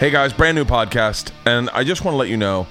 [0.00, 2.66] Hey guys, brand new podcast, and I just want to let you know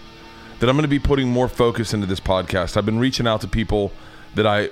[0.59, 2.75] that I'm going to be putting more focus into this podcast.
[2.75, 3.93] I've been reaching out to people
[4.35, 4.71] that I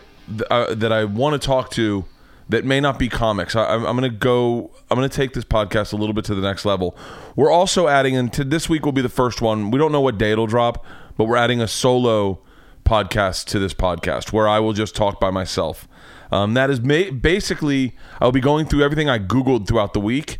[0.49, 2.03] uh, that I want to talk to
[2.49, 3.55] that may not be comics.
[3.55, 4.69] I, I'm, I'm going to go.
[4.91, 6.97] I'm going to take this podcast a little bit to the next level.
[7.37, 9.71] We're also adding, and to this week will be the first one.
[9.71, 12.41] We don't know what day it'll drop, but we're adding a solo
[12.83, 15.87] podcast to this podcast where I will just talk by myself.
[16.33, 20.39] Um, that is ma- basically I'll be going through everything I googled throughout the week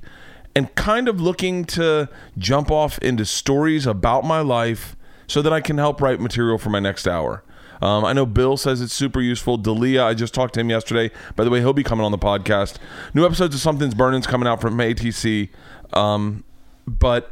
[0.55, 4.96] and kind of looking to jump off into stories about my life
[5.28, 7.44] so that I can help write material for my next hour.
[7.82, 9.58] Um, I know Bill says it's super useful.
[9.58, 11.09] Dalia, I just talked to him yesterday.
[11.36, 12.78] By the way, he'll be coming on the podcast.
[13.14, 15.50] New episodes of Something's Burning's coming out from ATC.
[15.94, 16.44] Um,
[16.86, 17.31] but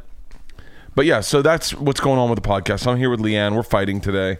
[0.94, 2.86] but yeah, so that's what's going on with the podcast.
[2.86, 3.54] I'm here with Leanne.
[3.54, 4.38] We're fighting today.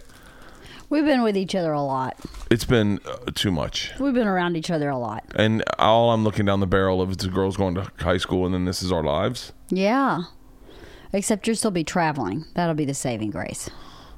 [0.90, 2.16] We've been with each other a lot.
[2.50, 3.92] It's been uh, too much.
[4.00, 5.24] We've been around each other a lot.
[5.36, 8.44] And all I'm looking down the barrel of is the girls going to high school
[8.44, 9.52] and then this is our lives.
[9.68, 10.24] Yeah.
[11.12, 12.44] Except you'll still be traveling.
[12.54, 13.70] That'll be the saving grace.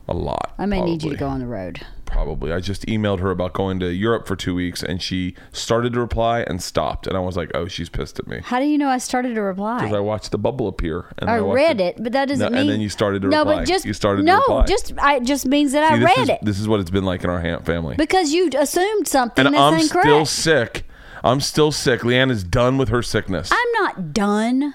[0.08, 0.54] A lot.
[0.58, 1.18] I may need you to probably.
[1.18, 1.86] go on the road.
[2.12, 2.52] Probably.
[2.52, 6.00] I just emailed her about going to Europe for two weeks, and she started to
[6.00, 7.06] reply and stopped.
[7.06, 9.34] And I was like, "Oh, she's pissed at me." How do you know I started
[9.34, 9.80] to reply?
[9.80, 11.06] Because I watched the bubble appear.
[11.18, 12.60] And I watched read it, but that doesn't No, mean.
[12.62, 13.56] and then you started to no, reply.
[13.56, 16.18] but just You started to no, just I it just means that See, I read
[16.18, 17.96] is, it This is what it's been like in our ham- family.
[17.96, 20.06] because you assumed something and that's I'm incorrect.
[20.06, 20.86] still sick.
[21.24, 22.00] I'm still sick.
[22.00, 23.48] Leanne is done with her sickness.
[23.52, 24.74] I'm not done.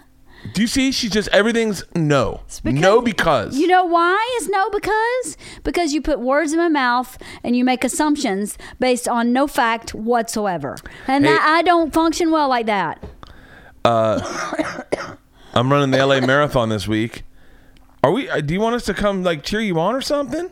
[0.53, 0.91] Do you see?
[0.91, 3.57] She's just everything's no, because- no because.
[3.57, 5.38] You know why is no because?
[5.63, 9.93] Because you put words in my mouth and you make assumptions based on no fact
[9.93, 10.77] whatsoever.
[11.08, 13.03] And Hey- that, I don't function well like that.
[13.85, 17.23] I'm running the LA Marathon this week.
[18.03, 18.30] Are we?
[18.30, 20.49] uh, Do you want us to come like cheer you on or something?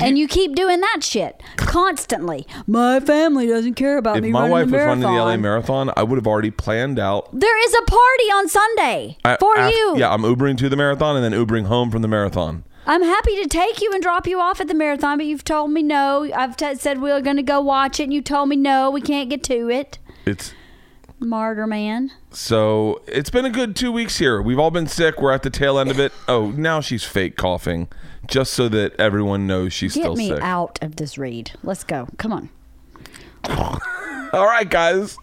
[0.00, 2.46] And you keep doing that shit constantly.
[2.66, 5.36] My family doesn't care about If me my running wife the was running the LA
[5.36, 9.54] Marathon, I would have already planned out There is a party on Sunday I- for
[9.56, 9.94] af- you.
[9.98, 12.64] Yeah, I'm Ubering to the marathon and then Ubering home from the marathon.
[12.86, 15.70] I'm happy to take you and drop you off at the marathon, but you've told
[15.70, 16.28] me no.
[16.34, 18.90] I've t- said we are going to go watch it, and you told me no,
[18.90, 19.98] we can't get to it.
[20.24, 20.54] It's
[21.20, 22.10] Martyr man.
[22.30, 24.40] so it's been a good two weeks here.
[24.40, 25.20] We've all been sick.
[25.20, 26.12] We're at the tail end of it.
[26.26, 27.88] Oh, now she's fake coughing,
[28.30, 30.38] just so that everyone knows she's Get still me sick.
[30.40, 31.52] out of this read.
[31.62, 32.08] Let's go.
[32.16, 32.48] Come on.
[34.32, 35.18] All right, guys.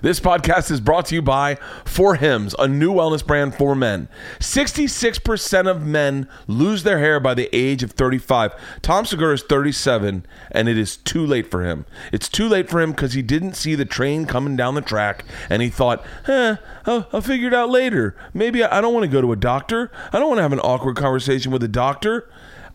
[0.00, 4.06] This podcast is brought to you by For Hims, a new wellness brand for men.
[4.38, 8.52] 66% of men lose their hair by the age of 35.
[8.80, 11.84] Tom Segura is 37, and it is too late for him.
[12.12, 15.24] It's too late for him because he didn't see the train coming down the track,
[15.50, 16.56] and he thought, eh,
[16.86, 18.14] I'll, I'll figure it out later.
[18.32, 19.90] Maybe I, I don't want to go to a doctor.
[20.12, 22.30] I don't want to have an awkward conversation with a doctor.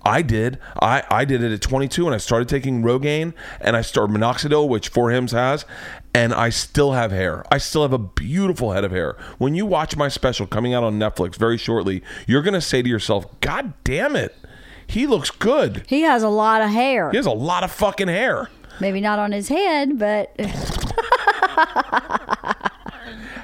[0.07, 0.57] I did.
[0.81, 4.69] I, I did it at 22 and I started taking Rogaine and I started minoxidil,
[4.69, 5.65] which For Hims has,
[6.13, 7.43] and I still have hair.
[7.51, 9.17] I still have a beautiful head of hair.
[9.37, 12.81] When you watch my special coming out on Netflix very shortly, you're going to say
[12.81, 14.35] to yourself, God damn it.
[14.87, 15.83] He looks good.
[15.87, 17.11] He has a lot of hair.
[17.11, 18.49] He has a lot of fucking hair.
[18.79, 20.33] Maybe not on his head, but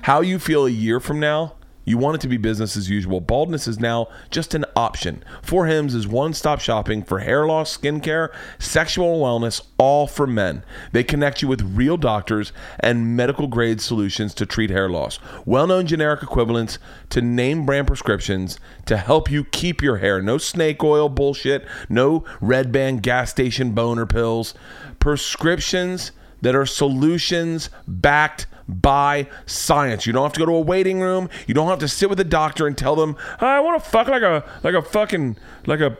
[0.03, 1.55] How you feel a year from now,
[1.85, 3.19] you want it to be business as usual.
[3.19, 5.23] Baldness is now just an option.
[5.41, 10.63] For Hims is one stop shopping for hair loss, skincare, sexual wellness, all for men.
[10.91, 15.67] They connect you with real doctors and medical grade solutions to treat hair loss, well
[15.67, 16.79] known generic equivalents
[17.09, 20.21] to name brand prescriptions to help you keep your hair.
[20.21, 24.53] No snake oil bullshit, no red band gas station boner pills.
[24.99, 26.11] Prescriptions
[26.43, 30.05] that are solutions backed by science.
[30.05, 31.29] You don't have to go to a waiting room.
[31.47, 34.07] You don't have to sit with a doctor and tell them, "I want to fuck
[34.07, 35.97] like a like a fucking like a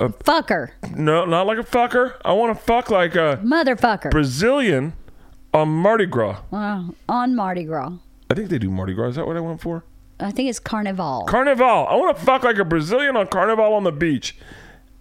[0.00, 0.70] a fucker.
[0.96, 2.14] no, not like a fucker.
[2.24, 4.10] I want to fuck like a Motherfucker.
[4.10, 4.94] Brazilian
[5.52, 6.94] on Mardi Gras." Wow.
[7.08, 7.92] On Mardi Gras.
[8.30, 9.10] I think they do Mardi Gras.
[9.10, 9.84] Is that what I went for?
[10.18, 11.24] I think it's Carnival.
[11.28, 11.86] Carnival.
[11.88, 14.36] I want to fuck like a Brazilian on Carnival on the beach.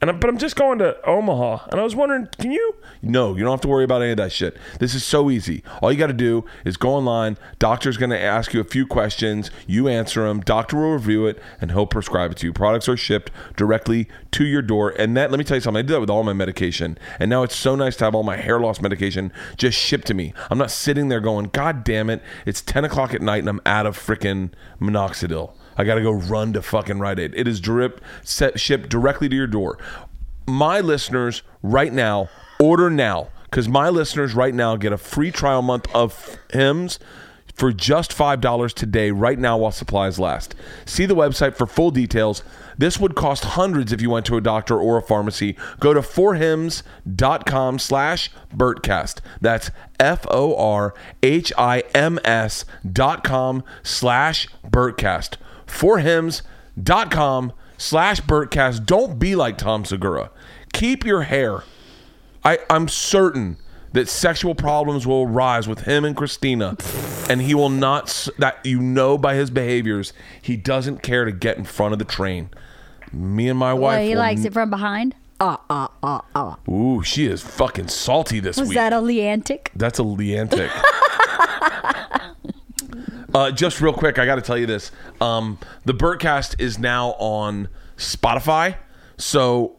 [0.02, 2.76] And I, but I'm just going to Omaha, and I was wondering, can you?
[3.02, 4.56] No, you don't have to worry about any of that shit.
[4.80, 5.62] This is so easy.
[5.82, 7.38] All you got to do is go online.
[7.60, 9.52] Doctor's going to ask you a few questions.
[9.68, 10.40] You answer them.
[10.40, 12.54] Doctor will review it, and he'll prescribe it to you.
[12.54, 14.94] Products are shipped directly to your door.
[14.98, 15.80] And that, let me tell you something.
[15.80, 18.24] I did that with all my medication, and now it's so nice to have all
[18.24, 20.34] my hair loss medication just shipped to me.
[20.50, 23.62] I'm not sitting there going, God damn it, it's 10 o'clock at night, and I'm
[23.66, 25.54] out of freaking minoxidil.
[25.80, 27.34] I got to go run to fucking Rite Aid.
[27.36, 29.78] It is drip set shipped directly to your door.
[30.46, 32.28] My listeners right now,
[32.60, 37.00] order now because my listeners right now get a free trial month of Hims
[37.54, 40.54] for just $5 today right now while supplies last.
[40.86, 42.44] See the website for full details.
[42.78, 45.56] This would cost hundreds if you went to a doctor or a pharmacy.
[45.80, 49.20] Go to forhims.com slash Bertcast.
[49.40, 50.96] That's F-O-R-H-I-M-S
[52.92, 55.38] dot com slash Bertcast.
[55.70, 58.86] forhims.com slash Bertcast.
[58.86, 60.32] Don't be like Tom Segura.
[60.74, 61.64] Keep your hair.
[62.44, 63.58] I, I'm certain
[63.94, 66.78] that sexual problems will arise with him and Christina,
[67.30, 68.28] and he will not.
[68.38, 72.06] That you know by his behaviors, he doesn't care to get in front of the
[72.06, 72.50] train.
[73.12, 73.98] Me and my wife.
[73.98, 75.16] Well, he likes n- it from behind.
[75.40, 76.58] Ah, ah, ah, ah.
[76.70, 78.76] Ooh, she is fucking salty this Was week.
[78.78, 79.70] Was that a Leantic?
[79.76, 80.70] That's a Leantic.
[83.34, 84.92] uh, just real quick, I got to tell you this.
[85.22, 88.78] Um, the Bertcast is now on Spotify,
[89.18, 89.78] so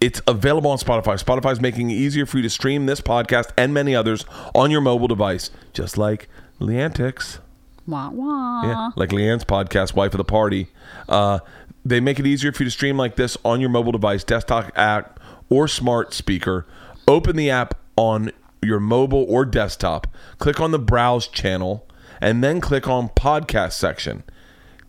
[0.00, 1.22] it's available on Spotify.
[1.22, 4.24] Spotify is making it easier for you to stream this podcast and many others
[4.54, 6.28] on your mobile device, just like
[6.60, 7.38] Leantics.
[7.86, 8.62] Wah wah.
[8.64, 10.68] Yeah, like Leanne's podcast, Wife of the Party.
[11.08, 11.38] Uh,
[11.84, 14.70] they make it easier for you to stream like this on your mobile device, desktop
[14.76, 15.18] app,
[15.48, 16.66] or smart speaker.
[17.06, 18.30] Open the app on
[18.62, 20.06] your mobile or desktop.
[20.38, 21.86] Click on the Browse channel,
[22.20, 24.24] and then click on Podcast section.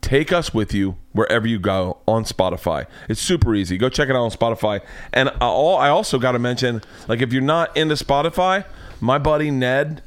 [0.02, 2.86] Take us with you wherever you go on Spotify.
[3.10, 3.78] It's super easy.
[3.78, 4.82] Go check it out on Spotify.
[5.12, 8.66] And I al- I also got to mention, like, if you're not into Spotify,
[9.02, 10.02] my buddy Ned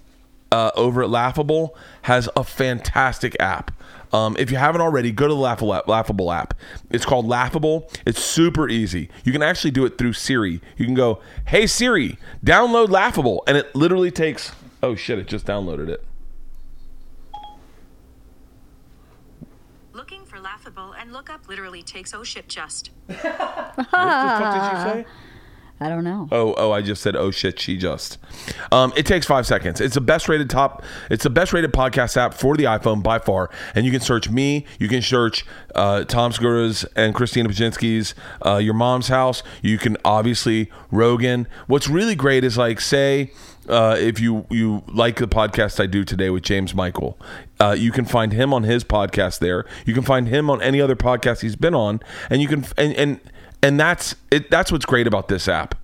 [0.51, 3.71] uh, over at Laughable has a fantastic app.
[4.13, 6.55] Um, if you haven't already, go to the Laughable app, Laughable app.
[6.91, 7.91] It's called Laughable.
[8.07, 9.09] It's super easy.
[9.25, 10.61] You can actually do it through Siri.
[10.77, 14.53] You can go, "Hey Siri, download Laughable," and it literally takes.
[14.83, 15.19] Oh shit!
[15.19, 16.05] It just downloaded it.
[19.93, 22.91] Looking for laughable and look up literally takes oh shit just.
[23.07, 25.07] What the fuck did you say?
[25.83, 26.29] I don't know.
[26.31, 26.71] Oh, oh!
[26.71, 28.19] I just said, "Oh shit!" She just.
[28.71, 29.81] Um, it takes five seconds.
[29.81, 30.85] It's the best rated top.
[31.11, 33.51] It's the best rated podcast app for the iPhone by far.
[33.75, 34.65] And you can search me.
[34.79, 35.45] You can search
[35.75, 38.15] uh, Tom Segura's and Christina Pazsitzky's
[38.47, 39.43] uh, Your Mom's House.
[39.61, 41.49] You can obviously Rogan.
[41.67, 43.33] What's really great is like say.
[43.69, 47.17] Uh, if you you like the podcast I do today with James Michael,
[47.61, 49.65] uh, you can find him on his podcast there.
[49.87, 52.93] You can find him on any other podcast he's been on, and you can and
[52.95, 53.21] and
[53.63, 54.51] and that's it.
[54.51, 55.75] That's what's great about this app.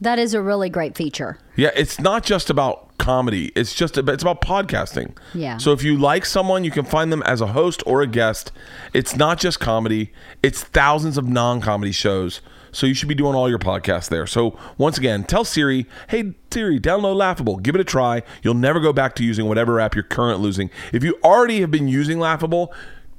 [0.00, 1.38] That is a really great feature.
[1.56, 3.46] Yeah, it's not just about comedy.
[3.56, 5.16] It's just about, it's about podcasting.
[5.32, 5.56] Yeah.
[5.56, 8.52] So if you like someone, you can find them as a host or a guest.
[8.92, 10.12] It's not just comedy.
[10.42, 12.42] It's thousands of non-comedy shows.
[12.72, 14.26] So you should be doing all your podcasts there.
[14.26, 17.56] So once again, tell Siri, "Hey Siri, download Laughable.
[17.56, 18.22] Give it a try.
[18.42, 20.70] You'll never go back to using whatever app you're current using.
[20.92, 22.74] If you already have been using Laughable,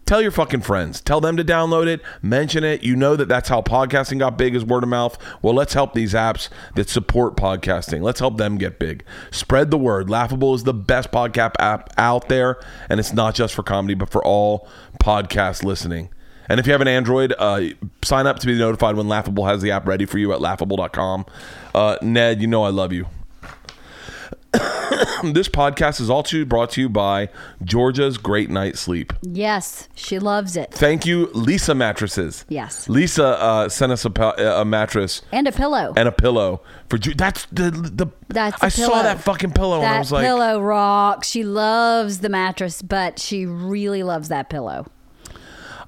[0.07, 1.01] Tell your fucking friends.
[1.01, 2.01] Tell them to download it.
[2.21, 2.81] Mention it.
[2.81, 5.18] You know that that's how podcasting got big is word of mouth.
[5.42, 8.01] Well, let's help these apps that support podcasting.
[8.01, 9.04] Let's help them get big.
[9.31, 10.09] Spread the word.
[10.09, 12.57] Laughable is the best podcast app out there,
[12.88, 14.69] and it's not just for comedy, but for all
[15.04, 16.07] podcast listening.
[16.48, 17.63] And if you have an Android, uh,
[18.01, 21.25] sign up to be notified when Laughable has the app ready for you at laughable.com.
[21.75, 23.07] Uh, Ned, you know I love you.
[25.33, 27.30] this podcast is also brought to you by
[27.63, 29.13] Georgia's Great Night Sleep.
[29.21, 30.71] Yes, she loves it.
[30.71, 32.45] Thank you, Leesa Mattresses.
[32.50, 32.88] Yes.
[32.88, 35.94] Leesa uh, sent us a, pa- a mattress And a pillow.
[35.95, 38.07] and a pillow for Ju- that's the the.
[38.30, 41.30] That's I saw that fucking pillow and I was like, pillow rocks.
[41.30, 44.86] She loves the mattress, but she really loves that pillow.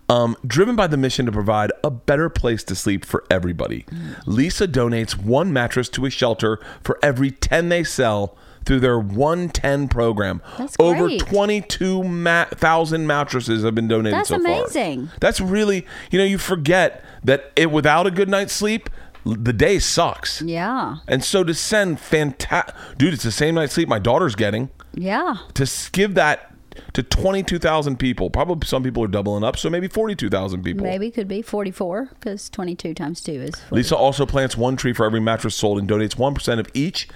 [0.10, 3.84] um, driven by the mission to provide a better place to sleep for everybody.
[4.26, 8.38] Leesa donates one mattress to a shelter for every ten they sell.
[8.66, 11.22] Through their 110 program, That's over great.
[11.22, 14.44] 22,000 mattresses have been donated That's so far.
[14.44, 15.10] That's amazing.
[15.20, 18.90] That's really, you know, you forget that it without a good night's sleep,
[19.26, 20.42] the day sucks.
[20.42, 20.98] Yeah.
[21.08, 24.70] And so to send fantastic, dude, it's the same night's sleep my daughter's getting.
[24.94, 25.38] Yeah.
[25.56, 26.54] To give that
[26.94, 30.84] to 22,000 people, probably some people are doubling up, so maybe 42,000 people.
[30.86, 33.84] Maybe could be 44 because 22 times 2 is 40.
[33.84, 37.08] Leesa also plants one tree for every mattress sold and donates 1% of each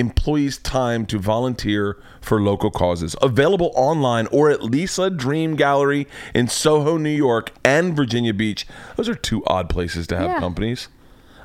[0.00, 3.14] employee's time to volunteer for local causes.
[3.22, 8.66] Available online or at Leesa Dream Gallery in Soho, New York and Virginia Beach.
[8.96, 10.38] Those are two odd places to have Yeah.
[10.40, 10.88] companies.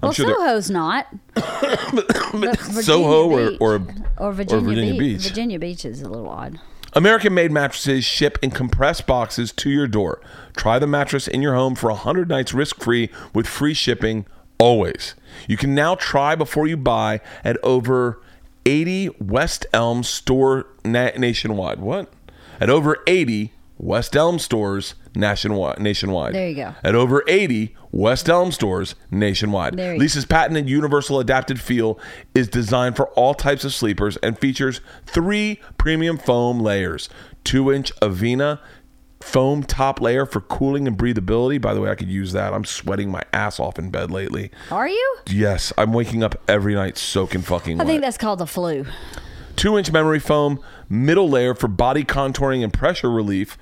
[0.01, 1.07] I'm well, sure Soho's not.
[1.35, 5.17] But Virginia Soho or, or or Virginia, Virginia Beach.
[5.19, 5.27] Beach.
[5.29, 6.59] Virginia Beach is a little odd.
[6.93, 10.21] American made mattresses ship in compressed boxes to your door.
[10.55, 14.25] Try the mattress in your home for 100 nights risk free with free shipping
[14.57, 15.15] always.
[15.47, 18.21] You can now try before you buy at over
[18.65, 21.79] 80 West Elm store na- nationwide.
[21.79, 22.11] What?
[22.59, 25.79] At over 80 West Elm stores nationwide.
[25.79, 26.33] Nationwide.
[26.33, 26.75] There you go.
[26.83, 29.75] At over 80 West Elm stores nationwide.
[29.77, 31.99] There you Leesa's patented universal adapted feel
[32.33, 37.09] is designed for all types of sleepers and features three premium foam layers:
[37.43, 38.59] two-inch Avena
[39.25, 41.59] foam top layer for cooling and breathability.
[41.59, 42.53] By the way, I could use that.
[42.53, 44.51] I'm sweating my ass off in bed lately.
[44.71, 45.17] Are you?
[45.27, 47.87] Yes, I'm waking up every night soaking fucking I wet.
[47.87, 48.85] think that's called the flu.
[49.55, 53.57] two inch memory foam middle layer for body contouring and pressure relief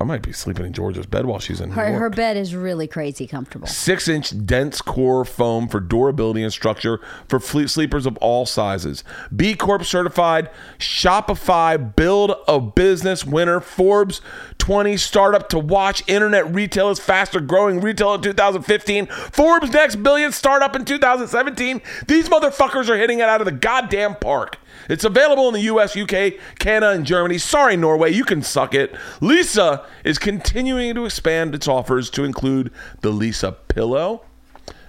[0.00, 2.86] I might be sleeping in Georgia's bed while she's in Her, her bed is really
[2.86, 3.66] crazy comfortable.
[3.66, 9.04] Six inch dense core foam for durability and structure for fle- sleepers of all sizes.
[9.34, 14.20] B Corp certified, Shopify, build a business winner, Forbes
[14.58, 20.30] 20 startup to watch, internet retail is faster growing retail in 2015, Forbes next billion
[20.30, 21.80] startup in 2017.
[22.06, 24.58] These motherfuckers are hitting it out of the goddamn park.
[24.88, 27.38] It's available in the US, UK, Canada, and Germany.
[27.38, 28.94] Sorry, Norway, you can suck it.
[29.20, 34.24] Leesa is continuing to expand its offers to include the Leesa pillow,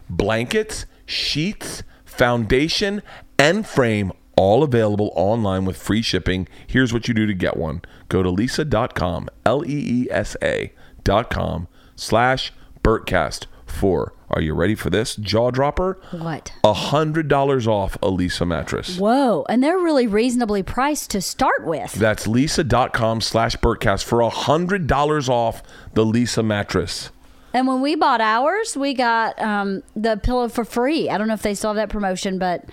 [0.09, 3.01] blankets, sheets, foundation,
[3.37, 6.47] and frame, all available online with free shipping.
[6.67, 10.73] Here's what you do to get one go to leesa.com, L E E S A
[11.03, 12.53] dot com, slash
[12.83, 15.15] Bertcast for, are you ready for this?
[15.15, 15.99] Jaw dropper?
[16.11, 16.51] What?
[16.63, 18.97] A $100 off a Leesa mattress.
[18.99, 19.45] Whoa.
[19.49, 21.93] And they're really reasonably priced to start with.
[21.93, 27.11] That's leesa.com slash Bertcast for a $100 off the Leesa mattress.
[27.53, 31.09] And when we bought ours, we got um, the pillow for free.
[31.09, 32.67] I don't know if they still have that promotion, but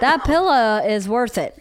[0.00, 1.58] that pillow is worth it.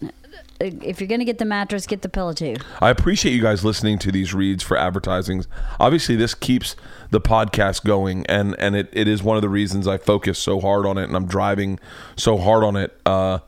[0.60, 2.56] If you're going to get the mattress, get the pillow too.
[2.82, 5.48] I appreciate you guys listening to these reads for advertisings.
[5.80, 6.75] Obviously, this keeps
[7.12, 10.60] the podcast going, and and it, it is one of the reasons I focus so
[10.60, 11.80] hard on it, and I'm driving
[12.18, 13.00] so hard on it.
[13.06, 13.39] Uh,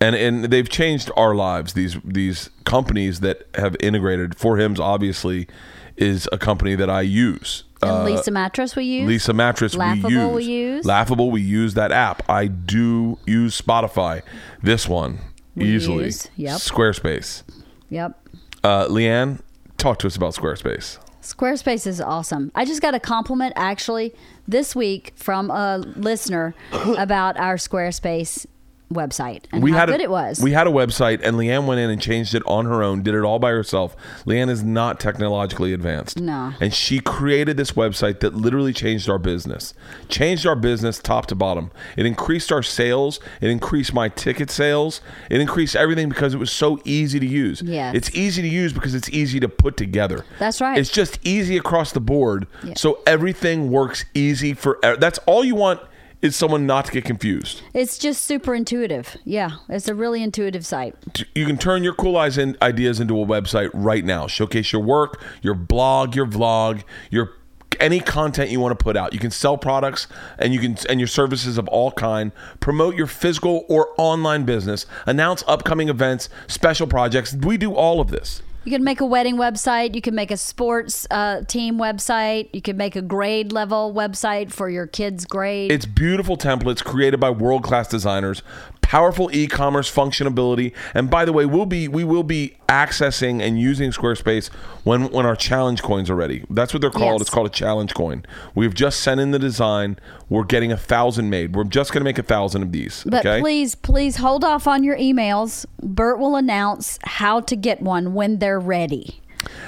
[0.00, 1.72] and and they've changed our lives.
[1.72, 4.36] These these companies that have integrated.
[4.36, 5.48] For Hims obviously
[5.96, 7.64] is a company that I use.
[7.82, 9.08] And Leesa mattress we use.
[9.08, 10.34] Uh, Leesa mattress Laughable we use.
[10.34, 10.84] we use.
[10.84, 12.22] Laughable we use that app.
[12.28, 14.22] I do use Spotify.
[14.62, 15.18] This one
[15.56, 16.04] We easily.
[16.04, 16.58] use, yep.
[16.58, 17.42] Squarespace.
[17.90, 18.28] Yep.
[18.62, 19.40] Uh, Leanne,
[19.78, 20.98] talk to us about Squarespace.
[21.22, 22.52] Squarespace is awesome.
[22.54, 24.14] I just got a compliment actually
[24.46, 28.46] this week from a listener about our Squarespace
[28.92, 30.40] website and how had good a, it was.
[30.40, 33.02] We had a website, and Leanne went in and changed it on her own.
[33.02, 33.96] Did it all by herself.
[34.24, 36.20] Leanne is not technologically advanced.
[36.20, 36.52] No.
[36.60, 39.74] and she created this website that literally changed our business,
[40.08, 41.70] changed our business top to bottom.
[41.96, 43.20] It increased our sales.
[43.40, 45.00] It increased my ticket sales.
[45.30, 47.62] It increased everything because it was so easy to use.
[47.62, 47.94] Yes.
[47.94, 50.24] it's easy to use because it's easy to put together.
[50.38, 50.78] That's right.
[50.78, 52.46] It's just easy across the board.
[52.62, 52.74] Yeah.
[52.76, 54.78] So everything works easy for.
[54.82, 55.80] That's all you want
[56.22, 57.62] is someone not to get confused.
[57.74, 59.16] it's just super intuitive.
[59.24, 60.94] Yeah, it's a really intuitive site.
[61.34, 64.26] you can turn your cool eyes and ideas into a website right now.
[64.26, 67.34] Showcase your work, your blog, your vlog, your
[67.80, 69.12] any content you want to put out.
[69.12, 70.06] You can sell products
[70.38, 72.32] and you can and your services of all kind.
[72.60, 74.86] Promote your physical or online business.
[75.06, 77.34] Announce upcoming events, special projects.
[77.34, 78.42] We do all of this.
[78.66, 79.94] You can make a wedding website.
[79.94, 82.48] You can make a sports uh, team website.
[82.52, 85.70] You can make a grade level website for your kids' grade.
[85.70, 88.42] It's beautiful templates created by world class designers,
[88.86, 93.90] powerful e-commerce functionality, and by the way, we'll be we will be accessing and using
[93.90, 94.48] Squarespace
[94.84, 96.44] when when our challenge coins are ready.
[96.48, 97.14] That's what they're called.
[97.14, 97.22] Yes.
[97.22, 98.24] It's called a challenge coin.
[98.54, 99.98] We've just sent in the design.
[100.28, 101.56] We're getting a thousand made.
[101.56, 103.02] We're just going to make a thousand of these.
[103.04, 103.40] but okay.
[103.40, 105.66] please, please hold off on your emails.
[105.82, 109.20] Bert will announce how to get one when they're ready.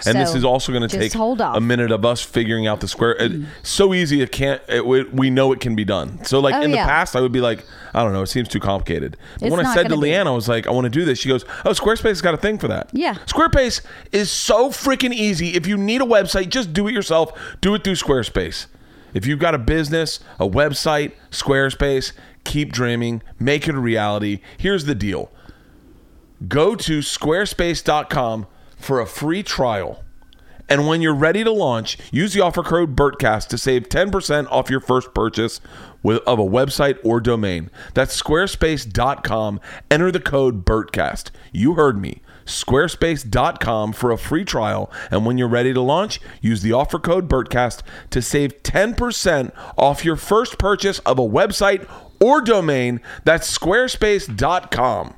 [0.07, 3.17] And this is also going to take a minute of us figuring out the square.
[3.19, 4.63] It, so easy, it can't.
[4.69, 6.25] It, we, know it can be done.
[6.25, 8.49] So, like Oh, in the past, I would be like, I don't know, it seems
[8.49, 9.17] too complicated.
[9.39, 9.97] But It's when I said to.
[9.97, 11.19] Leanne, I was like, I want to do this.
[11.19, 12.91] She goes, Oh, Squarespace has got a thing for that.
[12.93, 13.15] Yeah.
[13.27, 13.81] Squarespace
[14.13, 15.55] is so freaking easy.
[15.55, 17.33] If you need a website, just do it yourself.
[17.61, 18.67] Do it through Squarespace.
[19.15, 22.13] If you've got a business, a website, Squarespace,
[22.45, 24.41] keep dreaming, make it a reality.
[24.57, 25.31] Here's the deal
[26.47, 28.47] go to squarespace.com
[28.79, 30.05] for a free trial.
[30.69, 34.69] And when you're ready to launch, use the offer code BERTCAST to save 10% off
[34.69, 35.61] your first purchase
[36.03, 37.71] with, of a website or domain.
[37.95, 39.61] That's squarespace.com.
[39.91, 41.31] Enter the code BERTCAST.
[41.53, 42.21] You heard me.
[42.45, 44.91] Squarespace.com for a free trial.
[45.11, 50.05] And when you're ready to launch, use the offer code BERTCAST to save 10% off
[50.05, 51.89] your first purchase of a website
[52.21, 53.01] or domain.
[53.25, 55.15] That's squarespace.com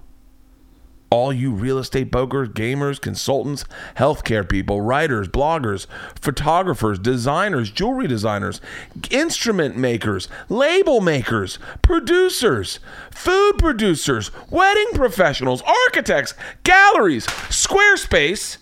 [1.10, 3.64] all you real estate brokers, gamers, consultants,
[3.96, 5.86] healthcare people, writers, bloggers,
[6.20, 8.60] photographers, designers, jewelry designers,
[9.10, 12.78] instrument makers, label makers, producers,
[13.10, 18.58] food producers, wedding professionals, architects, galleries, Squarespace.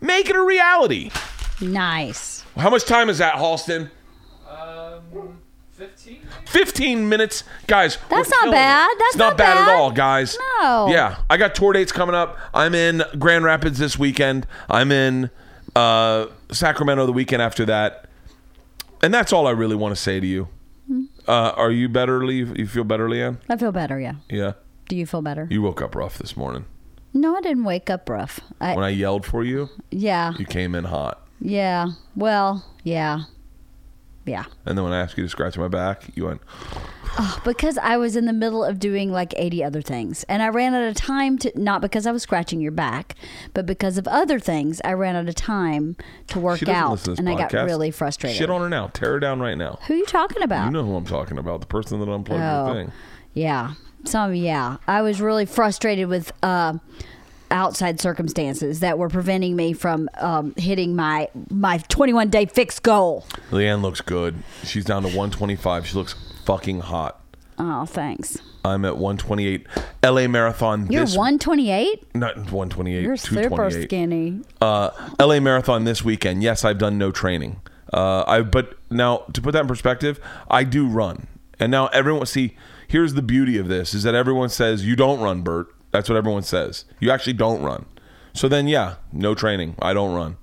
[0.00, 1.10] Make it a reality.
[1.60, 2.44] Nice.
[2.56, 3.90] How much time is that, Halston?
[4.48, 5.38] Um,
[5.72, 6.23] 15?
[6.46, 7.44] 15 minutes.
[7.66, 8.88] Guys, That's not bad.
[8.90, 8.98] it.
[8.98, 10.36] That's it's not, not bad, at all, guys.
[10.60, 10.88] No.
[10.88, 12.38] Yeah, I got tour dates coming up.
[12.52, 14.46] I'm in Grand Rapids this weekend.
[14.68, 15.30] I'm in
[15.74, 18.08] uh, Sacramento the weekend after that.
[19.02, 20.48] And that's all I really want to say to you.
[20.86, 21.04] Hmm.
[21.26, 22.44] Uh, are you better, Lee?
[22.44, 23.38] You feel better, Leanne?
[23.48, 24.14] I feel better, yeah.
[24.30, 24.52] Yeah.
[24.88, 25.46] Do you feel better?
[25.50, 26.66] You woke up rough this morning.
[27.12, 28.40] No, I didn't wake up rough.
[28.60, 30.32] I, When I yelled for you, yeah.
[30.38, 31.20] you came in hot.
[31.40, 31.88] Yeah.
[32.16, 33.20] Well, yeah.
[34.26, 34.44] Yeah.
[34.64, 36.40] And then when I asked you to scratch my back, you went,
[37.16, 40.24] Oh, Because I was in the middle of doing like 80 other things.
[40.24, 43.14] And I ran out of time to, not because I was scratching your back,
[43.52, 45.96] but because of other things, I ran out of time
[46.28, 46.98] to work she out.
[47.00, 48.36] to And I got really frustrated.
[48.38, 48.88] Shit on her now.
[48.88, 49.78] Tear her down right now.
[49.86, 50.64] Who are you talking about?
[50.64, 51.60] You know who I'm talking about.
[51.60, 52.66] The person that unplugged Oh.
[52.74, 52.92] your thing.
[53.32, 53.74] Yeah.
[54.04, 54.78] Some, yeah.
[54.88, 56.74] I was really frustrated with uh,
[57.50, 63.24] outside circumstances that were preventing me from um, hitting my my 21 day fixed goal.
[63.50, 64.42] Leanne looks good.
[64.64, 65.86] She's down to 125.
[65.86, 67.20] She looks fucking hot.
[67.58, 68.38] Oh, thanks.
[68.64, 69.66] I'm at 128.
[70.02, 72.14] LA Marathon You're this 128?
[72.16, 73.02] not 128.
[73.02, 73.82] You're super 228.
[73.84, 74.40] skinny.
[74.60, 76.42] uh, LA Marathon this weekend.
[76.42, 77.60] Yes, I've done no training.
[77.92, 80.18] Uh, I but now to put that in perspective,
[80.50, 81.28] I do run.
[81.60, 82.56] And now everyone see.
[82.88, 85.68] Here's the beauty of this: is that everyone says you don't run, Bert.
[85.94, 86.86] That's what everyone says.
[86.98, 87.86] You actually don't run.
[88.32, 89.76] So then, yeah, no training.
[89.80, 90.38] I don't run.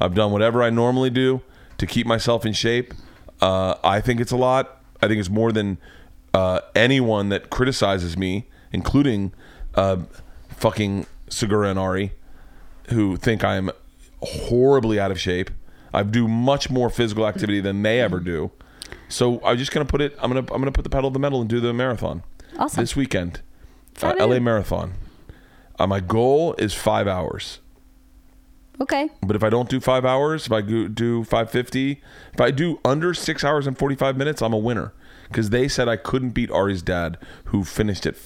[0.00, 1.42] I've done whatever I normally do
[1.78, 2.92] to keep myself in shape.
[3.40, 4.82] Uh, I think it's a lot.
[5.00, 5.78] I think it's more than
[6.34, 9.32] uh, anyone that criticizes me, including
[9.76, 9.98] uh,
[10.48, 12.10] fucking Segura and Ari
[12.90, 13.70] who think I'm
[14.22, 15.52] horribly out of shape.
[15.94, 18.50] I do much more physical activity than they ever do.
[19.08, 20.16] So I'm just gonna put it.
[20.20, 22.24] I'm gonna I'm gonna put the pedal to the metal and do the marathon
[22.58, 22.82] Awesome.
[22.82, 23.40] this weekend.
[24.02, 24.94] Uh, LA Marathon.
[25.78, 27.60] Uh, my goal is five hours.
[28.80, 29.08] Okay.
[29.22, 32.02] But if I don't do five hours, if I do 550,
[32.34, 34.92] if I do under six hours and 45 minutes, I'm a winner.
[35.28, 38.16] Because they said I couldn't beat Ari's dad, who finished at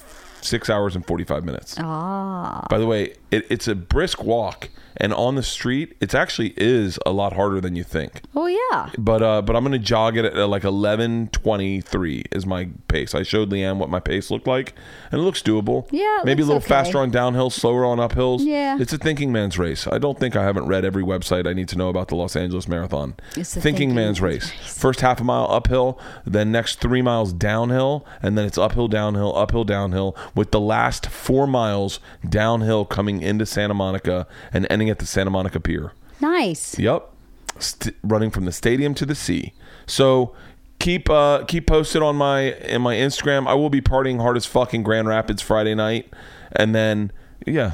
[0.41, 1.75] six hours and 45 minutes.
[1.79, 2.65] Ah.
[2.69, 6.99] By the way, it, it's a brisk walk, and on the street, it actually is
[7.05, 8.21] a lot harder than you think.
[8.35, 8.89] Oh, yeah.
[8.97, 13.15] But uh, but I'm gonna jog it at uh, like 11:23 is my pace.
[13.15, 14.73] I showed Leanne what my pace looked like,
[15.11, 15.87] and it looks doable.
[15.91, 16.67] Yeah, maybe a little okay.
[16.67, 18.41] faster on downhill, slower on uphills.
[18.43, 18.77] Yeah.
[18.79, 19.87] it's a thinking man's race.
[19.87, 22.35] I don't think I haven't read every website I need to know about the Los
[22.35, 23.15] Angeles Marathon.
[23.35, 24.51] It's a thinking, thinking man's man's race.
[24.51, 24.77] race.
[24.77, 29.35] First half a mile uphill, then next three miles downhill, and then it's uphill, downhill,
[29.37, 34.99] uphill, downhill, with the last four miles downhill coming into Santa Monica and ending at
[34.99, 35.93] the Santa Monica Pier.
[36.19, 36.77] Nice.
[36.77, 37.09] Yep,
[37.59, 39.53] St- running from the stadium to the sea.
[39.87, 40.35] So
[40.79, 43.47] keep uh, keep posted on my in my Instagram.
[43.47, 46.11] I will be partying hard as fuck in Grand Rapids Friday night,
[46.55, 47.11] and then
[47.45, 47.73] yeah,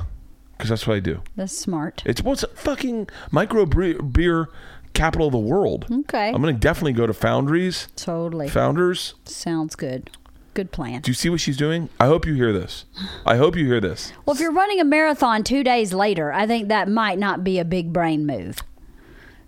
[0.57, 1.21] because that's what I do.
[1.35, 2.03] That's smart.
[2.05, 4.49] It's what's fucking micro beer
[4.93, 5.85] capital of the world.
[5.91, 6.29] Okay.
[6.29, 7.87] I'm gonna definitely go to Foundries.
[7.95, 8.49] Totally.
[8.49, 10.09] Founders, Sounds good.
[10.57, 11.01] Good plan.
[11.01, 11.87] do you see what she's doing?
[11.99, 12.85] I hope you hear this.
[13.27, 14.11] I hope you hear this.
[14.25, 17.59] Well, if you're running a marathon two days later, I think that might not be
[17.59, 18.63] a big brain move.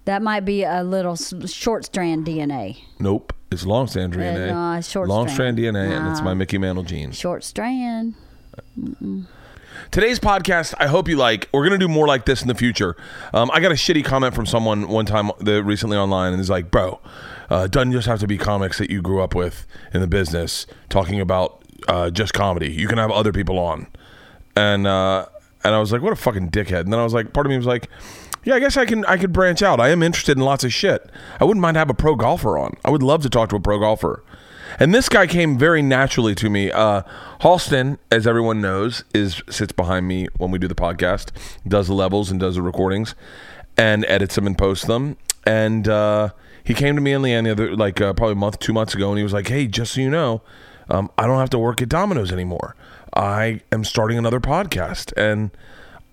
[0.06, 2.84] That might be a little short strand DNA.
[3.00, 4.50] Nope, it's long strand DNA.
[4.52, 5.58] no, it's short long strand.
[5.58, 7.18] strand DNA, and it's my Mickey Mantle genes.
[7.18, 8.14] Short strand.
[9.90, 11.50] Today's podcast, I hope you like.
[11.52, 12.96] We're gonna do more like this in the future.
[13.34, 16.52] Um, I got a shitty comment from someone one time the, recently online, and he's
[16.52, 17.00] like, "Bro,
[17.50, 20.66] uh, doesn't just have to be comics that you grew up with in the business
[20.90, 22.72] talking about uh, just comedy.
[22.72, 23.88] You can have other people on."
[24.56, 25.26] And uh,
[25.64, 27.52] and I was like, "What a fucking dickhead!" And then I was like, part of
[27.52, 27.90] me was like,
[28.44, 29.80] "Yeah, I guess I can I could branch out.
[29.80, 31.10] I am interested in lots of shit.
[31.40, 32.76] I wouldn't mind have a pro golfer on.
[32.86, 34.24] I would love to talk to a pro golfer."
[34.80, 36.72] And this guy came very naturally to me.
[36.72, 37.02] Uh,
[37.42, 41.32] Halston, as everyone knows, is sits behind me when we do the podcast,
[41.68, 43.16] does the levels and does the recordings,
[43.78, 45.18] and edits them and posts them.
[45.46, 46.30] And uh,
[46.70, 48.94] he came to me and Leanne the other, like uh, probably a month, two months
[48.94, 50.44] ago, and he was like, "Hey, just so you know,
[50.88, 52.76] um, I don't have to work at Domino's anymore.
[53.16, 55.50] I am starting another podcast, and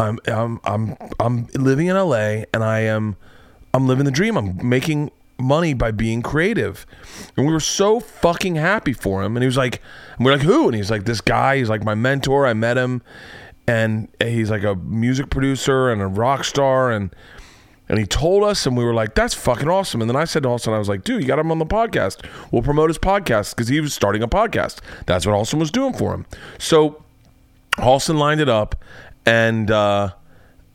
[0.00, 3.16] I'm I'm I'm I'm living in LA, and I am
[3.74, 4.38] I'm living the dream.
[4.38, 6.86] I'm making money by being creative.
[7.36, 9.36] And we were so fucking happy for him.
[9.36, 9.82] And he was like,
[10.16, 10.68] and we're like, who?
[10.68, 12.46] And he's like, this guy, he's like my mentor.
[12.46, 13.02] I met him
[13.68, 16.90] and he's like a music producer and a rock star.
[16.90, 17.14] And,
[17.88, 20.00] and he told us, and we were like, that's fucking awesome.
[20.00, 21.66] And then I said to Austin, I was like, dude, you got him on the
[21.66, 22.24] podcast.
[22.50, 24.80] We'll promote his podcast because he was starting a podcast.
[25.06, 26.26] That's what Austin was doing for him.
[26.58, 27.02] So
[27.78, 28.82] Halston lined it up,
[29.24, 30.12] and uh,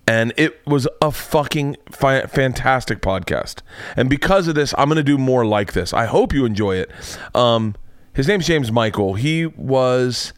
[0.08, 3.60] and it was a fucking fi- fantastic podcast.
[3.96, 5.94] And because of this, I'm going to do more like this.
[5.94, 6.92] I hope you enjoy it.
[7.36, 7.76] Um,
[8.14, 9.14] his name's James Michael.
[9.16, 10.34] He was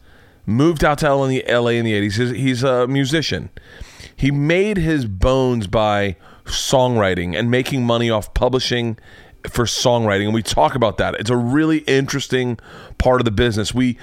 [0.46, 2.16] moved out to LA in the, LA in the 80s.
[2.16, 3.50] He's, he's a musician.
[4.14, 8.98] He made his bones by songwriting and making money off publishing
[9.48, 11.14] for songwriting and we talk about that.
[11.16, 12.58] It's a really interesting
[12.98, 13.74] part of the business.
[13.74, 13.98] We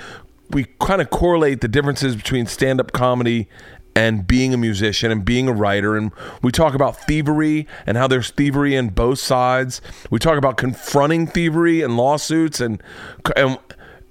[0.49, 3.47] we kind of correlate the differences between stand-up comedy
[3.95, 8.07] and being a musician and being a writer and we talk about thievery and how
[8.07, 9.81] there's thievery in both sides.
[10.09, 12.81] We talk about confronting thievery and lawsuits and
[13.35, 13.57] and,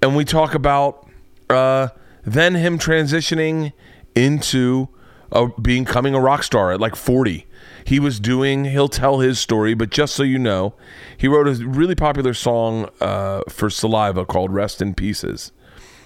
[0.01, 1.07] and we talk about
[1.49, 1.89] uh,
[2.23, 3.73] then him transitioning
[4.15, 4.89] into
[5.31, 7.47] uh, becoming a rock star at like 40.
[7.83, 8.65] He was doing.
[8.65, 10.73] He'll tell his story, but just so you know,
[11.17, 15.51] he wrote a really popular song uh, for Saliva called "Rest in Pieces."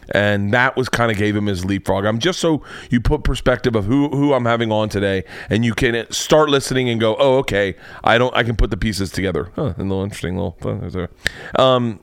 [0.10, 2.06] and that was kind of gave him his leapfrog.
[2.06, 5.74] I'm just so you put perspective of who who I'm having on today, and you
[5.74, 9.52] can start listening and go, oh, okay, I don't, I can put the pieces together.
[9.56, 11.10] Huh, a little interesting little.
[11.56, 12.00] Um,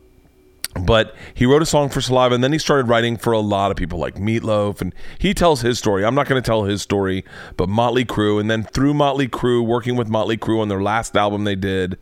[0.80, 3.70] but he wrote a song for Saliva, and then he started writing for a lot
[3.70, 6.04] of people like Meatloaf, and he tells his story.
[6.04, 7.24] I'm not going to tell his story,
[7.56, 11.16] but Motley Crue, and then through Motley Crue, working with Motley Crue on their last
[11.16, 11.98] album they did.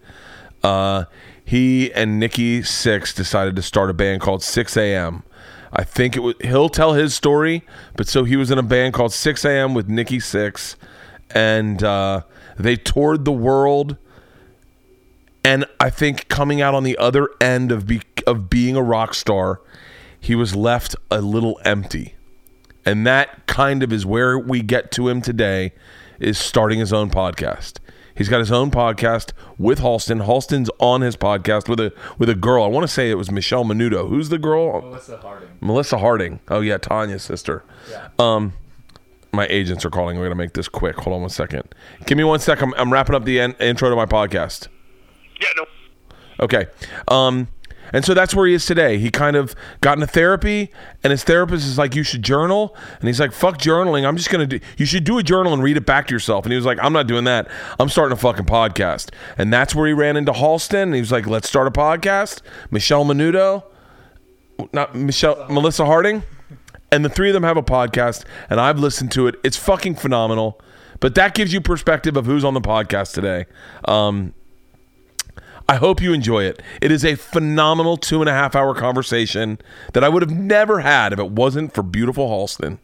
[0.63, 1.05] Uh,
[1.45, 5.25] he and Nikki Sixx decided to start a band called 6 a.m
[5.73, 6.35] I think it was.
[6.41, 7.63] He'll tell his story,
[7.97, 9.75] but so he was in a band called Six A.M.
[9.75, 10.75] with Nikki Sixx,
[11.31, 12.23] and uh,
[12.59, 13.97] they toured the world.
[15.43, 19.15] And I think coming out on the other end of be, of being a rock
[19.15, 19.61] star,
[20.19, 22.15] he was left a little empty,
[22.85, 25.73] and that kind of is where we get to him today,
[26.19, 27.79] is starting his own podcast.
[28.15, 30.25] He's got his own podcast with Halston.
[30.27, 32.63] Halston's on his podcast with a with a girl.
[32.65, 34.09] I want to say it was Michelle Menudo.
[34.09, 34.83] Who's the girl?
[34.83, 35.49] Melissa Harding.
[35.61, 36.41] Melissa Harding.
[36.49, 37.65] Oh yeah, Tanya's sister.
[37.91, 38.09] Yeah.
[38.19, 38.53] Um,
[39.33, 40.19] my agents are calling.
[40.19, 40.97] We're gonna make this quick.
[40.97, 41.75] Hold on one second.
[42.05, 42.75] Give me one second.
[42.75, 44.69] I'm, I'm wrapping up the en- intro to my podcast.
[45.41, 45.65] Yeah, no.
[46.41, 46.67] Okay.
[47.09, 47.49] Um,
[47.93, 48.99] and so that's where he is today.
[48.99, 50.71] He kind of got into therapy,
[51.03, 54.07] and his therapist is like, "You should journal," and he's like, "Fuck journaling.
[54.07, 54.61] I'm just gonna do.
[54.77, 56.79] You should do a journal and read it back to yourself." And he was like,
[56.83, 57.49] "I'm not doing that.
[57.79, 60.83] I'm starting a fucking podcast." And that's where he ran into Halston.
[60.83, 63.65] And he was like, "Let's start a podcast." Michelle Menudo,
[64.73, 66.23] not Michelle, Melissa Harding,
[66.93, 69.37] and the three of them have a podcast, and I've listened to it.
[69.43, 70.61] It's fucking phenomenal.
[71.01, 73.47] But that gives you perspective of who's on the podcast today.
[73.87, 74.35] Um,
[75.71, 76.61] I hope you enjoy it.
[76.81, 79.61] It is a phenomenal two and a half hour conversation
[79.93, 82.79] that I would have never had if it wasn't for beautiful Halston.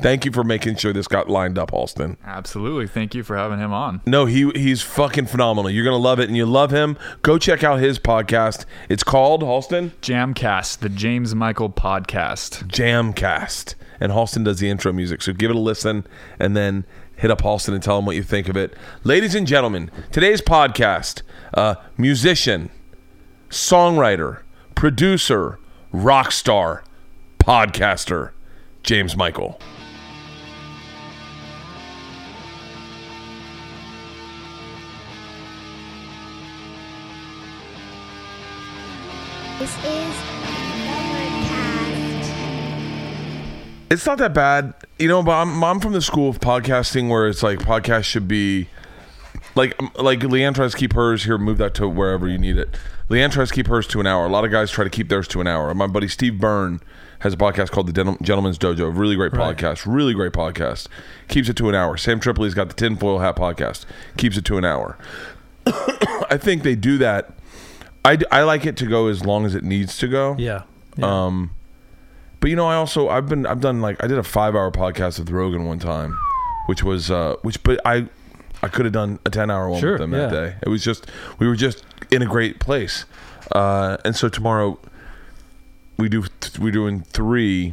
[0.00, 2.16] Thank you for making sure this got lined up, Halston.
[2.24, 2.86] Absolutely.
[2.86, 4.00] Thank you for having him on.
[4.06, 5.70] No, he he's fucking phenomenal.
[5.70, 6.96] You're gonna love it, and you love him.
[7.20, 8.64] Go check out his podcast.
[8.88, 12.64] It's called Halston Jamcast, the James Michael podcast.
[12.68, 15.20] Jamcast, and Halston does the intro music.
[15.20, 16.06] So give it a listen,
[16.38, 18.74] and then hit up Halston and tell him what you think of it.
[19.02, 21.22] Ladies and gentlemen, today's podcast:
[21.54, 22.70] uh, musician,
[23.50, 24.42] songwriter,
[24.74, 25.58] producer,
[25.92, 26.84] rock star,
[27.38, 28.30] podcaster,
[28.82, 29.58] James Michael.
[39.58, 39.93] This is
[43.90, 45.22] It's not that bad, you know.
[45.22, 48.68] But I'm, I'm from the school of podcasting where it's like podcast should be
[49.54, 51.38] like like Leanne tries to keep hers here.
[51.38, 52.76] Move that to wherever you need it.
[53.08, 54.24] Leanne tries to keep hers to an hour.
[54.24, 55.72] A lot of guys try to keep theirs to an hour.
[55.74, 56.80] My buddy Steve Byrne
[57.20, 58.96] has a podcast called the Gentleman's Dojo.
[58.96, 59.84] Really great podcast.
[59.86, 60.88] Really great podcast.
[61.28, 61.96] Keeps it to an hour.
[61.96, 63.84] Sam Tripoli's got the Tinfoil Hat podcast.
[64.16, 64.98] Keeps it to an hour.
[65.66, 67.32] I think they do that.
[68.04, 70.36] I, I like it to go as long as it needs to go.
[70.38, 70.64] Yeah.
[70.96, 71.26] yeah.
[71.26, 71.50] Um,
[72.44, 74.70] but you know, I also I've been I've done like I did a five hour
[74.70, 76.14] podcast with Rogan one time,
[76.66, 78.06] which was uh which but I
[78.62, 80.40] I could have done a ten hour one Sure, with them that yeah.
[80.40, 80.56] day.
[80.60, 83.06] It was just we were just in a great place,
[83.52, 84.78] uh, and so tomorrow
[85.96, 86.24] we do
[86.60, 87.72] we're doing three.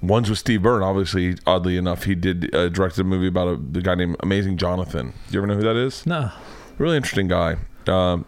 [0.00, 0.84] One's with Steve Byrne.
[0.84, 4.56] Obviously, oddly enough, he did uh, directed a movie about a the guy named Amazing
[4.56, 5.14] Jonathan.
[5.26, 6.06] Do you ever know who that is?
[6.06, 6.30] no.
[6.78, 7.56] really interesting guy.
[7.88, 8.24] Um,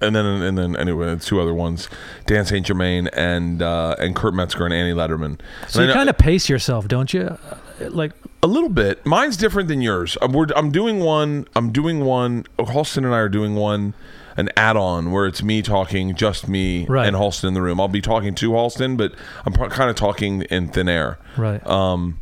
[0.00, 1.88] and then and then anyway, two other ones,
[2.26, 5.40] Dan Saint Germain and uh, and Kurt Metzger and Annie Lederman.
[5.68, 7.22] So And you kind of pace yourself, don't you?
[7.50, 9.04] Uh, Like, a little bit.
[9.04, 10.16] Mine's different than yours.
[10.22, 11.46] I'm, we're, I'm doing one.
[11.56, 12.44] I'm doing one.
[12.58, 13.94] Halston and I are doing one,
[14.36, 17.06] an add-on where it's me talking, just me Right.
[17.06, 17.80] and Halston in the room.
[17.80, 19.12] I'll be talking to Halston, but
[19.44, 21.18] I'm kind of talking in thin air.
[21.36, 21.64] right.
[21.66, 22.20] Um,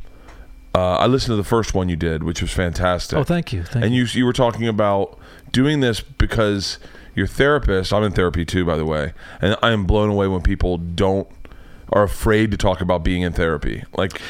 [0.74, 3.18] uh, I listened to the first one you did, which was fantastic.
[3.18, 3.62] oh, thank you.
[3.62, 4.04] Thank and you.
[4.04, 5.18] you you were talking about
[5.50, 6.78] doing this because
[7.14, 10.42] your therapist i'm in therapy too by the way and i am blown away when
[10.42, 11.28] people don't
[11.90, 14.20] are afraid to talk about being in therapy like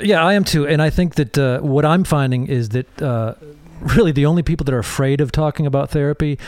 [0.00, 0.66] Yeah, I am too.
[0.66, 3.34] And I think that uh, what I'm finding is that uh,
[3.80, 6.38] really the only people that are afraid of talking about therapy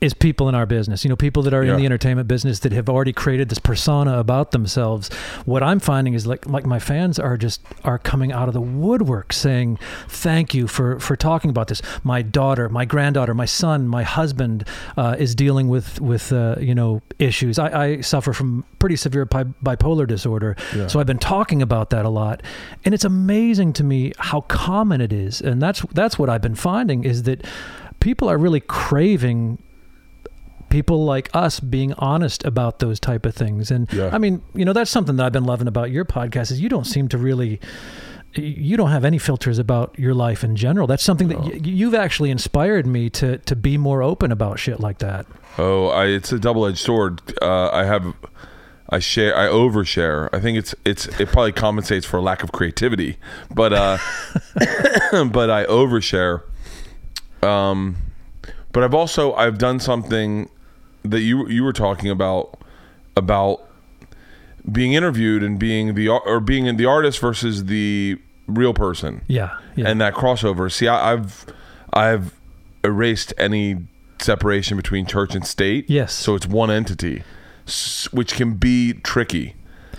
[0.00, 1.04] is people in our business.
[1.04, 1.72] You know, people that are Yeah.
[1.72, 5.10] in the entertainment business that have already created this persona about themselves.
[5.44, 8.60] What I'm finding is like like my fans are just are coming out of the
[8.60, 11.82] woodwork saying thank you for for talking about this.
[12.02, 14.64] My daughter, my granddaughter, my son, my husband
[14.96, 17.58] uh, is dealing with with uh, you know issues.
[17.58, 20.56] I, I suffer from pretty severe bi- bipolar disorder,
[20.88, 22.42] so I've been talking about that a lot,
[22.84, 25.40] and it's amazing to me how common it is.
[25.40, 27.44] And that's that's what I've been finding is that
[28.00, 29.58] people are really craving
[30.70, 33.70] people like us being honest about those type of things.
[33.70, 34.08] And Yeah.
[34.12, 36.68] I mean, you know, that's something that I've been loving about your podcast is you
[36.70, 37.60] don't seem to really
[38.36, 40.86] you don't have any filters about your life in general.
[40.86, 44.78] That's something that y- you've actually inspired me to to be more open about shit
[44.78, 45.26] like that.
[45.58, 47.20] Oh, I, it's a double-edged sword.
[47.42, 48.14] Uh, I have,
[48.88, 50.28] I share, I overshare.
[50.32, 53.18] I think it's it's it probably compensates for a lack of creativity,
[53.52, 53.98] but uh,
[55.32, 56.42] but I overshare.
[57.42, 57.96] Um,
[58.70, 60.48] but I've also I've done something
[61.04, 62.58] that you you were talking about
[63.16, 63.62] about
[64.70, 69.56] being interviewed and being the or being in the artist versus the real person Yeah.
[69.76, 69.88] Yeah.
[69.88, 70.70] and that crossover.
[70.70, 71.46] See, I, I've
[71.92, 72.38] I've
[72.84, 73.86] erased any
[74.20, 75.88] separation between church and state.
[75.88, 76.12] Yes.
[76.12, 77.22] So it's one entity,
[78.10, 79.54] which can be tricky.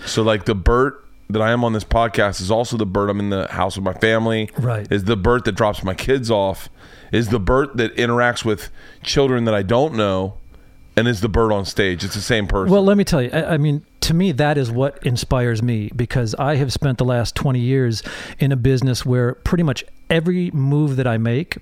[0.06, 0.98] So like the Bert
[1.30, 3.84] that I am on this podcast is also the Bert I'm in the house with
[3.84, 4.50] my family.
[4.58, 4.90] Right.
[4.92, 6.68] Is the Bert that drops my kids off.
[7.10, 8.70] Is the Bert that interacts with
[9.02, 10.34] children that I don't know,
[10.96, 12.04] and is the Bert on stage.
[12.04, 12.72] It's the same person.
[12.72, 13.30] Well, let me tell you.
[13.32, 17.04] I, I mean, to me, that is what inspires me because I have spent the
[17.04, 18.02] last 20 years
[18.38, 21.56] in a business where pretty much every move that I make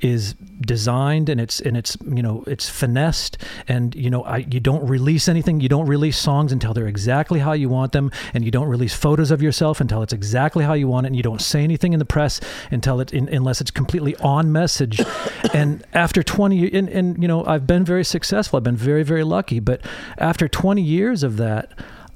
[0.00, 3.36] is designed and it's and it's you know it's finessed
[3.68, 5.60] and you know I you don't release anything.
[5.60, 8.94] You don't release songs until they're exactly how you want them and you don't release
[8.94, 11.92] photos of yourself until it's exactly how you want it and you don't say anything
[11.92, 12.40] in the press
[12.70, 15.00] until it in, unless it's completely on message.
[15.54, 18.56] And after 20 ye- and, and you know I've been very successful.
[18.56, 19.60] I've been very very lucky.
[19.60, 19.82] But
[20.16, 21.71] after 20 years of that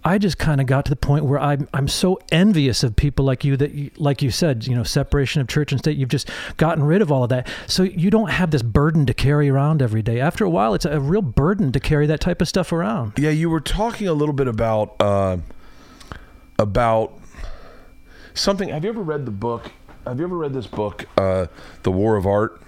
[0.06, 3.24] I just kind of got to the point where I'm I'm so envious of people
[3.24, 5.96] like you that you, like you said, you know, separation of church and state.
[5.96, 9.12] You've just gotten rid of all of that, so you don't have this burden to
[9.12, 10.20] carry around every day.
[10.20, 13.14] After a while, it's a real burden to carry that type of stuff around.
[13.18, 15.38] Yeah, you were talking a little bit about uh,
[16.56, 17.18] about
[18.32, 18.68] something.
[18.68, 19.72] Have you ever read the book?
[20.06, 21.46] Have you ever read this book, uh,
[21.82, 22.62] The War of Art?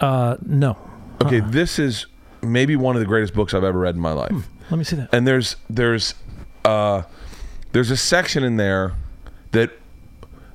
[0.00, 0.76] Uh, no,
[1.22, 2.06] Okay, this is
[2.42, 4.48] maybe one of the greatest books I've ever read in my life.
[4.70, 5.08] Let me see that.
[5.12, 6.14] And there's there's
[6.64, 7.02] uh,
[7.72, 8.94] there's a section in there
[9.52, 9.72] that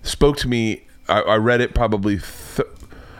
[0.03, 0.83] spoke to me.
[1.07, 2.19] I, I read it probably.
[2.19, 2.67] Th-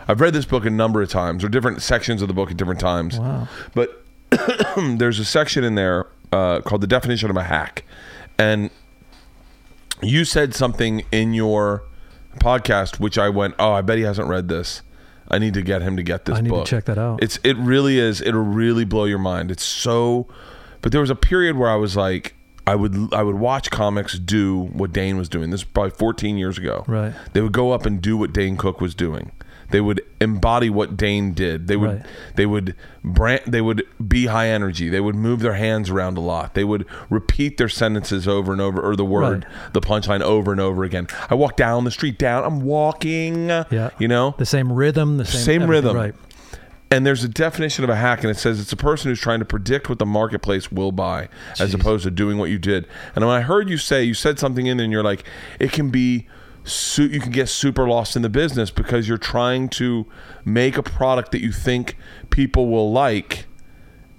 [0.10, 2.58] I've read this book a number of times, or different sections of the book at
[2.58, 3.20] different times.
[3.20, 3.48] Wow.
[3.74, 4.04] But
[4.78, 7.84] there's a section in there uh, called the definition of a hack,
[8.38, 8.70] and
[10.02, 11.84] you said something in your
[12.38, 14.82] podcast which I went, oh, I bet he hasn't read this.
[15.30, 17.22] I need to get him to get this I need to check that out.
[17.22, 18.22] It's it really is.
[18.22, 19.52] It'll really blow your mind.
[19.52, 20.28] It's so.
[20.82, 22.34] But there was a period where I was like,
[22.66, 25.50] I would I would watch comics do what Dane was doing.
[25.52, 26.84] This is probably 14 years ago.
[26.88, 27.14] Right.
[27.34, 29.32] They would go up and do what Dane Cook was doing.
[29.70, 31.68] They would embody what Dane did.
[31.68, 32.06] They would Right.
[32.36, 34.88] they would brand they would be high energy.
[34.90, 36.54] They would move their hands around a lot.
[36.54, 39.74] They would repeat their sentences over and over or the word, Right.
[39.74, 41.08] the punchline over and over again.
[41.30, 42.44] I walk down the street down.
[42.46, 43.50] I'm walking.
[43.50, 43.90] Yeah.
[44.00, 44.36] You know?
[44.38, 45.96] the same rhythm, the same Same rhythm.
[45.98, 46.16] right?
[46.90, 49.40] And there's a definition of a hack, and it says it's a person who's trying
[49.40, 51.28] to predict what the marketplace will buy,
[51.60, 52.88] as opposed to doing what you did.
[53.14, 55.26] And when I heard you say, you said something in there, and you're like,
[55.60, 56.28] it can be,
[56.96, 60.06] you can get super lost in the business because you're trying to
[60.46, 61.98] make a product that you think
[62.30, 63.48] people will like,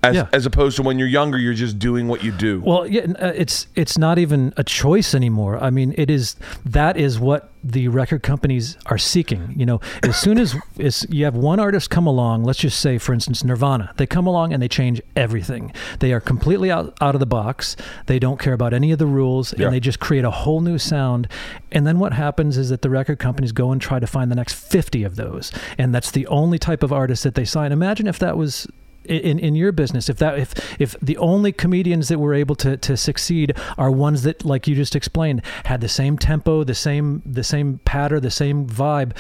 [0.02, 0.26] as Yeah.
[0.32, 2.60] as opposed to when you're younger, you're just doing what you do.
[2.64, 5.58] Well, yeah, uh, it's it's not even a choice anymore.
[5.62, 9.52] I mean, it is that is what the record companies are seeking.
[9.56, 12.98] You know, as soon as as you have one artist come along, let's just say,
[12.98, 15.72] for instance, Nirvana, they come along and they change everything.
[15.98, 17.74] They are completely out out of the box.
[18.06, 19.66] They don't care about any of the rules, Yeah.
[19.66, 21.26] and they just create a whole new sound.
[21.72, 24.36] And then what happens is that the record companies go and try to find the
[24.36, 27.72] next fifty of those, and that's the only type of artist that they sign.
[27.72, 28.68] Imagine if that was
[29.08, 32.76] in in your business if that if if the only comedians that were able to
[32.76, 37.22] to succeed are ones that like you just explained had the same tempo the same
[37.24, 39.16] the same pattern the same vibe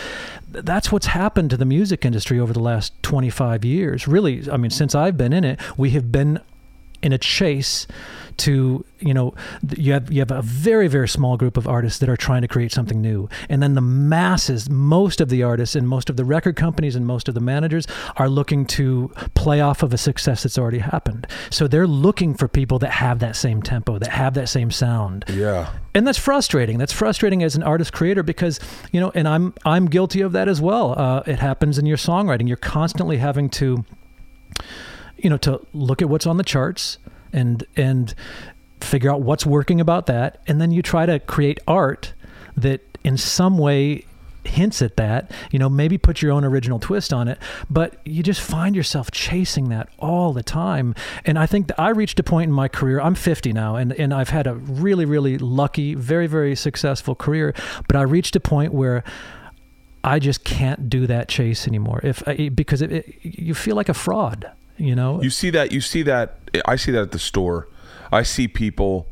[0.48, 4.08] that's what's happened to the music industry over the last 25 years.
[4.08, 6.40] Really i mean since i've been in it we have been
[7.02, 7.86] in a chase
[8.38, 9.34] to you know
[9.76, 12.48] you have you have a very very small group of artists that are trying to
[12.48, 13.28] create something new.
[13.48, 17.04] And then the masses most of the artists and most of the record companies and
[17.04, 21.26] most of the managers are looking to play off of a success that's already happened.
[21.50, 25.24] So they're looking for people that have that same tempo that have that same sound.
[25.28, 25.70] Yeah.
[25.94, 26.78] and that's frustrating.
[26.78, 28.60] That's frustrating as an artist creator because
[28.92, 30.98] you know and i'm i'm guilty of that as well.
[30.98, 32.46] Uh, it happens in your songwriting.
[32.46, 33.84] You're constantly having to
[35.18, 36.98] you know to look at what's on the charts
[37.32, 38.14] and and
[38.80, 40.40] figure out what's working about that.
[40.46, 42.14] And then you try to create art
[42.56, 44.04] that in some way
[44.44, 48.22] hints at that you know maybe put your own original twist on it but you
[48.22, 50.94] just find yourself chasing that all the time.
[51.26, 54.14] And i think i reached a point in my career i'm 50 now and, and
[54.14, 57.52] i've had a really really lucky very very successful career
[57.88, 59.04] but i reached a point where
[60.04, 62.00] I just can't do that chase anymore.
[62.02, 65.72] If uh, because it, it, you feel like a fraud, You know, You see that.
[65.72, 66.38] You see that.
[66.64, 67.68] I see that at the store.
[68.10, 69.08] I see people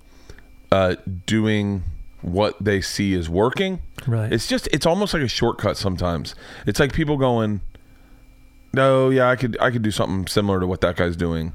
[0.72, 1.85] uh, doing
[2.22, 3.81] what they see is working.
[4.07, 4.33] Right.
[4.33, 4.68] It's just.
[4.72, 5.76] It's almost like a shortcut.
[5.76, 6.35] Sometimes
[6.66, 7.61] it's like people going,
[8.72, 9.57] "No, yeah, I could.
[9.61, 11.52] I could do something similar to what that guy's doing."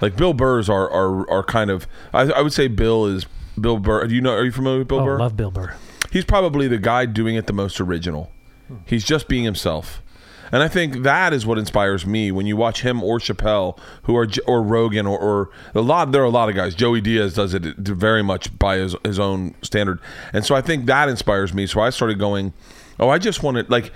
[0.00, 1.86] Like Bill Burr's are are are kind of.
[2.12, 3.26] I, I would say Bill is
[3.58, 4.06] Bill Burr.
[4.06, 4.32] Do you know?
[4.32, 5.18] Are you familiar with Bill oh, Burr?
[5.18, 5.74] love Bill Burr.
[6.10, 8.30] he's probably the guy doing it the most original.
[8.86, 10.02] He's just being himself.
[10.52, 14.16] And I think that is what inspires me when you watch him or Chappelle, who
[14.16, 16.12] are or Rogan or, or a lot.
[16.12, 16.74] There are a lot of guys.
[16.74, 20.00] Joey Diaz does it very much by his his own standard,
[20.32, 21.66] and so I think that inspires me.
[21.66, 22.52] So I started going,
[22.98, 23.92] oh, I just wanted like.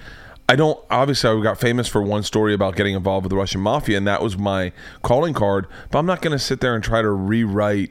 [0.50, 3.61] I don't obviously I got famous for one story about getting involved with the Russian
[3.61, 6.82] mafia and that was my calling card, but I'm not going to sit there and
[6.82, 7.90] try to rewrite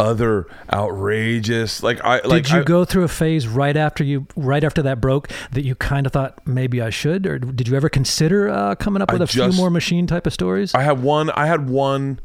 [0.00, 4.26] other outrageous like I like did you I- go through a phase right after you
[4.36, 7.76] right after that broke that you kind of thought maybe I should, or did you
[7.76, 10.74] ever consider uh, coming up I with a few more machine type of stories?
[10.74, 11.30] I had one.
[11.30, 12.20] I had one,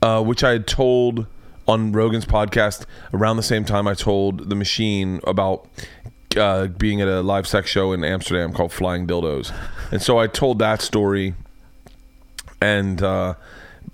[0.00, 1.26] uh, which I had told
[1.66, 5.68] on Rogan's podcast around the same time I told the machine about
[6.34, 9.52] uh, being at a live sex show in Amsterdam called Flying Dildos,
[9.92, 11.34] and so I told that story,
[12.62, 13.34] and uh,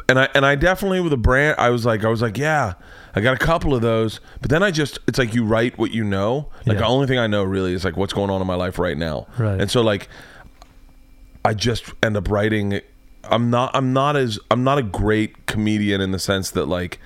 [0.08, 1.56] and I and I definitely with a brand.
[1.58, 2.74] I was like, I was like, yeah.
[3.16, 5.92] I got a couple of those, but then I just, it's like you write what
[5.92, 6.48] you know.
[6.66, 6.80] Like Yeah.
[6.80, 8.96] the only thing I know really is like what's going on in my life right
[8.98, 9.26] now.
[9.38, 9.60] Right.
[9.60, 10.08] And so like
[11.44, 12.80] I just end up writing.
[13.24, 13.70] I'm not.
[13.74, 14.38] I'm not as.
[14.50, 16.98] I'm not a great comedian in the sense that like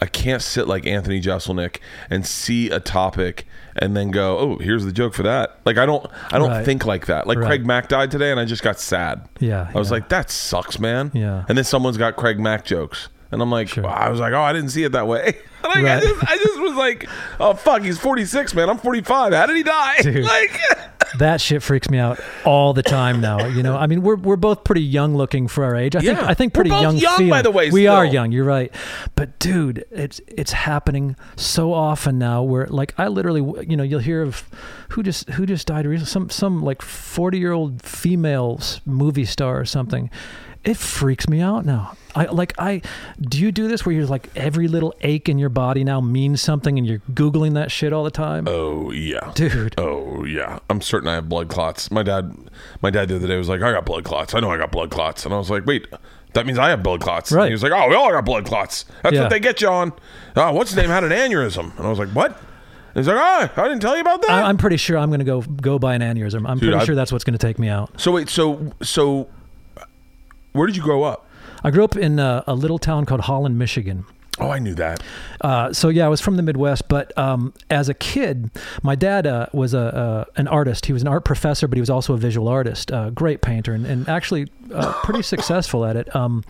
[0.00, 1.78] I can't sit like Anthony Jeselnik
[2.10, 5.58] and see a topic and then go, oh, here's the joke for that.
[5.64, 6.06] Like I don't.
[6.32, 6.64] I don't Right.
[6.64, 7.26] think like that.
[7.26, 7.46] Like Right.
[7.46, 9.28] Craig Mack died today, and I just got sad.
[9.40, 9.94] Yeah, I was yeah.
[9.94, 11.10] like, that sucks, man.
[11.14, 11.44] Yeah.
[11.48, 13.08] And then someone's got Craig Mack jokes.
[13.32, 13.86] And I'm like, Sure.
[13.86, 15.36] I was like, oh, I didn't see it that way.
[15.64, 17.08] like, I, just, I just was like,
[17.40, 18.68] oh fuck, he's 46, man.
[18.68, 19.32] I'm 45.
[19.32, 19.96] How did he die?
[20.02, 20.24] Dude.
[20.24, 20.60] Like,
[21.18, 23.46] that shit freaks me out all the time now.
[23.46, 25.94] You know, I mean, we're we're both pretty young looking for our age.
[25.96, 26.96] I think I think We're pretty both young.
[26.96, 28.32] young, by the way, we are young.
[28.32, 28.74] You're right,
[29.14, 32.42] but dude, it's it's happening so often now.
[32.42, 34.48] Where like I literally, you know, you'll hear of
[34.90, 36.10] who just who just died recently.
[36.10, 40.10] Some some like forty year old female movie star or something.
[40.64, 41.96] It freaks me out now.
[42.14, 42.82] I like I
[43.20, 46.42] do you do this where you're like every little ache in your body now means
[46.42, 48.46] something and you're googling that shit all the time?
[48.48, 49.32] oh yeah.
[49.34, 49.74] Dude.
[49.78, 51.90] Oh yeah, I'm certain I have blood clots.
[51.90, 52.36] My dad,
[52.82, 54.34] my dad the other day was like, "I got blood clots.
[54.34, 55.86] I know I got blood clots," and I was like, "Wait,
[56.34, 57.44] that means I have blood clots." Right.
[57.44, 58.84] And he was like, "Oh, we all got blood clots.
[59.02, 59.22] That's Yeah.
[59.22, 59.92] what they get you on."
[60.36, 62.38] Oh, what's his name had an aneurysm, and I was like, "What?"
[62.94, 65.20] He's like, "Oh, I didn't tell you about that." I, I'm pretty sure I'm going
[65.20, 66.46] to go go by an aneurysm.
[66.46, 67.98] I'm pretty I- sure that's what's going to take me out.
[67.98, 69.28] so wait, so so,
[70.52, 71.26] where did you grow up?
[71.64, 74.04] I grew up in a, a little town called Holland, Michigan.
[74.38, 75.02] Oh, I knew that.
[75.42, 78.50] Uh, so yeah, I was from the Midwest, but um, as a kid,
[78.82, 80.86] my dad uh, was a uh, an artist.
[80.86, 82.90] He was an art professor, but he was also a visual artist.
[82.90, 86.14] Uh, great painter, and, and actually uh, pretty successful at it.
[86.16, 86.44] Um,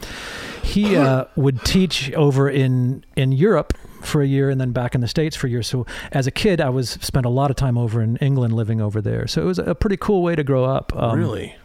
[0.63, 5.01] he uh, would teach over in in Europe for a year, and then back in
[5.01, 5.63] the states for a year.
[5.63, 8.81] So as a kid, I was spent a lot of time over in England, living
[8.81, 9.27] over there.
[9.27, 10.93] So it was a pretty cool way to grow up.
[10.95, 11.57] Um, really?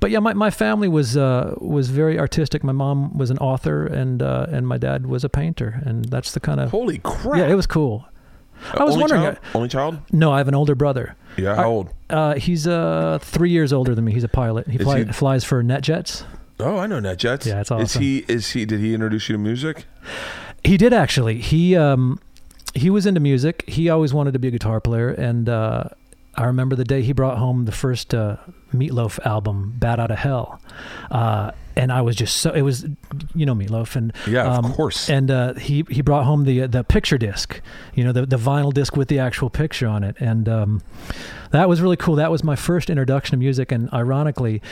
[0.00, 2.62] But yeah, my, my family was uh, was very artistic.
[2.64, 6.32] My mom was an author, and uh, and my dad was a painter, and that's
[6.32, 7.38] the kind of Holy crap!
[7.38, 8.06] yeah, it was cool.
[8.74, 9.22] I was only wondering.
[9.22, 9.38] Child?
[9.54, 9.98] Only child?
[10.12, 11.16] No, I have an older brother.
[11.36, 11.56] Yeah.
[11.56, 11.90] How old?
[12.08, 14.12] Uh, he's uh, three years older than me.
[14.12, 14.68] He's a pilot.
[14.68, 16.24] He, fly, he- flies for NetJets.
[16.60, 17.46] Oh, I know NetJets.
[17.46, 18.18] Yeah, it's Is he?
[18.28, 18.64] Is he?
[18.64, 19.86] Did he introduce you to music?
[20.62, 21.38] He did actually.
[21.38, 22.20] He um,
[22.74, 23.64] he was into music.
[23.66, 25.84] He always wanted to be a guitar player, and uh,
[26.34, 28.36] I remember the day he brought home the first uh,
[28.72, 30.60] Meatloaf album, "Bat Out of Hell,"
[31.10, 32.52] uh, and I was just so.
[32.52, 32.86] It was,
[33.34, 35.10] you know, Meatloaf, and Yeah, of um, course.
[35.10, 37.60] And uh, he he brought home the the picture disc,
[37.94, 40.82] you know, the the vinyl disc with the actual picture on it, and um,
[41.50, 42.14] that was really cool.
[42.14, 44.62] That was my first introduction to music, and ironically.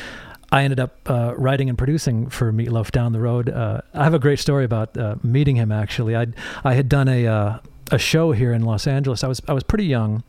[0.53, 3.49] I ended up uh, writing and producing for Meatloaf down the road.
[3.49, 5.71] Uh, I have a great story about uh, meeting him.
[5.71, 6.27] Actually, I
[6.65, 7.59] I had done a uh,
[7.93, 9.23] a show here in Los Angeles.
[9.23, 10.25] I was I was pretty young,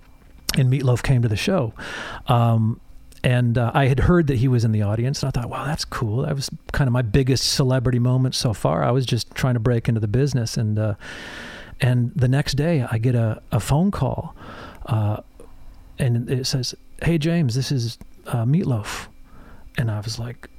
[0.58, 1.74] and Meatloaf came to the show.
[2.28, 2.80] Um,
[3.24, 5.64] and uh, I had heard that he was in the audience, and I thought, wow,
[5.66, 6.24] that's cool.
[6.24, 8.84] That was kind of my biggest celebrity moment so far.
[8.84, 10.96] I was just trying to break into the business, and uh,
[11.80, 14.36] and the next day I get a, a phone call,
[14.88, 15.18] uh,
[16.00, 16.74] and it says,
[17.04, 19.08] "Hey James, this is uh, Meatloaf,"
[19.78, 20.50] and I was like,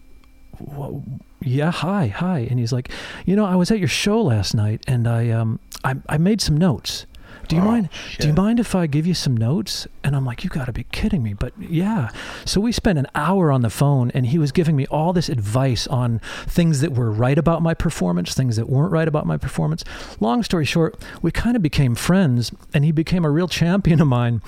[0.60, 1.00] "Wha-
[1.40, 2.90] "Yeah, hi, hi," and he's like,
[3.26, 6.40] "You know, I was at your show last night, and I um I I made
[6.40, 7.06] some notes."
[7.48, 7.88] Do you Oh, mind?
[8.18, 9.86] Do you mind if I give you some notes?
[10.04, 11.34] And I'm like, you got to be kidding me.
[11.34, 12.08] But yeah.
[12.44, 15.28] So we spent an hour on the phone, and he was giving me all this
[15.28, 19.36] advice on things that were right about my performance, things that weren't right about my
[19.36, 19.84] performance.
[20.20, 24.08] Long story short, we kind of became friends, and he became a real champion of
[24.08, 24.40] mine.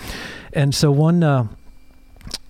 [0.52, 1.22] And so one.
[1.22, 1.48] Uh,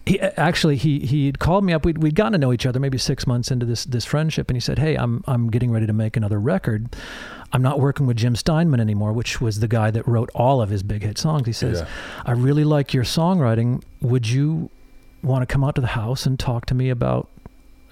[0.06, 1.84] he uh, actually he he had called me up.
[1.84, 4.56] We'd we'd gotten to know each other maybe six months into this this friendship, and
[4.56, 6.94] he said, "Hey, I'm I'm getting ready to make another record.
[7.52, 10.68] I'm not working with Jim Steinman anymore, which was the guy that wrote all of
[10.70, 11.86] his big hit songs." He says, Yeah.
[12.26, 13.82] "I really like your songwriting.
[14.00, 14.70] Would you
[15.22, 17.28] want to come out to the house and talk to me about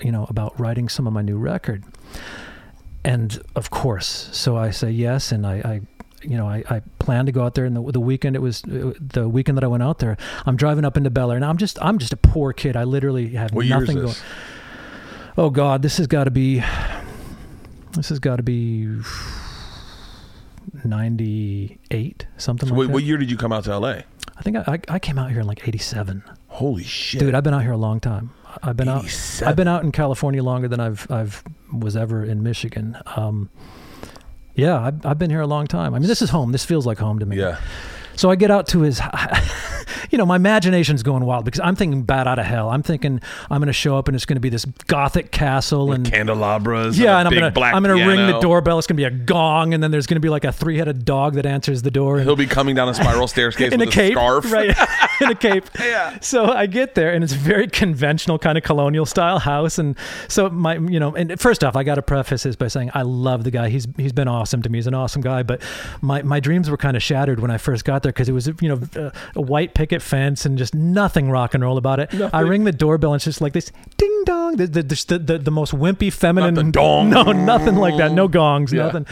[0.01, 1.85] you know about writing some of my new record?"
[3.05, 5.55] And of course, so I say yes, and I.
[5.65, 5.81] I
[6.23, 8.63] you know, I, I planned to go out there, and the, the weekend it was
[8.65, 10.17] uh, the weekend that I went out there.
[10.47, 12.77] I'm driving up into Bel Air, and I'm just I'm just a poor kid.
[12.77, 14.15] I literally have What nothing going.
[15.37, 16.63] Oh God, this has got to be.
[17.93, 18.89] This has got to be.
[20.85, 22.93] 98 something So like what, that.
[22.93, 23.89] what year did you come out to LA?
[24.37, 27.21] I think I, I, I came out here in like 87 Holy shit.
[27.21, 28.31] dude i've been out here a long time
[28.63, 29.05] i've been out
[29.45, 31.43] i've been out in california longer than i've i've
[31.73, 33.49] was ever in michigan um
[34.55, 35.95] yeah I've, I've been here a long time.
[35.95, 36.53] I mean this is home.
[36.53, 37.37] This feels like home to me.
[37.39, 37.61] Yeah.
[38.17, 39.01] So I get out to his,
[40.11, 42.71] you know, my imagination's going wild because I'm thinking bat out of hell.
[42.71, 45.93] I'm thinking I'm going to show up and it's going to be this gothic castle
[45.93, 46.99] and Candelabras.
[46.99, 48.79] yeah, a and I'm big gonna black I'm gonna ring the doorbell.
[48.79, 51.35] It's gonna be a gong, and then there's gonna be like a three headed dog
[51.35, 52.17] that answers the door.
[52.19, 54.51] And He'll be coming down a spiral staircase in with a cape, scarf.
[54.53, 54.77] right?
[55.21, 55.65] in a cape.
[55.83, 56.19] Yeah.
[56.21, 59.79] So I get there, and it's a very conventional kind of colonial style house.
[59.79, 59.97] And
[60.29, 63.03] so my, you know, and first off, I got to preface this by saying I
[63.03, 63.69] love the guy.
[63.69, 64.79] He's he's been awesome to me.
[64.79, 65.43] He's an awesome guy.
[65.43, 65.63] But
[66.03, 68.47] my my dreams were kind of shattered when I first got there because it was
[68.61, 72.11] you know a, a white picket fence and just nothing rock and roll about it.
[72.33, 75.39] I ring the doorbell, and it's just like this ding dong, the the the, the,
[75.39, 77.11] the most wimpy feminine the dong.
[77.11, 78.13] No, nothing like that.
[78.13, 78.85] No gongs, Yeah.
[78.85, 79.07] nothing.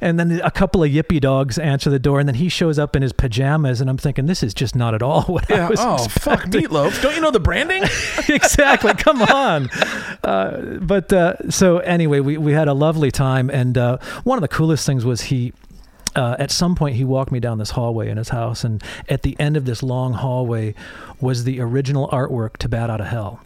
[0.00, 2.94] And then a couple of yippy dogs answer the door, and then he shows up
[2.96, 5.68] in his pajamas, and I'm thinking, this is just not at all what I Yeah.
[5.68, 7.00] was Oh fuck, meatloaf!
[7.02, 7.82] Don't you know the branding?
[8.28, 8.92] exactly.
[8.94, 9.68] Come on.
[10.22, 14.42] Uh, but uh, so anyway, we, we had a lovely time, and uh, one of
[14.42, 15.52] the coolest things was he.
[16.16, 19.22] Uh, at some point, he walked me down this hallway in his house, and at
[19.22, 20.74] the end of this long hallway
[21.20, 23.40] was the original artwork to "Bat Out of Hell."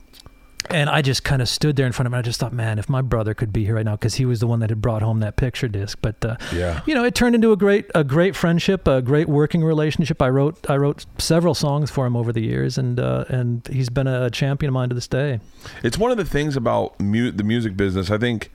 [0.71, 2.19] And I just kind of stood there in front of him.
[2.19, 4.27] And I just thought, man, if my brother could be here right now, because he
[4.27, 5.97] was the one that had brought home that picture disc.
[6.03, 6.83] But uh, Yeah.
[6.85, 10.21] you know, it turned into a great a great friendship, a great working relationship.
[10.21, 13.89] I wrote I wrote several songs for him over the years, and uh, and he's
[13.89, 15.41] been a champion of mine to this day.
[15.83, 18.11] It's one of the things about mu- the music business.
[18.11, 18.51] I think,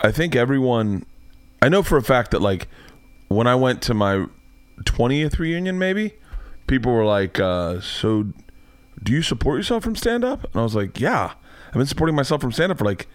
[0.00, 1.06] I think everyone,
[1.62, 2.66] I know for a fact that like
[3.28, 4.26] when I went to my
[4.84, 6.14] twentieth reunion, maybe
[6.66, 8.26] people were like, uh, "So,
[9.02, 11.32] do you support yourself from stand up?" And I was like, "Yeah,
[11.68, 13.06] I've been supporting myself from stand up for like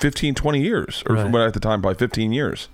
[0.00, 1.34] 15, 20 years, or Right.
[1.46, 2.68] at the time, probably fifteen years."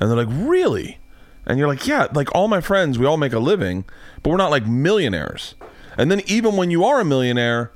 [0.00, 0.98] And they're like, "Really?"
[1.46, 3.84] And you're like, "Yeah, like all my friends, we all make a living,
[4.22, 5.54] but we're not like millionaires."
[5.98, 7.70] And then even when you are a millionaire,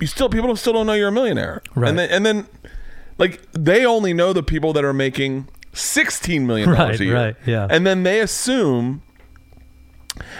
[0.00, 1.62] you still people still don't know you're a millionaire.
[1.74, 1.88] Right.
[1.90, 2.46] And then and then
[3.18, 7.14] like they only know the people that are making sixteen million dollars Right, a year.
[7.14, 7.66] right, yeah.
[7.70, 9.02] And then they assume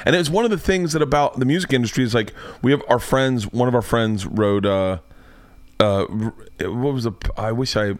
[0.04, 2.70] and it was one of the things that about the music industry is like we
[2.72, 4.98] have our friends one of our friends wrote uh
[5.78, 6.04] uh
[6.60, 7.94] what was the I wish I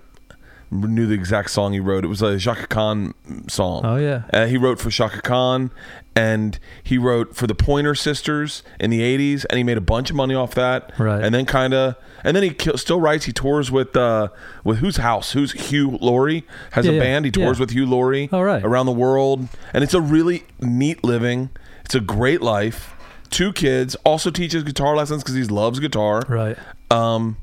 [0.72, 2.04] knew the exact song he wrote.
[2.04, 3.12] It was a Chaka Khan
[3.48, 3.82] song.
[3.84, 4.22] Oh, yeah.
[4.32, 5.72] Uh, he wrote for Chaka Khan,
[6.14, 10.10] and he wrote for the Pointer Sisters in the '80s, and he made a bunch
[10.10, 10.92] of money off that.
[10.96, 11.24] Right.
[11.24, 13.24] And then kind of, and then he ki- still writes.
[13.24, 14.28] He tours with uh,
[14.64, 15.32] with whose house?
[15.32, 17.24] Who's Hugh Laurie has Yeah, a yeah, band.
[17.24, 17.62] He tours yeah.
[17.62, 18.28] with Hugh Laurie.
[18.32, 18.62] Oh, right.
[18.64, 21.50] Around the world, and it's a really neat living.
[21.84, 22.94] It's a great life.
[23.30, 23.94] Two kids.
[24.04, 26.22] Also teaches guitar lessons because he loves guitar.
[26.28, 26.56] Right.
[26.90, 27.36] Um,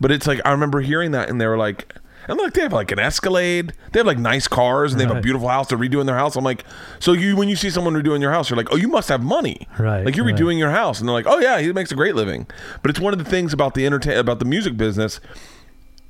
[0.00, 1.94] but it's like I remember hearing that, and they were like,
[2.28, 5.10] and like they have like an Escalade, they have like nice cars, and they have
[5.10, 5.22] a Right.
[5.22, 5.68] beautiful house.
[5.68, 6.36] They're redoing their house.
[6.36, 6.64] I'm like,
[6.98, 9.22] so you when you see someone redoing your house, you're like, oh, you must have
[9.22, 10.34] money, Right, Like you're right.
[10.34, 12.46] redoing your house, and they're like, oh yeah, he makes a great living.
[12.82, 15.20] But it's one of the things about the entertain about the music business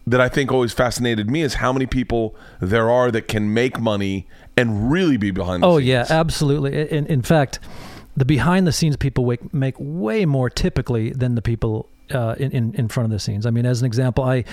[0.07, 3.79] that I think always fascinated me is how many people there are that can make
[3.81, 5.63] money and really be behind.
[5.63, 5.75] the scenes.
[5.75, 5.89] Oh scenes.
[5.89, 6.91] yeah, absolutely.
[6.91, 7.61] In, in fact,
[8.17, 12.51] the behind the scenes people wake, make way more typically than the people uh, in,
[12.53, 13.47] in in front of the scenes.
[13.47, 14.45] I mean, as an example, I,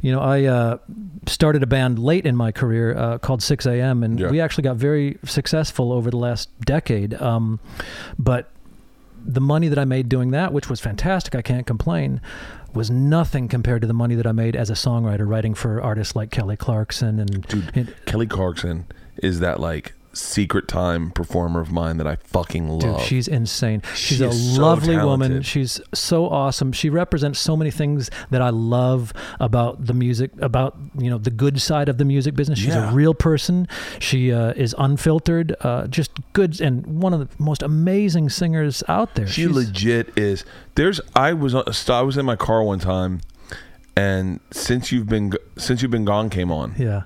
[0.00, 0.78] you know, I uh,
[1.26, 4.30] started a band late in my career uh, called Sixx:A.M., and Yeah.
[4.30, 7.14] we actually got very successful over the last decade.
[7.20, 7.60] Um,
[8.18, 8.50] but
[9.24, 12.20] the money that I made doing that, which was fantastic, I can't complain,
[12.72, 16.16] was nothing compared to the money that I made as a songwriter, writing for artists
[16.16, 18.86] like Kelly Clarkson and, Dude, and Kelly Clarkson
[19.22, 22.80] is that like secret time performer of mine that I fucking love.
[22.98, 23.82] Dude, she's insane.
[23.94, 25.42] She's She a so lovely woman.
[25.42, 26.72] She's so awesome.
[26.72, 31.30] She represents so many things that I love about the music, about you know the
[31.30, 32.58] good side of the music business.
[32.58, 32.90] She's Yeah.
[32.90, 33.68] a real person.
[34.00, 39.14] She uh, is unfiltered, uh, just good, and one of the most amazing singers out
[39.14, 39.26] there.
[39.26, 40.44] She She's- legit is.
[40.74, 41.00] There's.
[41.14, 41.54] I was.
[41.88, 43.20] I was in my car one time,
[43.96, 46.74] and since you've been since you've been gone came on.
[46.78, 47.02] Yeah.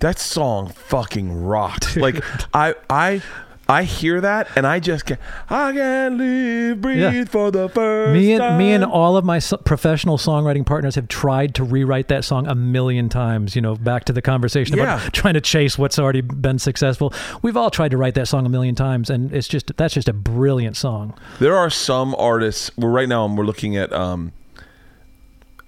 [0.00, 1.96] That song fucking rocked.
[1.96, 2.22] Like
[2.54, 3.22] I I
[3.66, 5.18] I hear that and I just get,
[5.48, 7.24] I can't live, breathe Yeah.
[7.24, 8.58] for the first Me and time.
[8.58, 12.46] me and all of my so- professional songwriting partners have tried to rewrite that song
[12.46, 13.56] a million times.
[13.56, 14.96] You know, back to the conversation Yeah.
[14.98, 17.14] about trying to chase what's already been successful.
[17.40, 20.10] We've all tried to write that song a million times, and it's just that's just
[20.10, 21.14] a brilliant song.
[21.40, 22.70] There are some artists.
[22.76, 23.90] we well, right now we're looking at.
[23.94, 24.32] Um,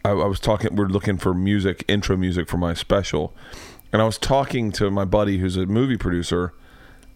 [0.05, 0.77] I, I was talking.
[0.77, 3.33] We're looking for music, intro music for my special,
[3.93, 6.53] and I was talking to my buddy who's a movie producer,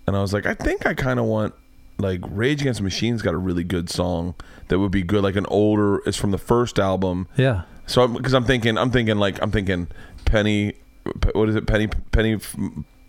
[0.06, 1.54] and I was like, I think I kind of want
[1.98, 4.34] like Rage Against the Machine's got a really good song
[4.68, 5.98] that would be good, like an older.
[6.06, 7.28] It's from the first album.
[7.36, 9.88] Yeah, So because I'm thinking, I'm thinking like I'm thinking
[10.24, 10.74] Penny,
[11.34, 11.66] what is it?
[11.66, 12.56] Penny, Penny, F-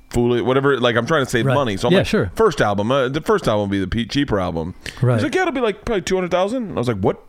[0.09, 0.77] Foolish, whatever.
[0.77, 1.53] Like I'm trying to save Right.
[1.53, 1.77] money.
[1.77, 2.31] So I'm Yeah, like, sure.
[2.35, 4.75] First album, uh, the first album will be the pe- cheaper album.
[5.01, 5.13] Right.
[5.15, 6.71] He's like, yeah, it'll be like probably two hundred thousand.
[6.71, 7.21] I was like, what?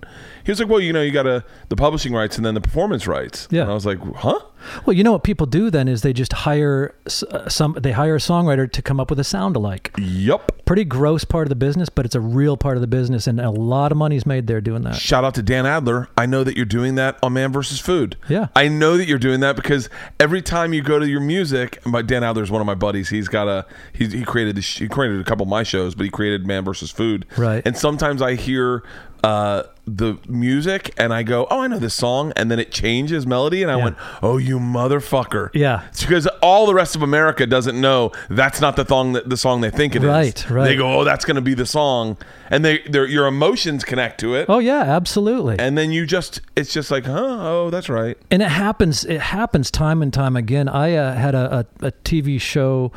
[0.44, 2.60] He was like, well, you know, you got to the publishing rights and then the
[2.60, 3.48] performance rights.
[3.50, 3.62] Yeah.
[3.62, 4.40] And I was like, huh?
[4.86, 6.94] Well, you know what people do then is they just hire
[7.30, 7.76] uh, some.
[7.80, 9.94] They hire a songwriter to come up with a sound alike.
[9.98, 10.64] Yep.
[10.64, 13.40] Pretty gross part of the business, but it's a real part of the business, and
[13.40, 14.94] a lot of money's made there doing that.
[14.94, 16.08] Shout out to Dan Adler.
[16.16, 17.80] I know that you're doing that on Man vs.
[17.80, 18.16] Food.
[18.28, 18.48] Yeah.
[18.54, 19.90] I know that you're doing that because
[20.20, 23.08] every time you go to your music, my Dan Adler's one of my buddies.
[23.08, 26.04] He's got a he, he created this, he created a couple of my shows, but
[26.04, 26.90] he created Man vs.
[26.90, 27.26] Food.
[27.36, 27.62] Right.
[27.66, 28.84] And sometimes I hear
[29.24, 33.26] uh, the music and I go, oh, I know this song, and then it changes
[33.26, 33.84] melody, and I Yeah.
[33.84, 35.50] went, oh, you motherfucker.
[35.54, 35.82] Yeah.
[35.88, 39.36] It's because all the rest of America doesn't know that's not the song that the
[39.36, 40.08] song they think it is.
[40.08, 40.64] Right, right.
[40.64, 42.16] They go, oh, that's going to be the song,
[42.50, 45.56] and they their your emotions connect to it Oh yeah, absolutely.
[45.58, 49.20] and then you just it's just like huh oh that's right and it happens it
[49.20, 52.92] happens time and time again i uh, had a, a, a tv show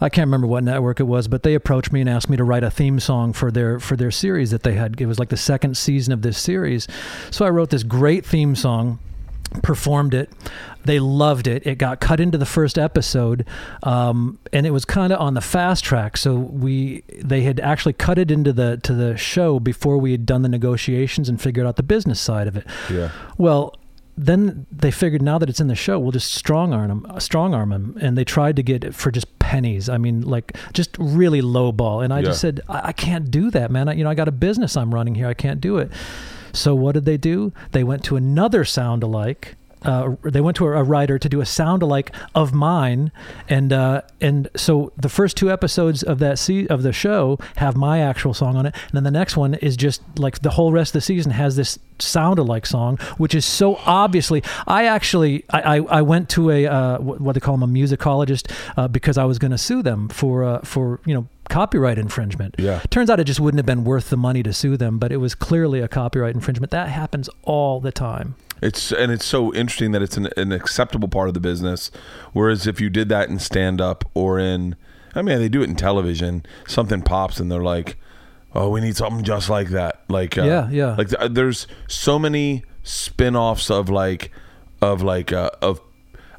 [0.00, 2.44] i can't remember what network it was but they approached me and asked me to
[2.44, 5.00] write a theme song for their for their series that they had.
[5.00, 6.86] It was like the second season of this series.
[7.30, 8.98] So i wrote this great theme song
[9.62, 10.30] performed it.
[10.84, 11.66] They loved it.
[11.66, 13.46] It got cut into the first episode
[13.84, 16.16] um, and it was kind of on the fast track.
[16.16, 20.26] So we they had actually cut it into the to the show before we had
[20.26, 22.66] done the negotiations and figured out the business side of it.
[22.90, 23.10] Yeah.
[23.38, 23.74] Well,
[24.16, 27.20] then they figured now that it's in the show, we'll just strong arm him, uh,
[27.20, 29.88] strong arm him, and they tried to get it for just pennies.
[29.88, 32.00] I mean, like just really low ball.
[32.00, 33.88] And I just said, I, I can't do that, man.
[33.88, 35.28] I, you know, I got a business I'm running here.
[35.28, 35.90] I can't do it.
[36.52, 37.52] So what did they do?
[37.72, 39.56] They went to another sound alike.
[39.86, 43.12] Uh, they went to a, a writer to do a sound alike of mine,
[43.48, 47.76] and uh, and so the first two episodes of that se- of the show have
[47.76, 50.72] my actual song on it, and then the next one is just like the whole
[50.72, 54.42] rest of the season has this sound alike song, which is so obviously.
[54.66, 58.52] I actually I, I, I went to a uh, what they call them a musicologist
[58.76, 62.56] uh, because I was going to sue them for uh, for you know copyright infringement.
[62.58, 62.80] Yeah.
[62.90, 65.18] Turns out it just wouldn't have been worth the money to sue them, but it
[65.18, 66.70] was clearly a copyright infringement.
[66.72, 68.34] That happens all the time.
[68.62, 71.90] It's and it's so interesting that it's an, an acceptable part of the business
[72.32, 74.74] whereas if you did that in stand up or in
[75.14, 77.96] i mean they do it in television something pops and they're like
[78.54, 80.94] oh we need something just like that like uh, Yeah, yeah.
[80.96, 84.30] like th- there's so many spin-offs of like
[84.80, 85.80] of like uh, of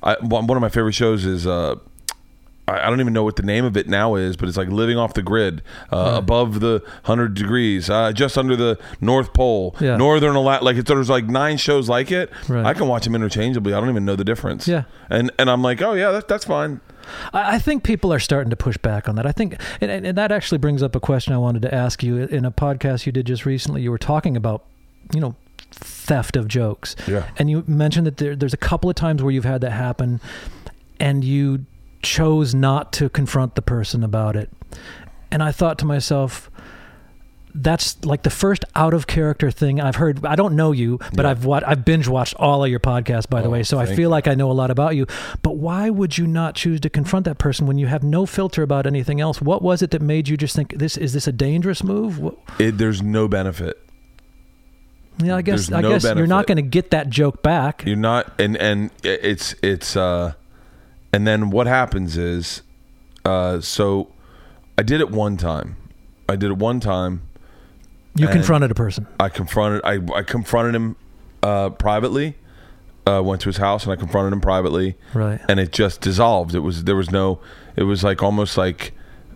[0.02, 1.76] I, one one of my favorite shows is uh
[2.68, 4.68] I I don't even know what the name of it now is, but it's like
[4.70, 5.62] living off the grid,
[5.92, 9.98] uh, above the hundred degrees, uh, just under the North Pole, Yeah.
[9.98, 10.66] Northern Alaska.
[10.66, 12.32] Like it's, there's like nine shows like it.
[12.48, 12.66] Right.
[12.66, 13.74] I can watch them interchangeably.
[13.74, 14.68] I don't even know the difference.
[14.68, 14.84] Yeah.
[15.10, 16.82] and and I'm like, oh yeah, that, that's fine.
[17.34, 19.26] I think people are starting to push back on that.
[19.26, 22.04] I think, and, and and that actually brings up a question I wanted to ask
[22.04, 23.82] you in a podcast you did just recently.
[23.82, 24.66] You were talking about,
[25.14, 25.36] you know,
[25.72, 26.98] theft of jokes.
[27.08, 27.24] Yeah.
[27.38, 30.20] And you mentioned that there, there's a couple of times where you've had that happen,
[31.00, 31.66] and you
[32.08, 34.50] chose not to confront the person about it.
[35.32, 36.50] And I thought to myself.
[37.60, 40.24] That's like the first out of character thing I've heard.
[40.24, 41.32] I don't know you, but Yeah.
[41.32, 43.64] I've watched, I've binge watched all of your podcasts, by the Oh, way.
[43.64, 44.08] So I feel you.
[44.10, 45.08] like I know a lot about you.
[45.42, 48.62] But why would you not choose to confront that person when you have no filter
[48.62, 49.42] about anything else?
[49.42, 52.36] What was it that made you just think this is this a dangerous move?
[52.60, 53.80] It, there's no benefit.
[55.24, 57.84] yeah, I guess There's I no guess you're not going to get that joke back.
[57.88, 60.34] You're not, and and it's it's uh,
[61.14, 62.62] and then what happens is,
[63.26, 64.12] uh, so
[64.78, 65.78] I did it one time.
[66.30, 67.22] I did it one time.
[68.16, 69.06] You confronted a person.
[69.20, 70.96] I confronted I, I confronted him
[71.44, 72.36] uh, privately.
[73.06, 75.40] Uh, went to his house and I confronted him privately, Right.
[75.48, 76.54] and it just dissolved.
[76.54, 77.40] It was there was no.
[77.78, 78.92] It was like almost like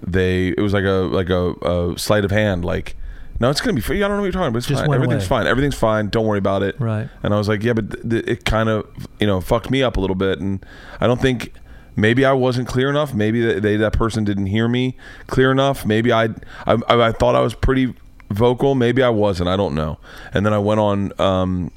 [0.05, 0.47] they.
[0.49, 1.53] It was like a like a,
[1.93, 2.65] a sleight of hand.
[2.65, 2.97] Like
[3.41, 3.81] no, it's gonna be.
[3.81, 4.01] free.
[4.03, 4.57] I don't know what you're talking about.
[4.59, 4.89] It's Just fine.
[4.89, 5.39] went Everything's away.
[5.39, 5.47] fine.
[5.47, 6.09] Everything's fine.
[6.09, 6.79] Don't worry about it.
[6.79, 7.09] Right.
[7.23, 8.87] And I was like, yeah, but th- th- it kind of
[9.19, 10.65] you know fucked me up a little bit, and
[10.99, 11.53] I don't think.
[11.93, 13.13] Maybe I wasn't clear enough.
[13.13, 14.95] Maybe that they that person didn't hear me
[15.27, 15.85] clear enough.
[15.85, 16.29] Maybe I,
[16.65, 17.93] I I thought I was pretty
[18.29, 18.75] vocal.
[18.75, 19.49] Maybe I wasn't.
[19.49, 19.99] I don't know.
[20.33, 21.69] And then I went on um,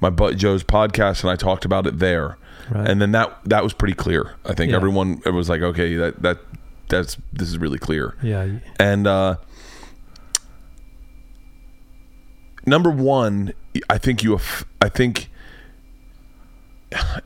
[0.00, 2.38] my butt Joe's podcast and I talked about it there.
[2.70, 2.88] Right.
[2.88, 4.36] And then that that was pretty clear.
[4.44, 4.76] I think Yeah.
[4.76, 6.38] everyone it was like, okay, that that
[6.88, 8.14] that's this is really clear.
[8.22, 8.46] Yeah.
[8.78, 9.36] And uh,
[12.66, 13.52] number one,
[13.88, 14.38] I think you.
[14.80, 15.30] I think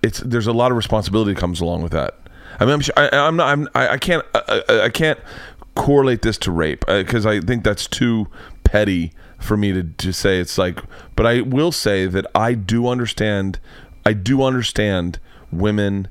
[0.03, 2.17] it's there's a lot of responsibility that comes along with that.
[2.59, 3.49] I mean, I'm, su- I, I'm not.
[3.49, 4.25] I'm, I, I can't.
[4.35, 5.19] I, I- I can't
[5.77, 8.27] correlate this to rape uh, because I think that's too
[8.65, 10.39] petty for me to, to say.
[10.41, 10.81] It's like,
[11.17, 13.59] but I will say that I do understand.
[14.05, 15.19] I do understand
[15.53, 16.09] women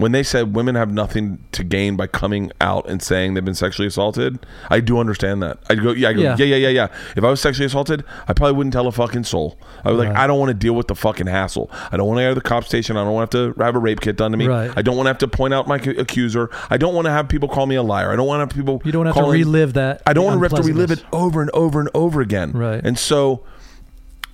[0.00, 3.54] when they said women have nothing to gain by coming out and saying they've been
[3.54, 4.44] sexually assaulted.
[4.70, 5.58] I do understand that.
[5.68, 6.36] I go, yeah, I go, Yeah.
[6.38, 6.88] yeah, yeah, yeah, yeah.
[7.16, 9.58] If I was sexually assaulted, I probably wouldn't tell a fucking soul.
[9.84, 11.70] I was like, I don't want to deal with the fucking hassle.
[11.92, 12.96] I don't want to go to the cop station.
[12.96, 14.46] I don't want to have to have a rape kit done to me.
[14.46, 14.70] Right.
[14.76, 16.50] I don't want to have to point out my accuser.
[16.70, 18.10] I don't want to have people call me a liar.
[18.12, 18.82] I don't want to have people.
[18.84, 20.02] You don't have to relive that.
[20.06, 22.52] I don't want to have to relive it over and over and over again.
[22.52, 22.80] Right.
[22.84, 23.44] And so,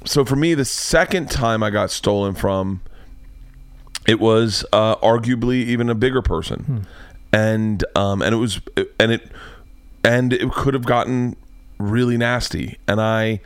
[0.05, 2.83] so for me, the second time I got stolen from,
[4.07, 6.79] it was uh, arguably even a bigger person, Hmm.
[7.33, 8.61] and um, and it was
[9.01, 9.31] and it
[10.05, 11.37] and it could have gotten
[11.79, 12.79] really nasty.
[12.89, 13.41] And I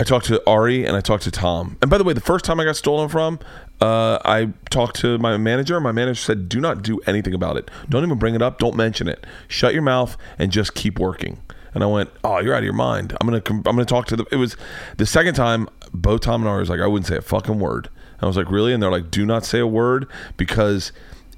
[0.00, 1.76] I talked to Ari and I talked to Tom.
[1.80, 3.38] And by the way, the first time I got stolen from,
[3.80, 5.80] uh, I talked to my manager.
[5.80, 7.70] My manager said, "Do not do anything about it.
[7.88, 8.58] Don't even bring it up.
[8.58, 9.24] Don't mention it.
[9.48, 11.38] Shut your mouth and just keep working."
[11.74, 13.14] And I went, "Oh, you're out of your mind.
[13.20, 14.56] I'm gonna I'm gonna talk to the." It was
[14.96, 15.68] the second time.
[15.92, 18.36] Both Tom and Ari was like, "I wouldn't say a fucking word." And I was
[18.36, 20.06] like, "Really?" And they're like, "Do not say a word
[20.36, 20.92] because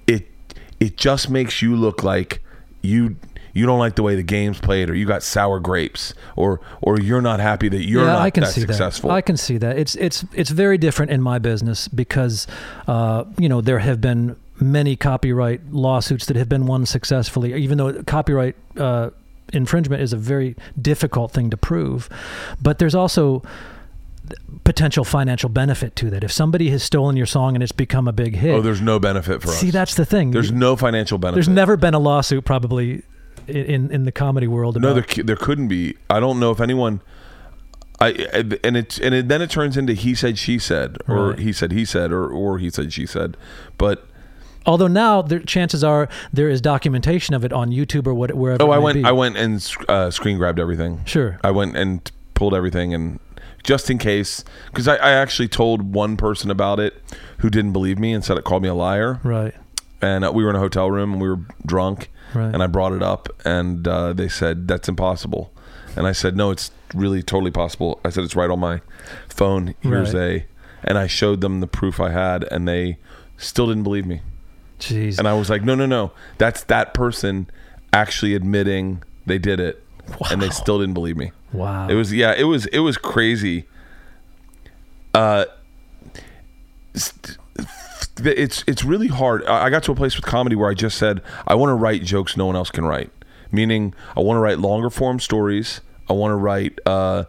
[0.07, 0.27] it
[0.81, 2.43] it just makes you look like
[2.83, 3.17] you."
[3.55, 7.01] You don't like the way the game's played, or you got sour grapes, or or
[7.01, 9.09] you're not happy that you're yeah, not I can that see successful.
[9.09, 9.17] that.
[9.17, 9.77] I can see that.
[9.77, 12.47] It's it's it's very different in my business because
[12.87, 17.79] uh, you know there have been many copyright lawsuits that have been won successfully, even
[17.79, 19.11] though copyright uh,
[19.53, 22.09] infringement is a very difficult thing to prove.
[22.61, 23.43] But there's also
[24.65, 26.23] potential financial benefit to that.
[26.25, 28.99] If somebody has stolen your song and it's become a big hit, Oh, there's no
[28.99, 29.59] benefit for us.
[29.59, 30.31] see that's the thing.
[30.33, 31.37] there's no financial benefit.
[31.37, 33.03] There's never been a lawsuit probably
[33.47, 34.81] in in the comedy world.
[34.81, 34.93] no.
[34.95, 35.97] There, there couldn't be.
[36.11, 37.01] I don't know if anyone.
[38.01, 38.11] I
[38.63, 41.39] and it and it, then it turns into he said she said or Right.
[41.41, 43.37] he said he said or or he said she said,
[43.77, 44.07] but
[44.67, 48.63] although now there, chances are there is documentation of it on YouTube or what, wherever.
[48.63, 49.05] oh, it I went be.
[49.05, 51.01] I went and uh, screen grabbed everything.
[51.07, 51.41] Sure.
[51.43, 53.19] I went and pulled everything and
[53.63, 56.95] just in case because I, I actually told one person about it
[57.39, 59.21] who didn't believe me and said it called me a liar.
[59.23, 59.55] Right.
[60.01, 62.53] and uh, we were in a hotel room and we were drunk Right.
[62.53, 65.51] and i brought it up and uh, they said that's impossible
[65.97, 68.83] and i said no it's really totally possible i said it's right on my
[69.31, 70.23] phone here's Right.
[70.23, 70.47] a
[70.85, 72.99] and i showed them the proof i had and they
[73.39, 74.21] still didn't believe me
[74.79, 75.19] Jeez.
[75.19, 77.49] and i was like no no no that's that person
[77.95, 79.83] actually admitting they did it
[80.31, 81.89] and they still didn't believe me wow.
[81.89, 83.67] it was yeah, it was it was crazy.
[85.15, 85.45] Uh,
[88.25, 89.45] it's it's really hard.
[89.47, 91.75] I I got to a place with comedy where I just said I want to
[91.75, 93.11] write jokes no one else can write.
[93.51, 95.81] Meaning, I want to write longer form stories.
[96.11, 97.25] I want to write uh,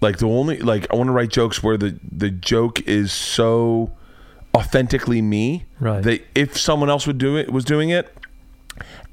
[0.00, 3.92] like the only like I want to write jokes where the the joke is so
[4.54, 6.02] authentically me Right.
[6.02, 8.14] that if someone else would do it was doing it,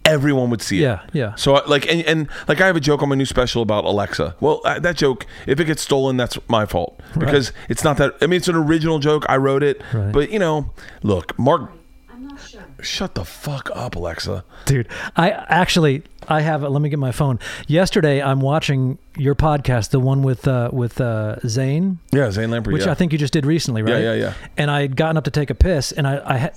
[0.06, 0.82] everyone would see it.
[0.84, 1.36] Yeah, yeah.
[1.36, 3.84] So I- like and, and like I have a joke on my new special about
[3.86, 4.36] Alexa.
[4.39, 8.16] Well, uh, that joke if it gets stolen, that's my fault because it's not that.
[8.22, 9.26] I mean, it's an original joke.
[9.28, 10.12] I wrote it, Right.
[10.12, 10.72] but you know,
[11.03, 11.72] look, Mark.
[12.12, 12.62] I'm not sure.
[12.82, 14.43] Shut the fuck up, Alexa.
[14.66, 14.88] Dude,
[15.18, 17.39] I actually I have let me get my phone.
[17.68, 22.74] Yesterday I'm watching your podcast, the one with uh with uh Zane, Yeah, Zane Lamprey.
[22.74, 22.91] which yeah.
[22.91, 24.01] I think you just did recently, right?
[24.01, 24.34] Yeah, yeah, yeah.
[24.58, 26.53] And I had gotten up to take a piss and I I had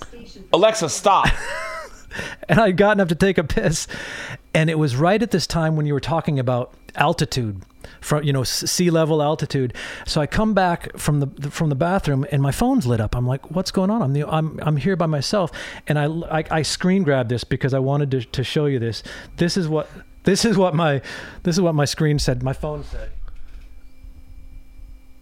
[0.53, 1.26] Alexa, stop.
[2.48, 3.86] and I'd gotten up to take a piss,
[4.54, 7.62] and it was right at this time when you were talking about altitude,
[8.00, 9.74] from you know sea level altitude.
[10.06, 13.16] So I come back from the from the bathroom, and my phone's lit up.
[13.16, 15.50] I'm like, "What's going on?" I'm the, I'm I'm here by myself,
[15.86, 16.06] and I
[16.38, 19.02] I, I screen grabbed this because I wanted to to show you this.
[19.36, 19.88] This is what
[20.24, 21.00] this is what my
[21.42, 22.42] this is what my screen said.
[22.42, 23.11] My phone said.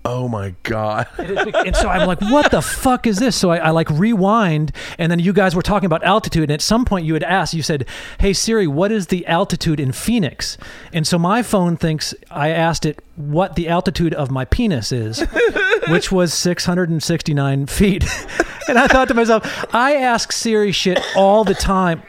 [0.07, 1.07] Oh my god.
[1.19, 3.37] It is big- and so I'm like, what the fuck is this?
[3.37, 6.63] So I, I like rewind, and then you guys were talking about altitude, and at
[6.63, 7.87] some point you had asked, you said,
[8.21, 10.57] "Hey Siri, what is the altitude in Phoenix?"
[10.93, 15.21] And so my phone thinks I asked it what the altitude of my penis is,
[15.89, 18.05] which was 669 feet.
[18.69, 19.43] and I thought to myself,
[19.75, 22.03] I ask Siri shit all the time.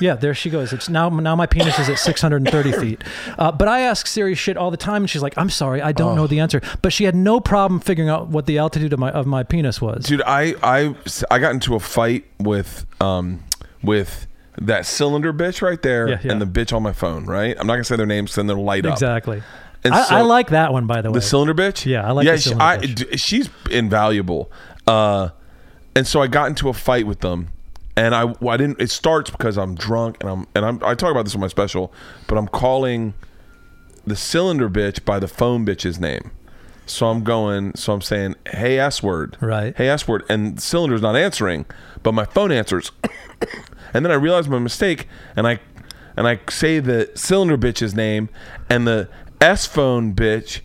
[0.00, 0.72] Yeah, there she goes.
[0.72, 3.04] It's now now my penis is at 630 feet.
[3.38, 5.92] Uh, but I ask Siri shit all the time, and she's like, "I'm sorry, I
[5.92, 8.98] don't know the answer." But she had no problem figuring out what the altitude of
[8.98, 10.04] my of my penis was.
[10.04, 10.94] Dude, I I
[11.30, 13.42] I got into a fight with um
[13.82, 14.26] with
[14.60, 16.32] that cylinder bitch right there Yeah, yeah.
[16.32, 17.56] and the bitch on my phone, right?
[17.58, 18.92] I'm not gonna say their names, then they'll light up.
[18.92, 19.42] Exactly.
[19.84, 21.14] And I, so- I like that one, by the way.
[21.14, 21.86] The cylinder bitch?
[21.86, 22.80] Yeah, I like yeah, she- I-
[23.16, 24.50] she's invaluable.
[24.88, 25.28] Uh,
[25.94, 27.48] and so I got into a fight with them,
[27.98, 28.80] and I I didn't.
[28.80, 31.48] It starts because I'm drunk and I'm and I'm I talk about this on my
[31.48, 31.92] special,
[32.28, 33.14] but I'm calling
[34.06, 36.30] the cylinder bitch by the phone bitch's name.
[36.86, 37.74] So I'm going.
[37.74, 39.76] So I'm saying, "Hey S word." Right.
[39.76, 41.66] Hey S word, and cylinder's not answering,
[42.04, 42.92] but my phone answers.
[43.92, 45.58] and then I realize my mistake, and I
[46.16, 48.28] and I say the cylinder bitch's name,
[48.70, 49.08] and the
[49.40, 50.60] S phone bitch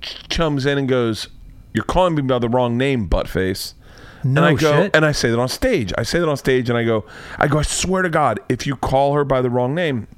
[0.00, 1.28] ch- chums in and goes,
[1.72, 3.74] "You're calling me by the wrong name, buttface."
[4.24, 4.96] No and I go, shit.
[4.96, 5.92] and I say that on stage.
[5.98, 7.04] I say that on stage, and I go,
[7.38, 10.08] I go, I swear to God, if you call her by the wrong name,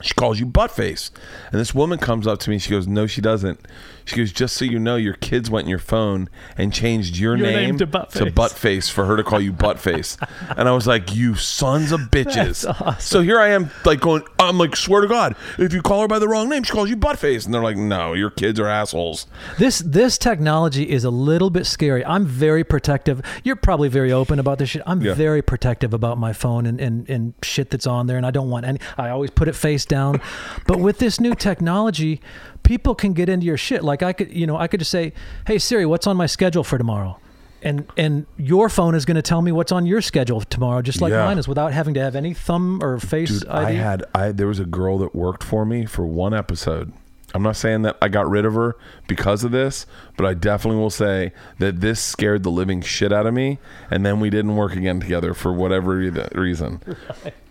[0.00, 1.10] she calls you buttface.
[1.50, 2.58] And this woman comes up to me.
[2.58, 3.60] She goes, No, she doesn't.
[4.04, 6.28] She goes, Just so you know, your kids went in your phone
[6.58, 10.16] and changed your, Your name, name to Buttface." buttface for her to call you buttface.
[10.56, 12.68] and I was like, You sons of bitches.
[12.68, 13.00] Awesome.
[13.00, 16.08] So here I am, like going, I'm like, swear to God, if you call her
[16.08, 17.44] by the wrong name, she calls you buttface.
[17.44, 19.26] And they're like, No, your kids are assholes.
[19.58, 22.04] This this technology is a little bit scary.
[22.04, 23.22] I'm very protective.
[23.42, 24.82] You're probably very open about this shit.
[24.86, 25.14] I'm Yeah.
[25.14, 28.50] very protective about my phone and, and, and shit that's on there and I don't
[28.50, 30.20] want any I always put it face down.
[30.66, 32.20] but with this new technology,
[32.64, 33.84] people can get into your shit.
[33.84, 35.12] Like I could you know, I could just say,
[35.46, 37.18] Hey Siri, what's on my schedule for tomorrow?
[37.62, 41.00] And and your phone is going to tell me what's on your schedule tomorrow, just
[41.00, 41.24] like Yeah.
[41.24, 43.66] mine is, without having to have any thumb or face Dude, ID.
[43.66, 46.92] I had I there was a girl that worked for me for one episode.
[47.36, 48.76] I'm not saying that I got rid of her
[49.08, 49.86] because of this,
[50.16, 53.58] but I definitely will say that this scared the living shit out of me,
[53.90, 56.80] and then we didn't work again together for whatever re- reason.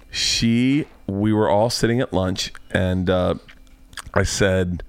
[0.09, 3.35] She, we were all sitting at lunch, and uh,
[4.13, 4.83] I said,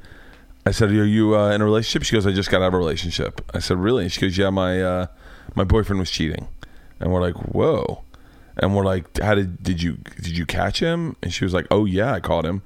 [0.66, 2.74] I said, "Are you uh, in a relationship?" She goes, "I just got out of
[2.74, 5.06] a relationship." I said, "Really?" And she goes, "Yeah, my uh,
[5.54, 6.48] my boyfriend was cheating,"
[7.00, 8.02] and we're like, "Whoa."
[8.56, 11.66] And we're like, "How did did you did you catch him?" And she was like,
[11.70, 12.62] "Oh yeah, I caught him."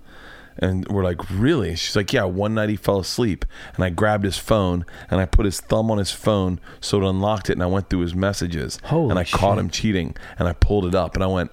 [0.61, 3.45] And we're like, "Really?" She's like, "Yeah." One night he fell asleep,
[3.75, 7.09] and I grabbed his phone and I put his thumb on his phone so it
[7.09, 10.47] unlocked it, and I went through his messages, Holy and I caught him cheating, and
[10.47, 11.51] I pulled it up, and I went.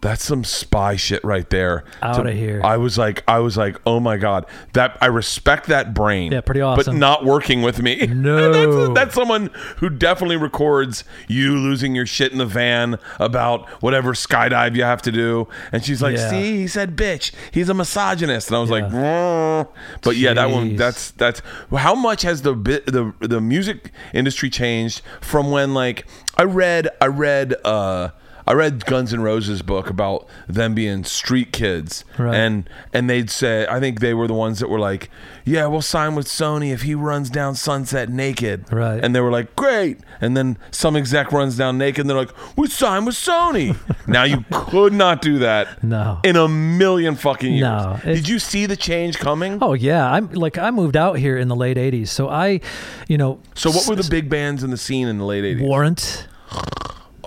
[0.00, 1.84] That's some spy shit right there.
[2.02, 2.60] Out of here.
[2.64, 6.32] I was like, I was like, oh my god, that I respect that brain.
[6.32, 6.94] Yeah, pretty awesome.
[6.94, 8.06] But not working with me.
[8.18, 8.52] No.
[8.52, 14.12] that's, that's someone who definitely records you losing your shit in the van about whatever
[14.12, 15.46] skydive you have to do.
[15.72, 16.30] And she's like, Yeah.
[16.30, 17.32] see, he said bitch.
[17.52, 18.48] He's a misogynist.
[18.48, 19.64] And I was like, Yeah.
[19.64, 19.68] "Mm."
[20.02, 20.76] but yeah, that one.
[20.76, 21.40] That's that's
[21.72, 26.88] how much has the bit the the music industry changed from when like I read
[27.00, 28.10] I read uh
[28.48, 32.34] I read Guns N' Roses book about them being street kids, Right.
[32.34, 35.10] and and they'd say I think they were the ones that were like,
[35.44, 39.04] yeah, we'll sign with Sony if he runs down Sunset naked, Right.
[39.04, 39.98] And they were like, great.
[40.20, 43.76] And then some exec runs down naked, and they're like, we signed with Sony.
[44.08, 46.18] now you could not do that, No.
[46.24, 47.62] in a million fucking years.
[47.62, 49.58] No, Did you see the change coming?
[49.60, 52.60] Oh yeah, I'm like I moved out here in the late '80s, so I,
[53.08, 55.62] you know, So what were the big bands in the scene in the late eighties?
[55.68, 56.26] Warrant.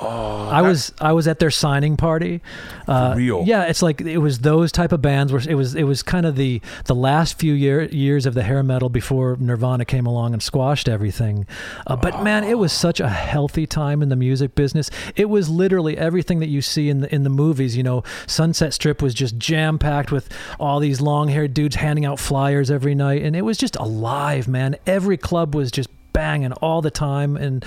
[0.07, 2.41] I was I was at their signing party.
[2.87, 3.43] Uh, real?
[3.45, 6.25] Yeah, it's like it was those type of bands where it was it was kind
[6.25, 10.33] of the the last few year, years of the hair metal before Nirvana came along
[10.33, 11.45] and squashed everything.
[11.87, 14.89] Uh, but man, it was such a healthy time in the music business.
[15.15, 17.77] It was literally everything that you see in the in the movies.
[17.77, 20.29] You know, Sunset Strip was just jam packed with
[20.59, 24.47] all these long haired dudes handing out flyers every night, and it was just alive,
[24.47, 24.75] man.
[24.85, 27.63] Every club was just banging all the time and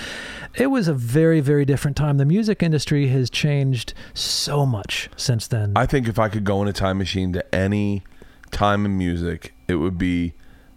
[0.55, 5.47] it was a very very different time the music industry has changed so much since
[5.47, 8.03] then I think if I could go in a time machine to any
[8.51, 10.33] time in music, it would be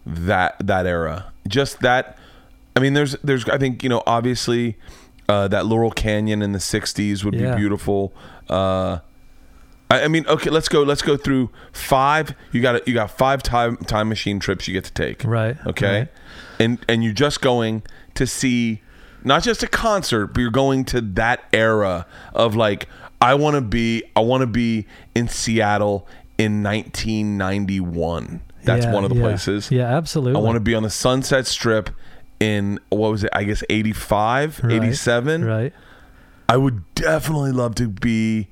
[0.07, 1.33] that that era.
[1.47, 2.19] Just that.
[2.75, 4.77] I mean, there's there's I think you know obviously
[5.29, 7.55] uh, that Laurel Canyon in the '60s would Yeah.
[7.55, 8.13] be beautiful.
[8.49, 8.99] Uh,
[9.91, 10.83] I, I mean, okay, let's go.
[10.83, 12.35] Let's go through five.
[12.53, 15.23] You got you got five time time machine trips you get to take.
[15.25, 15.99] Right, Okay.
[16.01, 16.09] right.
[16.59, 17.83] And and you're just going
[18.15, 18.83] to see
[19.25, 22.89] not just a concert, but you're going to that era of like
[23.21, 26.07] I want to be I want to be in Seattle
[26.39, 28.41] in 1991.
[28.65, 29.23] That's Yeah, one of the yeah.
[29.23, 29.71] places.
[29.71, 31.91] yeah absolutely I want to be on the Sunset Strip
[32.41, 33.31] in what was it?
[33.33, 35.45] I guess 85, Right, 87.
[35.45, 35.73] right
[36.49, 38.49] I would definitely love to be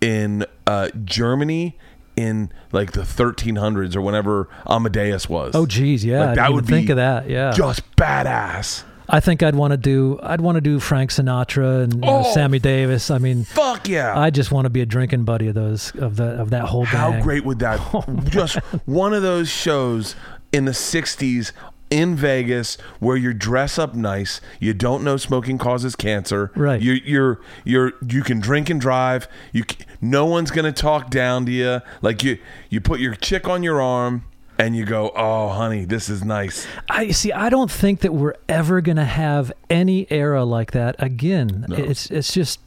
[0.00, 1.78] in uh, Germany
[2.16, 5.54] in like the 1300s or whenever Amadeus was.
[5.54, 8.84] oh geez yeah Like, I that would think be of that yeah just badass.
[9.08, 12.22] i think i'd want to do i'd want to do frank sinatra and you know,
[12.24, 12.32] Oh.
[12.34, 14.18] sammy davis i mean Fuck yeah!
[14.18, 16.84] i just want to be a drinking buddy of those of the of that whole
[16.84, 17.22] How gang.
[17.22, 17.80] great would that?
[17.94, 18.56] Oh, just
[18.86, 20.14] one of those shows
[20.52, 21.50] in the 60s
[21.94, 26.50] in Vegas where you dress up nice, you don't know smoking causes cancer.
[26.56, 26.80] Right.
[26.82, 29.28] You you're you're you can drink and drive.
[29.52, 29.64] You
[30.00, 31.80] no one's going to talk down to you.
[32.02, 32.38] Like you
[32.68, 34.24] you put your chick on your arm
[34.58, 37.32] and you go, "Oh, honey, this is nice." I see.
[37.32, 41.66] I don't think that we're ever going to have any era like that again.
[41.68, 41.76] No.
[41.76, 42.60] It's it's just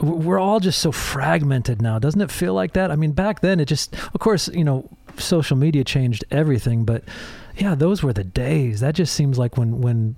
[0.00, 1.98] we're all just so fragmented now.
[1.98, 2.90] Doesn't it feel like that?
[2.90, 7.04] I mean, back then it just, of course, you know, social media changed everything, but
[7.56, 8.80] yeah, those were the days.
[8.80, 10.16] That just seems like when when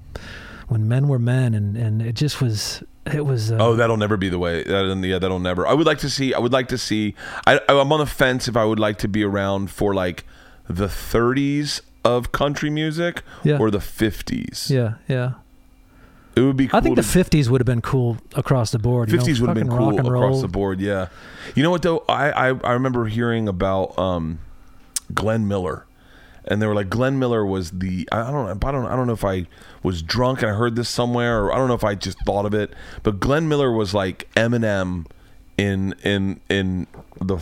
[0.69, 2.83] when men were men, and and it just was.
[3.13, 3.53] It was.
[3.53, 4.65] Uh, Oh, that'll never be the way.
[4.65, 5.65] That, yeah, that'll never.
[5.65, 6.35] I would like to see.
[6.35, 7.15] I would like to see.
[7.47, 10.25] I, I'm on the fence if I would like to be around for like
[10.69, 13.59] the 30s of country music Yeah.
[13.59, 14.71] or the 50s.
[14.71, 15.35] yeah, yeah.
[16.35, 16.67] It would be.
[16.67, 19.09] Cool I think the '50s would have been cool across the board.
[19.11, 20.81] you know, 50s would have been cool across the board.
[20.81, 21.07] Yeah.
[21.55, 22.05] You know what though?
[22.09, 24.41] I I, I remember hearing about um,
[25.15, 25.87] Glenn Miller,
[26.47, 29.07] and they were like Glenn Miller was the I don't know I don't I don't
[29.07, 29.47] know if I
[29.83, 32.47] was drunk and I heard this somewhere or I don't know if I just thought
[32.47, 32.73] of it,
[33.03, 35.07] but Glenn Miller was like Eminem
[35.57, 36.87] in in in
[37.21, 37.37] the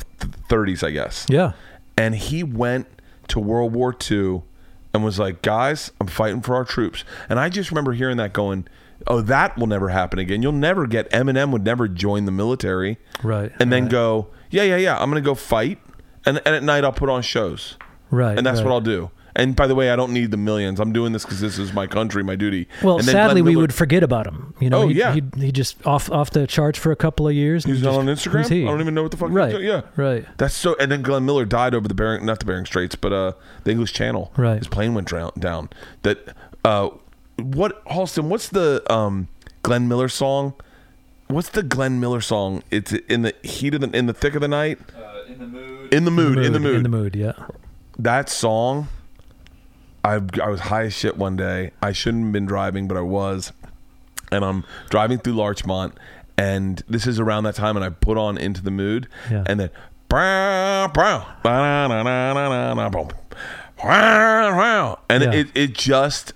[0.48, 1.52] 30s, I guess Yeah,
[1.96, 2.86] and he went
[3.28, 4.42] to World War II
[4.92, 8.32] and was like, "Guys, I'm fighting for our troops." And I just remember hearing that,
[8.32, 8.68] going,
[9.06, 10.42] "Oh, that will never happen again.
[10.42, 13.50] You'll never get Eminem would never join the military, right.
[13.58, 15.78] and then right, go, yeah, yeah, yeah, I'm gonna go fight,
[16.24, 17.76] and and at night I'll put on shows,
[18.14, 18.66] right, and that's right.
[18.66, 20.78] what I'll do." And by the way, I don't need the millions.
[20.78, 22.68] I'm doing this because this is my country, my duty.
[22.84, 24.54] Well, and then sadly, Glenn we would forget about him.
[24.60, 25.12] You know, Oh, he, yeah.
[25.12, 27.64] he, he just off off the charts for a couple of years.
[27.64, 28.38] He's not just- on Instagram.
[28.42, 28.62] who's he?
[28.62, 29.30] I don't even know what the fuck.
[29.32, 29.48] Right.
[29.50, 29.66] He's doing.
[29.66, 29.82] Yeah.
[29.96, 30.24] Right.
[30.38, 30.76] That's so.
[30.78, 33.32] And then Glenn Miller died over the Bering, not the Bering Straits, but uh,
[33.64, 34.32] the English Channel.
[34.36, 34.58] Right.
[34.58, 35.68] His plane went drown, down.
[36.02, 36.28] That.
[36.64, 36.90] Uh,
[37.36, 38.28] what Halston?
[38.28, 39.26] What's the um
[39.64, 40.54] Glenn Miller song?
[41.26, 42.62] What's the Glenn Miller song?
[42.70, 44.78] It's in the heat of the in the thick of the night.
[44.96, 45.92] Uh, in the mood.
[45.92, 46.38] In the mood.
[46.38, 46.76] In the mood.
[46.76, 47.16] In the mood.
[47.16, 47.32] Yeah.
[47.98, 48.88] That song.
[50.04, 51.70] I I was high as shit one day.
[51.80, 53.52] I shouldn't have been driving, but I was,
[54.30, 55.94] and I'm driving through Larchmont,
[56.36, 59.44] and this is around that time, and I put on into the mood, Yeah.
[59.46, 59.70] and then.
[65.10, 65.32] And Yeah.
[65.32, 66.32] it, it just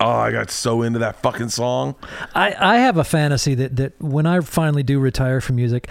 [0.00, 1.94] oh I got so into that fucking song.
[2.34, 5.88] I, I have a fantasy that, that when I finally do retire from music,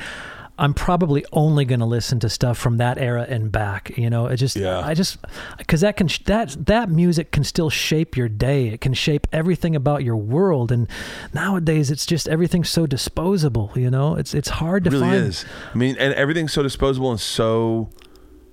[0.60, 3.97] I'm probably only going to listen to stuff from that era and back.
[3.97, 4.80] You know, it just, Yeah.
[4.82, 5.18] I just,
[5.57, 8.68] because that can, that that music can still shape your day.
[8.68, 10.72] It can shape everything about your world.
[10.72, 10.88] And
[11.34, 13.72] nowadays, it's just everything's so disposable.
[13.76, 15.26] You know, it's it's hard to It really find.
[15.28, 15.45] is.
[15.74, 17.89] I mean, and everything's so disposable and so,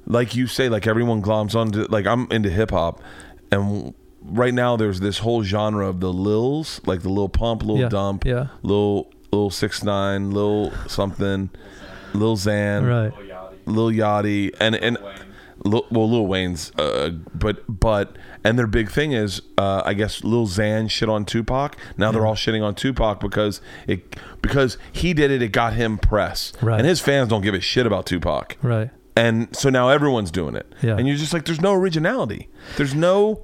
[0.06, 1.86] like you say, like everyone gloms onto.
[1.88, 3.00] Like I'm into hip hop,
[3.50, 7.78] and right now there's this whole genre of the Lils, like the little Pump, little
[7.80, 8.48] Yeah, Dump, yeah.
[8.62, 11.50] little little Six Nine, little something,
[12.18, 13.12] Lil Xan, Right.
[13.66, 14.98] Lil Yachty, and and.
[15.64, 20.22] Lil, well, Lil Wayne's, uh, but but and their big thing is, uh, I guess
[20.22, 21.76] Lil Xan shit on Tupac.
[21.96, 25.40] Now they're all shitting on Tupac because it because he did it.
[25.42, 26.78] It got him press, Right.
[26.78, 28.90] and his fans don't give a shit about Tupac, Right.
[29.16, 30.70] and so now everyone's doing it.
[30.82, 30.98] Yeah.
[30.98, 32.48] and you're just like, there's no originality.
[32.76, 33.40] There's no.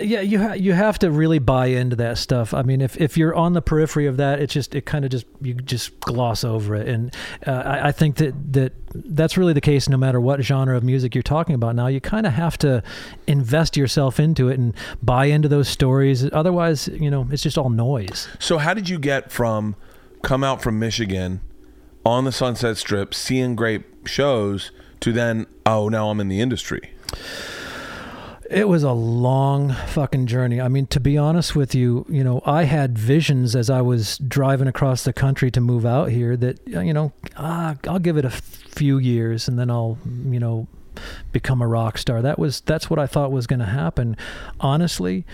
[0.00, 2.54] Yeah, you ha- you have to really buy into that stuff.
[2.54, 5.10] I mean, if, if you're on the periphery of that, it's just it kind of
[5.10, 7.14] just you just gloss over it, and
[7.46, 9.88] uh, I, I think that that that's really the case.
[9.88, 12.82] No matter what genre of music you're talking about now, you kind of have to
[13.26, 16.28] invest yourself into it and buy into those stories.
[16.32, 18.28] Otherwise, you know, it's just all noise.
[18.38, 19.76] So how did you get from
[20.22, 21.40] come out from Michigan
[22.04, 24.70] on the Sunset Strip, seeing great shows,
[25.00, 26.92] to then oh now I'm in the industry?
[28.48, 30.60] It was a long fucking journey.
[30.60, 34.18] I mean, to be honest with you, you know, I had visions as I was
[34.18, 38.16] driving across the country to move out here that, uh, you know, ah, I'll give
[38.16, 40.68] it a few years and then I'll, you know,
[41.32, 42.22] become a rock star.
[42.22, 44.16] That was that's what I thought was going to happen.
[44.60, 45.26] Honestly,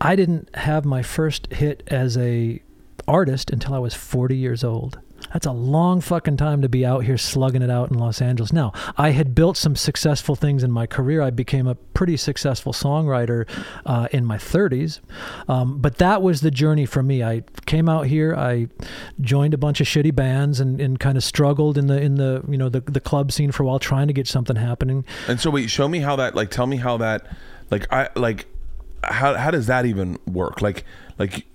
[0.00, 2.62] I didn't have my first hit as a
[3.06, 5.00] artist until I was 40 years old.
[5.32, 8.52] That's a long fucking time to be out here slugging it out in Los Angeles.
[8.52, 11.22] Now, I had built some successful things in my career.
[11.22, 13.48] I became a pretty successful songwriter
[13.84, 15.00] uh, in my 30s.
[15.48, 17.22] Um, but that was the journey for me.
[17.22, 18.34] I came out here.
[18.34, 18.68] I
[19.20, 22.42] joined a bunch of shitty bands and, and kind of struggled in the in the
[22.48, 25.04] you know the the club scene for a while, trying to get something happening.
[25.26, 27.26] And so wait, show me how that like tell me how that
[27.70, 28.46] like I like
[29.04, 30.60] how how does that even work?
[30.62, 30.84] Like
[31.18, 31.46] like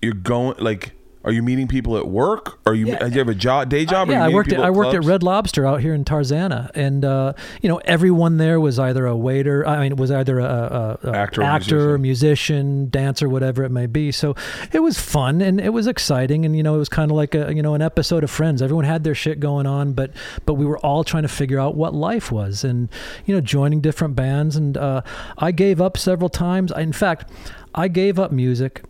[0.00, 0.94] you're going like
[1.24, 2.58] are you meeting people at work?
[2.66, 4.08] Are you do you have a job day job?
[4.08, 4.48] or yeah, I worked.
[4.48, 5.04] At, people I worked at?
[5.04, 9.16] Red Lobster out here in Tarzana, and uh, you know everyone there was either a
[9.16, 9.66] waiter.
[9.66, 13.86] I mean, it was either a, a, a Actor actor, musician, dancer, whatever it may
[13.86, 14.10] be.
[14.10, 14.34] So
[14.72, 17.34] it was fun and it was exciting, and you know it was kind of like
[17.34, 18.60] a you know an episode of Friends.
[18.60, 20.10] Everyone had their shit going on, but
[20.44, 22.88] but we were all trying to figure out what life was, and
[23.26, 24.56] you know joining different bands.
[24.56, 25.02] And uh,
[25.38, 26.72] I gave up several times.
[26.72, 27.30] In fact,
[27.74, 28.82] I gave up music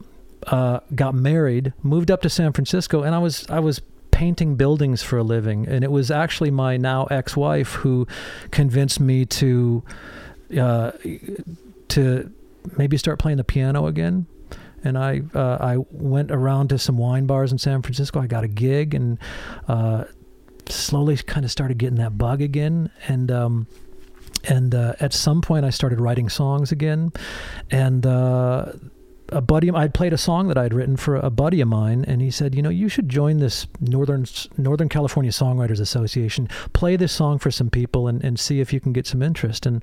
[0.47, 3.81] uh, got married, moved up to San Francisco, and I was I was
[4.11, 8.07] painting buildings for a living, and it was actually my now ex-wife who
[8.51, 9.83] convinced me to
[10.59, 10.93] uh,
[11.89, 12.33] to
[12.77, 14.27] maybe start playing the piano again.
[14.85, 18.21] and I uh, I went around to some wine bars in San Francisco.
[18.21, 19.19] I got a gig and
[19.69, 20.05] uh,
[20.69, 23.31] slowly kind of started getting that bug again, and.
[23.31, 23.67] Um,
[24.45, 27.13] and uh, at some point, I started writing songs again,
[27.71, 28.73] and uh,
[29.33, 32.05] a buddy of I'd played a song that I'd written for a buddy of mine,
[32.07, 34.27] and he said, you know, you should join this Northern
[34.57, 36.49] Northern California Songwriters Association.
[36.73, 39.67] Play this song for some people and, and see if you can get some interest.
[39.67, 39.83] And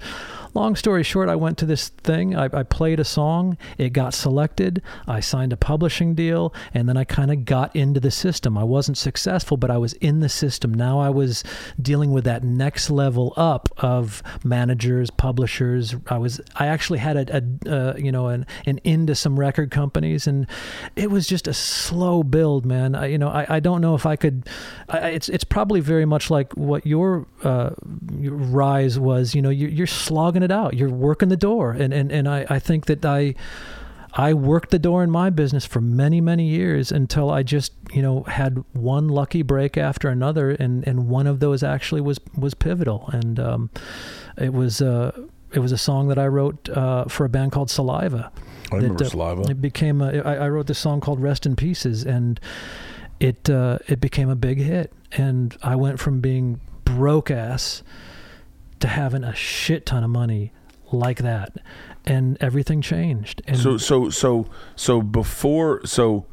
[0.54, 2.36] long story short, I went to this thing.
[2.36, 3.58] I, I played a song.
[3.78, 4.82] It got selected.
[5.08, 8.58] I signed a publishing deal, and then I kind of got into the system.
[8.58, 10.74] I wasn't successful, but I was in the system.
[10.74, 11.44] Now I was
[11.82, 15.96] dealing with that next level up of managers, publishers.
[16.08, 19.72] I was I actually had a, a uh, you know an an into some record
[19.72, 20.46] companies, and
[20.96, 22.96] it was just a slow build, man.
[22.96, 24.48] I, you know, I, I don't know if I could.
[24.90, 27.72] I, it's it's probably very much like what your, uh,
[28.18, 29.34] your rise was.
[29.34, 30.76] You know, you're, you're slogging it out.
[30.76, 33.36] You're working the door, and and and I I think that I.
[34.14, 38.02] I worked the door in my business for many, many years until I just, you
[38.02, 42.56] know, had one lucky break after another, and, and one of those actually was was
[42.56, 43.70] pivotal, and um,
[44.36, 45.12] it was uh,
[45.54, 48.32] it was a song that I wrote uh, for a band called Saliva.
[48.72, 49.42] I remember That, uh, Saliva.
[49.50, 52.40] It became a, I, I wrote this song called "Rest in Pieces," and
[53.20, 54.94] it uh, it became a big hit.
[55.12, 57.84] And I went from being broke ass
[58.80, 60.52] to having a shit ton of money
[60.92, 61.58] like that,
[62.06, 63.42] and everything changed.
[63.48, 66.26] And So so so so before so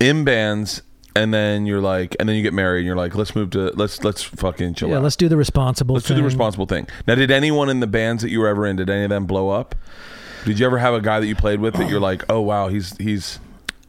[0.00, 0.82] in bands
[1.14, 3.70] and then you're like and then you get married and you're like let's move to
[3.76, 5.02] let's let's fucking chill yeah, out.
[5.02, 5.94] let's do the responsible.
[5.94, 6.88] Let's do the responsible thing.
[7.06, 9.26] Now, did anyone in the bands that you were ever in, did any of them
[9.26, 9.74] blow up?
[10.44, 12.68] Did you ever have a guy that you played with that you're like, oh wow,
[12.68, 13.38] he's he's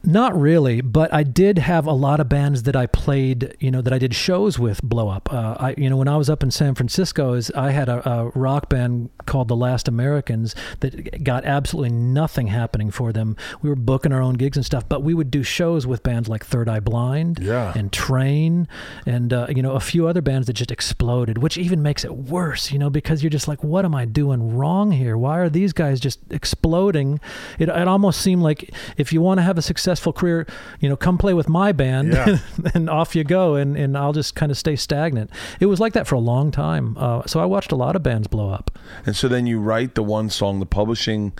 [0.04, 3.80] Not really, but I did have a lot of bands that I played, you know,
[3.82, 5.32] that I did shows with blow up.
[5.32, 8.06] Uh, I, you know, when I was up in San Francisco, is I had a,
[8.08, 13.36] a rock band called the Last Americans that got absolutely nothing happening for them.
[13.62, 16.28] We were booking our own gigs and stuff, but we would do shows with bands
[16.28, 17.72] like Third Eye Blind Yeah.
[17.74, 18.68] and Train
[19.06, 22.14] and uh, you know a few other bands that just exploded, which even makes it
[22.14, 25.16] worse, you know, because you're just like, what am I doing wrong here?
[25.16, 27.20] Why are these guys just exploding?
[27.58, 29.62] It, it almost seemed like if you want to have a
[29.94, 30.46] successful career,
[30.80, 32.38] you know, come play with my band Yeah.
[32.74, 35.30] and off you go, and, and I'll just kind of stay stagnant.
[35.60, 36.96] It was like that for a long time.
[36.98, 38.70] Uh, so I watched a lot of bands blow up.
[39.06, 41.32] and so then you write the one song, the publishing,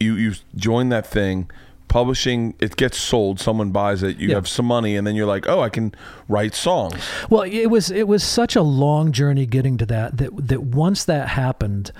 [0.00, 1.48] you you join that thing,
[1.88, 4.34] publishing, it gets sold, someone buys it, you Yeah.
[4.36, 5.94] have some money, and then you're like, oh, I can
[6.28, 6.96] write songs.
[7.30, 11.04] Well, it was it was such a long journey getting to that that that once
[11.04, 11.92] that happened,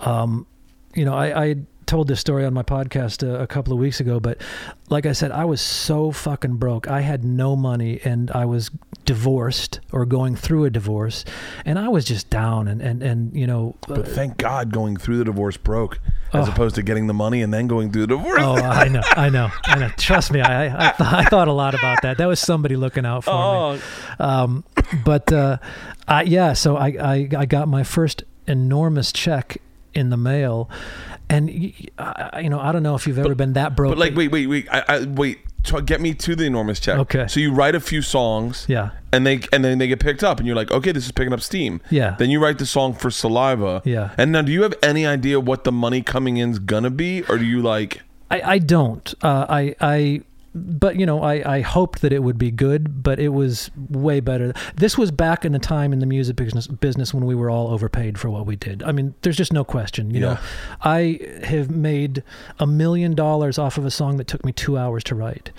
[0.00, 0.46] um,
[0.94, 1.56] you know, I, I
[1.88, 4.38] told this story on my podcast uh, a couple of weeks ago, but
[4.90, 6.86] like I said, I was so fucking broke.
[6.88, 8.70] I had no money, and I was
[9.04, 11.24] divorced or going through a divorce,
[11.64, 15.18] and I was just down, and and and you know, But thank God going through
[15.18, 15.98] the divorce broke,
[16.32, 16.52] as Oh.
[16.52, 18.40] opposed to getting the money and then going through the divorce.
[18.42, 19.88] Oh, I know, I know, I know.
[19.96, 22.18] Trust me, I I, I, th- I thought a lot about that.
[22.18, 23.36] That was somebody looking out for me.
[23.38, 23.80] Oh,
[24.20, 24.64] Um,
[25.04, 25.56] but uh,
[26.06, 29.58] I, yeah, so I, I I got my first enormous check
[29.94, 30.68] in the mail,
[31.30, 31.90] and you
[32.48, 33.90] know I don't know if you've ever been that broke.
[33.90, 35.40] But like, wait, wait, wait, I, I, wait.
[35.84, 36.98] Get me to the enormous check.
[36.98, 37.26] Okay.
[37.26, 38.64] So you write a few songs.
[38.68, 38.90] Yeah.
[39.12, 41.32] And they and then they get picked up, and you're like, okay, this is picking
[41.32, 41.82] up steam.
[41.90, 42.14] Yeah.
[42.18, 43.82] Then you write the song for Saliva.
[43.84, 44.14] Yeah.
[44.16, 47.36] And now, do you have any idea what the money coming in's gonna be, or
[47.36, 48.02] do you like?
[48.30, 49.12] I, I don't.
[49.20, 50.22] Uh, I I.
[50.58, 54.20] But you know, I, I hoped that it would be good, but it was way
[54.20, 54.52] better.
[54.74, 57.68] This was back in the time in the music business business when we were all
[57.68, 58.82] overpaid for what we did.
[58.82, 60.10] I mean, there's just no question.
[60.10, 60.38] You know,
[60.82, 62.22] I have made
[62.58, 65.50] a million dollars off of a song that took me two hours to write.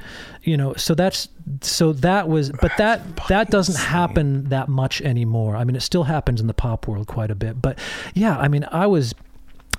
[0.44, 1.30] You know, so that's
[1.62, 5.56] so that was, but that that doesn't happen that much anymore.
[5.56, 7.78] I mean, it still happens in the pop world quite a bit, but
[8.14, 9.14] yeah, I mean, I was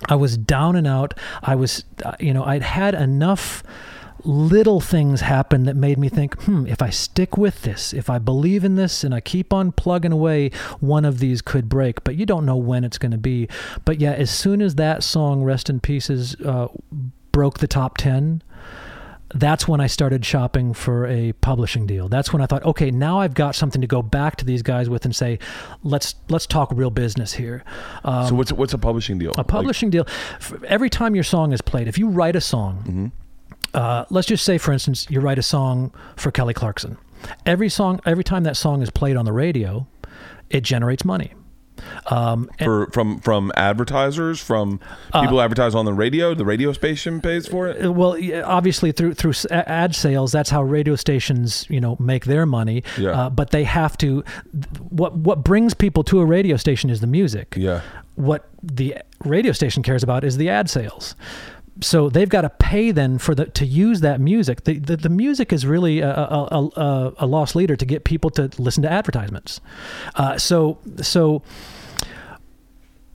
[0.09, 1.13] I was down and out.
[1.43, 1.83] I was,
[2.19, 3.63] you know, I'd had enough
[4.25, 8.19] little things happen that made me think, hmm, if I stick with this, if I
[8.19, 12.03] believe in this and I keep on plugging away, one of these could break.
[12.03, 13.47] But you don't know when it's going to be.
[13.85, 16.67] But yeah, as soon as that song, Rest in Pieces, uh,
[17.31, 18.43] broke the top 10,
[19.33, 22.09] that's when I started shopping for a publishing deal.
[22.09, 24.89] That's when I thought, okay, now I've got something to go back to these guys
[24.89, 25.39] with and say,
[25.83, 27.63] let's let's talk real business here.
[28.03, 29.33] Um, so what's what's a publishing deal?
[29.37, 30.05] a publishing deal.
[30.67, 33.11] Every time your song is played, if you write a song,
[33.73, 36.97] uh, let's just say, for instance, you write a song for Kelly Clarkson.
[37.45, 39.87] Every song, every time that song is played on the radio,
[40.49, 41.33] it generates money.
[42.07, 44.79] Um, and- for from from advertisers, from
[45.13, 46.35] Uh, people who advertise on the radio.
[46.35, 47.83] The radio station pays for it.
[47.83, 48.15] Uh, well,
[48.45, 52.83] obviously through through ad sales, that's how radio stations you know make their money.
[52.99, 53.09] Yeah.
[53.11, 54.23] Uh, but they have to.
[54.89, 57.55] What what brings people to a radio station is the music.
[57.57, 57.81] Yeah.
[58.15, 61.15] What the radio station cares about is the ad sales.
[61.83, 64.63] So they've got to pay then for the to use that music.
[64.65, 68.29] The the, the music is really a, a, a, a- loss leader to get people
[68.31, 69.59] to listen to advertisements.
[70.15, 71.41] Uh, so so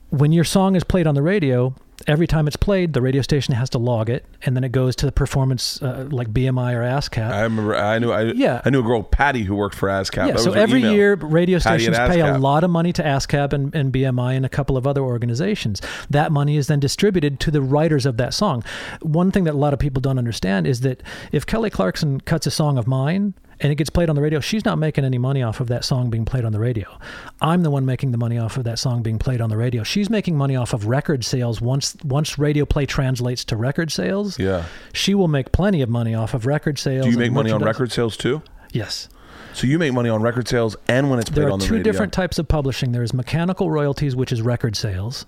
[0.09, 1.73] when your song is played on the radio,
[2.07, 4.95] every time it's played, the radio station has to log it, and then it goes
[4.97, 7.29] to the performance uh, like BMI or ASCAP.
[7.29, 7.75] I remember.
[7.75, 8.11] I knew.
[8.11, 8.61] I, Yeah.
[8.63, 10.27] I knew a girl, Patty, who worked for ASCAP.
[10.27, 10.93] Yeah, That so every email.
[10.93, 14.45] year, radio Patty stations pay a lot of money to ASCAP and, and BMI and
[14.45, 15.81] a couple of other organizations.
[16.09, 18.63] That money is then distributed to the writers of that song.
[19.01, 22.47] One thing that a lot of people don't understand is that if Kelly Clarkson cuts
[22.47, 25.17] a song of mine and it gets played on the radio, she's not making any
[25.17, 26.97] money off of that song being played on the radio.
[27.41, 29.83] I'm the one making the money off of that song being played on the radio.
[29.83, 34.37] She's making money off of record sales once once radio play translates to record sales.
[34.37, 34.65] Yeah.
[34.93, 37.05] She will make plenty of money off of record sales.
[37.05, 38.41] Do you make money on record sales too?
[38.71, 39.09] Yes.
[39.53, 42.13] So you make money on record sales and when it's played There are two different
[42.13, 42.91] types of publishing.
[42.91, 45.25] There is mechanical royalties, which is record sales.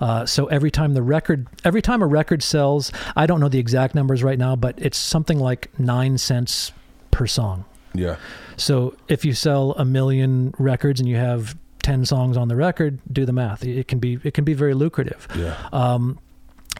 [0.00, 3.58] Uh, so every time the record, every time a record sells, I don't know the
[3.58, 6.70] exact numbers right now, but it's something like nine cents
[7.10, 7.64] per song.
[7.94, 8.16] Yeah.
[8.56, 12.98] So if you sell a million records and you have ten songs on the record,
[13.12, 13.64] do the math.
[13.64, 15.26] It can be it can be very lucrative.
[15.36, 15.56] Yeah.
[15.72, 16.18] Um,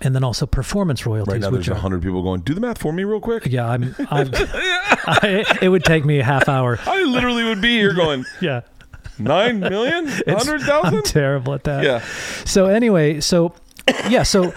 [0.01, 2.41] and then also performance royalties, right now, there's hundred people going.
[2.41, 3.47] Do the math for me, real quick.
[3.47, 6.79] yeah, I'm, I've, I, it would take me a half hour.
[6.87, 8.63] I literally would be here going Yeah,
[9.19, 10.09] Nine million?
[10.27, 10.95] Hundred thousand?
[10.97, 11.85] I'm terrible at that.
[11.85, 12.03] Yeah.
[12.45, 13.55] So anyway, so
[14.09, 14.53] yeah, so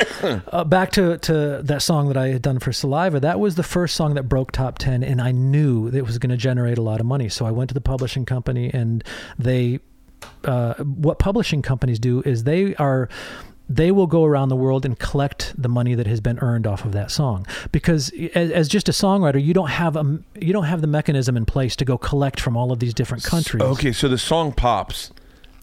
[0.51, 3.19] uh, back to to that song that I had done for Saliva.
[3.19, 6.17] That was the first song that broke top ten, and I knew that it was
[6.17, 7.30] going to generate a lot of money.
[7.30, 9.03] So I went to the publishing company, and
[9.39, 9.80] they,
[10.43, 13.09] uh, what publishing companies do is they are.
[13.67, 16.86] They will go around the world and collect the money that has been earned off
[16.86, 17.47] of that song.
[17.71, 21.36] Because as, as just a songwriter, you don't have a you don't have the mechanism
[21.36, 23.63] in place to go collect from all of these different countries.
[23.63, 25.09] Okay, so the song pops,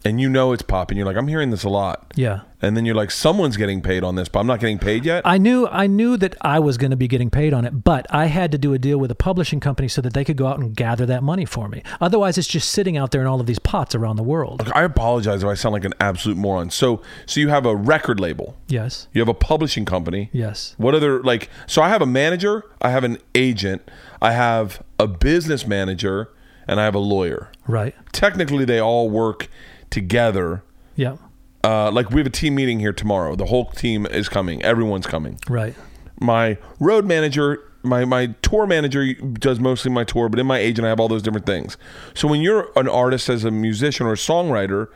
[0.05, 0.97] and you know it's popping.
[0.97, 2.41] You're like, I'm hearing this a lot, Yeah.
[2.61, 5.21] and then you're like, someone's getting paid on this, but I'm not getting paid yet.
[5.25, 8.05] I knew I knew that I was going to be getting paid on it, but
[8.09, 10.47] I had to do a deal with a publishing company so that they could go
[10.47, 11.83] out and gather that money for me.
[12.01, 14.69] Otherwise, it's just sitting out there in all of these pots around the world.
[14.73, 16.69] I apologize if I sound like an absolute moron.
[16.69, 19.07] So, so you have a record label, Yes.
[19.13, 20.29] you have a publishing company.
[20.33, 20.75] Yes.
[20.77, 21.49] What other like?
[21.67, 23.89] So I have a manager, I have an agent,
[24.21, 26.29] I have a business manager,
[26.67, 27.49] and I have a lawyer.
[27.67, 27.93] Right.
[28.13, 29.49] Technically, they all work
[29.93, 30.63] together.
[30.95, 31.17] Yeah.
[31.63, 33.35] Uh, like we have a team meeting here tomorrow.
[33.35, 34.61] The whole team is coming.
[34.63, 35.39] Everyone's coming.
[35.47, 35.75] Right.
[36.19, 40.85] My road manager, my my tour manager does mostly my tour, but in my agent
[40.85, 41.77] I have all those different things.
[42.15, 44.87] So when you're an artist as a musician or a songwriter,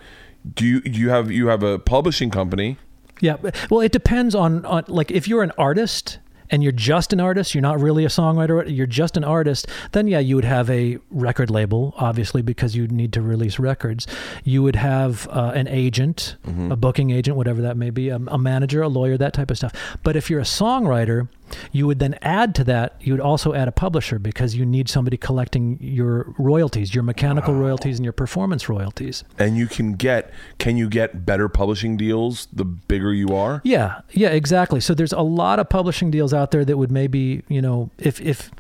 [0.52, 2.78] do you do you have you have a publishing company?
[3.22, 3.38] Yeah.
[3.70, 6.20] Well, it depends on, on like if you're an artist
[6.50, 10.08] and you're just an artist, you're not really a songwriter, you're just an artist, then
[10.08, 14.08] yeah, you would have a record label, obviously, because you need to release records.
[14.44, 16.36] You would have uh, an agent,
[16.72, 19.58] a booking agent, whatever that may be, a, a manager, a lawyer, that type of
[19.58, 19.74] stuff.
[20.04, 21.28] But if you're a songwriter,
[21.72, 24.90] you would then add to that, you would also add a publisher because you need
[24.90, 29.24] somebody collecting your royalties, your mechanical royalties and your performance royalties.
[29.40, 33.62] And you can get can you get better publishing deals the bigger you are?
[33.64, 34.80] Yeah, yeah, exactly.
[34.80, 38.20] So there's a lot of publishing deals out there that would maybe, you know, if
[38.22, 38.52] if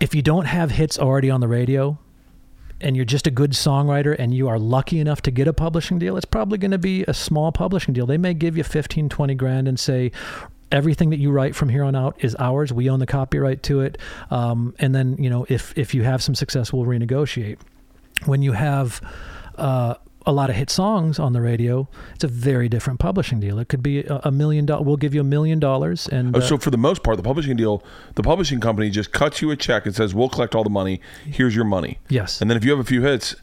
[0.00, 1.98] if you don't have hits already on the radio
[2.80, 5.98] and you're just a good songwriter and you are lucky enough to get a publishing
[5.98, 8.06] deal, it's probably going to be a small publishing deal.
[8.06, 10.12] They may give you 15, 20 grand and say
[10.72, 12.72] everything that you write from here on out is ours.
[12.72, 13.98] We own the copyright to it.
[14.30, 17.58] Um, and then, you know, if if you have some success, we'll renegotiate.
[18.24, 19.00] When you have
[19.56, 19.94] uh,
[20.24, 23.58] a lot of hit songs on the radio, it's a very different publishing deal.
[23.58, 24.86] It could be a, a million dollars.
[24.86, 27.22] We'll give you a million dollars, and Oh, uh, so for the most part, the
[27.22, 27.84] publishing deal,
[28.14, 31.00] the publishing company just cuts you a check and says, "We'll collect all the money.
[31.24, 33.36] Here's your money." yes, And then if you have a few hits,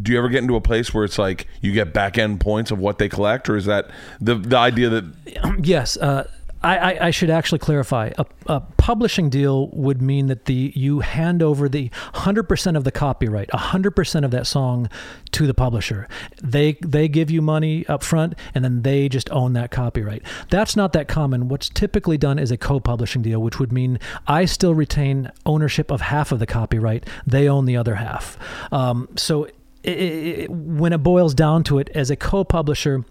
[0.00, 2.70] do you ever get into a place where it's like you get back end points
[2.70, 3.90] of what they collect, or is that
[4.20, 5.96] the the idea that yes.
[5.96, 6.26] Uh,
[6.64, 8.12] I, I, I should actually clarify.
[8.18, 12.84] A, a publishing deal would mean that the you hand over the hundred percent of
[12.84, 14.88] the copyright, hundred percent of that song,
[15.32, 16.08] to the publisher.
[16.42, 20.22] They they give you money up front, and then they just own that copyright.
[20.50, 21.48] That's not that common.
[21.48, 26.00] What's typically done is a co-publishing deal, which would mean I still retain ownership of
[26.00, 27.08] half of the copyright.
[27.26, 28.38] They own the other half.
[28.70, 29.48] Um, so
[29.86, 33.04] i i when it boils down to it, as a co-publisher.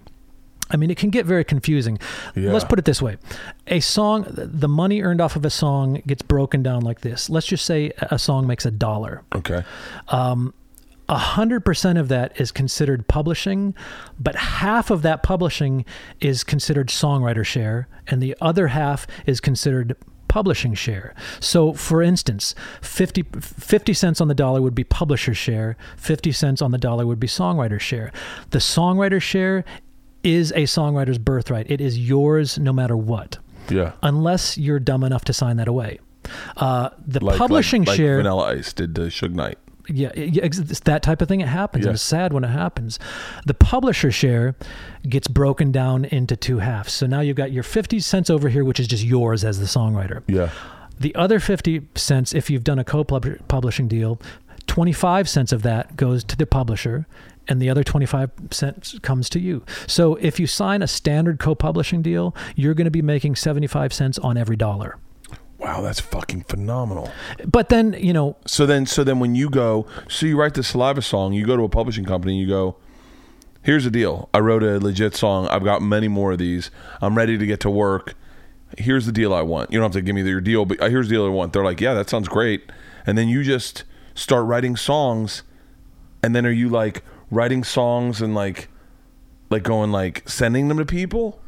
[0.73, 1.99] I mean, it can get very confusing.
[2.33, 2.53] Yeah.
[2.53, 3.17] Let's put it this way:
[3.67, 7.29] a song, the money earned off of a song gets broken down like this.
[7.29, 9.21] Let's just say a song makes a dollar.
[9.35, 9.63] okay,
[10.07, 10.53] um,
[11.09, 13.75] A hundred percent of that is considered publishing,
[14.17, 15.83] but half of that publishing
[16.21, 19.97] is considered songwriter share, and the other half is considered
[20.31, 21.13] publishing share.
[21.41, 26.61] So, for instance, 50, 50 cents on the dollar would be publisher share, 50 cents
[26.61, 28.13] on the dollar would be songwriter share.
[28.51, 29.65] The songwriter share
[30.23, 31.69] is a songwriter's birthright.
[31.69, 33.39] It is yours no matter what,
[33.69, 33.91] Yeah.
[34.01, 35.99] unless you're dumb enough to sign that away.
[36.55, 39.57] Uh, the Like, publishing like, like share, Vanilla Ice did to Suge Knight.
[39.93, 41.41] Yeah, yeah, it's that type of thing.
[41.41, 41.83] It happens.
[41.83, 41.89] Yeah.
[41.89, 42.99] And it's sad when it happens.
[43.45, 44.55] The publisher share
[45.07, 46.93] gets broken down into two halves.
[46.93, 49.65] So now you've got your 50 cents over here, which is just yours as the
[49.65, 50.23] songwriter.
[50.27, 50.49] Yeah.
[50.99, 54.21] The other 50 cents, if you've done a co-publishing deal,
[54.67, 57.07] 25 cents of that goes to the publisher
[57.47, 59.65] and the other 25 cents comes to you.
[59.87, 64.19] So if you sign a standard co-publishing deal, you're going to be making 75 cents
[64.19, 64.97] on every dollar.
[65.61, 67.11] Wow, that's fucking phenomenal.
[67.45, 70.63] But then, you know, So then, so then, when you go, so you write the
[70.63, 72.77] Saliva song, you go to a publishing company, and you go,
[73.61, 74.27] "Here's the deal.
[74.33, 75.47] I wrote a legit song.
[75.49, 76.71] I've got many more of these.
[76.99, 78.15] I'm ready to get to work.
[78.77, 79.71] Here's the deal I want.
[79.71, 81.53] You don't have to give me your deal, but uh, here's the deal I want."
[81.53, 82.63] They're like, "Yeah, that sounds great."
[83.05, 83.83] And then you just
[84.15, 85.43] start writing songs,
[86.23, 88.67] and then are you like writing songs and like,
[89.51, 91.39] like going like sending them to people?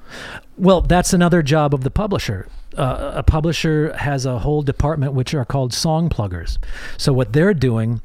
[0.56, 2.48] Well, that's another job of the publisher.
[2.78, 6.58] Uh, a publisher has a whole department which are called song pluggers.
[6.98, 8.02] So what they're doing,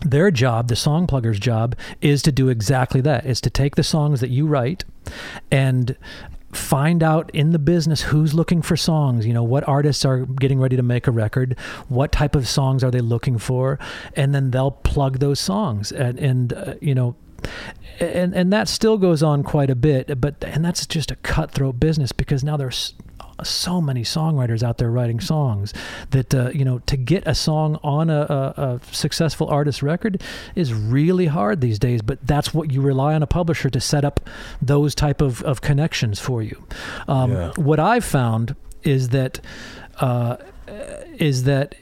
[0.00, 3.82] their job, the song pluggers' job, is to do exactly that: is to take the
[3.82, 4.84] songs that you write
[5.50, 5.96] and
[6.52, 10.58] find out in the business who's looking for songs you know what artists are getting
[10.58, 11.54] ready to make a record
[11.88, 13.78] what type of songs are they looking for
[14.14, 17.14] and then they'll plug those songs and and uh, you know
[18.00, 21.78] and and that still goes on quite a bit but and that's just a cutthroat
[21.78, 22.94] business because now there's
[23.44, 25.72] so many songwriters out there writing songs
[26.10, 30.22] that uh, you know to get a song on a, a, a successful artist record
[30.54, 34.04] is really hard these days but that's what you rely on a publisher to set
[34.04, 34.20] up
[34.62, 36.66] those type of, of connections for you
[37.06, 37.52] um, Yeah.
[37.56, 39.40] what i've found is that
[40.00, 40.36] uh,
[41.18, 41.74] is that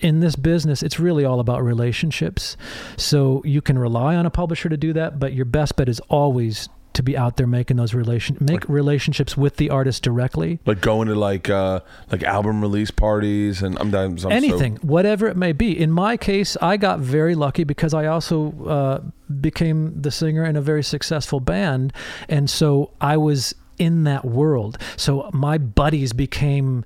[0.00, 2.56] in this business, it's really all about relationships.
[2.96, 5.98] So you can rely on a publisher to do that, but your best bet is
[6.08, 6.68] always
[6.98, 10.58] to be out there making those relation make relationships with the artist directly.
[10.66, 11.80] Like going to like uh
[12.12, 15.78] like album release parties and I'm, I'm so- Anything, whatever it may be.
[15.78, 19.00] In my case, I got very lucky because I also uh,
[19.40, 21.92] became the singer in a very successful band,
[22.28, 24.76] and so I was in that world.
[24.96, 26.84] So my buddies became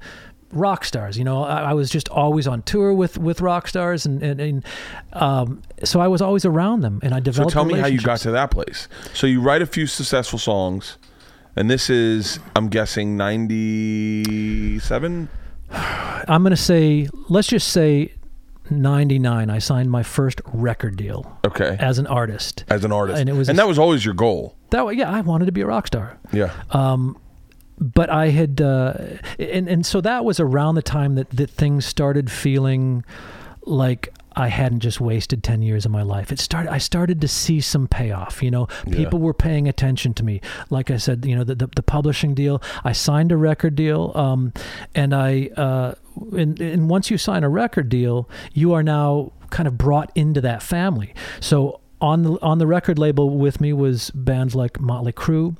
[0.52, 1.18] rock stars.
[1.18, 4.40] You know, I, I was just always on tour with with rock stars, and and,
[4.40, 4.64] and
[5.14, 7.52] um, so I was always around them, and I developed.
[7.52, 8.88] So tell me how you got to that place.
[9.14, 10.98] So you write a few successful songs,
[11.56, 15.28] and this is, I'm guessing, 97?
[15.70, 18.12] I'm going to say, let's just say.
[18.70, 21.76] 99 I signed my first record deal Okay.
[21.78, 22.64] as an artist.
[22.70, 23.18] As an artist.
[23.20, 24.56] and it was and a- that was always your goal.
[24.70, 26.16] That way, yeah, I wanted to be a rock star.
[26.32, 26.52] Yeah.
[26.70, 27.18] Um,
[27.78, 28.94] but I had, uh,
[29.38, 33.04] and and so that was around the time that that things started feeling
[33.64, 36.32] like I hadn't just wasted ten years of my life.
[36.32, 36.72] It started.
[36.72, 38.42] I started to see some payoff.
[38.42, 38.96] You know, Yeah.
[38.96, 40.40] people were paying attention to me.
[40.70, 42.62] Like I said, you know, the the, the publishing deal.
[42.84, 44.52] I signed a record deal, um,
[44.94, 45.94] and I, uh,
[46.36, 50.40] and, and once you sign a record deal, you are now kind of brought into
[50.42, 51.14] that family.
[51.40, 51.78] So.
[52.00, 55.54] On the on the record label with me was bands like Motley Crue,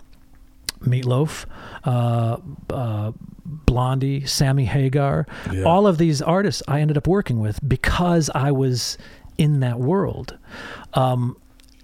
[0.85, 1.47] Meatloaf,
[1.85, 2.37] uh,
[2.71, 3.13] uh,
[3.45, 5.63] Blondie, Sammy Hagar, Yeah.
[5.65, 8.99] all of these artists I ended up working with because I was
[9.39, 10.39] in that world.
[10.95, 11.37] Um,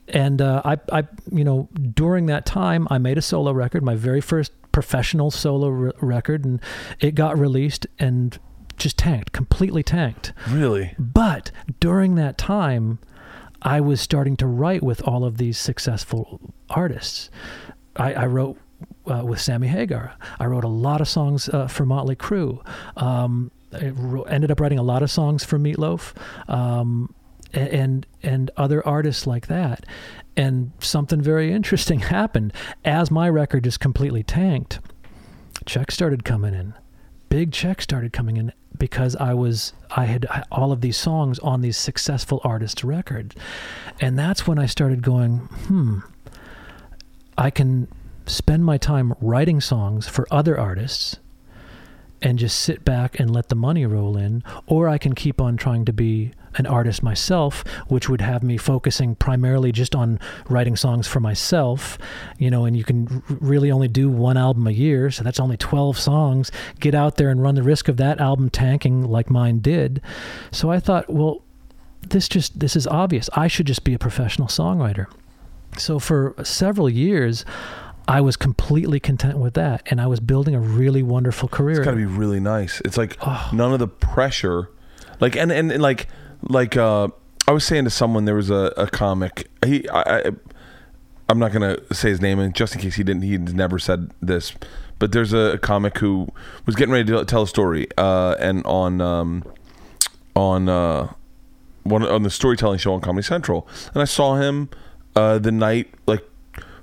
[0.09, 3.95] and uh, I, I, you know, during that time, I made a solo record, my
[3.95, 6.61] very first professional solo re- record, and
[7.01, 8.39] it got released and
[8.77, 10.33] just tanked, completely tanked.
[10.49, 10.95] Really?
[10.99, 11.51] But
[11.81, 13.01] during that time,
[13.61, 17.29] I was starting to write with all of these successful artists.
[17.97, 18.57] I, I wrote
[19.11, 20.15] uh, with Sammy Hagar.
[20.39, 22.65] I wrote a lot of songs uh, for Motley Crue.
[22.97, 26.15] Um, I wrote, ended up writing a lot of songs for Meatloaf.
[26.49, 27.15] Um,
[27.55, 29.87] and and other artists like that
[30.37, 32.53] and something very interesting happened
[32.85, 34.81] as my record just completely tanked
[35.65, 36.75] checks started coming in
[37.31, 41.61] big checks started coming in because I was I had all of these songs on
[41.61, 43.35] these successful artists' records,
[44.01, 46.01] and that's when I started going, hmm,
[47.37, 47.89] I can
[48.29, 51.19] spend my time writing songs for other artists
[52.21, 55.57] and just sit back and let the money roll in, or I can keep on
[55.57, 60.19] trying to be an artist myself, which would have me focusing primarily just on
[60.49, 61.97] writing songs for myself,
[62.39, 65.57] you know, and you can really only do one album a year, so that's only
[65.57, 66.51] 12 songs.
[66.81, 70.01] Get out there and run the risk of that album tanking like mine did.
[70.51, 71.43] So I thought, well,
[72.09, 73.29] this just this is obvious.
[73.35, 75.07] I should just be a professional songwriter.
[75.77, 77.45] So for several years,
[78.09, 81.77] I was completely content with that, and I was building a really wonderful career.
[81.77, 82.81] It's got to be really nice.
[82.85, 83.51] It's like Oh.
[83.53, 84.71] none of the pressure,
[85.21, 86.09] like and and, and like
[86.43, 87.09] like uh,
[87.47, 89.49] I was saying to someone there was a, a comic.
[89.65, 90.31] He I, I
[91.29, 94.11] I'm not gonna say his name, and just in case he didn't, he never said
[94.23, 94.55] this.
[94.99, 96.29] But there's a comic who
[96.67, 99.45] was getting ready to tell a story, uh, and on um,
[100.35, 101.13] on uh,
[101.83, 104.71] one on the storytelling show on Comedy Central, and I saw him
[105.15, 106.25] uh, the night like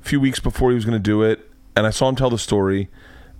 [0.05, 2.37] few weeks before he was going to do it, and I saw him tell the
[2.37, 2.89] story,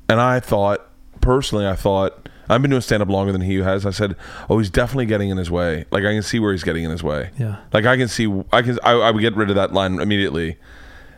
[0.09, 0.89] and I thought
[1.21, 3.85] personally, I thought I've been doing stand up longer than he has.
[3.85, 4.15] I said,
[4.49, 5.85] oh, he's definitely getting in his way.
[5.91, 7.31] Like I can see where he's getting in his way.
[7.39, 7.57] Yeah.
[7.73, 10.57] Like I can see, I can, I, I would get rid of that line immediately.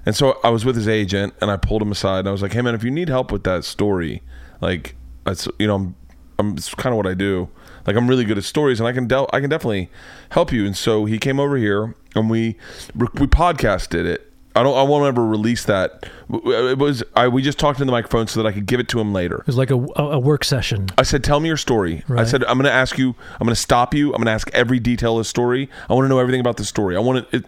[0.06, 2.42] And so I was with his agent, and I pulled him aside, and I was
[2.42, 4.24] like, "Hey, man, if you need help with that story,
[4.62, 4.96] like
[5.26, 5.96] that's you know, I'm,
[6.40, 7.50] I'm it's kind of what I do.
[7.86, 9.90] Like I'm really good at stories, and I can del- I can definitely
[10.30, 12.56] help you." And so he came over here, and we
[12.96, 14.27] we podcasted it.
[14.58, 14.76] I don't.
[14.76, 16.10] I won't ever release that.
[16.30, 17.04] It was.
[17.16, 19.14] I we just talked in the microphone so that I could give it to him
[19.14, 19.38] later.
[19.38, 20.88] It was like a, a, work session.
[20.98, 23.16] I said, "Tell me your story." I said, "I'm going to ask you.
[23.40, 24.08] I'm going to stop you.
[24.08, 25.70] I'm going to ask every detail of the story.
[25.88, 26.96] I want to know everything about the story.
[26.96, 27.38] I want to.
[27.38, 27.46] It,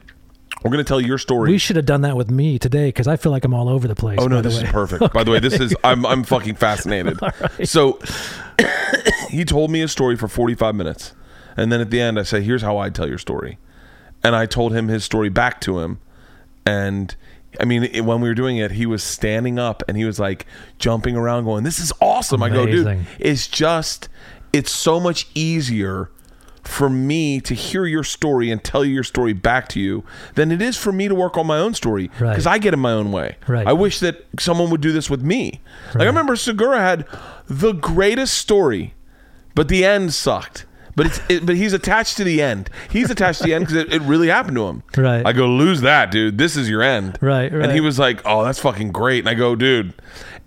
[0.63, 3.07] we're going to tell your story." We should have done that with me today because
[3.07, 4.19] I feel like I'm all over the place.
[4.21, 4.65] Oh no, this way.
[4.65, 5.11] is perfect.
[5.11, 7.19] By the way, this is I'm I'm fucking fascinated.
[7.63, 7.99] So
[9.29, 11.13] he told me a story for 45 minutes.
[11.57, 13.57] And then at the end I said, "Here's how I tell your story."
[14.23, 15.99] And I told him his story back to him.
[16.69, 17.15] And
[17.59, 20.19] I mean, it, when we were doing it, he was standing up and he was
[20.19, 20.45] like
[20.77, 24.07] jumping around going, "This is awesome." I go, "Dude, it's just
[24.53, 26.09] it's so much easier
[26.63, 30.03] for me to hear your story and tell your story back to you
[30.35, 32.29] than it is for me to work on my own story Right.
[32.31, 33.37] because I get in my own way.
[33.47, 33.65] Right.
[33.65, 35.61] I wish that someone would do this with me.
[35.95, 37.05] Like I remember Segura had
[37.47, 38.93] the greatest story,
[39.55, 40.65] but the end sucked.
[40.95, 42.69] But it's it, but he's attached to the end.
[42.89, 44.83] He's attached to the end because it, it really happened to him.
[44.97, 45.25] Right.
[45.25, 46.37] I go lose that, dude.
[46.37, 47.17] This is your end.
[47.21, 47.63] Right, right.
[47.63, 49.93] And he was like, "Oh, that's fucking great." And I go, "Dude,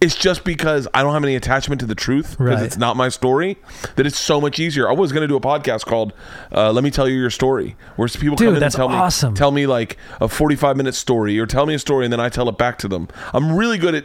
[0.00, 2.62] it's just because I don't have any attachment to the truth because Right.
[2.64, 3.56] it's not my story
[3.96, 6.12] that it's so much easier." I was going to do a podcast called
[6.54, 9.32] uh, "Let Me Tell You Your Story," where people Dude, come in and tell awesome.
[9.32, 12.20] me tell me like a 45 minute story or tell me a story and then
[12.20, 13.08] I tell it back to them.
[13.32, 14.04] I'm really good at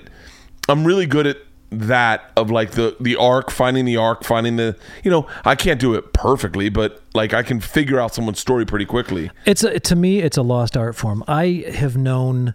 [0.69, 1.38] I'm really good at
[1.69, 5.80] that of like the the arc finding the arc finding the you know I can't
[5.81, 9.31] do it perfectly but like I can figure out someone's story pretty quickly.
[9.45, 11.23] It's a, to me, it's a lost art form.
[11.27, 12.53] I have known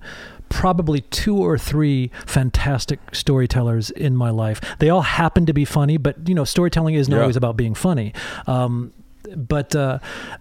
[0.48, 4.60] probably two or three fantastic storytellers in my life.
[4.78, 7.20] They all happen to be funny, but you know, storytelling isn't Yeah.
[7.20, 8.12] always about being funny.
[8.46, 8.92] Um,
[9.36, 9.98] but uh,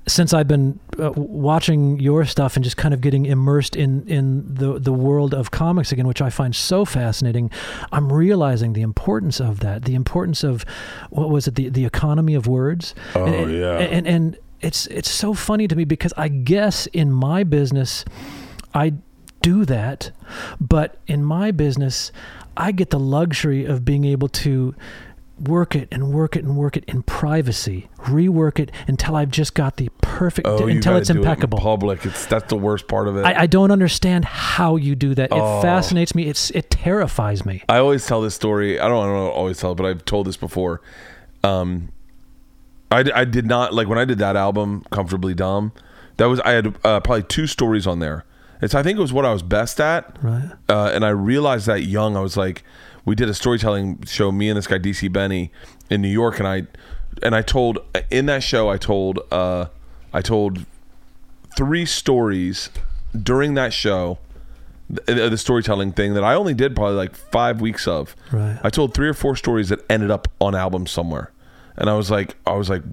[0.07, 4.53] since I've been uh, watching your stuff and just kind of getting immersed in in
[4.53, 7.51] the the world of comics again, which I find so fascinating,
[7.91, 9.85] I'm realizing the importance of that.
[9.85, 10.65] The importance of
[11.09, 11.55] what was it?
[11.55, 12.95] The the economy of words.
[13.15, 13.77] Oh, and, yeah.
[13.77, 18.05] And and it's it's so funny to me because I guess in my business,
[18.73, 18.93] I
[19.41, 20.11] do that,
[20.59, 22.11] but in my business,
[22.55, 24.75] I get the luxury of being able to
[25.47, 29.53] work it and work it and work it in privacy, rework it until I've just
[29.53, 31.57] got the perfect, Oh, until it's impeccable.
[31.59, 32.05] public.
[32.05, 33.25] It's that's the worst part of it.
[33.25, 35.25] I, I don't understand how you do that.
[35.31, 35.61] It Oh.
[35.61, 36.27] fascinates me.
[36.27, 37.63] It's it terrifies me.
[37.67, 38.79] I always tell this story.
[38.79, 40.81] I don't, I don't always tell it, but I've told this before.
[41.43, 41.89] Um,
[42.91, 45.71] I, I did not like when I did that album, Comfortably Dumb.
[46.17, 48.25] That was I had uh, probably two stories on there.
[48.61, 50.51] It's I think it was what I was best at, Right.
[50.69, 52.15] uh, and I realized that young.
[52.15, 52.63] I was like,
[53.05, 55.51] we did a storytelling show, me and this guy DC Benny
[55.89, 56.63] in New York, and I
[57.21, 57.79] and I told
[58.09, 59.65] in that show I told uh,
[60.13, 60.65] I told
[61.57, 62.69] three stories
[63.19, 64.19] during that show
[64.89, 68.15] the, the storytelling thing that I only did probably like five weeks of.
[68.31, 68.59] Right.
[68.63, 71.31] I told three or four stories that ended up on albums somewhere,
[71.77, 72.83] and I was like, I was like,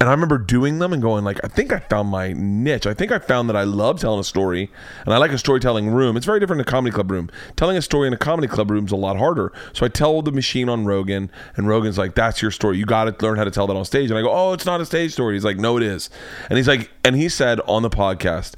[0.00, 2.86] and I remember doing them and going like, I think I found my niche.
[2.86, 4.70] I think I found that I love telling a story,
[5.04, 6.16] and I like a storytelling room.
[6.16, 7.30] It's very different in a comedy club room.
[7.56, 9.52] Telling a story in a comedy club room is a lot harder.
[9.72, 12.76] So I tell the machine on Rogan, and Rogan's like, "That's your story.
[12.76, 14.66] You got to learn how to tell that on stage." And I go, "Oh, it's
[14.66, 16.10] not a stage story." He's like, "No, it is."
[16.50, 18.54] And he's like, and he said on the podcast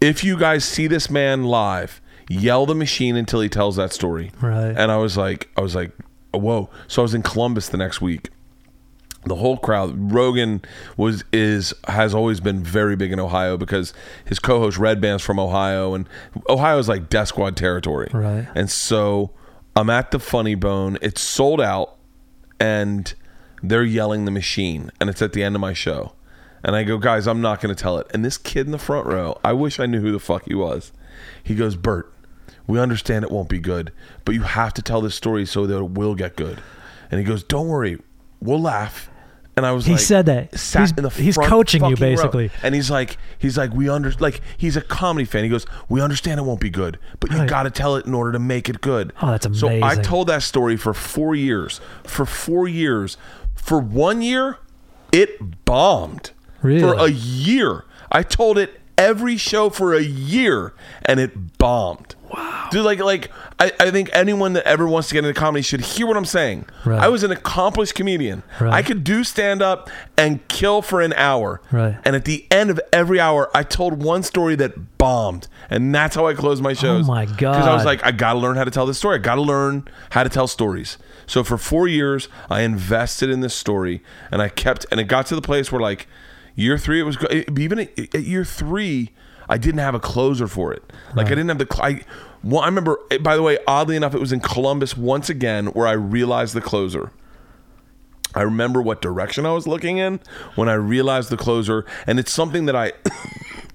[0.00, 4.30] if you guys see this man live, yell the machine until he tells that story.
[4.40, 4.74] Right.
[4.76, 5.92] And I was like, I was like,
[6.32, 6.70] whoa.
[6.86, 8.30] So I was in Columbus the next week.
[9.28, 10.12] The whole crowd.
[10.12, 10.62] Rogan
[10.96, 13.92] was is has always been very big in Ohio because
[14.24, 16.08] his co-host Redban's from Ohio, and
[16.48, 18.08] Ohio is like Death Squad territory.
[18.12, 18.48] Right.
[18.54, 19.30] And so
[19.76, 20.98] I'm at the Funny Bone.
[21.02, 21.96] It's sold out,
[22.58, 23.14] and
[23.62, 26.12] they're yelling the machine, and it's at the end of my show.
[26.64, 28.08] And I go, guys, I'm not going to tell it.
[28.12, 30.54] And this kid in the front row, I wish I knew who the fuck he
[30.54, 30.90] was.
[31.44, 32.12] He goes, Bert,
[32.66, 33.92] we understand it won't be good,
[34.24, 36.60] but you have to tell this story so that it will get good.
[37.10, 37.98] And he goes, don't worry,
[38.40, 39.10] we'll laugh.
[39.58, 40.58] And I was He like, said that.
[40.58, 42.16] sat He's- in the he's coaching you, fucking row.
[42.16, 42.50] basically.
[42.62, 45.44] And he's like, he's like, we under like he's a comedy fan.
[45.44, 47.48] He goes, we understand it won't be good, but you Right.
[47.48, 49.12] got to tell it in order to make it good.
[49.20, 49.80] Oh, that's amazing.
[49.82, 51.80] So I told that story for four years.
[52.04, 53.16] For four years,
[53.54, 54.58] for one year,
[55.12, 56.30] it bombed.
[56.62, 56.80] Really?
[56.80, 60.74] For a year, I told it every show for a year,
[61.04, 62.14] and it bombed.
[62.30, 65.62] Wow, dude, like like I, I think anyone that ever wants to get into comedy
[65.62, 66.66] should hear what I'm saying.
[66.84, 67.00] Right.
[67.00, 68.42] I was an accomplished comedian.
[68.60, 68.72] Right.
[68.72, 71.60] I could do stand up and kill for an hour.
[71.72, 71.98] Right.
[72.04, 76.14] And at the end of every hour, I told one story that bombed, and that's
[76.14, 77.08] how I closed my oh shows.
[77.08, 77.38] Oh my God.
[77.38, 79.16] Because I was like, I got to learn how to tell this story.
[79.16, 80.98] I got to learn how to tell stories.
[81.26, 85.26] So for four years, I invested in this story, and I kept, and it got
[85.26, 86.06] to the place where like
[86.54, 87.18] year three, it was
[87.56, 89.10] even at, at year three,
[89.48, 90.82] I didn't have a closer for it.
[91.14, 91.82] Like I didn't have the.
[91.82, 92.02] I,
[92.42, 92.98] well, I remember.
[93.20, 96.60] By the way, oddly enough, it was in Columbus once again where I realized the
[96.60, 97.12] closer.
[98.34, 100.20] I remember what direction I was looking in
[100.54, 102.92] when I realized the closer, and it's something that I,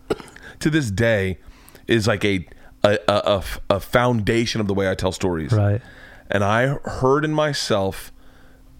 [0.60, 1.40] to this day,
[1.88, 2.46] is like a
[2.84, 5.52] a, a, a foundation of the way I tell stories.
[5.52, 5.82] Right.
[6.30, 8.12] And I heard in myself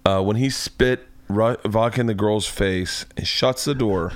[0.06, 4.14] uh, when he spit ru- vodka in the girl's face and shuts the door.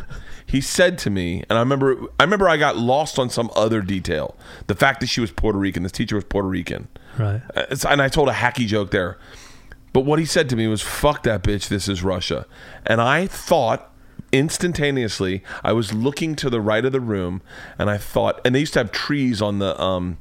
[0.49, 3.81] He said to me, and I remember, I remember I got lost on some other
[3.81, 4.35] detail.
[4.67, 6.87] The fact that she was Puerto Rican, this teacher was Puerto Rican.
[7.19, 7.41] Right.
[7.53, 9.17] Uh, and I told a hacky joke there.
[9.91, 12.45] But what he said to me was, fuck that bitch, this is Russia.
[12.85, 13.91] And I thought
[14.31, 17.41] instantaneously, I was looking to the right of the room
[17.77, 20.17] and I thought, and they used to have trees on the, um,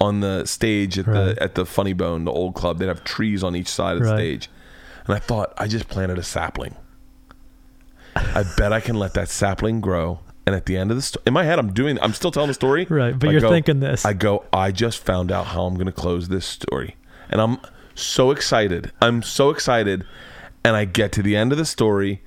[0.00, 1.34] on the stage at Right.
[1.36, 2.78] the at the Funny Bone, the old club.
[2.78, 4.16] They'd have trees on each side of the Right.
[4.16, 4.50] stage,
[5.06, 6.74] and I thought I just planted a sapling.
[8.16, 10.20] I bet I can let that sapling grow.
[10.46, 12.48] And at the end of the story, in my head, I'm doing, I'm still telling
[12.48, 12.86] the story.
[12.88, 14.04] Right, but I you're go- thinking this.
[14.04, 16.96] I go, I just found out how I'm going to close this story.
[17.28, 17.58] And I'm
[17.94, 18.90] so excited.
[19.00, 20.04] I'm so excited.
[20.64, 22.22] And I get to the end of the story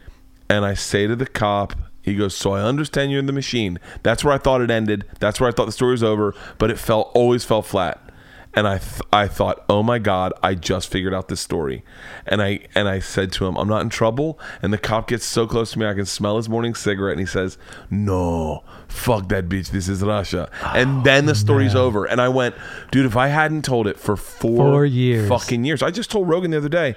[0.50, 3.80] and I say to the cop, he goes, So I understand you're in the machine.
[4.04, 5.06] That's where I thought it ended.
[5.20, 8.00] That's where I thought the story was over, but it fell always fell flat.
[8.56, 11.84] And I th- I thought, "Oh my god, I just figured out this story."
[12.28, 15.26] And I and I said to him, "I'm not in trouble." And the cop gets
[15.26, 17.58] so close to me, I can smell his morning cigarette and he says,
[17.90, 19.72] "No, fuck that bitch.
[19.72, 22.06] This is Russia." And oh, then the story's over.
[22.06, 22.54] And I went,
[22.92, 25.28] "Dude, if I hadn't told it for 4 Four years.
[25.28, 25.82] fucking years.
[25.82, 26.96] I just told Rogan the other day.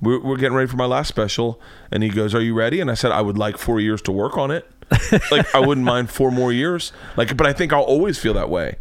[0.00, 1.58] We're, we're getting ready for my last special,
[1.90, 4.12] and he goes, "Are you ready?" And I said, "I would like four years to
[4.12, 4.70] work on it.
[5.30, 6.92] like I wouldn't mind four more years.
[7.16, 8.76] Like, but I think I'll always feel that way."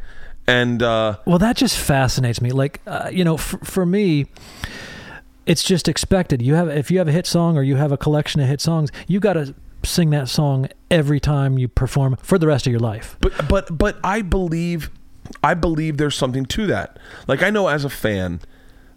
[0.47, 2.51] And uh, Well, that just fascinates me.
[2.51, 4.27] Like, uh, you know, f- for me,
[5.45, 6.41] it's just expected.
[6.41, 8.61] You have if you have a hit song or you have a collection of hit
[8.61, 9.53] songs, you got to
[9.83, 13.17] sing that song every time you perform for the rest of your life.
[13.19, 14.89] But but but I believe
[15.43, 16.97] I believe there's something to that.
[17.27, 18.41] Like I know as a fan,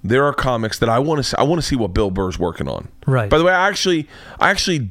[0.03, 2.69] there are comics that I want to I want to see what Bill Burr's working
[2.69, 2.89] on.
[3.07, 3.31] Right.
[3.31, 4.09] By the way, I actually
[4.39, 4.91] I actually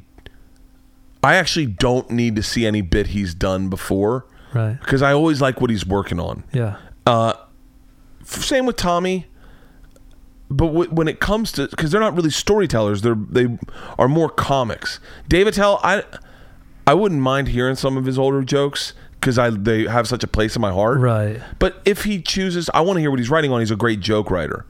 [1.22, 4.78] I actually don't need to see any bit he's done before Right.
[4.80, 6.44] because I always like what he's working on.
[6.52, 6.76] Yeah.
[7.06, 7.34] Uh,
[8.24, 9.26] same with Tommy.
[10.52, 13.56] But w- when it comes to because they're not really storytellers, they're they
[13.98, 14.98] are more comics.
[15.28, 16.02] Dave Attell, I
[16.86, 20.26] I wouldn't mind hearing some of his older jokes because I they have such a
[20.26, 20.98] place in my heart.
[20.98, 21.40] Right.
[21.60, 23.60] But if he chooses, I want to hear what he's writing on.
[23.60, 24.66] He's a great joke writer.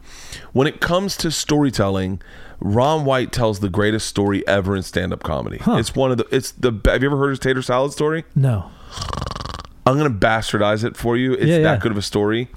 [0.53, 2.21] When it comes to storytelling,
[2.61, 5.57] Ron White tells the greatest story ever in stand-up comedy.
[5.59, 5.77] Huh.
[5.77, 6.27] It's one of the.
[6.31, 6.79] It's the.
[6.85, 8.25] Have you ever heard his tater salad story?
[8.35, 8.71] No.
[9.87, 11.33] I'm gonna bastardize it for you.
[11.35, 11.77] It's Yeah, that yeah.
[11.79, 12.49] good of a story.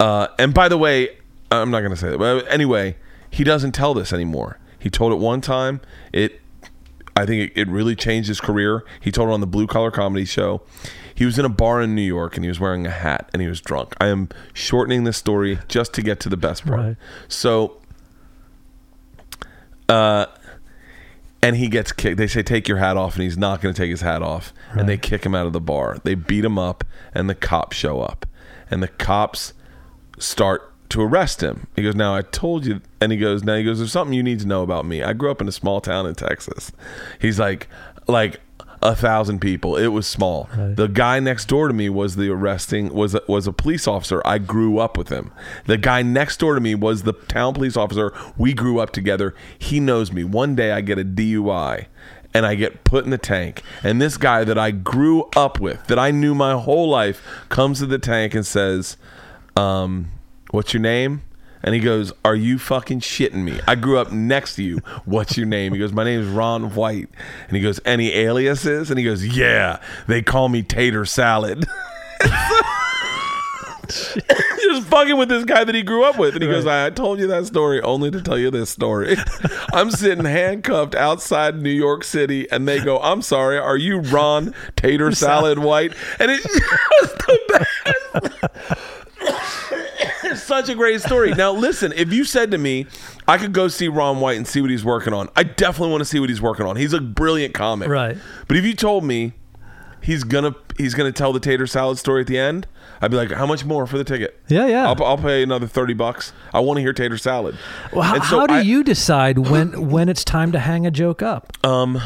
[0.00, 1.10] Uh, and by the way,
[1.50, 2.18] I'm not gonna say that.
[2.18, 2.96] But anyway,
[3.30, 4.58] he doesn't tell this anymore.
[4.78, 5.80] He told it one time.
[6.12, 6.40] It,
[7.16, 8.84] I think it, it really changed his career.
[9.00, 10.62] He told it on the Blue Collar Comedy Show.
[11.14, 13.40] He was in a bar in New York and he was wearing a hat and
[13.40, 13.94] he was drunk.
[13.98, 16.78] I am shortening this story just to get to the best part.
[16.78, 16.96] Right.
[17.28, 17.78] So,
[19.88, 20.26] uh,
[21.42, 22.16] and he gets kicked.
[22.16, 24.52] They say, "Take your hat off," and he's not going to take his hat off,
[24.72, 25.98] and they kick him out of the bar.
[26.02, 26.84] They beat him up,
[27.14, 28.26] and the cops show up,
[28.70, 29.52] and the cops
[30.18, 31.66] start to arrest him.
[31.76, 34.22] He goes, "Now I told you," and he goes, "Now he goes, there's something you
[34.22, 35.02] need to know about me.
[35.02, 36.72] I grew up in a small town in Texas."
[37.20, 37.68] He's like,
[38.06, 38.40] like
[38.82, 39.76] a thousand people.
[39.76, 40.48] It was small.
[40.56, 40.76] Right.
[40.76, 44.22] The guy next door to me was the arresting was a, was a police officer.
[44.24, 45.32] I grew up with him.
[45.66, 48.12] The guy next door to me was the town police officer.
[48.36, 49.34] We grew up together.
[49.58, 50.24] He knows me.
[50.24, 51.86] One day I get a DUI
[52.34, 53.62] and I get put in the tank.
[53.82, 57.78] And this guy that I grew up with, that I knew my whole life, comes
[57.78, 58.96] to the tank and says,
[59.56, 60.10] um,
[60.50, 61.22] "What's your name?"
[61.66, 63.58] And he goes, "Are you fucking shitting me?
[63.66, 64.78] I grew up next to you.
[65.04, 67.08] What's your name?" He goes, "My name is Ron White."
[67.48, 71.66] And he goes, "Any aliases?" And he goes, "Yeah, they call me Tater Salad."
[73.88, 77.18] Just fucking with this guy that he grew up with, and he goes, "I told
[77.20, 79.16] you that story only to tell you this story."
[79.72, 84.54] I'm sitting handcuffed outside New York City, and they go, "I'm sorry, are you Ron
[84.76, 88.80] Tater Salad White?" And it's just the best.
[90.46, 91.32] Such a great story.
[91.34, 92.86] Now, listen, if you said to me,
[93.26, 96.02] I could go see Ron White and see what he's working on, I definitely want
[96.02, 96.76] to see what he's working on.
[96.76, 97.88] He's a brilliant comic.
[97.88, 98.16] Right.
[98.46, 99.32] But if you told me
[100.00, 102.68] he's gonna he's gonna tell the tater salad story at the end,
[103.00, 104.40] I'd be like, how much more for the ticket?
[104.46, 104.86] Yeah, yeah.
[104.88, 106.32] I'll, I'll pay another thirty bucks.
[106.54, 107.58] I want to hear tater salad.
[107.92, 110.92] Well, how, so how do I- you decide when when it's time to hang a
[110.92, 111.52] joke up?
[111.66, 112.00] Um,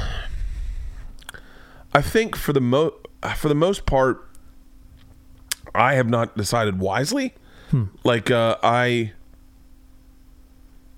[1.93, 2.95] I think for the mo
[3.37, 4.27] for the most part,
[5.75, 7.35] I have not decided wisely.
[8.05, 9.13] Like uh, I,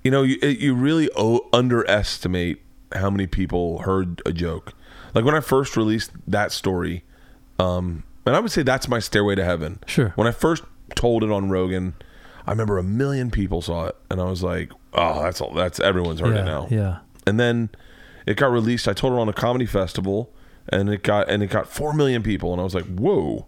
[0.03, 2.63] you know, you you really o- underestimate
[2.95, 4.75] how many people heard a joke.
[5.15, 7.05] Like when I first released that story,
[7.59, 9.81] um, and I would say that's my stairway to heaven.
[9.87, 10.13] Sure.
[10.17, 11.95] When I first told it on Rogan,
[12.47, 15.53] I remember a million people saw it, and I was like, "Oh, that's all.
[15.53, 16.99] That's everyone's heard yeah, it now." yeah.
[17.27, 17.71] and then
[18.27, 18.89] it got released.
[18.89, 20.33] I told it on a comedy festival,
[20.69, 23.47] and it got and it got four million people, and I was like, "Whoa!"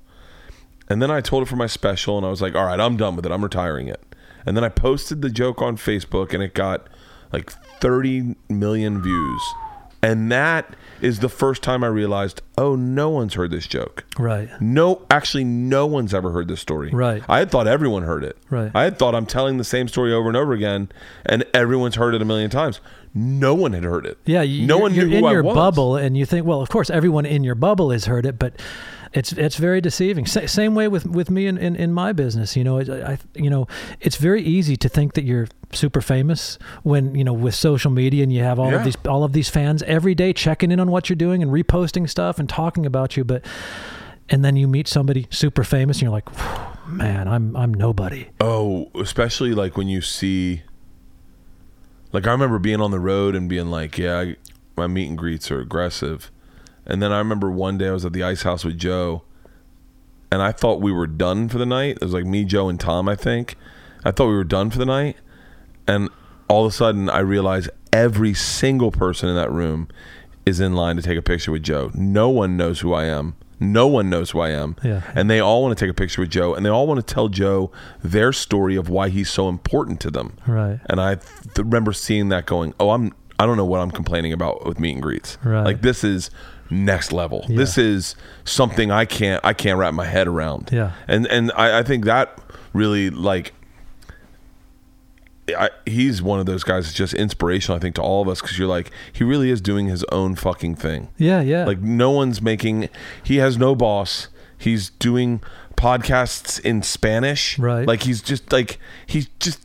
[0.88, 2.96] And then I told it for my special, and I was like, "All right, I'm
[2.96, 3.32] done with it.
[3.32, 4.02] I'm retiring it."
[4.46, 6.86] And then I posted the joke on Facebook, and it got
[7.32, 7.50] like
[7.80, 9.42] 30 million views,
[10.02, 14.04] and that is the first time I realized, oh, no one's heard this joke.
[14.18, 14.48] Right.
[14.60, 16.90] No, actually, no one's ever heard this story.
[16.90, 17.22] Right.
[17.28, 18.38] I had thought everyone heard it.
[18.48, 18.70] Right.
[18.74, 20.90] I had thought I'm telling the same story over and over again,
[21.26, 22.80] and everyone's heard it a million times.
[23.12, 24.18] No one had heard it.
[24.24, 25.54] Yeah, you, no you're, one knew you're who in I your was.
[25.54, 28.60] bubble, and you think, well, of course, everyone in your bubble has heard it, but
[29.14, 30.26] it's it's very deceiving.
[30.26, 32.56] Sa- same way with, with me in, in, in my business.
[32.56, 33.66] You know, I, I you know,
[34.00, 38.22] it's very easy to think that you're super famous when you know with social media
[38.24, 38.78] and you have all Yeah.
[38.78, 41.50] of these all of these fans every day checking in on what you're doing and
[41.52, 43.44] reposting stuff and talking about you, but
[44.28, 46.28] and then you meet somebody super famous and you're like,
[46.88, 48.28] man, I'm I'm nobody.
[48.40, 50.62] Oh, especially like when you see.
[52.12, 54.36] Like I remember being on the road and being like, "Yeah, I,
[54.76, 56.30] my meet and greets are aggressive,"
[56.86, 59.22] and then I remember one day I was at the Ice House with Joe,
[60.30, 61.96] and I thought we were done for the night.
[61.96, 63.08] It was like me, Joe, and Tom.
[63.08, 63.56] I think
[64.04, 65.16] I thought we were done for the night,
[65.86, 66.08] and
[66.48, 69.88] all of a sudden I realized every single person in that room
[70.44, 71.90] is in line to take a picture with Joe.
[71.94, 73.34] No one knows who I am.
[73.60, 74.76] No one knows who I am.
[74.82, 75.02] Yeah.
[75.14, 77.14] And they all want to take a picture with Joe, and they all want to
[77.14, 77.70] tell Joe
[78.02, 80.36] their story of why he's so important to them.
[80.46, 80.80] Right.
[80.86, 83.12] And I th- remember seeing that, going, "Oh, I'm.
[83.38, 85.38] I don't know what I'm complaining about with meet and greets.
[85.42, 85.64] Right.
[85.64, 86.30] Like this is
[86.70, 87.44] next level.
[87.48, 87.56] Yeah.
[87.56, 89.44] This is something I can't.
[89.44, 90.70] I can't wrap my head around.
[90.72, 90.92] Yeah.
[91.08, 92.38] And and I, I think that
[92.72, 93.52] really like.
[95.48, 98.40] I, he's one of those guys that's just inspirational, I think, to all of us
[98.40, 101.08] because you're like, he really is doing his own fucking thing.
[101.18, 101.66] Yeah, yeah.
[101.66, 102.88] Like no one's making.
[103.22, 104.28] He has no boss.
[104.56, 105.42] He's doing
[105.76, 107.58] podcasts in Spanish.
[107.58, 107.86] Right.
[107.86, 109.60] Like he's just like he's just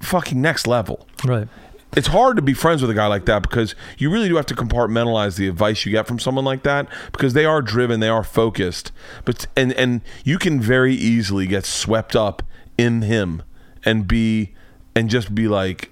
[0.00, 1.08] fucking next level.
[1.24, 1.48] right.
[1.96, 4.46] It's hard to be friends with a guy like that because you really do have
[4.46, 8.08] to compartmentalize the advice you get from someone like that because they are driven, they
[8.08, 8.90] are focused,
[9.24, 12.42] but and and you can very easily get swept up
[12.76, 13.42] in him
[13.84, 14.54] and be
[14.96, 15.90] and just be like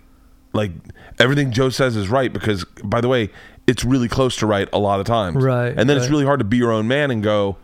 [0.52, 0.72] like
[1.18, 3.30] everything Joe says is right because by the way,
[3.66, 5.42] it's really close to right a lot of times.
[5.42, 7.56] Right, And then it's really hard to be your own man and go,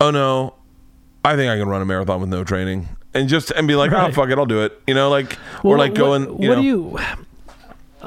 [0.00, 0.54] "Oh no,
[1.24, 3.92] I think I can run a marathon with no training." And just and be like,
[3.92, 6.48] "Oh fuck it, I'll do it." You know, like or like what- going, What, you
[6.48, 6.98] know, do you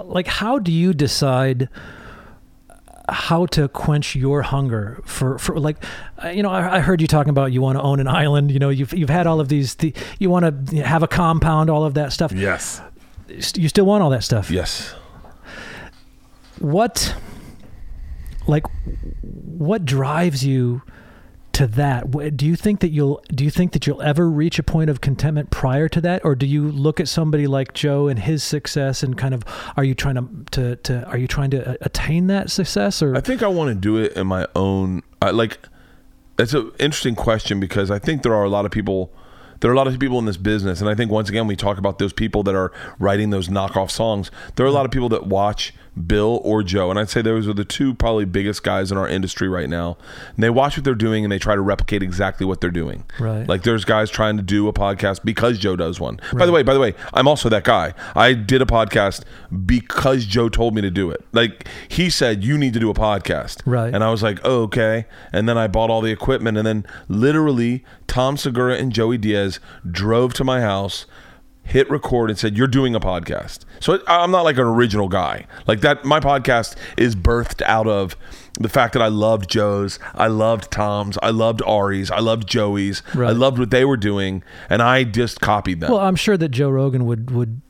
[0.05, 0.27] like?
[0.27, 1.69] How do you decide
[3.09, 5.83] how to quench your hunger for for like?
[6.23, 8.51] uh, You know, I, I heard you talking about you want to own an island.
[8.51, 9.75] You know, you've you've had all of these.
[9.75, 12.31] The, you want to have a compound, all of that stuff.
[12.31, 12.81] Yes.
[13.55, 14.49] You still want all that stuff.
[14.49, 14.95] Yes.
[16.59, 17.15] What,
[18.47, 18.65] like,
[19.21, 20.81] what drives you?
[21.59, 24.63] To that do you think that you'll do you think that you'll ever reach a
[24.63, 28.17] point of contentment prior to that or do you look at somebody like Joe and
[28.17, 29.43] his success and kind of
[29.75, 33.15] are you trying to to, to are you trying to uh, attain that success or
[33.19, 35.03] I think I want to do it in my own.
[35.21, 35.59] I, like,
[36.37, 39.11] it's an interesting question because I think there are a lot of people.
[39.59, 41.57] There are a lot of people in this business, and I think once again we
[41.57, 44.31] talk about those people that are writing those knockoff songs.
[44.55, 45.73] There are a lot of people that watch
[46.07, 49.07] Bill or Joe, and I'd say those are the two probably biggest guys in our
[49.07, 49.97] industry right now.
[50.35, 53.05] And they watch what they're doing and they try to replicate exactly what they're doing.
[53.19, 53.47] Right.
[53.47, 56.19] Like there's guys trying to do a podcast because Joe does one.
[56.33, 57.93] By the way, by the way, I'm also that guy.
[58.15, 59.23] I did a podcast
[59.65, 61.25] because Joe told me to do it.
[61.31, 63.61] Like he said, you need to do a podcast.
[63.65, 63.93] Right.
[63.93, 65.05] And I was like, oh, okay.
[65.33, 69.59] And then I bought all the equipment, and then literally Tom Segura and Joey Diaz
[69.89, 71.05] drove to my house.
[71.69, 75.45] Hit record and said, "You're doing a podcast." So I'm not like an original guy.
[75.67, 78.17] Like that, my podcast is birthed out of
[78.59, 83.01] the fact that I loved Joe's, I loved Tom's, I loved Ari's, I loved Joey's,
[83.15, 85.91] I loved what they were doing, and I just copied them.
[85.91, 87.61] well I'm sure that Joe Rogan would would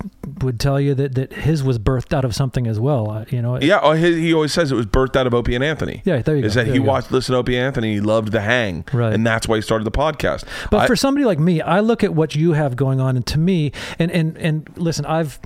[0.42, 3.42] would tell you that that his was birthed out of something as well uh, you
[3.42, 6.02] know yeah, oh, he, he always says it was birthed out of Opie and Anthony.
[6.06, 6.86] Yeah, there you Is go, that there he go.
[6.86, 9.14] watched, listened to Opie and Anthony, he loved The Hang, Right.
[9.14, 10.44] and that's why he started the podcast.
[10.72, 13.26] But I- for somebody like me, I look at what you have going on, and
[13.28, 15.40] to me, and and and listen, I've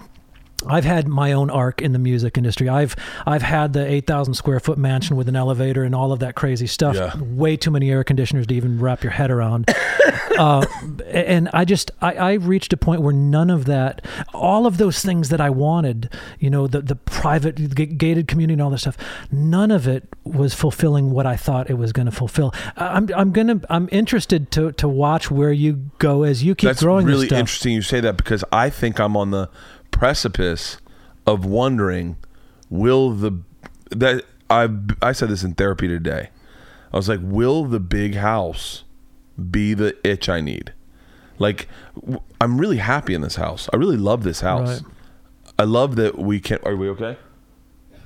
[0.67, 2.69] I've had my own arc in the music industry.
[2.69, 2.95] I've
[3.25, 6.35] I've had the eight thousand square foot mansion with an elevator and all of that
[6.35, 6.95] crazy stuff.
[6.95, 7.15] Yeah.
[7.19, 9.69] Way too many air conditioners to even wrap your head around.
[10.37, 10.65] uh,
[11.07, 15.01] and I just I, I reached a point where none of that, all of those
[15.03, 18.79] things that I wanted, you know, the the private g- gated community and all that
[18.79, 18.97] stuff,
[19.31, 22.53] none of it was fulfilling what I thought it was going to fulfill.
[22.77, 26.81] I'm I'm gonna I'm interested to to watch where you go as you keep That's
[26.81, 27.05] growing.
[27.05, 27.39] really this stuff.
[27.39, 29.49] interesting you say that because I think I'm on the
[29.93, 30.77] precipice
[31.25, 32.17] of wondering
[32.69, 33.39] will the
[33.91, 34.67] that I
[35.01, 36.29] I said this in therapy today.
[36.91, 38.83] I was like, will the big house
[39.49, 40.73] be the itch I need?
[41.39, 41.67] Like,
[42.39, 43.67] I'm really happy in this house.
[43.73, 44.81] I really love this house.
[44.81, 44.91] Right.
[45.57, 46.59] I love that we can.
[46.63, 47.17] Are we okay?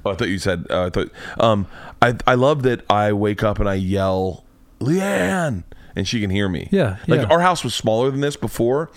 [0.05, 0.65] Oh, I thought you said.
[0.69, 1.11] Uh, I thought.
[1.39, 1.67] Um,
[2.01, 4.45] I I love that I wake up and I yell,
[4.79, 5.63] LeeAnn,
[5.97, 6.69] and she can hear me.
[6.71, 7.27] Yeah, Like yeah.
[7.27, 8.89] our house was smaller than this before,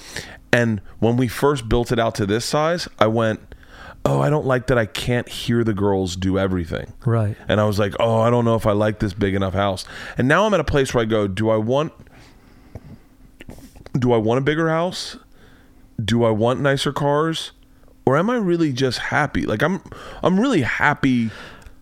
[0.53, 3.41] and when we first built it out to this size, I went,
[4.05, 4.79] "Oh, I don't like that.
[4.79, 7.37] I can't hear the girls do everything." Right.
[7.49, 9.85] And I was like, "Oh, I don't know if I like this big enough house."
[10.19, 11.93] And now I'm at a place where I go, "Do I want?
[13.99, 15.17] Do I want a bigger house?
[16.03, 17.53] Do I want nicer cars?"
[18.07, 19.47] Or am I really just happy?
[19.47, 19.81] Like I'm,
[20.23, 21.31] I'm really happy.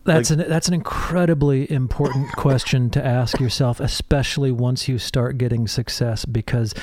[0.04, 5.68] That's an that's an incredibly important question to ask yourself, especially once you start getting
[5.68, 6.74] success, because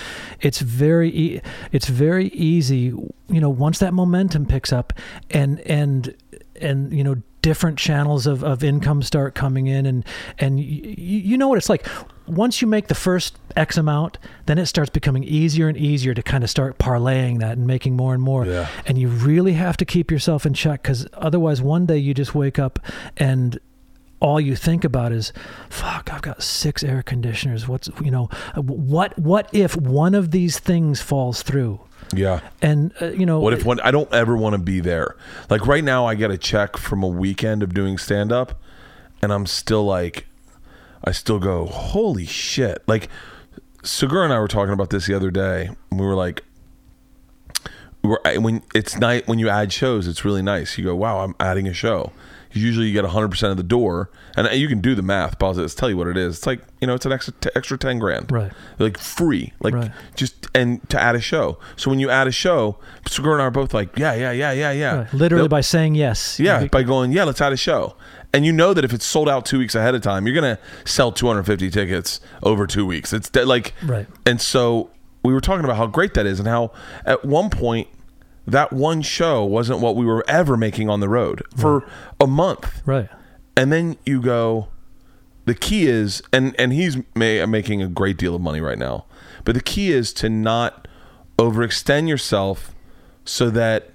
[0.41, 2.93] it's very e- it's very easy,
[3.29, 4.93] you know, once that momentum picks up,
[5.31, 6.15] and and
[6.61, 10.03] and you know different channels of, of income start coming in and
[10.39, 11.85] and you, you know what it's like
[12.27, 16.21] once you make the first x amount then it starts becoming easier and easier to
[16.23, 18.67] kind of start parlaying that and making more and more Yeah.
[18.85, 22.33] and you really have to keep yourself in check because otherwise one day you just
[22.35, 22.79] wake up
[23.17, 23.59] and
[24.19, 25.33] all you think about is
[25.69, 30.57] fuck i've got six air conditioners what's you know what what if one of these
[30.57, 31.79] things falls through
[32.13, 32.39] Yeah.
[32.61, 33.79] and uh, you know What if one?
[33.81, 35.15] I don't ever want to be there.
[35.49, 38.61] Like right now, I get a check from a weekend of doing stand up,
[39.23, 40.27] and I'm still like,
[41.05, 42.83] I still go, holy shit!
[42.87, 43.09] Like,
[43.83, 45.69] Segura and I were talking about this the other day.
[45.91, 46.43] We were like,
[48.01, 50.77] we were, when it's night when you add shows, it's really nice.
[50.77, 52.11] You go, wow, I'm adding a show.
[52.51, 55.37] Usually, you get 100 percent of the door, and you can do the math.
[55.39, 55.61] Pause it.
[55.61, 56.37] Let's tell you what it is.
[56.37, 58.51] It's like you know, it's an extra extra 10 grand Right.
[58.79, 59.91] like free, like Right.
[60.15, 61.59] just and to add a show.
[61.75, 62.77] So when you add a show,
[63.09, 64.95] Segura and I are both like, yeah, yeah, yeah, yeah, yeah.
[64.99, 65.13] Right.
[65.13, 67.97] literally They'll- by saying yes yeah, You- by going, yeah, let's add a show.
[68.35, 70.59] And you know that if it's sold out two weeks ahead of time, you're gonna
[70.83, 73.13] sell 250 tickets over two weeks.
[73.13, 74.07] It's de- like, Right.
[74.25, 74.89] And so
[75.23, 76.71] we were talking about how great that is, and how
[77.05, 77.87] at one point
[78.45, 81.87] that one show wasn't what we were ever making on the road for
[82.19, 82.81] a month.
[82.85, 83.07] Right.
[83.55, 84.67] And then you go
[85.45, 89.05] the key is and and he's ma- making a great deal of money right now
[89.45, 90.87] but the key is to not
[91.37, 92.73] overextend yourself
[93.23, 93.91] so that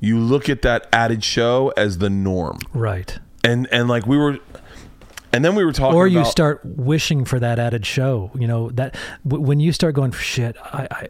[0.00, 2.58] you look at that added show as the norm.
[2.72, 4.38] Right and and like we were
[5.32, 8.46] and then we were talking or you about- start wishing for that added show you
[8.46, 8.94] know that
[9.26, 11.08] w- when you start going shit I, I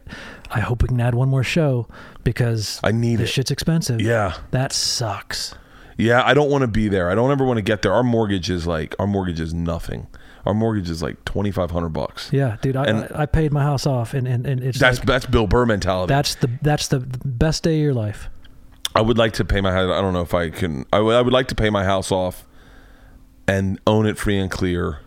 [0.51, 1.87] i hope we can add one more show
[2.23, 3.33] because I need this it.
[3.33, 3.99] shit's expensive.
[4.01, 4.33] Yeah.
[4.51, 5.55] that sucks.
[5.97, 7.09] Yeah i don't want to be there.
[7.09, 7.93] I don't ever want to get there.
[7.93, 10.07] Our mortgage is like our mortgage is nothing.
[10.45, 12.29] Our mortgage is like 2500 bucks.
[12.33, 14.99] Yeah dude i, And- I, I paid my house off and, and, and it's that's
[14.99, 16.09] like, that's bill burr mentality.
[16.13, 18.29] That's the that's the best day of your life
[18.95, 19.71] I would like to pay my.
[19.71, 20.85] I don't know if I can.
[20.93, 21.33] I would.
[21.33, 22.45] Like to pay my house off,
[23.47, 24.99] and own it free and clear.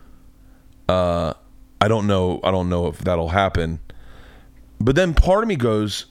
[0.88, 1.34] Uh,
[1.80, 2.40] I don't know.
[2.42, 3.80] I don't know if that'll happen.
[4.80, 6.06] But then part of me goes,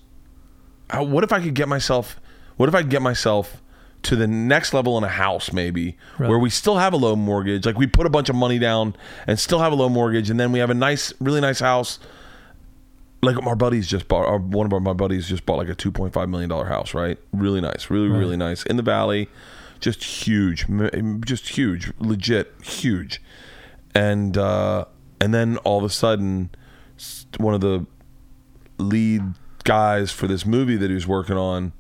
[0.93, 2.19] "What if I could get myself?
[2.57, 3.61] What if I could get myself
[4.03, 6.29] to the next level in a house, maybe Right.
[6.29, 7.65] where we still have a low mortgage?
[7.65, 8.95] Like we put a bunch of money down
[9.27, 11.99] and still have a low mortgage, and then we have a nice, really nice house."
[13.25, 15.75] Like our buddies just bought our, one of our my buddies just bought like a
[15.75, 17.17] 2.5 million dollar house right?
[17.33, 18.19] Really nice really Right.
[18.19, 18.63] really nice.
[18.63, 19.29] In the valley
[19.79, 20.65] just huge
[21.25, 23.21] just huge legit huge.
[23.93, 24.85] And uh
[25.21, 26.49] and then all of a sudden
[27.37, 27.85] one of the
[28.77, 29.21] lead
[29.63, 31.73] guys for this movie that he was working on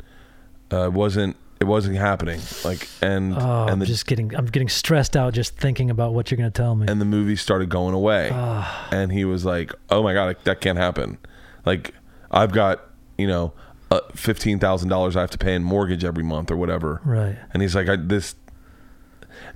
[0.71, 2.41] uh wasn't it wasn't happening.
[2.65, 6.29] Like and oh and i'm just getting i'm getting stressed out just thinking about what
[6.31, 6.87] you're going to tell me.
[6.89, 8.29] And the movie started going away.
[8.33, 8.87] Ah.
[8.91, 11.17] and he was like oh my god that can't happen
[11.65, 11.93] like
[12.31, 12.81] i've got
[13.17, 13.53] you know
[13.91, 17.01] uh, $15000 i have to pay in mortgage every month or whatever.
[17.05, 17.37] Right.
[17.53, 18.35] And he's like I, this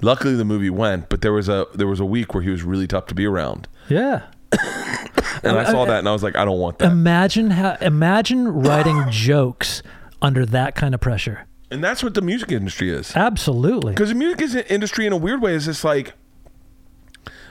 [0.01, 2.63] luckily the movie went but there was a there was a week where he was
[2.63, 3.67] really tough to be around.
[3.89, 4.23] Yeah.
[5.41, 6.91] And i saw that and i was like i don't want that.
[6.91, 9.81] Imagine how imagine writing jokes
[10.21, 11.47] under that kind of pressure.
[11.71, 13.15] And that's what the music industry is.
[13.15, 13.93] Absolutely.
[13.93, 16.13] Because the music is- industry in a weird way is just like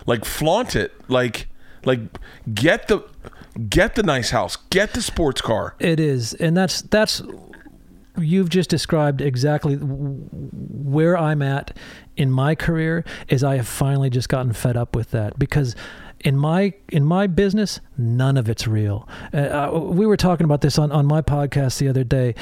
[0.06, 0.92] like flaunt it.
[1.08, 1.48] Like
[1.84, 2.00] like
[2.52, 3.04] get the
[3.68, 7.22] get the nice house get the sports car It is, and that's that's
[8.16, 11.76] you've just described exactly where I'm at
[12.16, 13.04] in my career.
[13.28, 15.76] Is I have finally just gotten fed up with that because
[16.20, 19.08] in my in my business, none of it's real.
[19.32, 22.34] Uh, uh, we were talking about this on on my podcast the other day.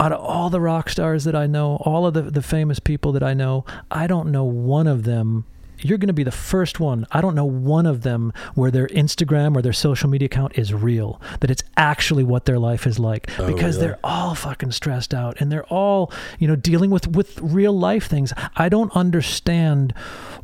[0.00, 3.12] Out of all the rock stars that I know, all of the the famous people
[3.12, 5.46] that I know, I don't know one of them
[5.78, 7.06] you're going to be the first one.
[7.10, 10.72] I don't know one of them where their Instagram or their social media account is
[10.72, 13.88] real, that it's actually what their life is like oh, because really?
[13.88, 18.06] they're all fucking stressed out and they're all, you know, dealing with with real life
[18.06, 18.32] things.
[18.56, 19.94] I don't understand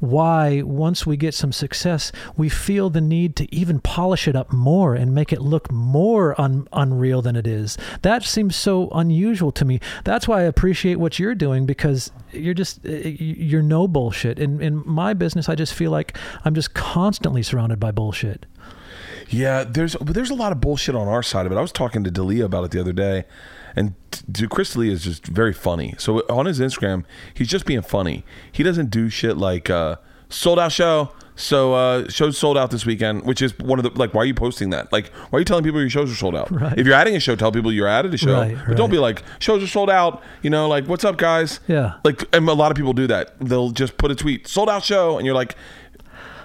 [0.01, 4.53] why once we get some success, we feel the need to even polish it up
[4.53, 7.79] more and make it look more un- unreal than it is.
[8.03, 9.81] That seems so unusual to me.
[10.05, 14.39] That's why I appreciate what you're doing because you're just uh, you're no bullshit.
[14.39, 18.47] In in my business, I just feel like I'm just constantly surrounded by bullshit.
[19.29, 21.57] Yeah, there's there's a lot of bullshit on our side of it.
[21.57, 23.25] I was talking to D'Elia about it the other day,
[23.77, 25.95] and t- Chris D'Elia is just very funny.
[25.99, 28.25] So on his Instagram, he's just being funny.
[28.53, 29.97] He doesn't do shit like uh,
[30.29, 31.13] sold out show.
[31.37, 34.13] So uh, shows sold out this weekend, which is one of the like.
[34.13, 34.93] Why are you posting that?
[34.93, 36.51] Like, why are you telling people your shows are sold out?
[36.51, 36.77] Right.
[36.79, 38.35] If you're adding a show, tell people you're added a show.
[38.35, 40.23] Right, but don't be like shows are sold out.
[40.43, 41.61] You know, like what's up, guys?
[41.67, 41.95] Yeah.
[42.05, 43.39] Like, and a lot of people do that.
[43.41, 45.57] They'll just put a tweet sold out show, and you're like,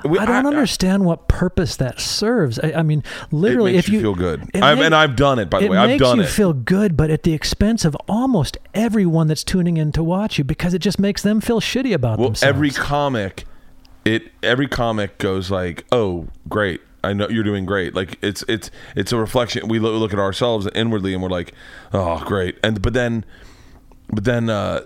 [0.06, 2.60] we- I don't understand what purpose that serves.
[2.60, 4.42] I, I mean, literally, if you, you feel good.
[4.56, 5.78] I've, make- and I've done it, by the way.
[5.78, 6.24] I've done it.
[6.24, 10.04] makes you feel good, but at the expense of almost everyone that's tuning in to
[10.04, 12.50] watch you because it just makes them feel shitty about well, themselves.
[12.56, 13.46] every comic,
[14.04, 16.82] it every comic goes like, "Oh, great!
[17.04, 19.68] I know you're doing great." Like it's it's it's a reflection.
[19.68, 21.54] We look, look at ourselves inwardly, and we're like,
[21.94, 23.26] "Oh, great!" And but then,
[24.10, 24.50] but then.
[24.50, 24.82] uh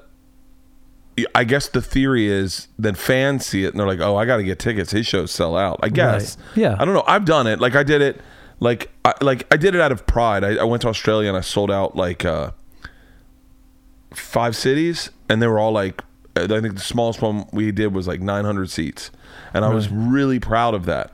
[1.36, 4.38] I guess the theory is then fans see it and they're like, "Oh, I got
[4.38, 4.91] to get tickets.
[4.91, 6.38] His shows sell out." I guess.
[6.38, 6.58] Right.
[6.58, 6.76] Yeah.
[6.80, 7.04] I don't know.
[7.08, 7.60] I've done it.
[7.60, 8.22] Like I did it.
[8.60, 10.44] Like I, like I did it out of pride.
[10.44, 12.52] I, I went to Australia and I sold out like uh,
[14.14, 16.04] five cities, and they were all like,
[16.36, 19.12] I think the smallest one we did was like 900 seats,
[19.54, 21.12] and I was really proud of that.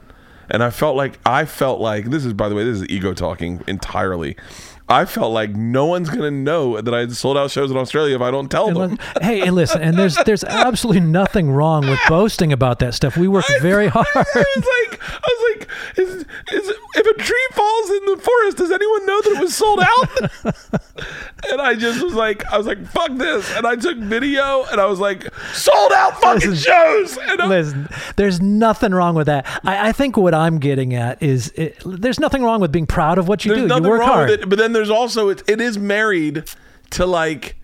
[0.49, 3.13] And I felt like I felt like this is by the way this is ego
[3.13, 4.37] talking entirely.
[4.87, 8.15] I felt like no one's gonna know that I had sold out shows in Australia
[8.15, 8.99] if I don't tell And them.
[9.21, 13.17] hey, and listen, and there's there's absolutely nothing wrong with boasting about that stuff.
[13.17, 14.05] We work very hard.
[14.15, 14.19] I
[14.55, 16.15] was like, I was like, is,
[16.51, 19.79] is, if a tree falls in the forest, does anyone know that it was sold
[19.79, 20.65] out?
[21.51, 24.79] and I just was like, I was like, fuck this, and I took video, and
[24.79, 27.17] I was like, sold out fucking Listen, shows.
[27.17, 29.45] And Listen, there's nothing wrong with that.
[29.63, 33.17] I, I think what I'm getting at is it, there's nothing wrong with being proud
[33.17, 33.61] of what you do.
[33.67, 34.29] You work wrong hard.
[34.29, 36.43] with it, but then there's also it, it is married
[36.91, 37.55] to like,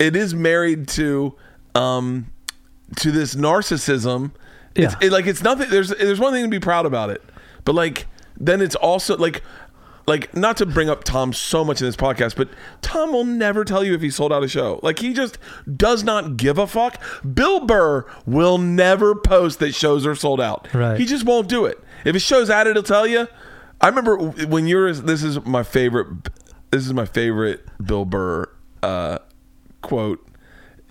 [0.00, 1.34] it is married to,
[1.74, 2.30] um,
[2.96, 4.32] to this narcissism.
[4.74, 5.68] It's it, like it's nothing.
[5.68, 7.22] There's there's one thing to be proud about it,
[7.64, 8.06] but like
[8.38, 9.42] then it's also like.
[10.04, 12.48] Like not to bring up Tom so much in this podcast, but
[12.80, 14.80] Tom will never tell you if he sold out a show.
[14.82, 15.38] Like he just
[15.76, 17.00] does not give a fuck.
[17.22, 20.66] Bill Burr will never post that shows are sold out.
[20.74, 20.98] Right.
[20.98, 21.78] He just won't do it.
[22.04, 23.28] If his show's added, he'll tell you.
[23.80, 24.92] I remember when you're.
[24.92, 26.08] This is my favorite.
[26.72, 28.48] This is my favorite Bill Burr
[28.82, 29.18] uh,
[29.82, 30.26] quote.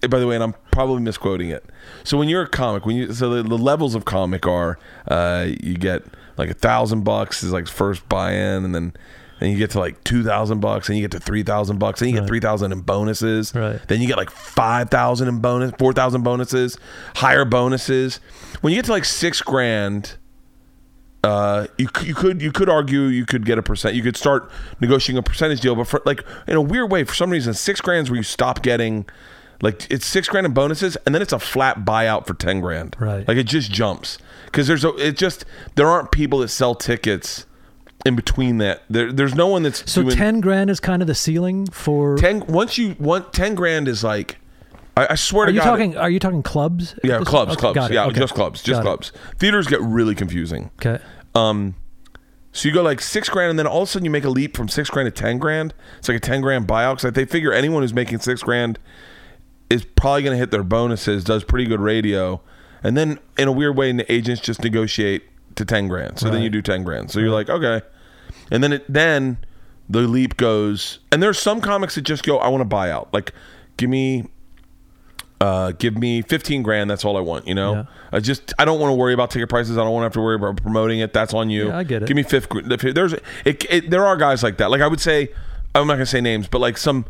[0.10, 1.64] By the way, and I'm probably misquoting it.
[2.04, 5.48] So when you're a comic, when you so the, the levels of comic are uh,
[5.62, 6.04] you get
[6.38, 8.94] like a thousand bucks is like first buy-in, and then
[9.40, 12.02] then you get to like two thousand bucks, and you get to three thousand bucks,
[12.02, 12.28] and you get Right.
[12.28, 13.54] three thousand in bonuses.
[13.54, 13.80] Right.
[13.88, 16.78] Then you get like five thousand in bonus, four thousand bonuses,
[17.16, 18.20] higher bonuses.
[18.62, 20.18] When you get to like six grand,
[21.24, 23.96] uh, you you could you could argue you could get a percent.
[23.96, 24.50] You could start
[24.80, 27.80] negotiating a percentage deal, but for like in a weird way, for some reason, six
[27.82, 29.06] grand's where you stop getting.
[29.64, 32.96] Like it's six grand in bonuses, and then it's a flat buyout for ten grand.
[33.00, 33.28] Right.
[33.28, 34.96] Like it just jumps because there's a.
[34.96, 35.46] It just
[35.76, 37.46] there aren't people that sell tickets
[38.04, 38.82] in between that.
[38.90, 42.18] There, there's no one that's so doing ten grand is kind of the ceiling for.
[42.18, 42.44] ten.
[42.48, 44.38] Once you want ten grand is like,
[44.98, 45.66] I, I swear are to you God.
[45.66, 45.98] talking?
[45.98, 46.96] Are you talking clubs?
[47.04, 47.92] yeah, This- clubs, okay, clubs.
[47.94, 48.20] Yeah, okay.
[48.20, 48.84] just clubs, just Got it.
[48.84, 49.12] clubs.
[49.40, 50.70] Theaters get really confusing.
[50.86, 51.02] Okay.
[51.34, 51.76] Um,
[52.52, 54.30] so you go like six grand, and then all of a sudden you make a
[54.30, 55.74] leap from six grand to ten grand.
[56.00, 58.78] It's like a ten grand buyout because they figure anyone who's making six grand
[59.70, 62.42] is probably going to hit their bonuses, does pretty good radio,
[62.84, 65.24] and then in a weird way, the agents just negotiate
[65.56, 66.20] to ten grand.
[66.20, 67.10] So then you do ten grand.
[67.12, 67.82] So you're like, okay,
[68.52, 69.38] and then it then
[69.90, 73.14] the leap goes, and there's some comics that just go, I want to buy out,
[73.14, 73.32] like
[73.78, 74.26] give me.
[75.42, 76.88] Uh, give me 15 grand.
[76.90, 77.48] That's all I want.
[77.48, 77.84] You know, Yeah.
[78.12, 79.76] I just, I don't want to worry about ticket prices.
[79.78, 81.14] I don't want to have to worry about promoting it.
[81.14, 81.70] That's on you.
[81.70, 82.08] Yeah, I get it.
[82.08, 82.48] Give me fifth.
[82.94, 84.70] There's, it, it, there are guys like that.
[84.70, 85.30] Like I would say,
[85.74, 87.06] I'm not gonna say names, but like some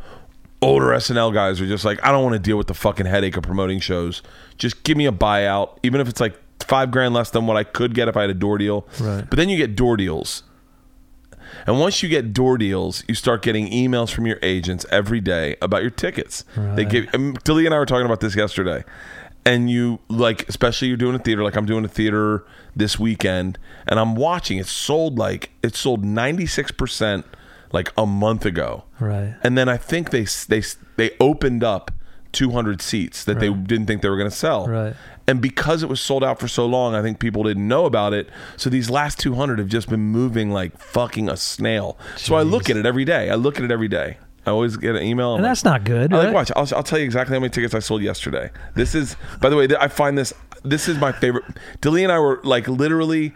[0.62, 3.36] older SNL guys are just like, I don't want to deal with the fucking headache
[3.36, 4.22] of promoting shows.
[4.58, 7.64] Just give me a buyout, even if it's like five grand less than what I
[7.66, 8.88] could get if I had a door deal.
[9.00, 9.28] Right.
[9.30, 10.44] But then you get door deals.
[11.68, 15.56] And once you get door deals, you start getting emails from your agents every day
[15.62, 16.44] about your tickets.
[16.76, 17.08] They give.
[17.14, 18.84] Um, Dilly and I were talking about this yesterday,
[19.46, 21.44] and you like, especially you're doing a theater.
[21.44, 23.58] Like I'm doing a theater this weekend,
[23.88, 24.58] and I'm watching.
[24.58, 27.26] It sold like it sold 96 percent
[27.72, 28.84] like a month ago.
[29.00, 29.36] Right.
[29.44, 30.64] And then I think they they
[30.98, 31.92] they opened up
[32.34, 34.68] 200 seats that they didn't think they were going to sell.
[34.68, 34.96] Right.
[35.28, 38.14] And because it was sold out for so long, I think people didn't know about
[38.14, 38.30] it.
[38.58, 41.98] So these last 200 have just been moving like fucking a snail.
[42.18, 43.30] So I look at it every day.
[43.30, 44.18] I look at it every day.
[44.46, 45.36] I always get an email.
[45.36, 46.12] And like- that's not good.
[46.14, 46.52] I like watch.
[46.56, 48.50] I'll, I'll tell you exactly how many tickets I sold yesterday.
[48.74, 50.34] This is, by the way, I find this.
[50.64, 51.46] This is my favorite.
[51.80, 53.34] Dilly and I were like literally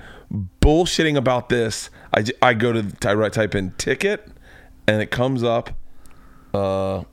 [0.61, 1.89] bullshitting about this.
[2.13, 4.27] I, I go to I type in ticket,
[4.87, 5.71] and it comes up.
[6.53, 7.03] Uh,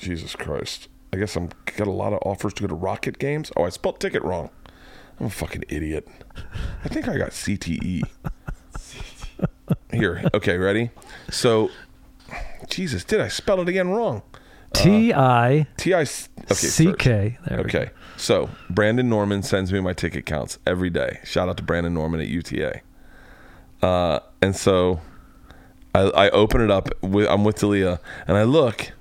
[0.00, 0.88] Jesus Christ!
[1.12, 3.52] I guess I'm got a lot of offers to go to Rocket Games.
[3.56, 4.50] Oh, I spelled ticket wrong.
[5.18, 6.08] I'm a fucking idiot.
[6.84, 8.02] I think I got CTE.
[9.92, 10.90] Here, okay, ready?
[11.30, 11.70] So,
[12.68, 14.22] Jesus, did I spell it again wrong?
[14.72, 17.38] T I T I C K.
[17.46, 17.60] There.
[17.60, 21.20] Okay, so Brandon Norman sends me my ticket counts every day.
[21.24, 22.80] Shout out to Brandon Norman at UTA.
[23.82, 25.00] Uh, and so
[25.94, 26.88] I, I open it up.
[27.02, 28.92] With, I'm with D'Elia, and I look,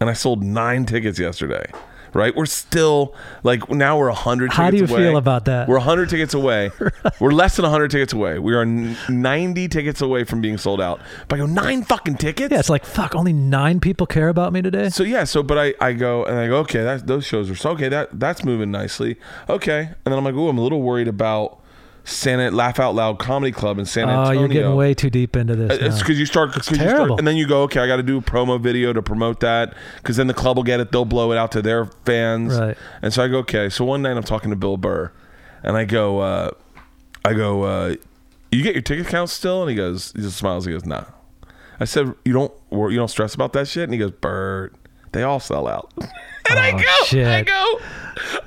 [0.00, 1.70] and I sold nine tickets yesterday.
[2.14, 4.50] Right, we're still like now we're hundred.
[4.50, 4.96] How do you away.
[4.96, 5.68] feel about that?
[5.68, 6.70] We're hundred tickets away.
[7.20, 8.38] We're less than hundred tickets away.
[8.38, 11.00] We are ninety tickets away from being sold out.
[11.28, 12.50] But I go nine fucking tickets.
[12.50, 13.14] Yeah, it's like fuck.
[13.14, 14.88] Only nine people care about me today.
[14.88, 17.54] So yeah, so but I, I go and I go okay that those shows are
[17.54, 19.16] so okay that that's moving nicely
[19.48, 21.60] okay and then I'm like oh I'm a little worried about
[22.08, 24.40] Santa Laugh Out Loud Comedy Club in San Oh, Antonio.
[24.40, 25.78] you're getting way too deep into this.
[25.80, 27.18] It's because you start, cause you start, terrible.
[27.18, 29.74] and then you go, okay, I got to do a promo video to promote that,
[29.96, 32.76] because then the club will get it, they'll blow it out to their fans, Right.
[33.02, 33.68] And so I go, okay.
[33.68, 35.12] So one night I'm talking to Bill Burr,
[35.62, 36.50] and I go, uh,
[37.24, 37.94] I go, uh,
[38.50, 39.62] you get your ticket count still?
[39.62, 40.64] And he goes, he just smiles.
[40.64, 41.04] He goes, nah.
[41.80, 43.84] I said, you don't, you don't stress about that shit.
[43.84, 44.74] And he goes, Bert,
[45.12, 45.92] they all sell out.
[46.50, 47.80] and I Oh, go, I go,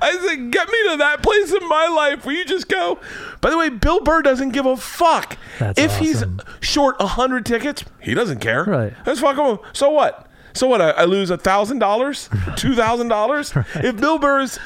[0.00, 2.98] I said, get me to that place in my life where you just go.
[3.40, 6.24] By the way, Bill Burr doesn't give a fuck That's if he's
[6.60, 7.84] short a hundred tickets.
[8.00, 8.64] He doesn't care.
[8.64, 8.92] Right.
[9.04, 9.58] That's fucking.
[9.72, 10.28] So what?
[10.54, 10.80] So what?
[10.80, 13.52] I, I lose a thousand dollars, two thousand dollars.
[13.76, 14.58] If Bill Burr's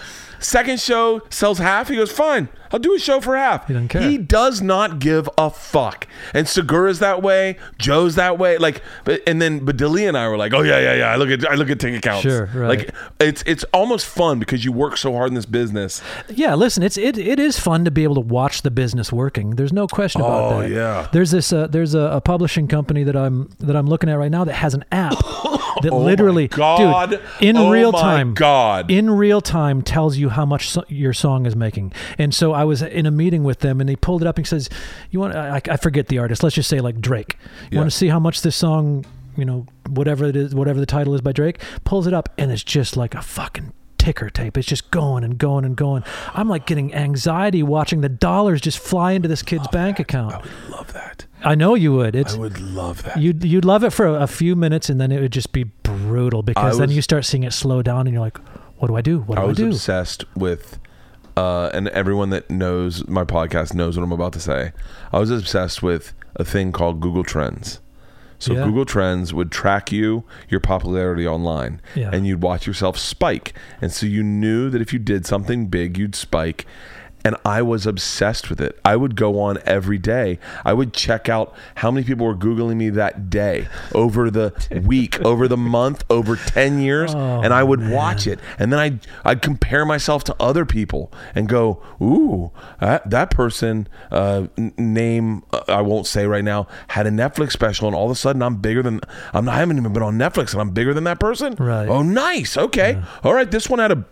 [0.46, 3.88] second show sells half, he goes, "Fine, I'll do a show for half." He doesn't
[3.88, 4.02] care.
[4.02, 6.06] He does not give a fuck.
[6.34, 7.56] And Segura's that way.
[7.78, 8.58] Joe's that way.
[8.58, 11.28] Like, but and then but and I were like, "Oh yeah, yeah, yeah." I look
[11.30, 12.22] at I look at ticket counts.
[12.22, 12.68] Sure, right.
[12.78, 16.02] Like it's it's almost fun because you work so hard in this business.
[16.28, 19.50] Yeah, listen, it's it, it is fun to be able to watch the business working.
[19.56, 20.70] There's no question about Oh, that.
[20.70, 21.08] yeah.
[21.12, 24.30] There's this uh, there's a, a publishing company that I'm that I'm looking at right
[24.30, 25.14] now that has an app
[25.82, 27.10] that Oh literally, God.
[27.10, 28.90] dude, in Oh real time, God.
[28.90, 31.92] in real time tells you how much so- your song is making.
[32.18, 34.46] And so I was in a meeting with them, and they pulled it up and
[34.46, 34.68] says,
[35.10, 35.34] "You want?
[35.34, 36.42] I, I forget the artist.
[36.42, 37.36] Let's just say like Drake.
[37.70, 37.78] You Yeah.
[37.80, 39.04] want to see how much this song,
[39.36, 42.50] you know, whatever it is, whatever the title is by Drake, pulls it up, and
[42.50, 43.72] it's just like a fucking."
[44.06, 46.04] Ticker tape it's just going and going and going
[46.34, 50.38] i'm like getting anxiety watching the dollars just fly into this kid's bank account I
[50.38, 51.26] would love that.
[51.42, 53.16] i know you would it's I would love that.
[53.16, 55.64] You'd you'd love it for a, a few minutes, and then it would just be
[55.64, 58.38] brutal because I then you start seeing it slow down, and you're like,
[58.78, 59.20] "What do I do?
[59.20, 59.64] What do I do?
[59.64, 60.78] I, was obsessed with,
[61.36, 64.72] uh, and everyone that knows my podcast knows what I'm about to say.
[65.12, 67.80] I was obsessed with a thing called Google Trends.
[68.38, 68.64] So Yeah.
[68.64, 72.10] Google Trends would track you, your popularity online, Yeah.
[72.12, 73.54] and you'd watch yourself spike.
[73.80, 76.66] And so you knew that if you did something big, you'd spike.
[77.26, 78.78] And I was obsessed with it.
[78.84, 80.38] I would go on every day.
[80.64, 84.52] I would check out how many people were Googling me that day, over the
[84.86, 87.12] week, over the month, over 10 years.
[87.16, 88.38] Oh, and I would watch it.
[88.60, 93.88] And then I'd, I'd compare myself to other people and go, ooh, that, that person,
[94.12, 97.88] uh, n- name, uh, I won't say right now, had a Netflix special.
[97.88, 99.00] And all of a sudden I'm bigger than,
[99.34, 101.56] I'm not, I haven't even been on Netflix and I'm bigger than that person.
[101.58, 101.88] Right.
[101.88, 102.56] Oh, nice.
[102.56, 103.02] Okay.
[103.24, 103.50] All right.
[103.50, 104.04] This one had a,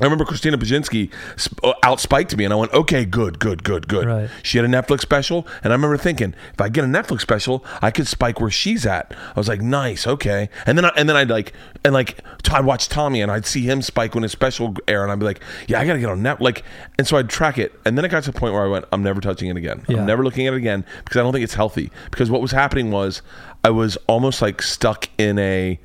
[0.00, 3.86] I remember Christina Pazsitzky sp- uh, outspiked me, and I went, "Okay, good, good, good,
[3.86, 4.30] good." Right.
[4.42, 7.64] She had a Netflix special, and I remember thinking, if I get a Netflix special,
[7.80, 9.14] I could spike where she's at.
[9.14, 11.52] I was like, "Nice, okay." And then, I, and then I'd like,
[11.84, 12.18] and like,
[12.50, 15.24] I'd watch Tommy, and I'd see him spike when his special air, and I'd be
[15.24, 16.64] like, "Yeah, I gotta get on net." Like,
[16.98, 18.86] and so I'd track it, and then it got to the point where I went,
[18.92, 19.84] "I'm never touching it again.
[19.88, 19.98] Yeah.
[19.98, 22.50] I'm never looking at it again because I don't think it's healthy." Because what was
[22.50, 23.22] happening was,
[23.62, 25.78] I was almost like stuck in a,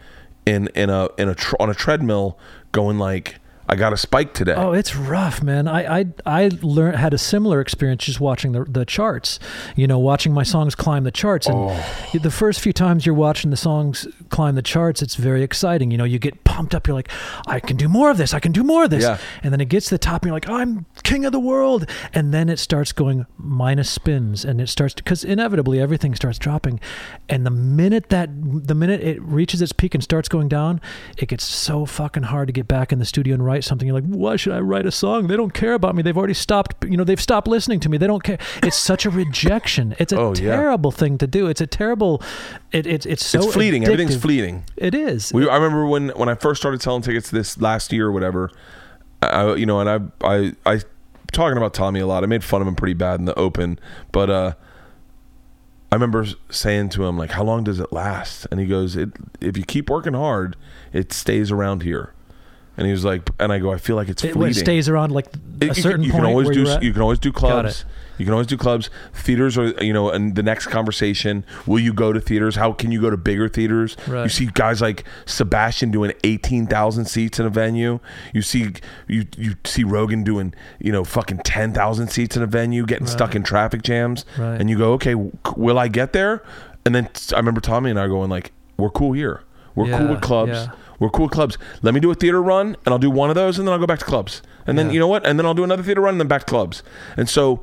[0.48, 2.40] in in a in a tr- on a treadmill,
[2.72, 3.36] going like.
[3.69, 4.53] I got a spike today.
[4.56, 5.68] Oh, it's rough, man.
[5.68, 9.39] I I I learned had a similar experience just watching the the charts.
[9.76, 11.84] You know, watching my songs climb the charts, and Oh.
[12.22, 15.91] the first few times you're watching the songs climb the charts, it's very exciting.
[15.91, 16.88] You know, you get pumped up.
[16.88, 17.10] You're like,
[17.48, 18.34] I can do more of this.
[18.34, 19.04] I can do more of this.
[19.04, 19.18] Yeah.
[19.44, 21.90] And then it gets to the top, and you're like, I'm king of the world.
[22.14, 26.80] And then it starts going minus spins, and it starts because inevitably everything starts dropping.
[27.30, 28.30] And the minute that
[28.68, 30.82] the minute it reaches its peak and starts going down,
[31.18, 33.88] it gets so fucking hard to get back in the studio and write something.
[33.88, 35.28] You're like, why should I write a song?
[35.28, 36.02] They don't care about me.
[36.04, 36.84] They've already stopped.
[36.86, 37.98] You know, they've stopped listening to me.
[37.98, 38.38] They don't care.
[38.64, 39.95] It's such a rejection.
[39.99, 40.56] It's a Oh, yeah.
[40.56, 41.48] terrible thing to do.
[41.48, 42.22] It's a terrible.
[42.72, 43.84] It, it's it's so it's fleeting.
[43.86, 44.16] Everything's addictive.
[44.18, 44.65] Fleeting.
[44.76, 45.31] It is.
[45.34, 48.52] We, I remember when when I first started selling tickets this last year or whatever.
[49.22, 49.89] I, you know, and
[50.23, 50.81] I I I
[51.31, 52.23] talking about Tommy a lot.
[52.23, 53.80] I made fun of him pretty bad in the open,
[54.11, 54.53] but uh,
[55.91, 59.11] I remember saying to him like, "How long does it last?" And he goes, "It
[59.41, 60.56] if you keep working hard,
[60.94, 62.14] it stays around here."
[62.78, 64.88] And he was like, and I go, "I feel like it's it, fleeting." it stays
[64.88, 65.26] around like
[65.60, 67.82] It- a certain you point can always do you can always do clubs.
[67.82, 67.86] it.
[68.20, 68.90] you can always do clubs.
[69.14, 72.56] Theaters are you know and the next conversation will you go to theaters?
[72.56, 73.98] How can you go to bigger theaters?
[74.08, 77.99] You see guys like sebastian doing 18000 seats in a venue.
[78.34, 78.74] You see
[79.08, 83.36] you you see rogan doing you know fucking 10000 seats in a venue getting stuck
[83.36, 84.24] in traffic jams.
[84.38, 84.60] Right.
[84.60, 85.16] and you go okay
[85.56, 86.44] will i get there?
[86.86, 89.41] And then i remember tommy and i going like we're cool here.
[89.74, 90.52] We're cool with clubs.
[90.52, 90.72] yeah.
[90.99, 91.57] We're cool clubs.
[91.82, 93.80] Let me do a theater run, and I'll do one of those, and then I'll
[93.80, 94.41] go back to clubs.
[94.65, 94.94] And then Yeah.
[94.94, 95.26] you know what?
[95.26, 96.84] And then I'll do another theater run, and then back to clubs.
[97.15, 97.61] And so,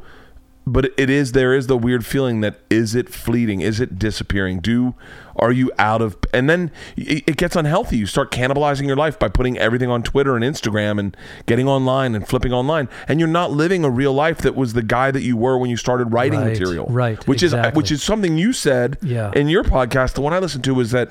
[0.66, 3.61] but it is there is the weird feeling that is it fleeting?
[3.61, 4.61] Is it disappearing?
[4.61, 4.94] Do
[5.36, 6.16] are you out of?
[6.32, 7.98] And then it, gets unhealthy.
[7.98, 12.15] You start cannibalizing your life by putting everything on Twitter and Instagram and getting online
[12.15, 15.23] and flipping online, and you're not living a real life that was the guy that
[15.23, 16.86] you were when you started writing Right, material.
[16.89, 19.32] right, Which is uh, which is something you said Yeah.
[19.35, 20.15] in your podcast.
[20.15, 21.11] The one I listened to was that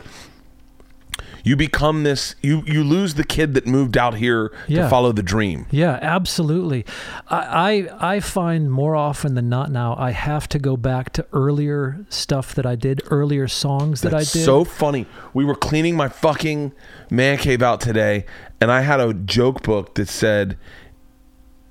[1.45, 4.83] you become this you you lose the kid that moved out here Yeah.
[4.83, 6.85] to follow the dream Yeah, absolutely.
[7.29, 11.25] I, I I find more often than not now I have to go back to
[11.33, 14.45] earlier stuff that I did, earlier songs that That's I did.
[14.45, 16.71] so funny we were cleaning my fucking
[17.09, 18.25] man cave out today
[18.61, 20.57] and i had a joke book that said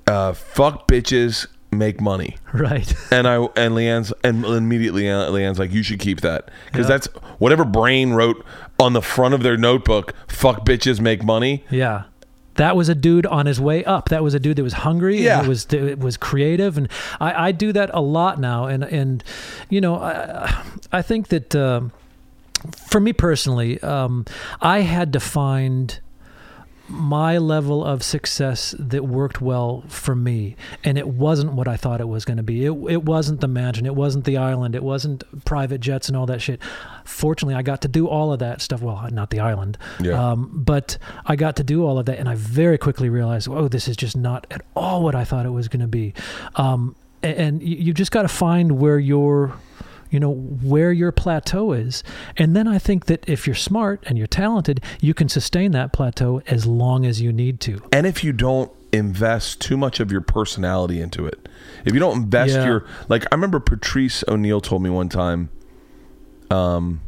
[0.06, 2.94] uh, fuck bitches make money right.
[3.10, 6.88] and I and LeeAnn's and immediately uh, LeeAnn's like you should keep that because Yeah.
[6.98, 7.06] that's
[7.38, 8.44] whatever brain wrote
[8.78, 12.04] on the front of their notebook fuck bitches make money Yeah.
[12.56, 14.10] That was a dude on his way up.
[14.10, 15.22] That was a dude that was hungry.
[15.22, 15.38] Yeah.
[15.38, 16.86] and it was it was creative, and
[17.18, 18.66] I, I do that a lot now.
[18.66, 19.24] And and
[19.70, 20.62] you know, I
[20.92, 21.92] I think that um
[22.90, 24.26] for me personally, um,
[24.60, 25.98] I had to find
[26.92, 30.54] my level of success that worked well for me.
[30.84, 32.64] And it wasn't what i thought it was going to be.
[32.66, 34.74] It, it wasn't the mansion it wasn't the island.
[34.74, 36.60] It wasn't private jets and all that shit.
[37.04, 38.82] Fortunately i got to do all of that stuff.
[38.82, 39.78] Well not the island.
[40.00, 40.32] Yeah.
[40.32, 43.68] um, but i got to do all of that and i very quickly realized oh
[43.68, 46.12] this is just not at all what i thought it was going to be.
[46.56, 49.54] Um, a- and you, you just got to find where your
[50.12, 52.04] you know where your plateau is.
[52.36, 55.92] And then i think that if you're smart and you're talented you can sustain that
[55.92, 57.80] plateau as long as you need to.
[57.92, 61.48] And if you don't invest too much of your personality into it
[61.86, 62.66] if you don't invest Yeah.
[62.66, 65.48] your like i remember patrice o'neal told me one time
[66.50, 67.00] um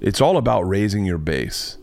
[0.00, 1.78] it's all about raising your base.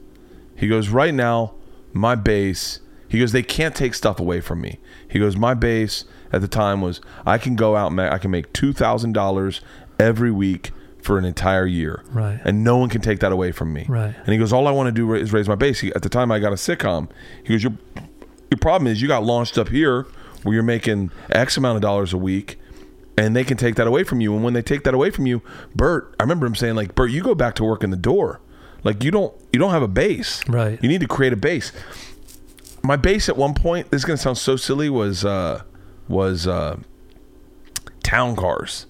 [0.58, 1.54] He goes right now
[1.94, 4.78] my base he goes they can't take stuff away from me.
[5.10, 8.30] He goes my base at the time was i can go out and i can
[8.32, 9.62] make $2000
[10.00, 10.72] every week
[11.02, 12.04] for an entire year.
[12.12, 12.40] Right.
[12.44, 13.86] and no one can take that away from me.
[13.88, 14.14] Right.
[14.16, 15.80] and he goes all i want to do is raise my base.
[15.82, 17.10] He- at the time i got a sitcom.
[17.44, 17.74] He goes your,
[18.52, 20.06] your problem is you got launched up here
[20.44, 22.60] where you're making x amount of dollars a week
[23.18, 24.34] and they can take that away from you.
[24.34, 25.42] And when they take that away from you
[25.76, 28.40] bert i remember him saying like bert you go back to work in the door.
[28.84, 30.42] Like you don't you don't have a base.
[30.48, 30.82] Right.
[30.82, 31.72] you need to create a base.
[32.84, 35.64] My base at one point this is going to sound so silly was uh
[36.08, 36.78] was uh
[38.04, 38.86] town cars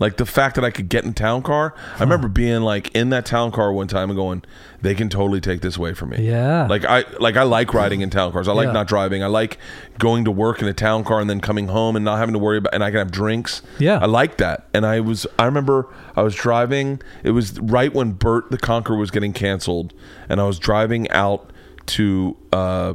[0.00, 3.10] like the fact that i could get in town car i remember being like in
[3.10, 4.42] that town car one time and going
[4.82, 6.66] they can totally take this away from me Yeah.
[6.66, 8.72] like i like i like riding in town cars i like Yeah.
[8.72, 9.58] not driving i like
[9.98, 12.38] going to work in a town car and then coming home and not having to
[12.38, 13.98] worry about and i can have drinks Yeah.
[14.00, 15.86] i like that and i was i remember
[16.16, 19.92] i was driving it was right when bert the conqueror was getting canceled
[20.28, 21.52] and i was driving out
[21.86, 22.94] to uh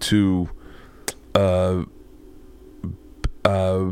[0.00, 0.48] to
[1.34, 1.82] uh
[3.44, 3.90] uh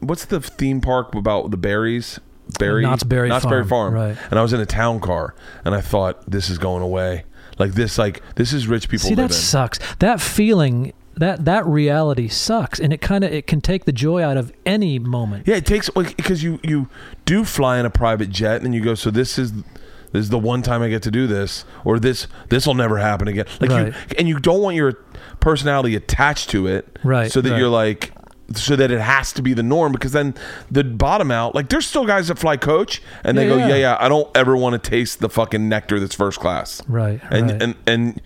[0.00, 2.20] what's the theme park about the berries
[2.58, 4.16] berry Knott's Berry Knott's Berry Farm, farm right.
[4.30, 7.24] and i was in a town car and i thought this is going away
[7.58, 9.78] like this like this is rich people See, living that sucks.
[9.96, 14.22] That feeling, that that reality sucks, and it kind of it can take the joy
[14.22, 15.48] out of any moment.
[15.48, 16.88] Yeah, it takes like because you you
[17.24, 18.94] do fly in a private jet and you go.
[18.94, 19.64] So this is this
[20.12, 22.98] this is the one time I get to do this, or this this will never
[22.98, 23.46] happen again.
[23.60, 23.86] Like Right.
[23.86, 24.92] you, and you don't want your
[25.40, 27.58] personality attached to it, Right, So that right.
[27.58, 28.12] you're like,
[28.54, 30.34] so that it has to be the norm, because then
[30.70, 31.54] the bottom out.
[31.54, 33.68] Like there's still guys that fly coach, and they Yeah, go, yeah.
[33.68, 37.20] yeah, yeah, I don't ever want to taste the fucking nectar that's first class, Right,
[37.30, 37.62] And right.
[37.62, 38.22] and and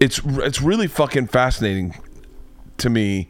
[0.00, 1.94] it's it's really fucking fascinating
[2.78, 3.28] to me.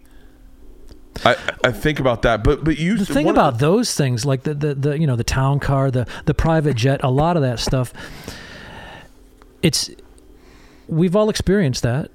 [1.24, 4.54] I I think about that, but but you the thing about those things like the,
[4.54, 7.60] the the you know the town car the the private jet a lot of that
[7.60, 7.92] stuff
[9.60, 9.90] it's
[10.88, 12.10] we've all experienced that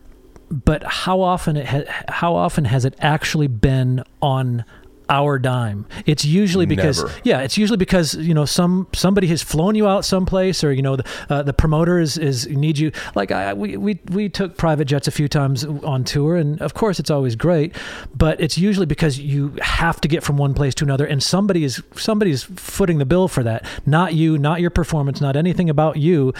[0.49, 4.63] but how often it ha- how often has it actually been on
[5.09, 7.19] our dime it's usually because Never.
[7.23, 10.81] yeah it's usually because you know some somebody has flown you out someplace or you
[10.81, 14.57] know the uh, the promoter is is need you like I, we, we we took
[14.57, 17.75] private jets a few times on tour and of course it's always great
[18.15, 21.63] but it's usually because you have to get from one place to another and somebody
[21.63, 25.97] is somebody's footing the bill for that not you not your performance not anything about
[25.97, 26.33] you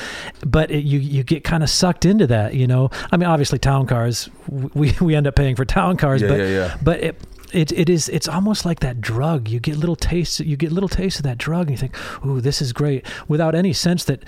[0.46, 3.60] but it, you you get kind of sucked into that you know I mean obviously
[3.60, 6.78] town cars we we end up paying for town cars Yeah, but yeah, yeah.
[6.84, 7.22] but it
[7.54, 10.90] it, it is it's almost like that drug you get little tastes you get little
[10.90, 11.96] tastes of that drug and you think
[12.26, 14.24] ooh this is great without any sense that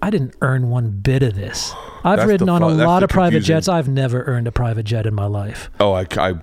[0.00, 1.72] I didn't earn one bit of this.
[2.04, 3.68] I've That's ridden on a lot of private confusing- jets.
[3.68, 5.70] I've never earned a private jet in my life.
[5.80, 6.34] Oh, I, I,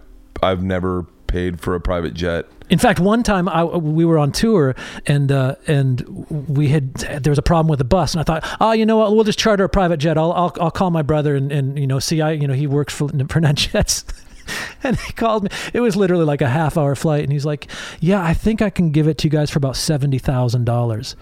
[0.44, 2.48] I've never paid for a private jet.
[2.70, 4.76] In fact, one time I, we were on tour
[5.06, 6.02] and uh, and
[6.50, 8.98] we had there was a problem with the bus, and I thought, oh, you know
[8.98, 10.18] what, we'll just charter a private jet.
[10.18, 12.68] I'll I'll, I'll call my brother and, and you know see I you know he
[12.68, 14.04] works for for NetJets.
[14.84, 15.50] And he called me.
[15.74, 17.68] It was literally like a half hour flight, and he's like,
[18.00, 21.16] "Yeah, I think I can give it to you guys for about seventy thousand dollars."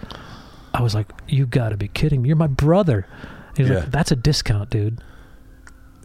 [0.74, 2.28] I was like, "You got to be kidding me!
[2.28, 3.06] You're my brother."
[3.56, 3.76] He's Yeah.
[3.78, 5.00] like, "That's a discount, dude."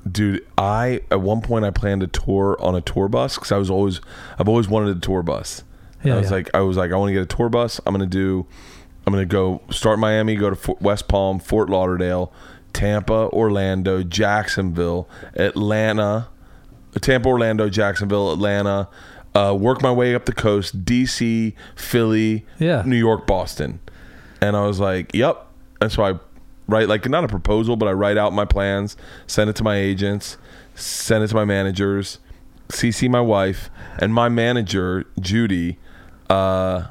[0.09, 3.57] Dude, I at one point I planned a tour on a tour bus because I
[3.57, 3.99] was always
[4.39, 5.63] I've always wanted a tour bus.
[6.03, 6.37] Yeah, I was yeah.
[6.37, 7.81] like I was like I want to get a tour bus.
[7.85, 8.45] I'm gonna do
[9.05, 12.31] I'm gonna go start Miami, go to Fort, West Palm, Fort Lauderdale,
[12.71, 16.29] Tampa, Orlando, Jacksonville, Atlanta,
[17.01, 18.87] Tampa, Orlando, Jacksonville, Atlanta.
[19.35, 22.81] Uh, work my way up the coast, DC, Philly, Yeah.
[22.85, 23.79] New York, Boston,
[24.41, 25.45] and I was like, "Yep."
[25.81, 26.19] And so I
[26.67, 28.97] write like not a proposal, but I write out my plans,
[29.27, 30.37] send it to my agents,
[30.75, 32.17] send it to my managers,
[32.69, 35.77] CC my wife, and my manager Judy.
[36.29, 36.85] Uh,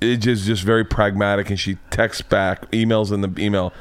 [0.00, 3.72] it just just very pragmatic, and she texts back, emails in the email.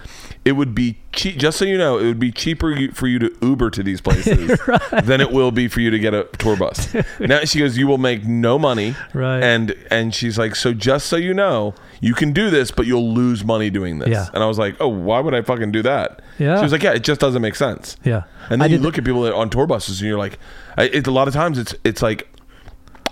[0.46, 1.38] It would be cheap.
[1.38, 4.60] Just so you know, it would be cheaper for you to Uber to these places
[5.04, 6.94] than it will be for you to get a tour bus.
[7.20, 9.42] now she goes, you will make no money, Right.
[9.42, 13.12] And and she's like, so just so you know, you can do this, but you'll
[13.12, 14.10] lose money doing this.
[14.10, 14.28] Yeah.
[14.36, 16.22] And I was like, oh, why would I fucking do that?
[16.38, 16.58] Yeah.
[16.58, 17.98] She was like, yeah, it just doesn't make sense.
[18.04, 18.24] Yeah.
[18.52, 20.38] And I then you did- look at people that on tour buses, and you're like,
[20.78, 22.28] I, it, a lot of times it's it's like.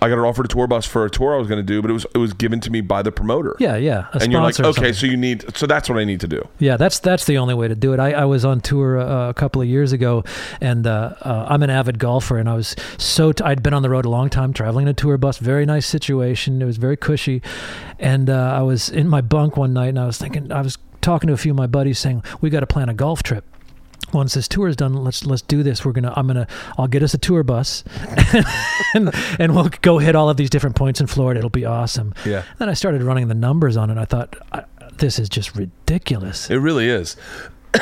[0.03, 1.81] I got it offered a tour bus for a tour I was going to do,
[1.81, 3.55] but it was it was given to me by the promoter.
[3.59, 4.07] Yeah, yeah.
[4.13, 6.47] A and you're like, okay, so you need, so that's what I need to do.
[6.59, 7.99] Yeah, that's that's the only way to do it.
[7.99, 10.23] I, I was on tour uh, a couple of years ago,
[10.59, 13.81] and uh, uh, I'm an avid golfer, and I was so t- I'd been on
[13.81, 15.38] the road a long time, traveling in a tour bus.
[15.38, 16.61] Very nice situation.
[16.61, 17.41] It was very cushy,
[17.97, 20.77] and uh, I was in my bunk one night, and I was thinking, I was
[21.01, 23.45] talking to a few of my buddies, saying we got to plan a golf trip.
[24.14, 25.84] Once this tour is done, let's let's do this.
[25.84, 27.84] We're gonna I'm gonna I'll get us a tour bus,
[28.94, 31.40] and and we'll go hit all of these different points in Florida.
[31.40, 32.14] It'll be awesome.
[32.26, 32.44] Yeah.
[32.60, 33.98] Then I started running the numbers on it.
[33.98, 34.64] I thought, I,
[34.98, 36.49] this is just ridiculous.
[36.49, 37.15] It really is.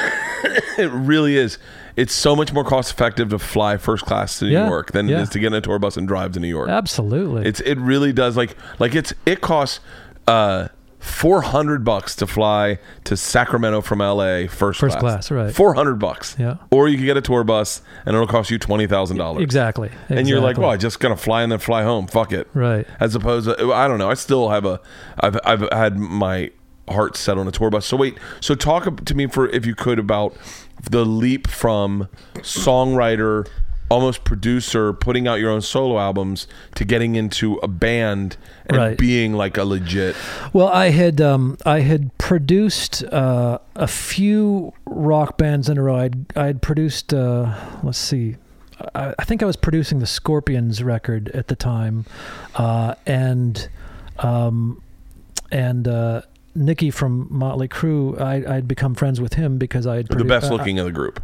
[0.77, 1.57] it really is.
[1.97, 5.07] It's so much more cost effective to fly first class to New Yeah, York than
[5.09, 5.19] yeah.
[5.19, 6.69] it is to get in a tour bus and drive to New York.
[6.69, 7.45] Absolutely.
[7.45, 9.81] It's it really does like like it's it costs
[10.27, 10.69] uh
[11.01, 15.53] four hundred bucks to fly to Sacramento from LA first, First class, right.
[15.53, 16.35] Four hundred bucks.
[16.39, 16.57] Yeah.
[16.71, 19.43] Or you can get a tour bus and it'll cost you twenty thousand dollars.
[19.43, 19.89] exactly.
[20.09, 22.07] And you're like, well, I just gonna fly and then fly home.
[22.07, 22.47] Fuck it.
[22.53, 22.87] Right.
[22.99, 24.09] As opposed to, I don't know.
[24.09, 24.79] I still have a,
[25.19, 26.51] I've, I've had my
[26.87, 27.85] heart set on a tour bus.
[27.85, 30.35] So wait, so talk to me for, if you could, about
[30.89, 33.47] the leap from songwriter,
[33.91, 38.37] almost producer, putting out your own solo albums to getting into a band
[38.67, 38.97] and Right.
[38.97, 40.15] being like a legit.
[40.53, 45.97] Well, I had um, I had produced uh, a few rock bands in a row.
[45.97, 47.53] I'd I'd produced uh,
[47.83, 48.37] let's see,
[48.95, 52.05] I, I think I was producing the Scorpions record at the time,
[52.55, 53.67] uh, and
[54.19, 54.81] um,
[55.51, 56.21] and uh,
[56.55, 58.19] Nikki from Motley Crue.
[58.21, 60.85] I, I'd become friends with him because I had The produ- best uh, looking of
[60.85, 61.21] the group.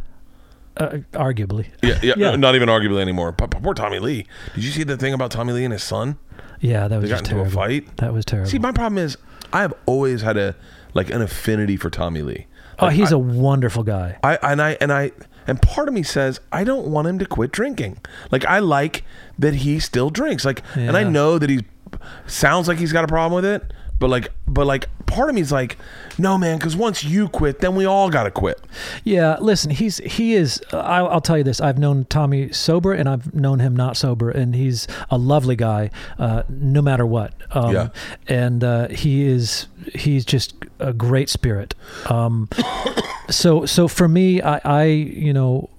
[0.78, 1.66] Uh, arguably.
[1.82, 2.36] Yeah, yeah, Yeah.
[2.36, 3.32] not even arguably anymore.
[3.32, 4.26] P- Poor Tommy Lee.
[4.54, 6.18] Did you see the thing about Tommy Lee and his son?
[6.60, 7.60] Yeah, that They was got just into a terrible.
[7.84, 7.96] fight.
[7.98, 8.50] That was terrible.
[8.50, 9.16] See, my problem is
[9.52, 10.54] I have always had a
[10.94, 12.46] like an affinity for Tommy Lee.
[12.78, 14.18] oh, he's I- a wonderful guy.
[14.22, 15.12] I and I and I
[15.46, 17.98] and part of me says I don't want him to quit drinking.
[18.30, 19.04] Like I like
[19.38, 20.44] that he still drinks.
[20.44, 21.64] Like and I know that he
[22.26, 25.40] sounds like he's got a problem with it, but like but like part of me
[25.40, 25.76] is like,
[26.18, 28.60] no, man, because once you quit, then we all got to quit.
[29.02, 30.62] Yeah, listen, he's he is.
[30.72, 33.96] Uh, I'll, I'll tell you this: I've known Tommy sober, and I've known him not
[33.96, 37.34] sober, and he's a lovely guy, uh, no matter what.
[37.50, 37.88] Um, Yeah.
[38.28, 41.74] and uh, he is he's just a great spirit.
[42.06, 42.48] Um,
[43.30, 45.70] so so for me, I, I you know,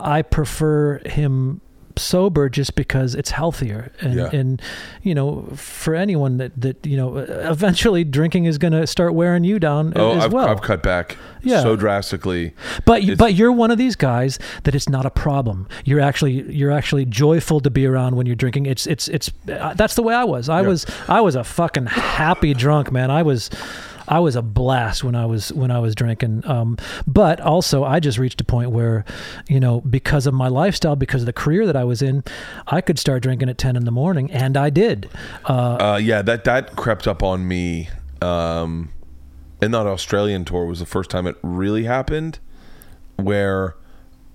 [0.00, 1.60] I prefer him
[1.96, 4.30] sober just because it's healthier and Yeah.
[4.32, 4.60] and
[5.02, 7.16] you know for anyone that that you know
[7.50, 10.82] eventually drinking is going to start wearing you down Oh, as I've, well I've cut
[10.82, 11.62] back Yeah.
[11.62, 12.52] so drastically.
[12.84, 15.68] but It's- but you're one of these guys that it's not a problem.
[15.84, 18.66] You're actually you're actually joyful to be around when you're drinking.
[18.66, 20.48] It's it's it's uh, that's the way I was.
[20.48, 20.68] I Yeah.
[20.68, 23.10] was I was a fucking happy drunk man.
[23.10, 23.50] I was
[24.08, 26.46] I was a blast when I was when I was drinking.
[26.46, 26.76] Um,
[27.06, 29.04] but also I just reached a point where,
[29.48, 32.22] you know, because of my lifestyle, because of the career that I was in,
[32.66, 35.08] I could start drinking at ten in the morning, and I did.
[35.44, 37.88] Uh, Uh, yeah, that that crept up on me.
[38.22, 38.90] Um,
[39.60, 42.38] and that Australian tour was the first time it really happened,
[43.16, 43.76] where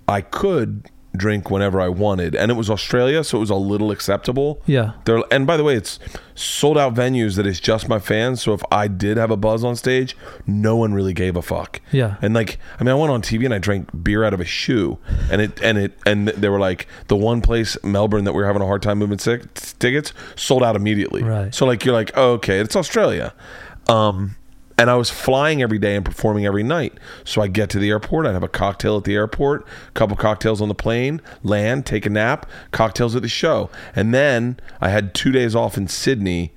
[0.08, 3.90] I could drink whenever I wanted, and it was Australia, so it was a little
[3.90, 4.62] acceptable.
[4.66, 4.92] Yeah.
[5.04, 5.98] There, and by the way, it's
[6.34, 8.42] sold out venues that is just my fans.
[8.42, 10.16] So if I did have a buzz on stage,
[10.46, 11.80] no one really gave a fuck.
[11.92, 12.16] Yeah.
[12.22, 14.44] And like, I mean, I went on TV and I drank beer out of a
[14.44, 14.98] shoe,
[15.30, 18.46] and it and it and they were like the one place Melbourne that we were
[18.46, 21.22] having a hard time moving sick, tickets sold out immediately.
[21.22, 21.54] Right.
[21.54, 23.34] So like, you're like, oh, okay, it's Australia.
[23.88, 24.36] Um,
[24.80, 26.94] and I was flying every day and performing every night.
[27.24, 30.16] So I get to the airport, I'd have a cocktail at the airport, a couple
[30.16, 33.68] cocktails on the plane, land, take a nap, cocktails at the show.
[33.94, 36.52] And then I had two days off in Sydney,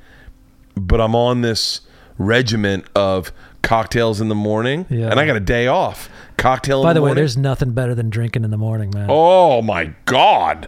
[0.76, 1.82] but I'm on this
[2.18, 3.32] regiment of
[3.62, 5.10] cocktails in the morning, Yeah.
[5.10, 6.10] and I got a day off.
[6.38, 6.80] Cocktail.
[6.82, 7.16] in by the way, morning.
[7.22, 9.08] there's nothing better than drinking in the morning, man.
[9.10, 10.68] Oh my god!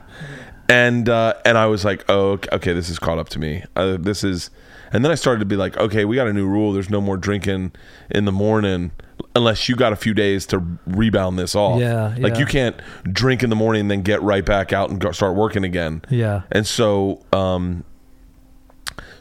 [0.70, 3.64] And uh, and I was like, oh, okay, okay, this is caught up to me.
[3.76, 4.50] Uh, this is,
[4.92, 6.74] and then I started to be like, okay, we got a new rule.
[6.74, 7.74] There's no more drinking
[8.10, 8.92] in the morning
[9.36, 11.80] unless you got a few days to rebound this off.
[11.80, 12.40] Yeah, like yeah.
[12.40, 15.36] you can't drink in the morning and then get right back out and go, start
[15.36, 16.02] working again.
[16.10, 16.44] Yeah.
[16.52, 17.84] And so, um,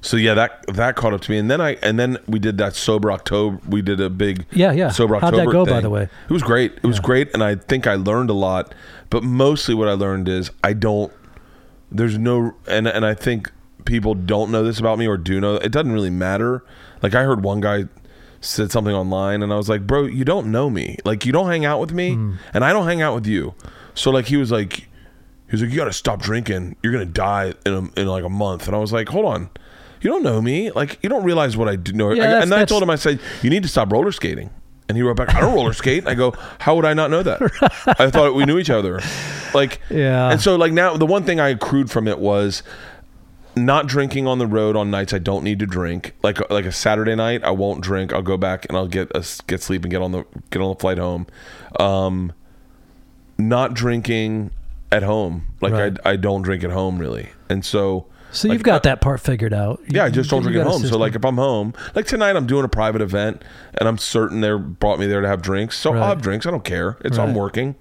[0.01, 2.59] so yeah, that that caught up to me, and then I and then we did
[2.59, 3.59] that sober October.
[3.66, 4.91] We did a big Yeah, yeah.
[4.91, 5.39] sober October.
[5.39, 6.03] How'd that go, by the way?
[6.03, 6.73] It was great.
[6.77, 8.74] It was great, and I think I learned a lot.
[9.09, 11.12] But mostly, what I learned is I don't.
[11.91, 13.51] There's no, and and I think
[13.85, 15.55] people don't know this about me or do know.
[15.56, 16.65] It doesn't really matter.
[17.02, 17.85] Like I heard one guy
[18.40, 20.98] said something online, and I was like, "Bro, you don't know me.
[21.05, 22.35] Like you don't hang out with me, Hmm.
[22.52, 23.55] and I don't hang out with you."
[23.94, 26.77] So like he was like, he was like, "You got to stop drinking.
[26.82, 29.51] You're gonna die in a, in like a month." And I was like, "Hold on."
[30.01, 32.11] You don't know me, like you don't realize what I do know.
[32.12, 34.51] Yeah, I- and then I told him, I said, "You need to stop roller skating."
[34.86, 37.23] And he wrote back, "I don't roller skate." I go, "How would I not know
[37.23, 37.40] that?
[37.98, 39.01] I thought we knew each other."
[39.55, 40.31] Like, Yeah.
[40.31, 42.62] And so, like now, the one thing I accrued from it was
[43.57, 46.15] not drinking on the road on nights I don't need to drink.
[46.23, 48.13] Like like a Saturday night, I won't drink.
[48.13, 50.71] I'll go back and I'll get a, get sleep and get on the get on
[50.75, 51.27] the flight home.
[51.79, 52.33] Um,
[53.39, 54.51] not drinking
[54.93, 55.47] at home.
[55.61, 55.97] Like Right.
[56.05, 57.29] I I don't drink at home really.
[57.49, 59.81] And so So like, you've got I- that part figured out.
[59.87, 60.83] You- yeah, I just don't drink at home.
[60.83, 63.43] So like if I'm home, like tonight I'm doing a private event
[63.79, 65.79] and I'm certain they brought me there to have drinks.
[65.79, 66.01] So Right.
[66.03, 66.47] I'll have drinks.
[66.47, 66.97] I don't care.
[67.05, 67.75] It's I'm working.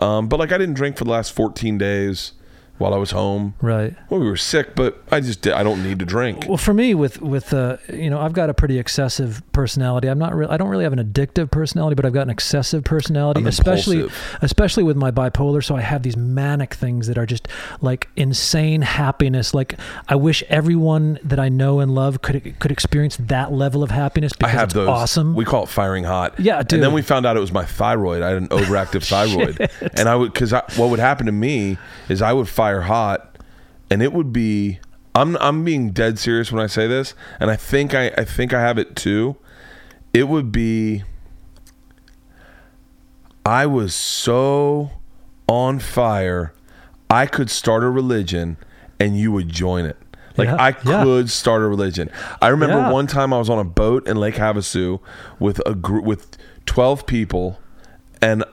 [0.00, 2.32] Um, but like I didn't drink for the last 14 days
[2.78, 3.54] while I was home.
[3.60, 3.94] right.
[4.10, 6.46] Well, we were sick, but I just did, I don't need to drink.
[6.48, 10.08] Well, for me, with with uh, you know, I've got a pretty excessive personality.
[10.08, 10.50] I'm not real.
[10.50, 13.96] I don't really have an addictive personality, but I've got an excessive personality, I'm especially
[14.00, 14.38] impulsive.
[14.42, 15.64] especially with my bipolar.
[15.64, 17.48] So I have these manic things that are just
[17.80, 19.54] like insane happiness.
[19.54, 19.74] Like
[20.08, 24.32] I wish everyone that I know and love could could experience that level of happiness
[24.34, 24.88] I because have it's those.
[24.88, 25.34] awesome.
[25.34, 26.38] We call it firing hot.
[26.38, 28.22] Yeah, And then we found out it was my thyroid.
[28.22, 31.78] I had an overactive thyroid, and I would because what would happen to me
[32.08, 33.38] is I would fire hot,
[33.90, 34.80] and it would be.
[35.14, 38.52] I'm I'm being dead serious when I say this, and I think I I think
[38.52, 39.36] I have it too.
[40.12, 41.02] It would be.
[43.44, 44.90] I was so
[45.48, 46.52] on fire,
[47.08, 48.56] I could start a religion,
[48.98, 49.96] and you would join it.
[50.36, 51.04] Like Yeah, I yeah.
[51.04, 52.10] could start a religion.
[52.42, 52.90] I remember Yeah.
[52.90, 55.00] one time I was on a boat in Lake Havasu
[55.38, 56.36] with a group with
[56.66, 57.58] twelve people,
[58.20, 58.44] and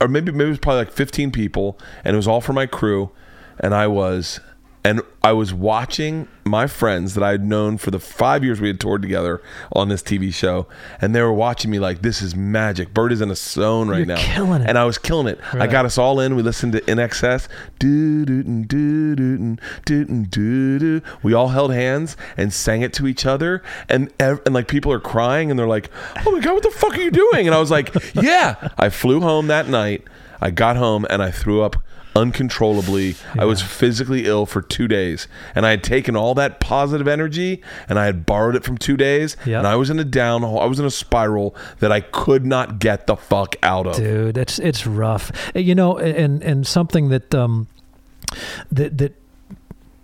[0.00, 2.66] or maybe maybe it was probably like fifteen people, and it was all for my
[2.66, 3.10] crew,
[3.58, 4.40] and I was.
[4.82, 8.68] And I was watching my friends that I had known for the five years we
[8.68, 9.42] had toured together
[9.72, 10.66] on this TV show,
[11.02, 13.98] and they were watching me like, "This is magic." Bert is in a zone right
[13.98, 14.68] You're now, killing it.
[14.70, 15.38] and I was killing it.
[15.52, 16.34] I got us all in.
[16.34, 17.46] We listened to Excess.
[17.78, 21.02] Do do do do do do do.
[21.22, 24.90] We all held hands and sang it to each other, and ev- and like people
[24.92, 25.90] are crying, and they're like,
[26.24, 28.88] "Oh my god, what the fuck are you doing?" And I was like, "Yeah." I
[28.88, 30.04] flew home that night.
[30.40, 31.76] I got home and I threw up
[32.16, 33.16] uncontrollably.
[33.38, 37.62] I was physically ill for two days, and I had taken all that positive energy
[37.88, 39.58] and I had borrowed it from two days, Yep.
[39.58, 40.44] and I was in a down.
[40.44, 43.96] I was in a spiral that I could not get the fuck out of.
[43.96, 47.66] dude it's it's rough you know and and something that um
[48.70, 49.14] that that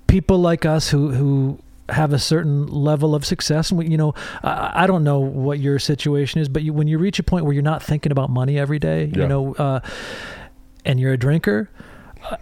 [0.06, 1.58] people like us who who
[1.88, 4.12] have a certain level of success and we, you know
[4.42, 7.44] I, I don't know what your situation is but you, when you reach a point
[7.44, 9.22] where you're not thinking about money every day Yeah.
[9.22, 9.80] you know uh,
[10.84, 11.70] and you're a drinker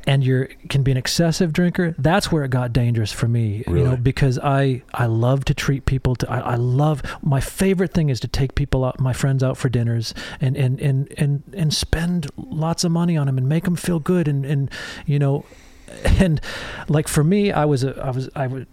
[0.06, 3.74] and you're can be an excessive drinker that's where it got dangerous for me you
[3.74, 8.09] know because i i love to treat people to I, I love my favorite thing
[8.09, 11.74] is to take people out my friends out for dinners and and and and, and
[11.74, 14.70] spend lots of money on them and make them feel good and and
[15.06, 15.44] you know
[16.05, 16.40] and
[16.89, 18.65] like for me i was a i was i was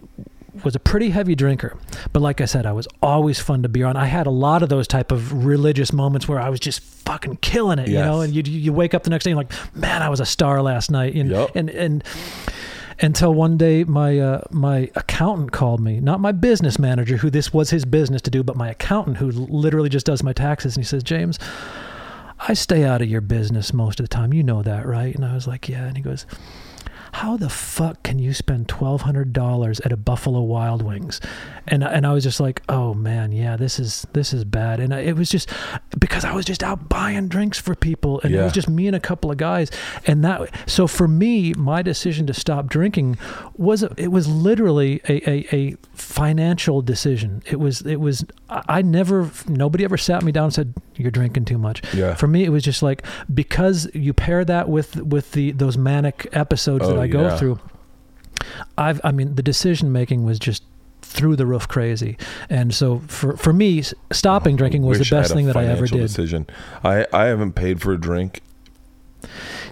[0.63, 1.77] was a pretty heavy drinker.
[2.13, 3.97] But like i said i was always fun to be around.
[3.97, 7.37] I had a lot of those type of religious moments where i was just fucking
[7.37, 8.21] killing it you know?
[8.21, 10.61] And you you wake up the next day and like man i was a star
[10.61, 11.15] last night.
[11.15, 11.55] And Yep.
[11.55, 12.03] and and
[12.99, 17.51] until one day my uh, my accountant called me not my business manager who this
[17.53, 20.83] was his business to do but my accountant who literally just does my taxes and
[20.85, 21.39] he says james
[22.47, 24.33] i stay out of your business most of the time.
[24.33, 25.15] You know that right?
[25.15, 25.85] And i was like yeah.
[25.85, 26.25] And he goes
[27.13, 31.19] how the fuck can you spend twelve hundred dollars at a Buffalo Wild Wings?
[31.67, 34.79] And and I was just like, oh man, yeah, this is this is bad.
[34.79, 35.49] And I, it was just
[35.99, 38.95] because I was just out buying drinks for people, and it was just me and
[38.95, 39.69] a couple of guys.
[40.07, 43.17] And that so for me, my decision to stop drinking
[43.57, 47.43] was it was literally a, a, a financial decision.
[47.45, 51.45] It was it was I never nobody ever sat me down and said you're drinking
[51.45, 51.81] too much.
[51.93, 52.15] Yeah.
[52.15, 56.27] For me, it was just like because you pair that with with the those manic
[56.31, 57.37] episodes that Oh, I go yeah.
[57.37, 57.59] through.
[58.77, 60.63] I've I mean the decision making was just
[61.01, 62.17] through the roof crazy,
[62.49, 65.65] and so for for me, stopping oh, drinking was the Wish best thing that I
[65.65, 65.99] ever did.
[65.99, 66.47] Decision.
[66.83, 68.41] I I haven't paid for a drink.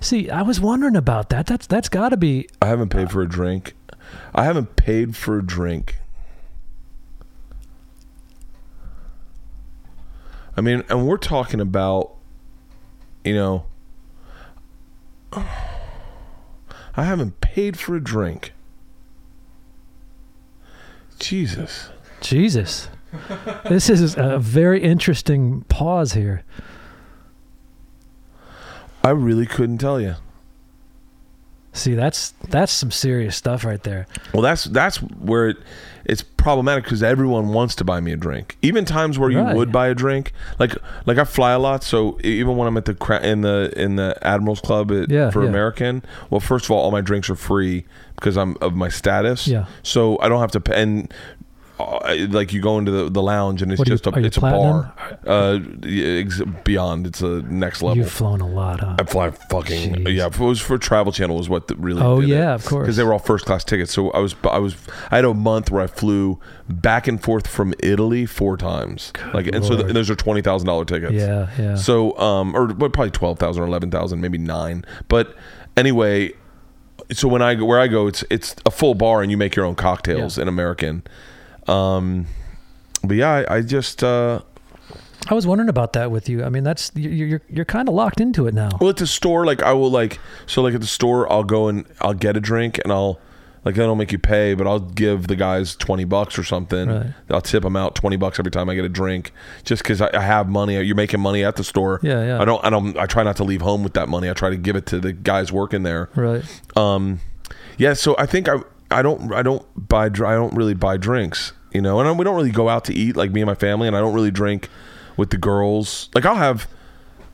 [0.01, 1.47] See, I was wondering about that.
[1.47, 3.73] That's that's got to be I haven't paid uh, for a drink.
[4.33, 5.97] I haven't paid for a drink.
[10.55, 12.15] I mean, and we're talking about,
[13.23, 13.65] you know,
[16.99, 18.51] I haven't paid for a drink.
[21.17, 21.87] Jesus.
[22.19, 22.89] Jesus.
[23.69, 26.43] this is a very interesting pause here.
[29.01, 30.15] I really couldn't tell you.
[31.71, 34.05] See, that's that's some serious stuff right there.
[34.33, 35.57] Well, that's that's where it,
[36.09, 38.57] it's problematic because everyone wants to buy me a drink.
[38.61, 39.55] Even times where you Right.
[39.55, 40.75] would buy a drink, like
[41.05, 43.95] like I fly a lot, so even when I'm at the cra- in the in
[43.95, 45.49] the Admirals Club at, Yeah, for yeah.
[45.49, 49.47] American, well, first of all, all my drinks are free because I'm of my status.
[49.47, 49.65] Yeah.
[49.83, 50.81] So I don't have to pay.
[50.81, 51.13] And
[51.79, 54.41] like you go into the, the lounge and it's are you- just a it's a
[54.41, 54.93] bar.
[55.25, 55.59] Uh,
[56.63, 57.97] beyond, it's a next level.
[57.97, 58.95] You've flown a lot, huh?
[58.99, 60.15] I fly fucking Jeez.
[60.15, 60.27] yeah.
[60.27, 62.01] It was for Travel Channel, was what the really.
[62.01, 62.33] Oh, did it.
[62.33, 62.83] yeah, of course.
[62.83, 63.93] because they were all first class tickets.
[63.93, 64.75] So I was I was
[65.11, 69.13] I had a month where I flew back and forth from Italy four times.
[69.33, 69.87] like and so th- Lord.
[69.87, 71.13] and those are twenty thousand dollar tickets.
[71.13, 71.75] Yeah, yeah.
[71.75, 74.83] So um or what probably twelve thousand or eleven thousand, maybe nine.
[75.07, 75.35] But
[75.77, 76.33] anyway,
[77.11, 79.55] so when I go where I go, it's it's a full bar and you make
[79.55, 80.43] your own cocktails Yeah.
[80.43, 81.03] in American.
[81.69, 82.25] Um,
[83.03, 84.03] but yeah, I, I just.
[84.03, 84.41] uh
[85.29, 86.43] I was wondering about that with you.
[86.43, 88.69] I mean, that's you're you're, you're kind of locked into it now.
[88.79, 91.67] Well, at the store, like I will like so like at the store, I'll go
[91.67, 93.19] and I'll get a drink and I'll
[93.65, 96.89] like I don't make you pay, but I'll give the guys twenty bucks or something.
[96.89, 97.13] Right.
[97.29, 99.33] I'll tip them out twenty bucks every time I get a drink,
[99.65, 100.81] just because I, I have money.
[100.81, 101.99] You're making money at the store.
[102.01, 102.41] Yeah, yeah.
[102.41, 102.63] I don't.
[102.65, 102.97] I don't.
[102.97, 104.29] I try not to leave home with that money.
[104.29, 106.09] I try to give it to the guys working there.
[106.15, 106.43] Right.
[106.77, 107.19] Um,
[107.77, 107.93] yeah.
[107.93, 108.55] So I think I
[108.89, 111.51] I don't I don't buy I don't really buy drinks.
[111.71, 113.87] You know, and we don't really go out to eat like me and my family,
[113.87, 114.69] and I don't really drink
[115.17, 116.09] with the girls.
[116.15, 116.67] Like I'll have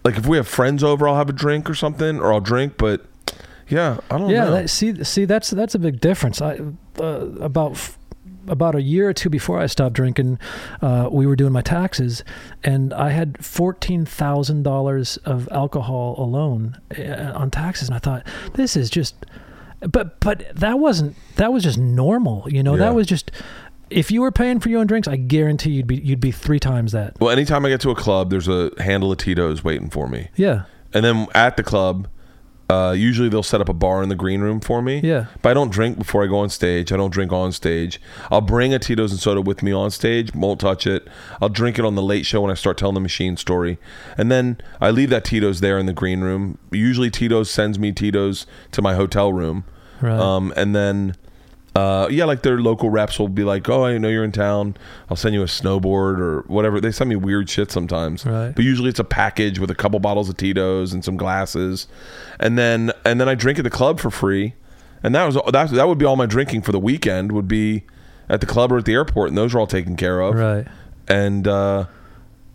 [0.03, 2.77] like if we have friends over, I'll have a drink or something, or I'll drink.
[2.77, 3.05] But
[3.69, 4.45] yeah, I don't Yeah.
[4.45, 4.51] know.
[4.51, 6.41] That, see, see, that's that's a big difference.
[6.41, 6.59] I
[6.99, 7.03] uh,
[7.39, 7.97] about f-
[8.47, 10.37] about a year or two before I stopped drinking,
[10.81, 12.23] uh, we were doing my taxes,
[12.63, 18.27] and I had fourteen thousand dollars of alcohol alone uh, on taxes, and I thought
[18.53, 19.15] this is just.
[19.81, 22.73] But but that wasn't that was just normal, you know.
[22.73, 22.85] Yeah.
[22.85, 23.29] That was just
[23.95, 26.59] if you were paying for your own drinks, I guarantee you'd be you'd be three
[26.59, 27.19] times that.
[27.19, 30.29] well, anytime I get to a club, there's a handle of Tito's waiting for me,
[30.35, 30.63] Yeah.
[30.93, 32.07] and then at the club.
[32.67, 34.99] Uh, usually they'll set up a bar in the green room for me.
[35.03, 35.25] Yeah.
[35.43, 36.91] But I don't drink before I go on stage.
[36.91, 38.01] I don't drink on stage.
[38.31, 40.33] I'll bring a Tito's and soda with me on stage.
[40.33, 41.07] Won't touch it.
[41.39, 43.77] I'll drink it on the late show when I start telling the machine story,
[44.17, 46.57] and then I leave that Tito's there in the green room.
[46.71, 49.63] Usually Tito's sends me Tito's to my hotel room.
[50.01, 50.19] Right.
[50.19, 51.15] Um, and then
[51.75, 54.77] Uh, yeah, like their local reps will be like, "Oh, I know you're in town.
[55.09, 58.55] I'll send you a snowboard or whatever." They send me weird shit sometimes, Right.
[58.55, 61.87] but usually it's a package with a couple bottles of Tito's and some glasses,
[62.39, 64.53] and then and then I drink at the club for free,
[65.03, 67.83] and that was that that would be all my drinking for the weekend would be
[68.29, 70.65] at the club or at the airport, and those are all taken care of, Right.
[71.09, 71.47] and.
[71.47, 71.85] uh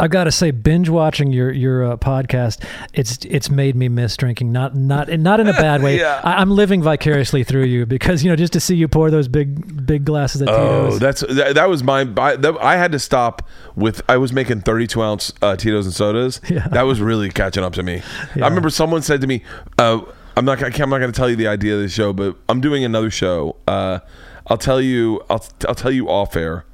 [0.00, 2.64] I gotta say, binge watching your your uh, podcast,
[2.94, 4.50] it's it's made me miss drinking.
[4.50, 5.98] Not not not in a bad way.
[5.98, 6.22] Yeah.
[6.24, 9.28] I, I'm living vicariously through you because you know just to see you pour those
[9.28, 12.00] big big glasses of Oh, that's that, that was my.
[12.16, 13.46] I, that, I had to stop
[13.76, 14.00] with.
[14.08, 16.40] I was making thirty-two ounce uh, Tito's and sodas.
[16.48, 16.66] Yeah.
[16.68, 18.02] That was really catching up to me.
[18.34, 18.46] Yeah.
[18.46, 19.42] I remember someone said to me,
[19.76, 20.00] uh,
[20.34, 20.62] "I'm not.
[20.62, 22.62] I can't, I'm not going to tell you the idea of the show, but I'm
[22.62, 23.56] doing another show.
[23.68, 23.98] Uh,
[24.46, 25.20] I'll tell you.
[25.28, 26.64] I'll I'll tell you off air.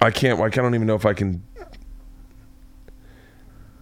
[0.00, 0.38] I can't.
[0.38, 1.42] I don't even know if I can."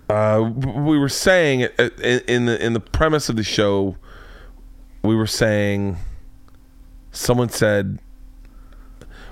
[0.09, 3.97] Uh, we were saying uh, in in the in the premise of the show,
[5.03, 5.97] we were saying
[7.13, 7.99] someone said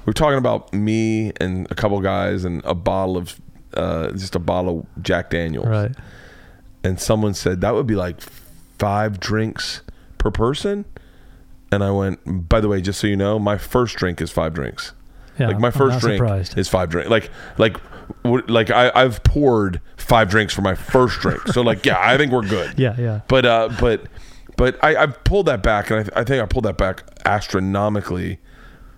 [0.01, 3.41] we were talking about me and a couple guys and a bottle of
[3.75, 5.93] uh, just a bottle of Jack Daniels, right.
[6.83, 8.21] and someone said that would be like
[8.79, 9.83] five drinks
[10.19, 10.85] per person,
[11.71, 12.49] and I went.
[12.49, 14.93] By the way, just so you know, my first drink is five drinks.
[15.39, 16.59] Yeah, like my first drink surprised.
[16.59, 17.11] is five drinks.
[17.11, 17.77] Like like
[18.25, 21.41] like I, I've poured five drinks for my first drink.
[21.49, 22.75] So like yeah, I think we're good.
[22.79, 23.21] Yeah, yeah.
[23.29, 24.05] But uh, but
[24.57, 28.39] but I, I've pulled that back, and I, I think I pulled that back astronomically.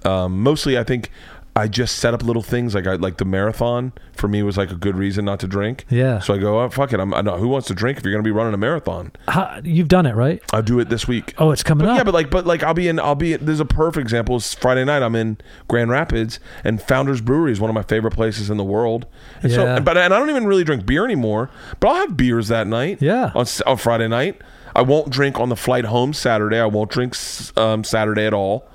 [0.05, 1.11] Um, mostly, I think
[1.55, 4.71] I just set up little things like I like the marathon for me was like
[4.71, 5.85] a good reason not to drink.
[5.91, 6.19] Yeah.
[6.21, 6.99] So I go, oh, fuck it.
[7.01, 9.13] I'm, I know who wants to drink if you're going to be running a marathon.
[9.29, 10.43] How, you've done it, right?
[10.51, 11.35] I'll do it this week.
[11.37, 11.99] Oh, it's coming But up.
[11.99, 12.99] yeah, but like, but like, I'll be in.
[12.99, 13.37] I'll be.
[13.37, 14.37] There's a perfect example.
[14.37, 15.03] It's Friday night.
[15.03, 15.37] I'm in
[15.69, 19.05] Grand Rapids, and Founders Brewery is one of my favorite places in the world.
[19.43, 19.77] And Yeah.
[19.77, 21.51] So, but and I don't even really drink beer anymore.
[21.81, 23.03] But I'll have beers that night.
[23.03, 23.31] Yeah.
[23.35, 24.41] On on Friday night,
[24.75, 26.59] I won't drink on the flight home Saturday.
[26.59, 27.15] I won't drink
[27.59, 28.67] um, Saturday at all.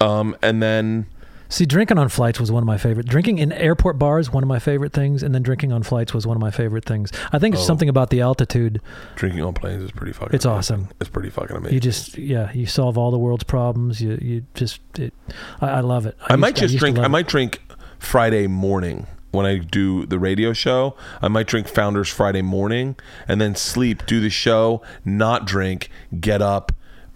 [0.00, 1.06] Um, and then
[1.50, 3.06] See, drinking on flights was one of my favorite.
[3.06, 6.26] Drinking in airport bars, one of my favorite things, and then drinking on flights was
[6.26, 7.10] one of my favorite things.
[7.32, 7.66] I think it's Oh.
[7.66, 8.80] something about the altitude.
[9.16, 10.34] drinking on planes is pretty fucking.
[10.34, 10.58] It's amazing.
[10.76, 10.88] awesome.
[11.00, 11.74] It's pretty fucking amazing.
[11.74, 14.00] You just, yeah, you solve all the world's problems.
[14.00, 15.12] You, you just, it,
[15.60, 16.16] I, I love it.
[16.28, 16.98] I, used- might just to drink.
[16.98, 17.60] I might drink
[17.98, 20.96] Friday morning when I do the radio show.
[21.20, 22.96] I might drink Founders Friday morning
[23.28, 25.90] and then sleep, do the show, not drink,
[26.20, 26.72] get up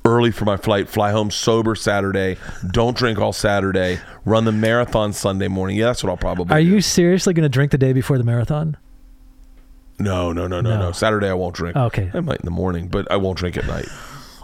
[0.07, 2.37] early for my flight, fly home sober Saturday,
[2.71, 5.77] don't drink all Saturday, run the marathon Sunday morning.
[5.77, 6.55] Yeah, that's what I'll probably.
[6.55, 6.67] Are do.
[6.69, 8.77] you seriously going to drink the day before the marathon?
[9.99, 10.79] No, no, no, no, No.
[10.87, 10.93] no.
[10.93, 11.77] Saturday I won't drink.
[11.77, 12.11] Okay.
[12.13, 13.87] I might in the morning, but I won't drink at night.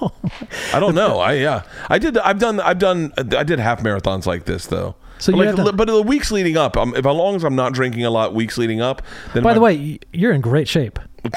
[0.72, 1.18] I don't know.
[1.18, 1.62] I yeah.
[1.90, 2.16] I did.
[2.16, 2.58] I've done.
[2.60, 3.12] I've done.
[3.18, 4.94] I did half marathons like this though.
[5.18, 7.54] So but you like, but the weeks leading up, um, if as long as I'm
[7.56, 9.02] not drinking a lot weeks leading up,
[9.34, 10.98] then By the way, you're in great shape.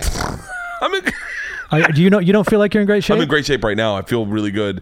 [0.81, 1.11] I'm in,
[1.81, 2.19] Are, do you know?
[2.19, 3.15] You don't feel like you're in great shape?
[3.15, 3.95] I'm in great shape right now.
[3.95, 4.81] I feel really good.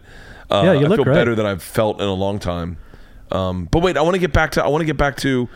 [0.50, 1.14] Uh, Yeah, you I look feel great.
[1.16, 2.78] better than I've felt in a long time.
[3.32, 4.64] Um, but wait, I want to get back to.
[4.64, 5.48] I want to get back to.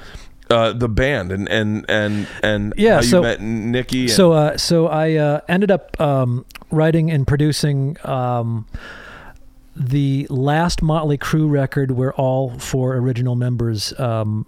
[0.47, 4.01] Uh, the band and and and and Yeah, how so- you met Nikki.
[4.01, 8.67] And, So, uh, so I uh, ended up um, writing and producing um,
[9.75, 14.45] the last Motley Crue record, where all four original members um,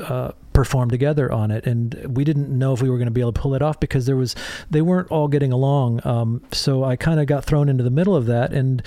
[0.00, 3.20] uh, performed together on it, and we didn't know if we were going to be
[3.20, 4.34] able to pull it off because there was
[4.70, 6.00] they weren't all getting along.
[6.06, 8.82] Um, so I kind of got thrown into the middle of that and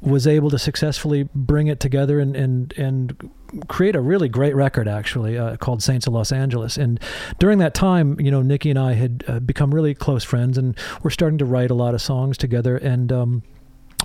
[0.00, 3.30] was able to successfully bring it together and and and
[3.68, 6.76] create a really great record actually uh, called Saints of Los Angeles.
[6.76, 7.00] And
[7.38, 10.76] during that time, you know, Nikki and I had uh, become really close friends, and
[11.02, 12.76] we're starting to write a lot of songs together.
[12.76, 13.42] And um,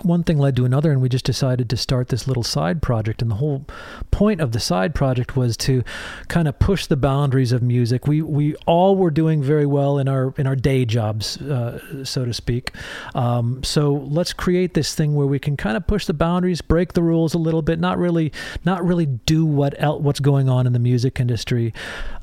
[0.03, 3.21] one thing led to another, and we just decided to start this little side project.
[3.21, 3.65] And the whole
[4.11, 5.83] point of the side project was to
[6.27, 8.07] kind of push the boundaries of music.
[8.07, 12.25] We we all were doing very well in our in our day jobs, uh, so
[12.25, 12.71] to speak.
[13.15, 16.93] Um, so let's create this thing where we can kind of push the boundaries, break
[16.93, 18.31] the rules a little bit, not really
[18.65, 21.73] not really do what el- what's going on in the music industry.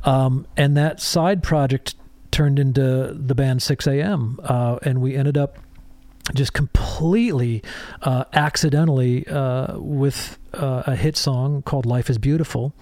[0.04, 1.94] Um, and that side project
[2.30, 4.38] turned into the band Sixx:A.M.
[4.42, 5.58] Uh, and we ended up
[6.34, 7.62] just completely
[8.02, 12.74] uh, accidentally uh, with uh, a hit song called "Life Is Beautiful,"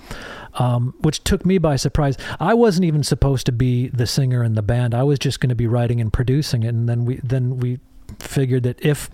[0.54, 2.16] um, which took me by surprise.
[2.40, 4.94] I wasn't even supposed to be the singer in the band.
[4.94, 7.80] I was just going to be writing and producing it, and then we then we
[8.20, 9.10] figured that if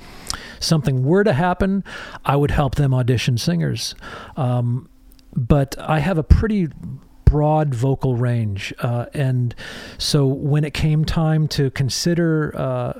[0.60, 1.84] something were to happen,
[2.24, 3.94] I would help them audition singers.
[4.36, 4.88] Um,
[5.34, 6.68] but I have a pretty
[7.32, 9.54] broad vocal range, uh, and
[9.96, 12.92] so when it came time to consider, uh,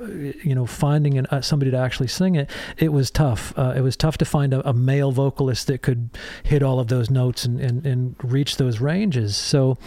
[0.43, 2.49] you know, finding an, uh, somebody to actually sing it,
[2.79, 3.53] it was tough.
[3.55, 6.09] Uh, it was tough to find a, a male vocalist that could
[6.41, 9.37] hit all of those notes and, and, and reach those ranges.
[9.37, 9.77] So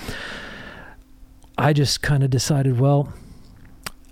[1.59, 3.12] I just kind of decided, well,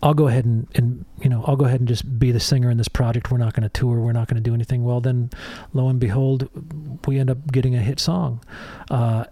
[0.02, 2.70] I'll go ahead and, and you know I'll go ahead and just be the singer
[2.70, 3.30] in this project.
[3.30, 3.98] We're not going to tour.
[4.00, 4.84] We're not going to do anything.
[4.84, 5.30] Well, then,
[5.72, 6.48] lo and behold,
[7.06, 8.44] we end up getting a hit song.
[8.90, 9.24] Uh,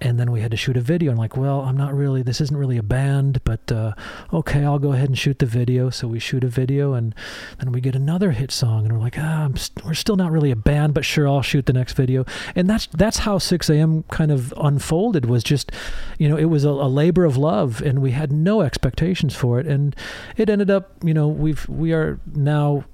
[0.00, 1.10] and then we had to shoot a video.
[1.10, 2.22] And like, well, I'm not really.
[2.22, 3.92] This isn't really a band, but uh,
[4.32, 5.90] okay, I'll go ahead and shoot the video.
[5.90, 7.14] So we shoot a video, and
[7.58, 10.32] then we get another hit song, and we're like, ah, I'm st- we're still not
[10.32, 12.24] really a band, but sure, I'll shoot the next video.
[12.54, 14.04] And that's that's how Sixx:A.M.
[14.04, 15.26] kind of unfolded.
[15.26, 15.72] Was just,
[16.18, 19.58] you know, it was a, a labor of love, and we had no expectations for
[19.60, 19.94] it, and
[20.36, 22.84] it ended up, you know, we've we are now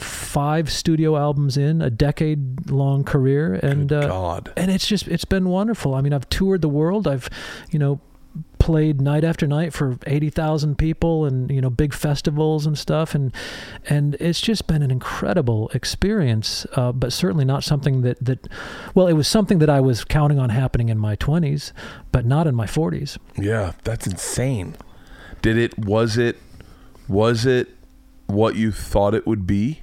[0.00, 4.52] five studio albums in a decade long career and uh, God.
[4.56, 7.28] and it's just it's been wonderful i mean i've toured the world i've
[7.70, 8.00] you know
[8.58, 13.34] played night after night for 80,000 people and you know big festivals and stuff and
[13.88, 18.46] and it's just been an incredible experience uh, but certainly not something that that
[18.94, 21.72] well it was something that I was counting on happening in my 20s
[22.12, 24.76] but not in my 40s Yeah, that's insane.
[25.42, 25.78] Did it?
[25.78, 26.36] Was it?
[27.08, 27.68] Was it
[28.26, 29.80] what you thought it would be?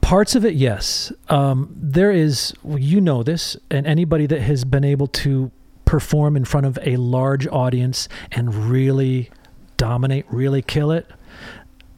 [0.00, 1.12] Parts of it, yes.
[1.30, 5.50] Um, there is, well, you know this, and anybody that has been able to
[5.86, 9.30] perform in front of a large audience and really
[9.78, 11.10] dominate, really kill it,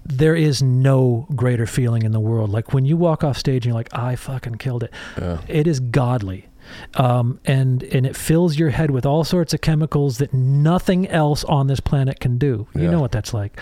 [0.04, 2.50] there is no greater feeling in the world.
[2.50, 4.92] Like when you walk off stage and you're like, I fucking killed it.
[5.20, 5.40] Yeah.
[5.48, 6.46] It is godly.
[6.94, 11.44] Um, and and it fills your head with all sorts of chemicals that nothing else
[11.44, 12.66] on this planet can do.
[12.74, 12.90] You Yeah.
[12.90, 13.58] know what that's like.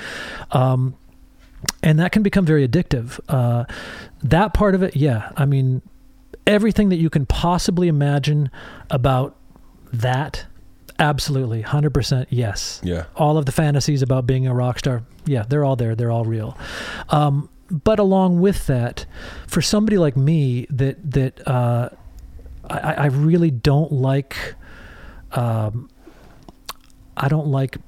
[0.53, 0.95] Um,
[1.83, 3.21] and that can become very addictive.
[3.29, 3.65] Uh,
[4.23, 5.33] that part of it, yeah.
[5.37, 5.83] I mean,
[6.47, 8.51] everything that you can possibly imagine
[8.91, 9.37] about
[9.93, 10.47] that,
[10.99, 12.81] absolutely, hundred percent, yes.
[12.83, 13.05] Yeah.
[13.17, 15.95] All of the fantasies about being a rock star, yeah, they're all there.
[15.95, 16.57] They're all real.
[17.11, 19.07] Um, but along with that,
[19.47, 21.91] for somebody like me, that that uh,
[22.69, 24.55] I, I really don't like.
[25.33, 25.89] Um,
[27.17, 27.79] I don't like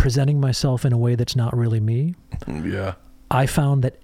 [0.00, 2.14] presenting myself in a way that's not really me.
[2.48, 2.94] Yeah.
[3.30, 4.00] I found that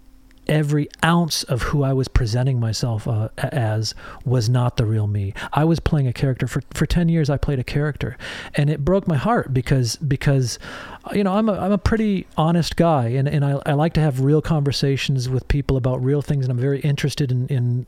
[0.47, 3.95] every ounce of who I was presenting myself uh, as
[4.25, 5.33] was not the real me.
[5.53, 8.17] I was playing a character for for 10 years I played a character
[8.55, 10.59] and it broke my heart because because
[11.13, 14.01] you know I'm a I'm a pretty honest guy and and I I like to
[14.01, 17.87] have real conversations with people about real things and I'm very interested in in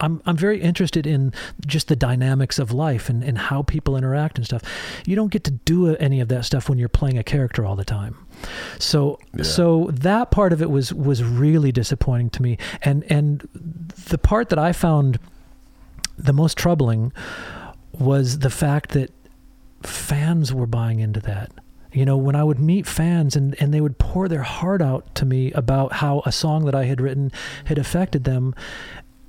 [0.00, 1.32] I'm I'm very interested in
[1.66, 4.62] just the dynamics of life and, and how people interact and stuff.
[5.06, 7.76] You don't get to do any of that stuff when you're playing a character all
[7.76, 8.16] the time.
[8.78, 9.44] So Yeah.
[9.44, 12.58] so that part of it was was really disappointing to me.
[12.82, 13.48] And and
[14.08, 15.18] the part that I found
[16.18, 17.12] the most troubling
[17.92, 19.10] was the fact that
[19.82, 21.52] fans were buying into that.
[21.92, 25.14] You know, when I would meet fans and, and they would pour their heart out
[25.16, 27.30] to me about how a song that I had written
[27.66, 28.52] had affected them,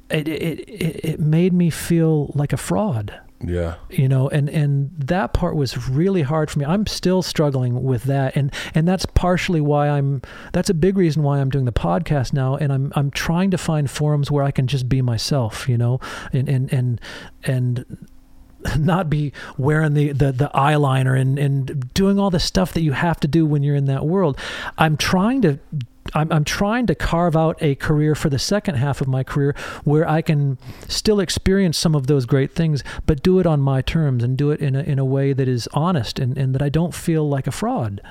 [0.09, 3.75] it it, it, it made me feel like a fraud Yeah.
[3.89, 8.03] you know and and that part was really hard for me i'm still struggling with
[8.03, 10.21] that and and that's partially why i'm
[10.53, 13.57] that's a big reason why i'm doing the podcast now and i'm i'm trying to
[13.57, 15.99] find forums where i can just be myself you know
[16.33, 17.01] and and and
[17.43, 18.07] and
[18.79, 22.93] not be wearing the, the, the eyeliner and, and doing all the stuff that you
[22.93, 24.39] have to do when you're in that world.
[24.79, 25.59] I'm trying to
[26.13, 29.55] I'm, I'm trying to carve out a career for the second half of my career
[29.83, 30.57] where I can
[30.87, 34.51] still experience some of those great things, but do it on my terms and do
[34.51, 37.27] it in a, in a way that is honest and, and that I don't feel
[37.27, 38.01] like a fraud.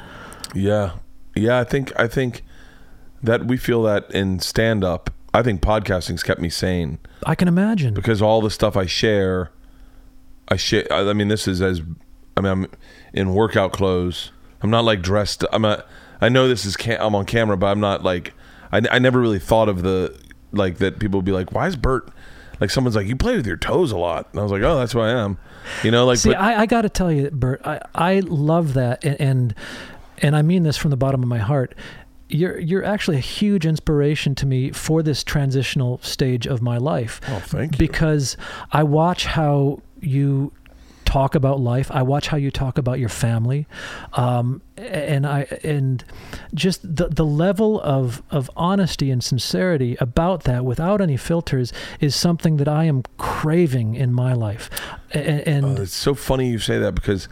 [0.55, 0.93] Yeah.
[1.37, 2.43] Yeah, I think I think
[3.23, 5.11] that we feel that in stand up.
[5.33, 7.93] I think podcasting's kept me sane I can imagine.
[7.95, 9.51] because all the stuff I share
[10.47, 11.81] I share I mean this is as
[12.37, 12.67] I mean I'm
[13.13, 14.31] in workout clothes.
[14.63, 15.87] I'm not like dressed I'm not
[16.25, 18.33] I know this is ca- I'm on camera but I'm not like
[18.73, 20.19] I, I never really thought of the
[20.53, 22.09] like that people would be like why is Bert
[22.61, 24.79] like someone's like you play with your toes a lot and I was like oh
[24.79, 25.39] that's who I am
[25.83, 28.75] you know like See, but, I, I got to tell you, Bert, I, I love
[28.75, 29.55] that, and, and
[30.19, 31.75] and I mean this from the bottom of my heart.
[32.29, 37.21] You're you're actually a huge inspiration to me for this transitional stage of my life.
[37.29, 37.79] Oh, thank you.
[37.79, 38.37] Because
[38.73, 40.53] I watch how you
[41.15, 41.89] talk about life.
[42.01, 43.67] I watch how you talk about your family,
[44.15, 46.05] um, and I and
[46.55, 52.15] just the the level of of honesty and sincerity about that, without any filters, is
[52.17, 54.69] something that I am craving in my life.
[55.15, 57.29] A- And, Oh, it's so funny you say that because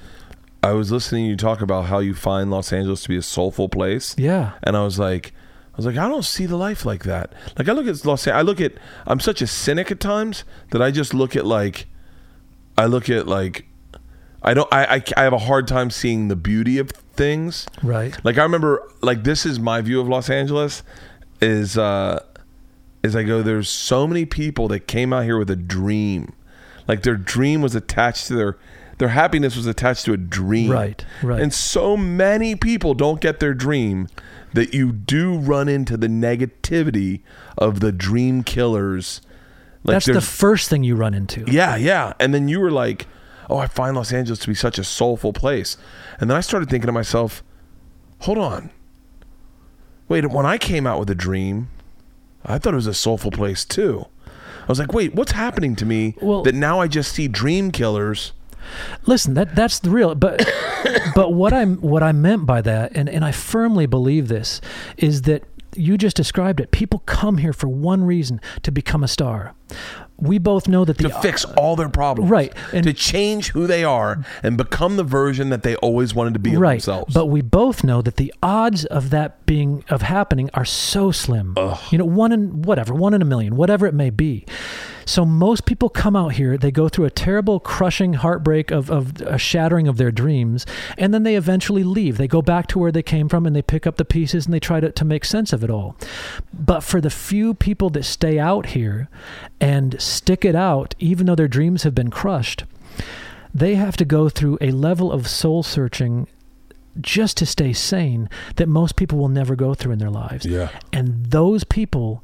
[0.62, 3.22] I was listening to you talk about how you find Los Angeles to be a
[3.22, 4.14] soulful place.
[4.16, 5.32] yeah, And I was like,
[5.74, 7.32] I was like, I don't see the life like that.
[7.58, 8.72] Like I look at Los Angeles, I look at,
[9.10, 11.86] I'm such a cynic at times that I just look at like,
[12.78, 13.66] I look at like,
[14.44, 17.66] I don't, I, I, I have a hard time seeing the beauty of things.
[17.82, 18.16] right.
[18.24, 20.82] Like I remember, like this is my view of Los Angeles,
[21.40, 22.22] is uh,
[23.02, 23.42] is I go.
[23.42, 26.32] There's so many people that came out here with a dream,
[26.88, 28.58] like their dream was attached to their
[28.98, 30.70] their happiness was attached to a dream.
[30.70, 31.40] Right, right.
[31.40, 34.08] And so many people don't get their dream
[34.54, 37.22] that you do run into the negativity
[37.58, 39.20] of the dream killers.
[39.82, 41.44] Like That's the first thing you run into.
[41.48, 42.12] yeah, yeah.
[42.20, 43.06] And then you were like,
[43.52, 45.76] "Oh, I find Los Angeles to be such a soulful place."
[46.18, 47.42] And then I started thinking to myself,
[48.20, 48.70] "Hold on.
[50.08, 51.68] Wait, when I came out with a dream,
[52.44, 54.06] I thought it was a soulful place too."
[54.62, 57.70] I was like, "Wait, what's happening to me Well- that now I just see dream
[57.70, 58.32] killers?"
[59.06, 60.46] Listen, that that's the real but
[61.14, 64.60] but what I'm what I meant by that and and I firmly believe this
[64.96, 65.42] is that
[65.76, 66.70] you just described it.
[66.70, 69.54] People come here for one reason to become a star.
[70.18, 72.30] We both know that the to fix uh, all their problems.
[72.30, 76.34] Right, and- to change who they are and become the version that they always wanted
[76.34, 77.14] to be of right, themselves.
[77.14, 81.54] but we both know that the odds of that being of happening are so slim.
[81.90, 84.44] You know, one in whatever, one in a million, whatever it may be.
[85.04, 89.20] So most people come out here, they go through a terrible, crushing heartbreak of, of
[89.22, 90.66] a shattering of their dreams,
[90.98, 92.18] and then they eventually leave.
[92.18, 94.54] They go back to where they came from and they pick up the pieces and
[94.54, 95.96] they try to, to make sense of it all.
[96.52, 99.08] But for the few people that stay out here
[99.60, 102.64] and stick it out, even though their dreams have been crushed,
[103.54, 106.26] they have to go through a level of soul searching
[107.00, 110.44] just to stay sane that most people will never go through in their lives.
[110.44, 110.68] Yeah.
[110.92, 112.22] And those people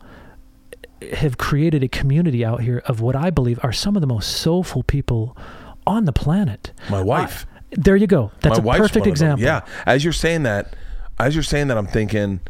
[1.12, 4.37] have created a community out here of what I believe are some of the most
[4.37, 5.37] soulful people
[5.87, 6.73] on the planet.
[6.91, 7.47] My wife.
[7.73, 8.33] There you go.
[8.41, 9.33] That's My a wife's perfect one of them.
[9.39, 9.45] example.
[9.45, 9.61] Yeah.
[9.87, 10.75] As you're saying that,
[11.19, 12.41] as you're saying that, I'm thinking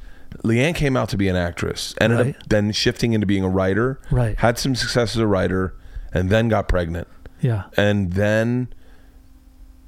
[0.44, 2.36] LeeAnn came out to be an actress, ended Right.
[2.36, 4.36] up then shifting into being a writer, Right.
[4.38, 5.74] had some success as a writer,
[6.12, 7.08] and then got pregnant.
[7.40, 7.64] Yeah.
[7.76, 8.68] And then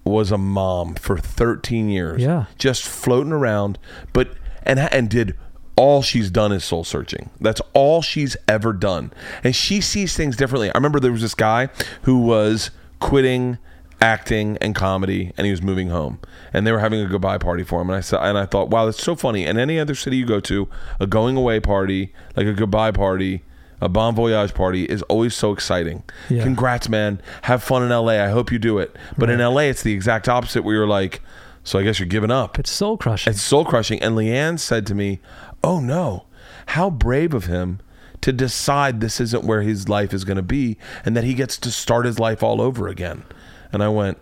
[0.05, 2.23] was a mom for 13 years.
[2.23, 2.47] Yeah.
[2.59, 3.78] Just floating around,
[4.12, 4.31] but
[4.65, 5.37] and and did
[5.81, 7.31] all she's done is soul searching.
[7.40, 9.12] That's all she's ever done.
[9.43, 10.69] And she sees things differently.
[10.69, 11.69] I remember there was this guy
[12.02, 13.57] who was quitting
[14.02, 16.19] acting and comedy and he was moving home
[16.55, 18.70] and they were having a goodbye party for him and I said and I thought
[18.70, 22.11] wow that's so funny in any other city you go to a going away party
[22.35, 23.43] like a goodbye party
[23.78, 26.43] a bon voyage party is always so exciting Yeah.
[26.44, 29.82] congrats man have fun in LA I hope you do it but in LA it's
[29.82, 31.20] the exact opposite where you're like
[31.62, 33.31] so I guess you're giving up It's soul crushing.
[33.31, 34.01] it's soul crushing.
[34.02, 35.20] And LeeAnn said to me,
[35.62, 36.27] Oh no,
[36.66, 37.81] how brave of him
[38.20, 41.57] to decide this isn't where his life is going to be and that he gets
[41.59, 43.24] to start his life all over again.
[43.73, 44.19] And I went,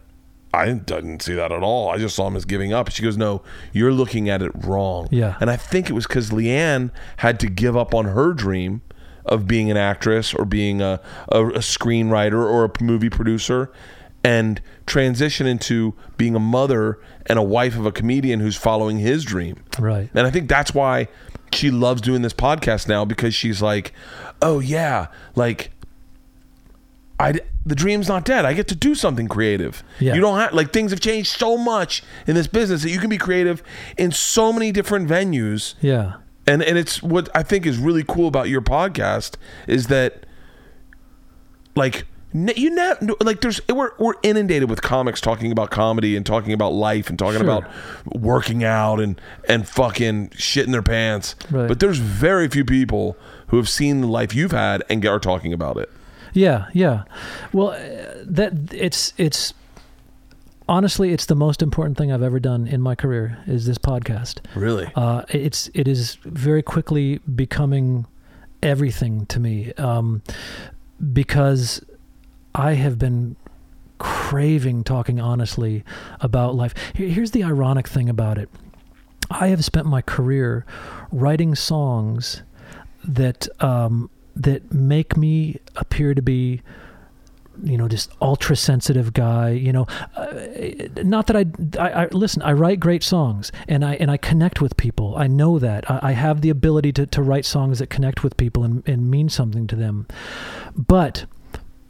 [0.53, 1.91] I didn't see that at all.
[1.91, 2.91] I just saw him as giving up.
[2.91, 3.43] She goes, No,
[3.73, 5.09] you're looking at it wrong.
[5.11, 5.37] Yeah.
[5.41, 8.83] And I think it was because LeeAnn had to give up on her dream
[9.27, 13.71] of being an actress or being a, a, a screenwriter or a movie producer
[14.25, 19.25] and transition into being a mother and a wife of a comedian who's following his
[19.25, 19.63] dream.
[19.79, 20.11] Right.
[20.15, 21.09] And I think that's why
[21.55, 23.93] she loves doing this podcast now because she's like,
[24.43, 25.71] oh yeah, like
[27.21, 27.35] I
[27.67, 28.45] the dream's not dead.
[28.45, 29.83] I get to do something creative.
[29.99, 30.15] Yeah.
[30.15, 33.11] You don't have like things have changed so much in this business that you can
[33.11, 33.63] be creative
[33.97, 35.75] in so many different venues.
[35.81, 36.15] yeah.
[36.47, 40.25] And and it's what I think is really cool about your podcast is that
[41.77, 46.53] like you know like there's we're we're inundated with comics talking about comedy and talking
[46.53, 47.49] about life and talking Sure.
[47.59, 47.65] about
[48.15, 51.37] working out and and fucking shitting their pants.
[51.51, 51.67] Right.
[51.69, 53.17] But there's very few people
[53.49, 55.91] who have seen the life you've had and are talking about it.
[56.35, 57.05] Yeah, yeah.
[57.53, 57.79] Well, uh,
[58.27, 59.55] that it's it's
[60.69, 64.41] honestly it's the most important thing I've ever done in my career is this podcast.
[64.55, 64.91] Really?
[64.95, 68.07] Uh, it's it is very quickly becoming
[68.63, 70.21] everything to me um,
[71.13, 71.81] because
[72.59, 73.37] I have been
[73.99, 75.85] craving talking honestly
[76.21, 76.75] about life.
[76.95, 78.51] Here's the ironic thing about it.
[79.31, 80.67] I have spent my career
[81.13, 82.43] writing songs
[83.05, 86.63] that um, that make me appear to be
[87.63, 90.33] you know just ultra sensitive guy you know uh,
[91.03, 91.45] not that I,
[91.77, 95.27] I i listen i write great songs and i and i connect with people i
[95.27, 98.63] know that i, I have the ability to, to write songs that connect with people
[98.63, 100.07] and, and mean something to them
[100.77, 101.27] but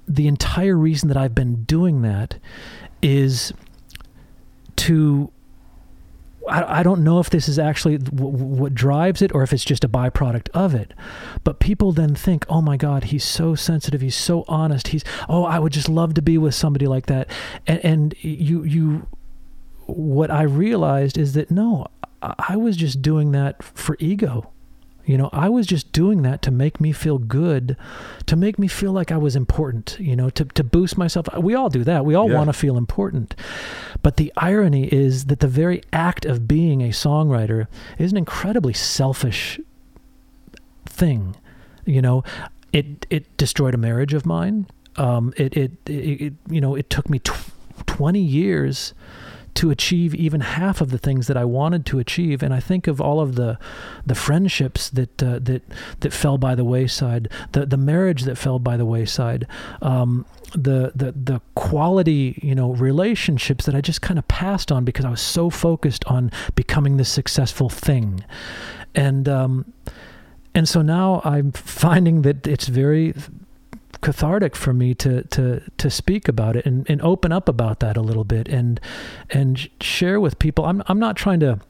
[0.09, 2.39] the entire reason that i've been doing that
[3.03, 3.53] is
[4.77, 5.31] to
[6.51, 9.89] I, don't know if this is actually what drives it or if it's just a
[9.89, 10.95] byproduct of it.
[11.45, 14.01] But people then think, oh my God, he's so sensitive.
[14.01, 14.89] He's so honest.
[14.89, 17.29] He's, oh, I would just love to be with somebody like that.
[17.67, 19.07] And, and you, you,
[19.87, 21.87] what I realized is that no,
[22.23, 24.51] I was just doing that for ego.
[25.09, 27.77] You know, I was just doing that to make me feel good,
[28.27, 31.27] to make me feel like I was important, you know, to, to boost myself.
[31.39, 32.05] We all do that.
[32.05, 32.37] We all Yeah.
[32.37, 33.35] want to feel important.
[34.03, 38.75] But the irony is that the very act of being a songwriter is an incredibly
[38.75, 39.59] selfish
[40.85, 41.37] thing.
[41.87, 42.23] You know,
[42.73, 44.67] it it destroyed a marriage of mine.
[44.97, 45.93] Um, it, it it
[46.27, 47.51] it you know it took me tw-
[47.87, 48.93] 20 years
[49.55, 52.43] to achieve even half of the things that I wanted to achieve.
[52.43, 53.59] And I think of all of the
[54.07, 55.63] the friendships that uh, that
[56.01, 59.47] that fell by the wayside, the the marriage that fell by the wayside,
[59.83, 64.85] um, the the the quality you know relationships that I just kind of passed on
[64.85, 68.25] because I was so focused on becoming this successful thing,
[68.95, 69.73] and um,
[70.55, 73.15] and so now I'm finding that it's very
[74.01, 77.97] cathartic for me to to to speak about it and, and open up about that
[77.97, 78.81] a little bit and
[79.31, 80.65] and share with people.
[80.65, 81.61] I'm I'm not trying to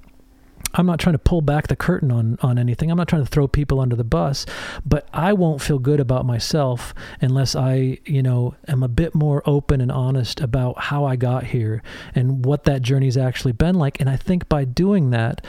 [0.74, 2.90] I'm not trying to pull back the curtain on on anything.
[2.90, 4.44] I'm not trying to throw people under the bus,
[4.84, 9.42] but I won't feel good about myself unless I, you know, am a bit more
[9.47, 11.82] open and honest about how I got here
[12.15, 14.00] and what that journey's actually been like.
[14.00, 15.44] And I think by doing that,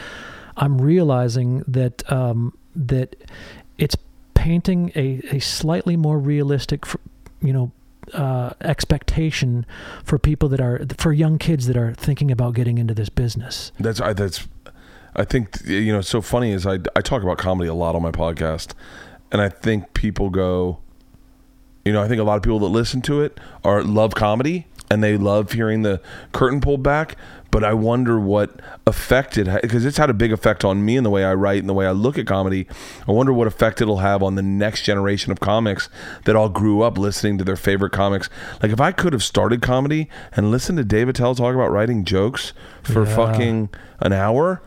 [0.56, 3.16] I'm realizing that um, that
[3.77, 3.95] it's
[4.40, 6.85] painting a, a slightly more realistic,
[7.42, 7.72] you know,
[8.14, 9.66] uh, expectation
[10.06, 13.74] for people that are for young kids that are thinking about getting into this business.
[13.80, 14.48] That's I that's
[15.14, 16.00] I think you know.
[16.00, 18.72] So funny is I I talk about comedy a lot on my podcast,
[19.30, 20.80] and I think people go,
[21.84, 24.68] you know, I think a lot of people that listen to it are love comedy
[24.90, 26.01] and they love hearing the
[26.32, 27.18] curtain pulled back.
[27.52, 31.06] But I wonder what effect it because it's had a big effect on me and
[31.06, 32.68] the way I write and the way I look at comedy.
[33.08, 35.90] I wonder what effect it'll have on the next generation of comics
[36.26, 38.30] that all grew up listening to their favorite comics.
[38.61, 42.06] Like if I could have started comedy and listened to Dave Attell talk about writing
[42.06, 42.53] jokes
[42.84, 43.16] for Yeah.
[43.16, 43.69] fucking
[44.00, 44.61] an hour,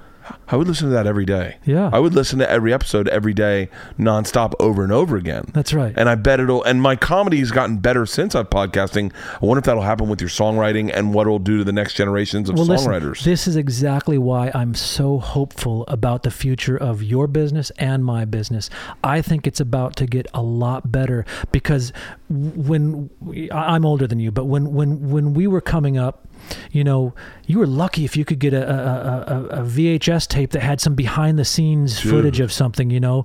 [0.49, 1.57] I would listen to that every day.
[1.65, 1.91] Yeah.
[1.93, 5.45] I would listen to every episode every day, nonstop, over and over again.
[5.53, 5.95] That's right.
[5.97, 6.63] And I bet it'll.
[6.63, 9.13] And my comedy has gotten better since I've podcasting.
[9.41, 11.95] I wonder if that'll happen with your songwriting and what it'll do to the next
[11.95, 13.11] generations of well, songwriters.
[13.11, 18.05] Listen, this is exactly why I'm so hopeful about the future of your business and
[18.05, 18.71] my business.
[19.03, 21.93] I think it's about to get a lot better because
[22.29, 26.27] when we, I'm older than you, but when when when we were coming up,
[26.71, 27.15] you know,
[27.47, 30.81] you were lucky if you could get a, a, a, a VHS tape that had
[30.81, 32.11] some behind the scenes Dude.
[32.11, 33.25] footage of something, you know,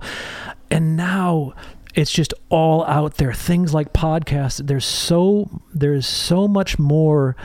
[0.69, 1.53] and now
[1.95, 7.35] it's just all out there things like podcasts there's so there's so much more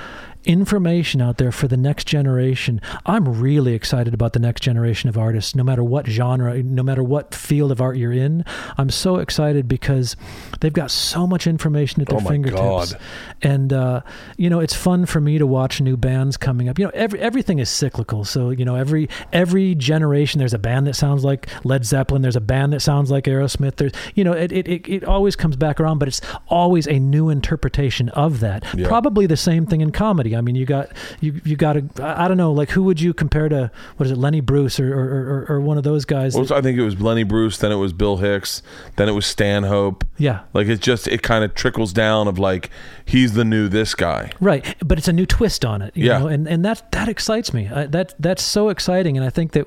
[0.44, 2.80] information out there for the next generation.
[3.06, 7.02] I'm really excited about the next generation of artists no matter what genre no matter
[7.02, 8.44] what field of art you're in.
[8.76, 10.16] I'm so excited because
[10.60, 12.92] they've got so much information at their Oh my fingertips.
[12.92, 13.00] God.
[13.42, 14.00] and uh,
[14.36, 16.78] you know it's fun for me to watch new bands coming up.
[16.78, 18.24] You know every, everything is cyclical.
[18.24, 22.22] So you know every every generation there's a band that sounds like led zeppelin.
[22.22, 23.76] There's a band that sounds like aerosmith.
[23.76, 26.98] There's you know it, it, it, it always comes back around but it's always a
[26.98, 28.64] new interpretation of that.
[28.74, 28.88] Yeah.
[28.88, 30.88] probably the same thing in comedy i mean you got
[31.20, 34.12] you you got a i don't know like who would you compare to what is
[34.12, 36.82] it lenny bruce or or, or, or one of those guys Well, I think it
[36.84, 38.62] was Lenny Bruce, then it was Bill Hicks,
[38.96, 40.04] then it was Stanhope.
[40.18, 42.70] yeah Like it just it kind of trickles down of like
[43.04, 44.30] he's the new this guy.
[44.40, 46.18] Right, but it's a new twist on it, you Yeah.
[46.18, 47.68] know, and and that that excites me.
[47.68, 49.66] I, that that's so exciting, and I think that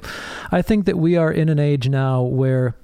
[0.52, 2.76] I think that we are in an age now where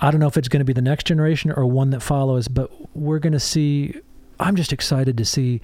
[0.00, 2.48] I don't know if it's going to be the next generation or one that follows,
[2.48, 3.94] but we're going to see.
[4.38, 5.60] I'm just excited to see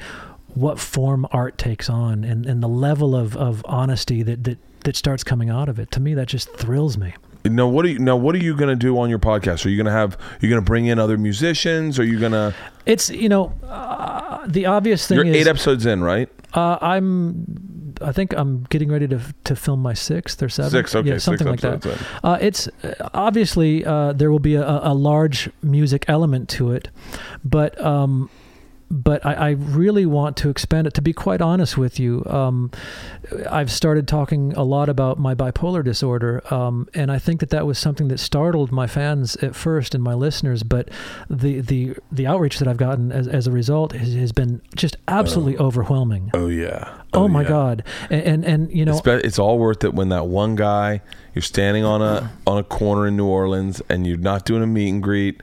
[0.54, 4.96] what form art takes on and, and the level of, of honesty that, that that
[4.96, 5.90] starts coming out of it.
[5.92, 7.14] To me, that just thrills me.
[7.44, 9.66] Now what are you now what are you gonna do on your podcast?
[9.66, 11.98] Are you gonna have are you gonna bring in other musicians?
[11.98, 12.54] Are you gonna
[12.86, 16.28] It's you know uh, the obvious thing You're is eight episodes in, right?
[16.54, 17.94] Uh, I'm.
[18.00, 20.72] I think I'm getting ready to to film my sixth or seventh.
[20.72, 22.06] Six, okay, yeah, something six like that.
[22.22, 26.90] Uh, it's uh, obviously uh, there will be a, a large music element to it,
[27.44, 28.28] but um,
[28.92, 30.94] but I, I really want to expand it.
[30.94, 32.70] To be quite honest with you, um,
[33.50, 37.66] I've started talking a lot about my bipolar disorder, um, and I think that that
[37.66, 40.62] was something that startled my fans at first and my listeners.
[40.62, 40.90] But
[41.30, 44.96] the the the outreach that I've gotten as, as a result has, has been just
[45.08, 46.30] absolutely overwhelming.
[46.34, 46.98] Oh yeah.
[47.14, 47.48] Oh, my yeah.
[47.48, 47.84] God!
[48.08, 51.02] And, and and you know, It's, it's all worth it when that one guy
[51.34, 54.66] you're standing on a on a corner in New Orleans and you're not doing a
[54.66, 55.40] meet and greet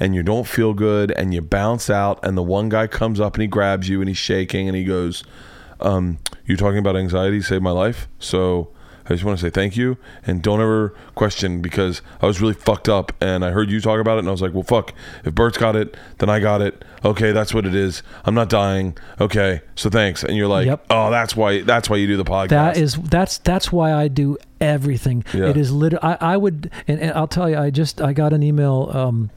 [0.00, 3.34] and you don't feel good and you bounce out and the one guy comes up
[3.34, 5.24] and he grabs you and he's shaking and he goes,
[5.80, 8.68] um, "You talking about anxiety saved my life." So
[9.04, 12.54] I just want to say thank you and don't ever question because I was really
[12.54, 14.94] fucked up and I heard you talk about it and I was like, well, fuck.
[15.24, 16.84] If Bert's got it, then I got it.
[17.04, 18.04] Okay, that's what it is.
[18.24, 18.96] I'm not dying.
[19.20, 20.22] Okay, so thanks.
[20.22, 20.86] And you're like, Yep.
[20.90, 21.62] oh, that's why.
[21.62, 22.48] That's why you do the podcast.
[22.50, 25.24] that is that's that's why I do everything.
[25.34, 25.48] Yeah.
[25.48, 26.04] It is literally.
[26.04, 28.88] I, I would, and, and I'll tell you, I just I got an email.
[28.94, 29.30] Um,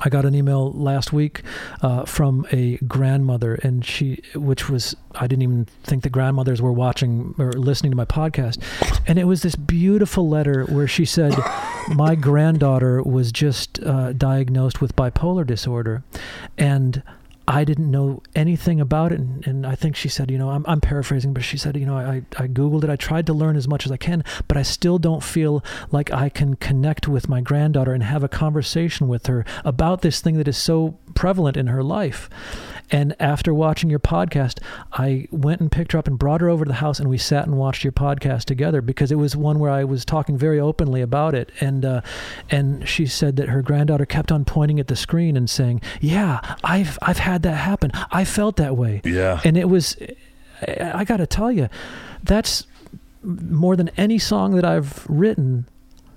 [0.00, 1.42] I got an email last week
[1.80, 6.72] uh, from a grandmother, and she, which was, I didn't even think the grandmothers were
[6.72, 8.62] watching or listening to my podcast.
[9.06, 11.34] And it was this beautiful letter where she said,
[11.94, 16.02] My granddaughter was just uh, diagnosed with bipolar disorder.
[16.58, 17.02] And
[17.46, 20.64] I didn't know anything about it, and, and I think she said, you know, I'm,
[20.66, 22.90] I'm paraphrasing, but she said, you know, I, I googled it.
[22.90, 26.10] I tried to learn as much as I can, but I still don't feel like
[26.10, 30.38] I can connect with my granddaughter and have a conversation with her about this thing
[30.38, 32.30] that is so prevalent in her life.
[32.94, 34.60] And after watching your podcast,
[34.92, 37.18] I went and picked her up and brought her over to the house, and we
[37.18, 40.60] sat and watched your podcast together because it was one where I was talking very
[40.60, 41.50] openly about it.
[41.60, 42.02] And uh,
[42.50, 46.38] and she said that her granddaughter kept on pointing at the screen and saying, "Yeah,
[46.62, 47.90] I've I've had that happen.
[48.12, 49.40] I felt that way." Yeah.
[49.44, 49.96] And it was,
[50.62, 51.68] I, I got to tell you,
[52.22, 52.64] that's
[53.24, 55.66] more than any song that I've written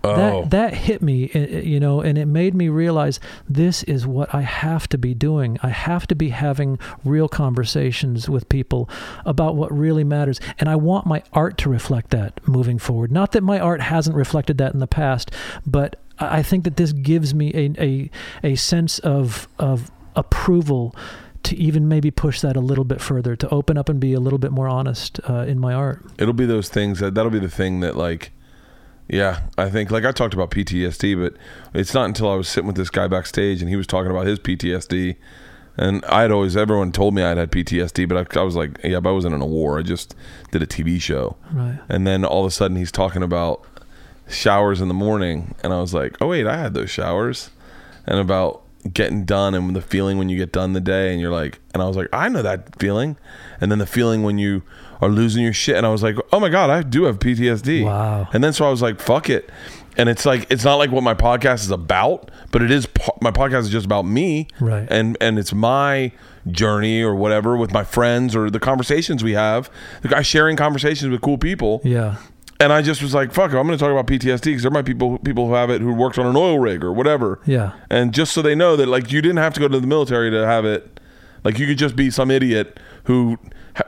[0.03, 0.43] Oh.
[0.43, 3.19] that that hit me uh, uh, you know and it made me realize
[3.50, 5.58] this is what I have to be doing.
[5.64, 8.90] I have to be having real conversations with people
[9.26, 13.11] about what really matters and I want my art to reflect that moving forward.
[13.11, 15.32] Not that my art hasn't reflected that in the past
[15.66, 18.09] but I I think that this gives me a a,
[18.43, 20.95] a sense of of approval
[21.43, 24.19] to even maybe push that a little bit further to open up and be a
[24.19, 26.03] little bit more honest uh, in my art.
[26.17, 28.32] It'll be those things that that'll be the thing that like
[29.07, 31.39] yeah i think like i talked about ptsd but
[31.73, 34.25] it's not until i was sitting with this guy backstage and he was talking about
[34.25, 35.15] his ptsd
[35.77, 38.79] and i had always everyone told me i'd had ptsd but I, I was like
[38.83, 39.79] yeah but i wasn't in a war.
[39.79, 40.15] I just
[40.51, 41.37] did a tv show.
[41.51, 41.79] Right.
[41.87, 43.63] And then all of a sudden he's talking about
[44.27, 45.55] showers in the morning.
[45.63, 47.51] And i was like oh wait i had those showers.
[48.05, 48.63] And about
[48.93, 51.83] getting done and the feeling when you get done the day and you're like and
[51.83, 53.17] i was like i know that feeling.
[53.61, 54.63] And then the feeling when you
[55.01, 57.84] are losing your shit and i was like oh my god i do have ptsd
[57.85, 58.27] Wow.
[58.34, 59.50] and then so i was like fuck it
[59.98, 62.88] and it's like it's not like what my podcast is about but it is
[63.22, 64.88] my podcast is just about me Right.
[64.90, 66.11] and and it's my
[66.50, 69.69] journey or whatever with my friends or the conversations we have
[70.01, 72.17] the guy sharing conversations with cool people yeah
[72.59, 74.72] and I just was like, "Fuck, it, I'm going to talk about PTSD because there
[74.72, 77.40] might be people people who have it who worked on an oil rig or whatever."
[77.45, 77.74] Yeah.
[77.92, 80.32] And just so they know that, like, you didn't have to go to the military
[80.32, 81.00] to have it.
[81.43, 83.38] Like, you could just be some idiot who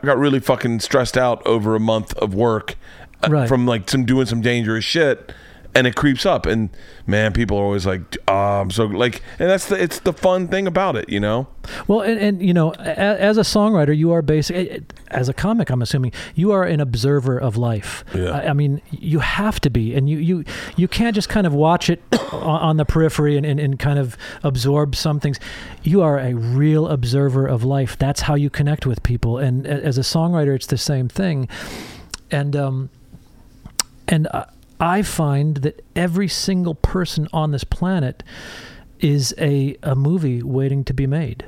[0.04, 2.76] got really fucking stressed out over a month of work
[3.24, 3.48] uh, Right.
[3.48, 5.32] from like some doing some dangerous shit,
[5.76, 6.46] and it creeps up.
[6.46, 6.70] And
[7.06, 10.48] man, people are always like, oh, "I'm so like," and that's the it's the fun
[10.48, 11.48] thing about it, you know.
[11.88, 14.56] Well, and, and you know, a, as a songwriter, you are basic.
[14.56, 18.04] Eh, eh, as a comic, I'm assuming you are an observer of life.
[18.14, 18.30] Yeah.
[18.30, 20.44] I, I mean, you have to be, and you you
[20.76, 22.02] you can't just kind of watch it
[22.34, 25.40] on, on the periphery and, and, and kind of absorb some things.
[25.84, 27.98] You are a real observer of life.
[27.98, 29.38] That's how you connect with people.
[29.38, 31.48] And eh, as a songwriter, it's the same thing.
[32.32, 32.90] And um,
[34.08, 34.48] and I-
[34.80, 38.24] I find that every single person on this planet
[39.00, 41.46] is a, a movie waiting to be made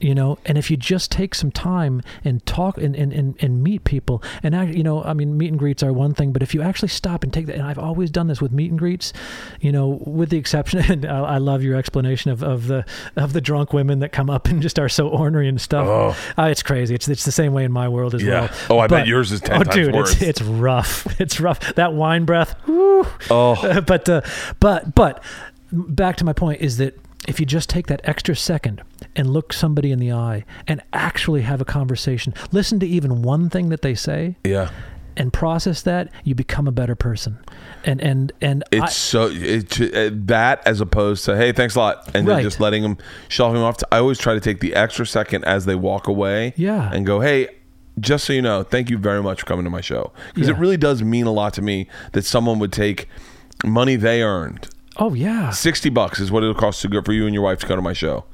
[0.00, 3.62] you know and if you just take some time and talk and, and, and, and
[3.62, 6.42] meet people and act, you know i mean meet and greets are one thing but
[6.42, 8.78] if you actually stop and take that and i've always done this with meet and
[8.78, 9.12] greets
[9.60, 12.84] you know with the exception and i, I love your explanation of, of the
[13.16, 16.16] of the drunk women that come up and just are so ornery and stuff Oh.
[16.42, 18.50] uh, it's crazy it's it's the same way in my world as Yeah.
[18.68, 20.12] well Oh, I bet yours is 10 oh times dude worse.
[20.14, 23.06] it's it's rough it's rough that wine breath whew.
[23.30, 24.20] Oh, but uh,
[24.60, 25.22] but but
[25.72, 28.82] back to my point is that if you just take that extra second
[29.16, 33.50] and look somebody in the eye and actually have a conversation, listen to even one
[33.50, 34.70] thing that they say yeah.
[35.16, 37.38] and process that, you become a better person.
[37.84, 41.78] And and and It's I, so it's uh, that as opposed to hey, thanks a
[41.78, 42.42] lot, and then Right.
[42.42, 43.76] just letting them shelf him off.
[43.90, 46.90] I always try to take the extra second as they walk away, Yeah.
[46.92, 47.48] and go, hey,
[47.98, 50.56] just so you know, thank you very much for coming to my show because it
[50.58, 53.08] really does mean a lot to me that someone would take
[53.64, 54.68] money they earned.
[54.98, 57.58] oh yeah, Sixty bucks is what it'll cost to go for you and your wife
[57.60, 58.24] to go to my show.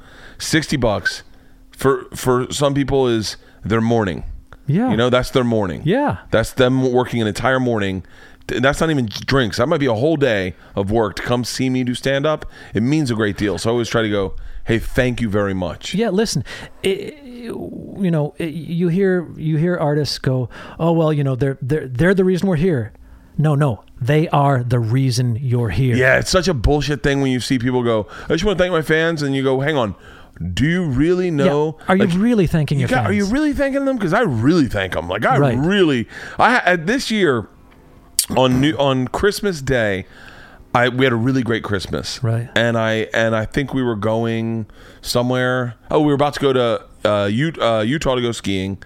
[0.43, 1.23] Sixty bucks
[1.71, 4.25] for for some people is their morning.
[4.67, 5.83] yeah, You know, that's their morning.
[5.85, 8.05] yeah, That's them working an entire morning.
[8.49, 9.57] That's not even drinks.
[9.59, 12.45] That might be a whole day of work to come see me do stand up.
[12.75, 13.57] It means a great deal.
[13.57, 15.95] So I always try to go, hey, thank you very much.
[15.95, 16.45] Yeah, listen,
[16.83, 20.49] it, you know, it, you hear you hear artists go,
[20.79, 22.93] "Oh well, you know, they're they're they're the reason we're here."
[23.39, 25.97] No, no, they are the reason you're here.
[25.97, 28.63] Yeah, it's such a bullshit thing when you see people go, I just want to
[28.63, 29.23] thank my fans.
[29.23, 29.95] And you go, hang on,
[30.55, 31.45] do you really Yeah.
[31.45, 31.79] know?
[31.89, 33.07] Are you like, really thanking you your got-?
[33.07, 33.97] Are you really thanking them?
[33.97, 35.09] Because I really thank them.
[35.09, 35.59] Like I Right.
[35.59, 37.49] really, I this year
[38.37, 40.07] on new on Christmas Day,
[40.75, 42.23] I we had a really great Christmas.
[42.25, 42.49] Right.
[42.57, 44.67] And I and I think we were going
[45.03, 45.75] somewhere.
[45.91, 48.79] Oh, we were about to go to uh, U, uh, Utah to go skiing.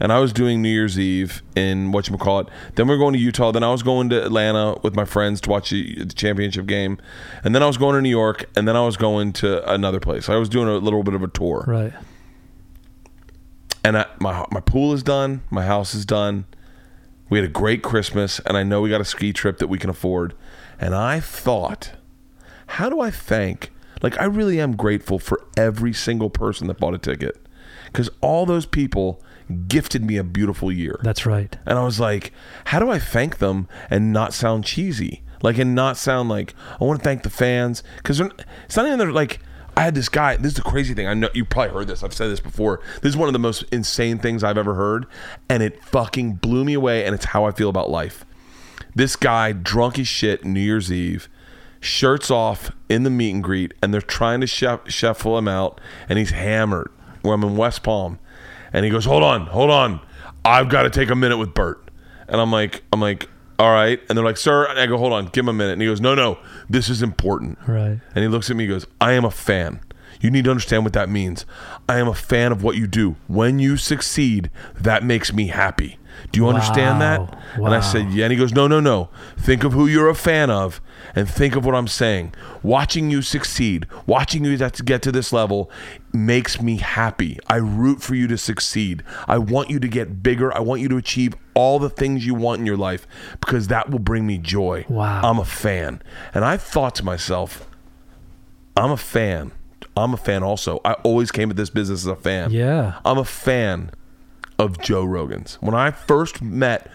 [0.00, 2.48] And I was doing New Year's Eve in what you call it.
[2.74, 3.52] Then we are going to Utah.
[3.52, 6.98] Then I was going to Atlanta with my friends to watch the, championship game.
[7.44, 8.44] And then I was going to New York.
[8.56, 10.28] And then I was going to another place.
[10.28, 11.92] I was doing a little bit of a tour Right.
[13.84, 16.46] and I, my my pool is done, my house is done.
[17.30, 19.78] We had a great Christmas, and I know we got a ski trip that we
[19.78, 20.34] can afford.
[20.78, 21.92] And I thought,
[22.66, 23.72] how do I thank?
[24.02, 27.36] Like, I really am grateful for every single person that bought a ticket.
[27.86, 29.22] because all those people
[29.54, 31.00] gifted me a beautiful year.
[31.02, 31.56] That's right.
[31.66, 32.32] And I was like,
[32.66, 35.22] how do I thank them and not sound cheesy?
[35.42, 38.98] Like, and not sound like I want to thank the fans because it's not even
[38.98, 39.40] they're like.
[39.76, 40.36] I had this guy.
[40.36, 41.08] This is the crazy thing.
[41.08, 42.04] I know you probably heard this.
[42.04, 42.80] I've said this before.
[43.02, 45.04] This is one of the most insane things I've ever heard,
[45.48, 47.04] and it fucking blew me away.
[47.04, 48.24] And it's how I feel about life.
[48.94, 51.28] This guy, drunk as shit, New Year's Eve,
[51.80, 56.20] shirts off in the meet and greet, and they're trying to shuffle him out, and
[56.20, 56.92] he's hammered.
[57.22, 58.20] Where I'm in West Palm,
[58.74, 60.00] and he goes, "Hold on, hold on,
[60.44, 61.80] I've got to take a minute with Bert."
[62.28, 63.28] And I'm like, I'm like,
[63.58, 64.00] all right.
[64.08, 65.88] And they're like, "Sir," and I go, "Hold on, give him a minute." And he
[65.88, 66.38] goes, "No, no,
[66.68, 68.00] this is important." Right.
[68.14, 69.80] And he looks at me, he goes, "I am a fan."
[70.24, 71.44] You need to understand what that means.
[71.86, 73.16] I am a fan of what you do.
[73.26, 75.98] When you succeed, that makes me happy.
[76.32, 77.20] Do you understand that?
[77.58, 77.66] Wow.
[77.66, 78.24] And I said, yeah.
[78.24, 79.10] And he goes, no, no, no.
[79.36, 80.80] Think of who you're a fan of
[81.14, 82.32] and think of what I'm saying.
[82.62, 85.70] Watching you succeed, watching you to get to this level
[86.10, 87.38] makes me happy.
[87.48, 89.02] I root for you to succeed.
[89.28, 90.56] I want you to get bigger.
[90.56, 93.06] I want you to achieve all the things you want in your life
[93.40, 94.86] because that will bring me joy.
[94.88, 95.20] Wow.
[95.22, 96.00] I'm a fan.
[96.32, 97.68] And I thought to myself,
[98.74, 99.52] I'm a fan.
[99.96, 100.80] I'm a fan also.
[100.84, 102.50] I always came at this business as a fan.
[102.50, 102.98] Yeah.
[103.04, 103.90] I'm a fan
[104.58, 105.56] of Joe Rogan's.
[105.60, 106.88] When I first met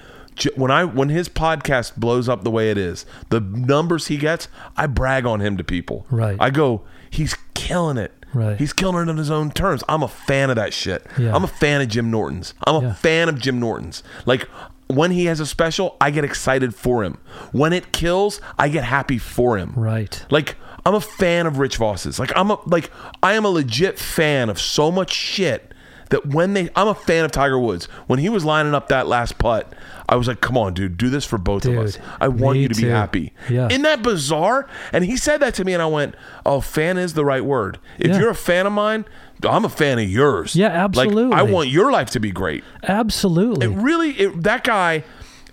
[0.55, 4.47] when I when his podcast blows up the way it is, the numbers he gets,
[4.77, 6.05] I brag on him to people.
[6.09, 6.37] Right.
[6.39, 8.13] I go, he's killing it.
[8.33, 8.57] Right.
[8.57, 9.83] He's killing it on his own terms.
[9.89, 11.05] I'm a fan of that shit.
[11.17, 11.35] Yeah.
[11.35, 12.53] I'm a fan of Jim Norton's.
[12.65, 12.93] I'm a Yeah.
[12.93, 14.01] fan of Jim Norton's.
[14.25, 14.47] Like
[14.87, 17.17] when he has a special, I get excited for him.
[17.51, 19.73] When it kills, I get happy for him.
[19.75, 20.25] Right.
[20.29, 20.55] Like
[20.90, 22.18] I'm a fan of Rich Voss's.
[22.19, 22.90] Like I'm a like
[23.22, 25.72] I am a legit fan of so much shit
[26.09, 27.85] that when they I'm a fan of Tiger Woods.
[28.08, 29.72] When he was lining up that last putt,
[30.09, 32.00] I was like, "Come on, dude, do this for both of us.
[32.19, 33.68] I want you to be happy." Yeah.
[33.69, 34.68] Isn't that bizarre?
[34.92, 37.77] And he said that to me and I went, "Oh, fan is the right word.
[38.00, 38.19] If Yeah.
[38.19, 39.06] you're a fan of mine,
[39.48, 42.64] I'm a fan of yours." Yeah, Like I want your life to be great.
[42.88, 43.68] Absolutely.
[43.68, 45.03] It really, it, that guy,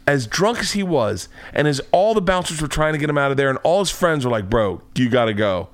[0.07, 3.19] as drunk as he was, and as all the bouncers were trying to get him
[3.19, 5.69] out of there, and all his friends were like, "Bro, you got to go."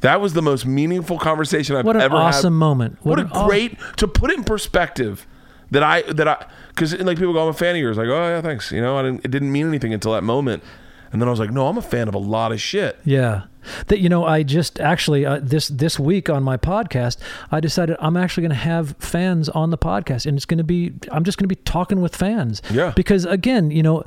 [0.00, 2.12] That was the most meaningful conversation I've ever had.
[2.12, 2.58] What an awesome had.
[2.58, 2.98] moment.
[3.02, 5.26] What, What a an aw- great to put it in perspective.
[5.70, 7.96] That I that I because like people go, I'm a fan of yours.
[7.96, 8.70] Like, oh yeah, thanks.
[8.70, 10.62] You know, I didn't, it didn't mean anything until that moment,
[11.10, 12.98] and then I was like, no, I'm a fan of a lot of shit.
[13.04, 13.44] Yeah.
[13.88, 17.18] That you know, I just actually uh, this this week on my podcast,
[17.50, 20.64] I decided I'm actually going to have fans on the podcast, and it's going to
[20.64, 22.62] be I'm just going to be talking with fans.
[22.70, 22.92] Yeah.
[22.94, 24.04] Because again, you know,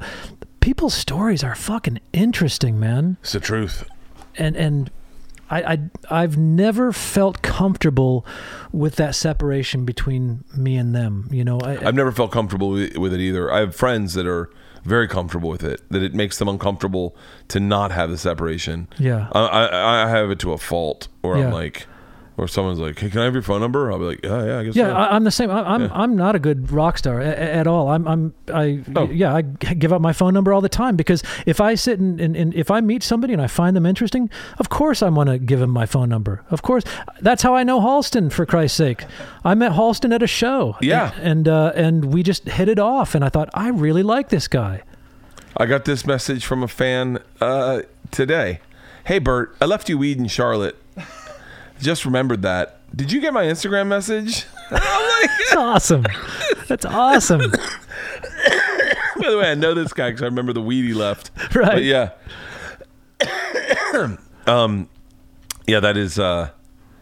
[0.59, 3.83] people's stories are fucking interesting, man, It's the truth.
[4.37, 4.91] and and.
[5.49, 8.25] I, I I've never felt comfortable
[8.73, 11.29] with that separation between me and them.
[11.31, 13.49] You know, I, I've never felt comfortable with it either.
[13.49, 14.49] I have friends that are
[14.88, 15.82] very comfortable with it.
[15.91, 17.16] That it makes them uncomfortable
[17.49, 18.88] to not have the separation.
[18.98, 19.27] Yeah.
[19.33, 21.48] I I, I have it to a fault where Yeah.
[21.48, 21.85] I'm like,
[22.38, 24.59] or someone's like, "Hey, can I have your phone number?" I'll be like, "Yeah, yeah,
[24.59, 25.49] I guess." Yeah, so." I, I'm the same.
[25.51, 25.90] I, I'm Yeah.
[25.91, 27.90] I'm not a good rock star at, at all.
[27.90, 29.09] I'm I'm I Oh.
[29.09, 32.22] yeah I give up my phone number all the time because if I sit and,
[32.22, 35.30] and, and if I meet somebody and I find them interesting, of course I want
[35.30, 36.43] to give them my phone number.
[36.51, 36.83] Of course,
[37.22, 38.32] that's how I know Halston.
[38.32, 39.03] For Christ's sake,
[39.43, 40.77] I met Halston at a show.
[40.82, 41.11] Yeah.
[41.22, 44.48] and uh, and we just hit it off, and I thought I really like this
[44.48, 44.83] guy.
[45.59, 48.59] I got this message from a fan uh, today.
[49.06, 50.75] Hey, Bert, I left you weed in Charlotte.
[51.80, 52.80] Just remembered that.
[52.95, 54.45] Did you get my Instagram message?
[54.69, 56.06] That's awesome.
[56.67, 57.39] That's awesome.
[59.19, 61.31] By the way, I know this guy because I remember the weed he left.
[61.56, 61.73] Right.
[61.73, 62.11] But yeah.
[64.47, 64.89] um,
[65.65, 66.19] yeah, that is.
[66.19, 66.51] Uh,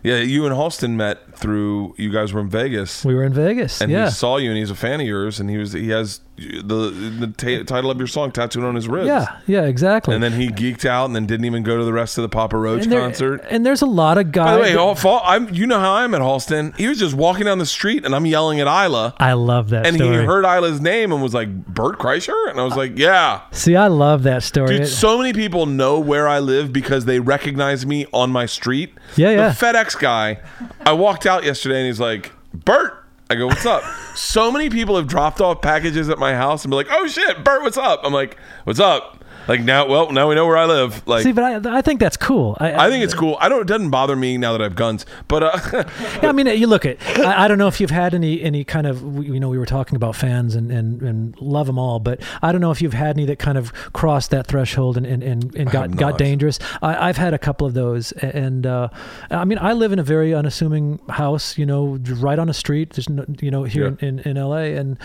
[0.04, 1.96] yeah, you and Halston met through.
[1.98, 3.82] You guys were in Vegas, We were in Vegas.
[3.82, 4.06] and yeah.
[4.06, 5.74] he saw you, and he's a fan of yours, and he was.
[5.74, 9.08] He has the the ta- title of your song tattooed on his ribs.
[9.08, 9.38] yeah.
[9.48, 9.64] Yeah.
[9.64, 10.14] Exactly.
[10.16, 12.30] And then he geeked out, and then didn't even go to the rest of the
[12.30, 13.46] Papa Roach and, there- concert.
[13.50, 14.46] and there's a lot of guys.
[14.46, 16.76] By the way, all, fall, I'm, you know how I'm at Halston.
[16.78, 19.86] He was just walking down the street, and I'm yelling at Isla, I love that
[19.88, 20.18] and story.
[20.20, 23.76] he heard Isla's name and was like, "Bert Kreischer," and I was like, "Yeah." See,
[23.76, 24.80] I love that story.
[24.80, 28.94] Dude, so many people know where I live because they recognize me on my street.
[29.16, 29.50] Yeah, yeah.
[29.50, 30.40] The FedEx guy,
[30.86, 33.02] I walked out yesterday and he's like, Bert.
[33.28, 33.84] I go, what's up?
[34.16, 37.44] so many people have dropped off packages at my house and be like, oh shit,
[37.44, 38.02] Bert, what's up?
[38.04, 39.24] I'm like, what's up?
[39.48, 41.08] Like now, well, now we know where I live.
[41.08, 42.58] Like, See, but I, I think that's cool.
[42.60, 43.38] I, I think it's cool.
[43.40, 43.62] I don't.
[43.62, 45.06] It doesn't bother me now that I have guns.
[45.28, 45.60] But uh,
[46.22, 46.98] Yeah, I mean, you look at.
[47.20, 49.02] I, I don't know if you've had any any kind of.
[49.24, 52.52] You know, we were talking about fans and and, and love them all, but I
[52.52, 55.56] don't know if you've had any that kind of crossed that threshold and and, and,
[55.56, 56.60] and got got dangerous.
[56.82, 58.90] I, I've had a couple of those, and uh,
[59.30, 61.58] I mean, I live in a very unassuming house.
[61.58, 62.92] You know, right on a street.
[62.94, 64.08] There's no, you know here Yeah.
[64.08, 64.76] in, in L.A.
[64.76, 64.98] and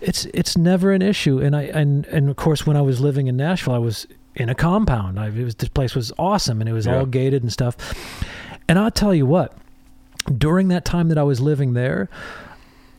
[0.00, 1.38] it's it's never an issue.
[1.38, 4.48] And I and and of course, when I was living in Nashville, I was in
[4.48, 5.20] a compound.
[5.20, 6.98] I, it was this place was awesome, and it was Yeah.
[6.98, 7.76] all gated and stuff.
[8.68, 9.52] And I'll tell you what
[10.38, 12.08] during that time that I was living there,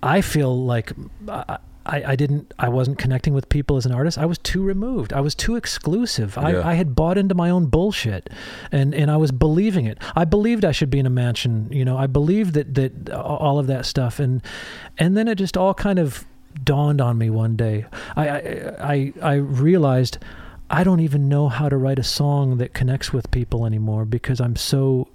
[0.04, 0.92] I feel like
[1.28, 1.58] I,
[1.88, 4.18] I, I didn't, I wasn't connecting with people as an artist.
[4.18, 5.12] I was too removed.
[5.14, 6.38] I was too exclusive.
[6.38, 6.68] I, Yeah.
[6.68, 8.30] I had bought into my own bullshit,
[8.72, 9.98] and and I was believing it.
[10.16, 11.68] I believed I should be in a mansion.
[11.72, 14.42] You know, I believed that that all of that stuff, and
[14.98, 16.26] and then it just all kind of
[16.64, 17.86] dawned on me one day.
[18.16, 18.42] I I
[18.80, 20.18] I, I realized.
[20.69, 24.42] I don't even know how to write a song that connects with people anymore because
[24.42, 25.10] I'm so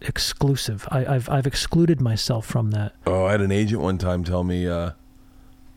[0.00, 0.86] exclusive.
[0.90, 2.94] I, I've I've excluded myself from that.
[3.06, 4.92] Oh, I had an agent one time tell me uh,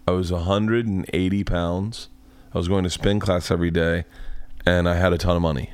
[0.08, 2.10] I was 180 pounds.
[2.54, 4.06] I was going to spin class every day,
[4.66, 5.72] and I had a ton of money.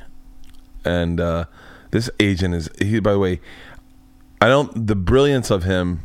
[0.84, 1.46] And uh,
[1.92, 3.00] this agent is he.
[3.00, 3.42] By the way,
[4.40, 4.88] I don't.
[4.88, 6.02] The brilliance of him.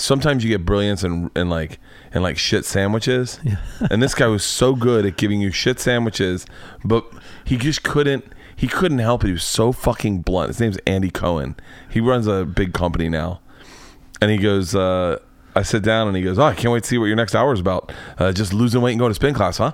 [0.00, 1.78] Sometimes you get brilliance and in like
[2.14, 3.38] in like shit sandwiches,
[3.90, 6.46] and this guy was so good at giving you shit sandwiches,
[6.84, 7.04] but
[7.44, 8.24] he just couldn't.
[8.56, 9.28] He couldn't help it.
[9.28, 10.48] He was so fucking blunt.
[10.48, 11.56] His name's Andy Cohen.
[11.88, 13.40] He runs a big company now,
[14.20, 15.18] and he goes, uh,
[15.54, 17.34] I sit down and he goes, Oh, I can't wait to see what your next
[17.34, 17.92] hour is about.
[18.18, 19.72] Uh, just losing weight and going to spin class, huh?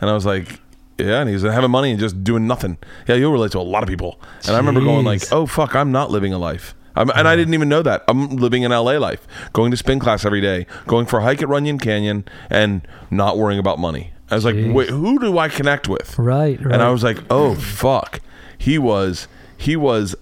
[0.00, 0.60] And I was like,
[0.98, 1.20] Yeah.
[1.20, 2.78] And he was having money and just doing nothing.
[3.06, 4.20] Yeah, you'll relate to a lot of people.
[4.46, 6.74] And I remember going like, Oh fuck, I'm not living a life.
[6.98, 8.02] I'm, and I didn't even know that.
[8.08, 11.40] I'm living an LA life, going to spin class every day, going for a hike
[11.42, 14.12] at Runyon Canyon, and not worrying about money.
[14.30, 14.74] I was like, Jeez.
[14.74, 16.18] wait, who do I connect with?
[16.18, 16.74] Right, right.
[16.74, 18.20] And I was like, oh fuck.
[18.58, 20.14] He was he was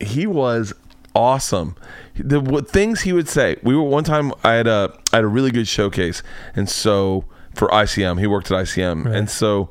[0.00, 0.72] he was
[1.14, 1.76] awesome.
[2.16, 3.56] The what, things he would say.
[3.62, 4.32] We were one time.
[4.42, 6.22] I had a I had a really good showcase,
[6.56, 9.14] and so for ICM, he worked at ICM, Right.
[9.14, 9.70] and so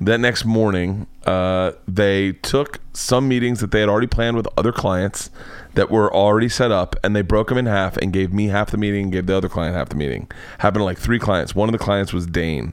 [0.00, 4.72] that next morning, uh, they took some meetings that they had already planned with other
[4.72, 5.30] clients
[5.74, 8.70] that were already set up, and they broke them in half and gave me half
[8.70, 10.30] the meeting, and gave the other client half the meeting.
[10.58, 11.54] Happened to like three clients.
[11.54, 12.72] One of the clients was Dane,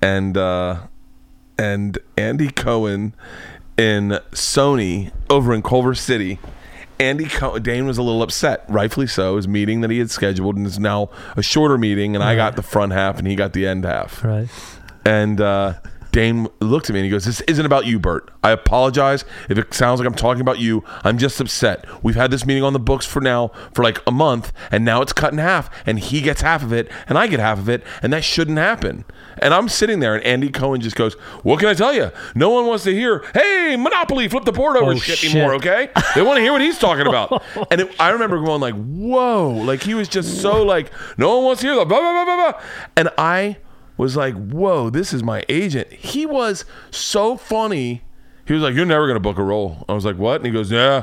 [0.00, 0.78] and uh,
[1.58, 3.14] and Andy Cohen
[3.76, 6.38] in Sony over in Culver City.
[7.00, 9.36] Andy Co- Dane was a little upset, rightfully so.
[9.36, 12.56] His meeting that he had scheduled and is now a shorter meeting, and I got
[12.56, 14.24] the front half and he got the end half.
[14.24, 14.48] right.
[15.04, 15.74] And uh,
[16.18, 18.32] Dane looked at me and he goes, "This isn't about you, Bert.
[18.42, 20.82] I apologize if it sounds like I'm talking about you.
[21.04, 21.84] I'm just upset.
[22.02, 25.00] We've had this meeting on the books for now for like a month, and now
[25.00, 27.68] it's cut in half, and he gets half of it, and I get half of
[27.68, 29.04] it, and that shouldn't happen."
[29.40, 31.14] And I'm sitting there, and Andy Cohen just goes,
[31.44, 32.10] "What can I tell you?
[32.34, 35.32] No one wants to hear, hey, Monopoly, flip the board over Oh, shit, shit.
[35.32, 35.90] anymore, okay?
[36.16, 39.50] They want to hear what he's talking about." and it, I remember going like, "Whoa!"
[39.50, 42.24] Like he was just so like, "No one wants to hear that." Blah blah blah
[42.24, 42.60] blah blah.
[42.96, 43.58] And I
[43.98, 45.92] was like, whoa, this is my agent.
[45.92, 48.02] He was so funny.
[48.46, 49.84] He was like, you're never going to book a role.
[49.88, 50.36] I was like, what?
[50.36, 51.02] And he goes, yeah,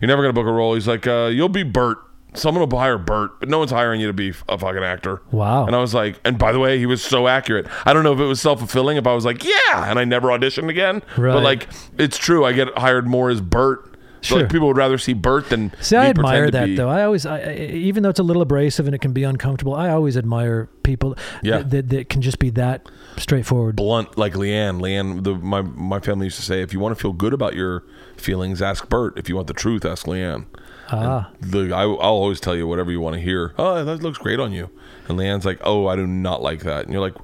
[0.00, 0.74] you're never going to book a role.
[0.74, 1.98] He's like, uh, you'll be Bert.
[2.34, 5.22] Someone will hire Bert, but no one's hiring you to be a fucking actor.
[5.30, 5.66] Wow.
[5.66, 7.66] And I was like, and by the way, he was so accurate.
[7.86, 10.04] I don't know if it was self fulfilling, if I was like, yeah, and I
[10.04, 11.02] never auditioned again.
[11.16, 11.32] Right.
[11.32, 11.68] But like,
[11.98, 12.44] it's true.
[12.44, 13.95] I get hired more as Bert.
[14.26, 14.40] Sure.
[14.40, 16.88] Like people would rather see Bert than See, I admire that be- though.
[16.88, 19.90] I always, I, even though it's a little abrasive and it can be uncomfortable, I
[19.90, 21.58] always admire people Yeah.
[21.58, 23.76] that, that, that can just be that straightforward.
[23.76, 24.80] blunt like LeeAnn.
[24.80, 27.54] LeeAnn, the, my my family used to say, if you want to feel good about
[27.54, 27.84] your
[28.16, 29.18] feelings, ask Bert.
[29.18, 30.46] If you want the truth, ask LeeAnn.
[30.88, 33.52] Ah, The, I, I'll always tell you whatever you want to hear.
[33.58, 34.70] Oh, that looks great on you.
[35.08, 36.84] And LeeAnn's like, oh, I do not like that.
[36.84, 37.14] And you're like,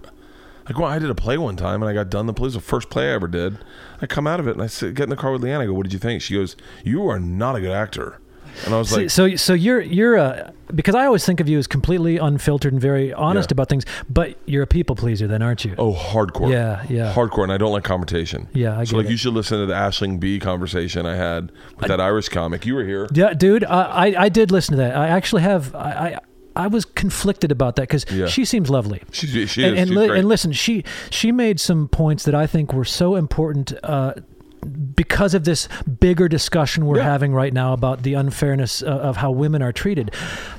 [0.69, 2.45] like, well, I did a play one time and I got done the play.
[2.45, 3.59] Was the first play I ever did.
[4.01, 5.61] I come out of it and I sit, get in the car with LeeAnn.
[5.61, 6.23] I go, what did you think?
[6.23, 8.19] She goes, you are not a good actor.
[8.67, 11.57] And I was like, so so you're you're a because I always think of you
[11.59, 13.55] as completely unfiltered and very honest Yeah.
[13.55, 15.75] about things, but you're a people pleaser, then, aren't you?
[15.79, 16.51] oh, hardcore.
[16.53, 17.15] Yeah, yeah.
[17.15, 17.45] Hardcore.
[17.45, 18.49] And I don't like confrontation.
[18.53, 19.11] Yeah, I So like, it.
[19.11, 22.67] you should listen to the Aisling Bea conversation I had with that Irish comic.
[22.67, 23.09] You were here.
[23.15, 24.97] Yeah, dude, I, I I did listen to that.
[24.99, 25.75] I actually have.
[25.75, 26.19] I I,
[26.55, 28.27] I was conflicted about that because Yeah.
[28.27, 29.03] she seems lovely.
[29.11, 29.81] She, she and, is.
[29.83, 33.73] and, li- and listen, she she made some points that I think were so important
[33.83, 34.15] uh,
[34.95, 35.69] because of this
[36.01, 37.05] bigger discussion we're Yeah.
[37.05, 40.13] having right now about the unfairness uh, of how women are treated.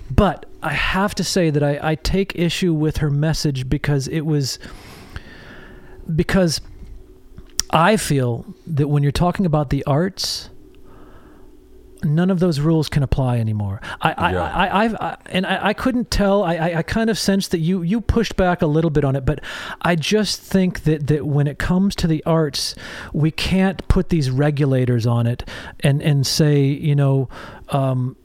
[0.10, 4.22] But I have to say that I, I take issue with her message because it
[4.26, 4.60] was
[6.16, 6.60] because
[7.70, 10.50] I feel that when you're talking about the arts.
[12.03, 13.82] None of those rules can apply anymore.
[14.01, 14.43] I, I, Yeah.
[14.43, 16.43] I, I've, I and I, I couldn't tell.
[16.43, 19.15] I, I, I kind of sensed that you, you pushed back a little bit on
[19.15, 19.40] it, but
[19.82, 22.75] I just think that, that when it comes to the arts,
[23.14, 25.48] we can't put these regulators on it
[25.82, 27.30] and, and say, you know,
[27.69, 28.15] um,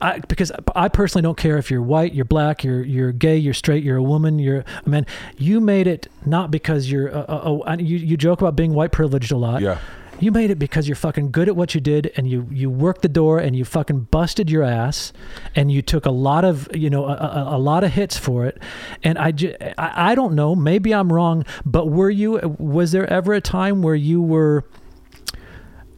[0.00, 3.54] I, because I personally don't care if you're white, you're black, you're you're gay, you're
[3.54, 5.06] straight, you're a woman, you're a man.
[5.36, 8.92] You made it not because you're a, a, a, you you joke about being white
[8.92, 9.60] privileged a lot.
[9.60, 9.78] Yeah.
[10.20, 13.02] You made it because you're fucking good at what you did, and you you worked
[13.02, 15.12] the door, and you fucking busted your ass,
[15.54, 18.44] and you took a lot of you know a, a, a lot of hits for
[18.46, 18.60] it.
[19.02, 22.56] And I, ju- I I don't know, maybe I'm wrong, but were you?
[22.58, 24.64] Was there ever a time where you were?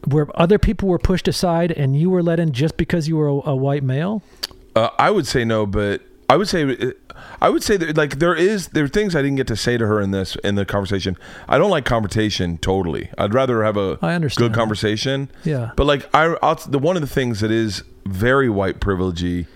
[0.05, 3.27] where other people were pushed aside and you were let in just because you were
[3.27, 4.23] a, a white male?
[4.75, 6.01] Uh, I would say no, but
[6.31, 6.93] I would say
[7.41, 9.77] I would say that like there is there are things I didn't get to say
[9.77, 11.17] to her in this in the conversation.
[11.49, 13.09] I don't like confrontation totally.
[13.17, 14.57] I'd rather have a I understand good that.
[14.57, 15.29] conversation.
[15.43, 15.71] Yeah.
[15.75, 19.47] But like I I'll, the one of the things that is very white privilegey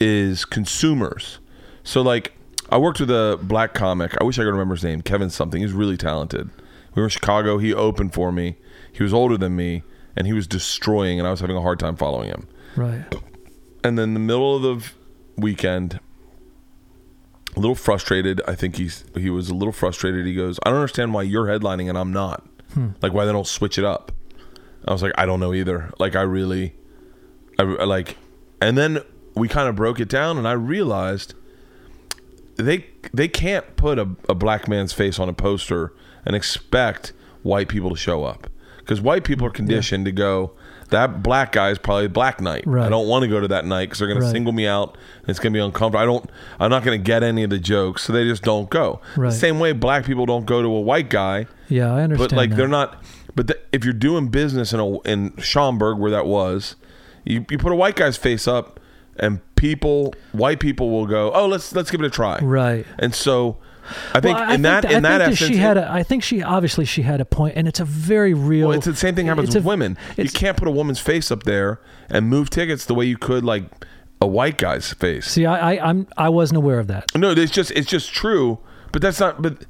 [0.00, 1.38] is consumers.
[1.84, 2.32] So like
[2.68, 4.20] I worked with a black comic.
[4.20, 5.02] I wish I could remember his name.
[5.02, 5.62] Kevin something.
[5.62, 6.50] He's really talented.
[6.96, 7.58] We were in Chicago.
[7.58, 8.56] He opened for me.
[8.92, 9.84] He was older than me,
[10.16, 12.48] and he was destroying, and I was having a hard time following him.
[12.74, 13.04] Right.
[13.84, 14.90] And then the middle of the
[15.36, 16.00] weekend,
[17.56, 18.40] a little frustrated.
[18.46, 20.26] I think he's he was a little frustrated.
[20.26, 22.46] He goes, "I don't understand why you're headlining and I'm not.
[22.72, 22.88] Hmm.
[23.02, 24.12] Like why they don't switch it up."
[24.86, 25.92] I was like, "I don't know either.
[25.98, 26.74] Like I really,
[27.58, 28.16] I, like."
[28.60, 29.00] And then
[29.34, 31.34] we kind of broke it down, and I realized
[32.56, 35.92] they they can't put a, a black man's face on a poster
[36.24, 40.52] and expect white people to show up because white people are conditioned to go
[40.90, 43.86] that black guy is probably black night i don't want to go to that night
[43.86, 44.26] because they're going Right.
[44.26, 46.30] to single me out and it's going to be uncomfortable i don't
[46.60, 49.30] i'm not going to get any of the jokes so they just don't go Right.
[49.30, 52.30] the same way black people don't go to a white guy Yeah, I understand.
[52.30, 52.56] but like that.
[52.56, 53.02] they're not
[53.34, 56.76] but the, if you're doing business in a in Schaumburg where that was
[57.24, 58.78] you, you put a white guy's face up
[59.18, 62.84] and people white people will go oh let's let's give it a try Right.
[62.98, 63.56] and so
[64.14, 65.90] I think Well, I in that that- in I that think essence, she had a,
[65.90, 68.68] I think she obviously she had a point, and it's a very real.
[68.68, 69.96] well, it's the same thing happens with a- women.
[70.16, 73.44] You can't put a woman's face up there and move tickets the way you could
[73.44, 73.64] like
[74.20, 75.26] a white guy's face.
[75.26, 77.14] See, I, I I'm I wasn't aware of that.
[77.14, 78.58] no, it's just it's just true,
[78.92, 79.42] but that's not.
[79.42, 79.64] But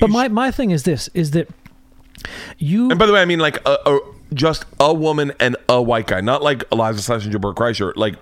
[0.00, 1.48] But my my thing is this: is that
[2.58, 3.98] you and by the way, I mean like a, a
[4.34, 8.16] just a woman and a white guy, not like Iliza Shlesinger, Bert Kreischer, like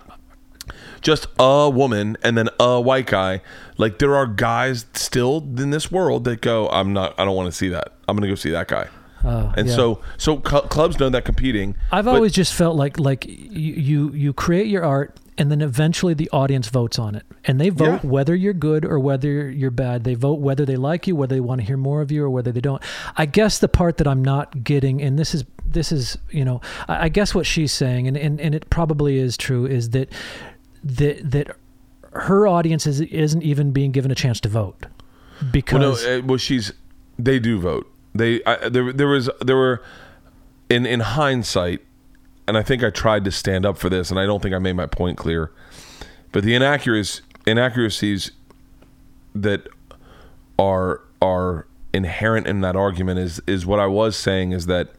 [1.04, 3.40] just a woman and then a white guy.
[3.78, 7.46] Like there are guys still in this world that go, I'm not, I don't want
[7.46, 7.92] to see that.
[8.08, 8.88] I'm gonna go see that guy.
[9.26, 9.74] Oh, and yeah.
[9.74, 11.76] so so cl- clubs know that competing.
[11.90, 13.34] I've always just felt like like you,
[13.74, 17.68] you you create your art and then eventually the audience votes on it and they
[17.70, 18.10] vote Yeah.
[18.10, 21.40] whether you're good or whether you're bad they vote whether they like you whether they
[21.40, 22.80] want to hear more of you or whether they don't
[23.16, 26.60] i guess the part that i'm not getting and this is this is you know
[26.86, 30.08] i, I guess what she's saying and, and and it probably is true is that
[30.84, 31.56] that that
[32.12, 34.86] her audience is, isn't even being given a chance to vote
[35.50, 36.72] because Well, no, uh, well, she's.
[37.18, 37.90] They do vote.
[38.14, 38.92] They I, there.
[38.92, 39.82] There was there were,
[40.68, 41.80] in in hindsight,
[42.46, 44.58] and I think I tried to stand up for this, and I don't think I
[44.58, 45.50] made my point clear.
[46.32, 48.32] But the inaccuracies inaccuracies
[49.34, 49.68] that
[50.58, 54.90] are are inherent in that argument is is what I was saying is that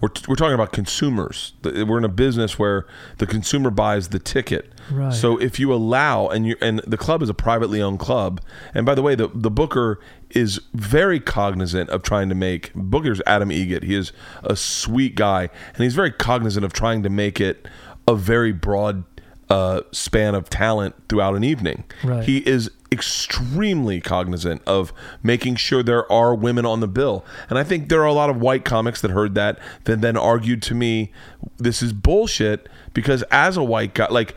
[0.00, 1.52] we're, we're talking about consumers.
[1.62, 2.86] The- We're in a business where
[3.18, 4.72] the consumer buys the ticket.
[4.90, 5.12] Right.
[5.12, 8.40] So if you allow and you and the club is a privately owned club,
[8.74, 13.20] and by the way, the the booker is very cognizant of trying to make Booker's
[13.26, 13.82] Adam Eget.
[13.84, 14.12] He is
[14.42, 17.66] a sweet guy, and he's very cognizant of trying to make it
[18.08, 19.04] a very broad
[19.50, 21.84] uh, span of talent throughout an evening.
[22.04, 22.24] Right.
[22.24, 27.24] He is extremely cognizant of making sure there are women on the bill.
[27.48, 30.16] And I think there are a lot of white comics that heard that that then
[30.16, 31.12] argued to me
[31.56, 34.34] this is bullshit because as a white guy like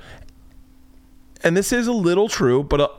[1.43, 2.89] and this is a little true, but a,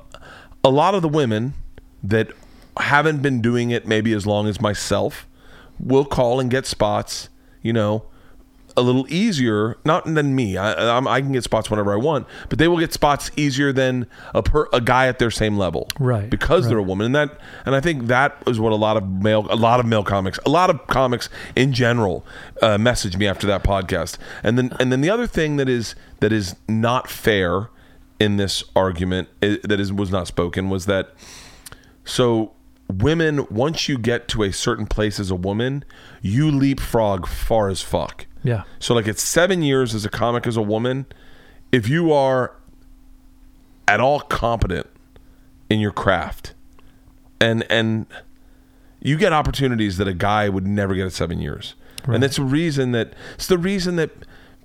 [0.65, 1.55] a lot of the women
[2.03, 2.31] that
[2.77, 5.27] haven't been doing it maybe as long as myself
[5.79, 7.29] will call and get spots,
[7.63, 8.05] you know,
[8.77, 10.57] a little easier, not than me.
[10.57, 13.73] I, I'm, I can get spots whenever I want, but they will get spots easier
[13.73, 17.15] than a per, a guy at their same level, Right, Because they're a woman, and
[17.15, 20.05] that, and I think that is what a lot of male, a lot of male
[20.05, 22.27] comics, a lot of comics in general,
[22.63, 24.19] uh, messaged me after that podcast.
[24.43, 27.71] And then, and then the other thing that is that is not fair
[28.21, 31.13] in this argument i that is was not spoken was that
[32.05, 32.53] so
[32.89, 35.85] women once you get to a certain place as a woman
[36.23, 38.65] you leapfrog far as fuck yeah.
[38.79, 41.07] So like it's seven years as a comic as a woman.
[41.73, 42.55] If you are
[43.89, 44.87] at all competent
[45.69, 46.55] in your craft
[47.41, 48.07] and and
[49.01, 51.75] you get opportunities that a guy would never get at seven years.
[52.15, 54.11] And that's the reason that it's the reason that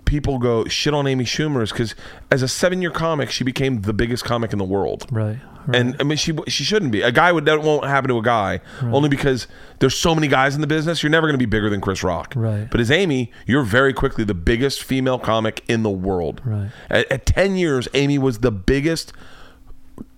[0.04, 1.94] people go shit on amy schumer is because
[2.30, 5.76] as a seven year comic she became the biggest comic in the world right, right.
[5.76, 7.02] and I mean, she she shouldn't be.
[7.02, 9.46] A guy would that won't happen to a guy only because
[9.78, 11.02] there's so many guys in the business.
[11.02, 12.32] You're never going to be bigger than Chris Rock.
[12.36, 12.68] Right.
[12.70, 16.40] But as Amy, you're very quickly the biggest female comic in the world.
[16.44, 16.70] Right.
[16.88, 19.12] At, at ten years, Amy was the biggest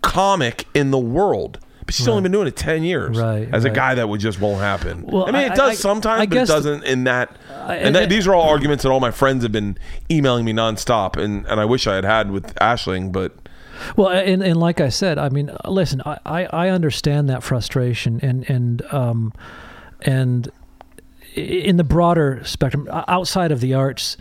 [0.03, 1.59] comic in the world.
[1.93, 3.19] She's only been doing it ten years.
[3.19, 5.05] Right, As a guy, that would just won't happen.
[5.07, 7.37] Well, I mean, I- it does I- sometimes, I but it doesn't in that.
[7.67, 9.77] I- and that, I- these are all arguments that all my friends have been
[10.11, 13.35] emailing me nonstop, and and I wish I had had with Aisling, but.
[13.97, 18.21] Well, and, and like I said, I mean, listen, I, I, I understand that frustration
[18.23, 19.33] and and um,
[20.03, 20.51] and
[21.35, 24.17] in the broader spectrum, outside of the arts,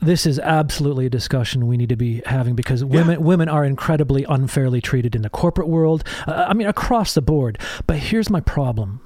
[0.00, 4.24] this is absolutely a discussion we need to be having because women women are incredibly
[4.24, 6.04] unfairly treated in the corporate world.
[6.26, 7.58] Uh, I mean, across the board.
[7.86, 9.00] But here's my problem: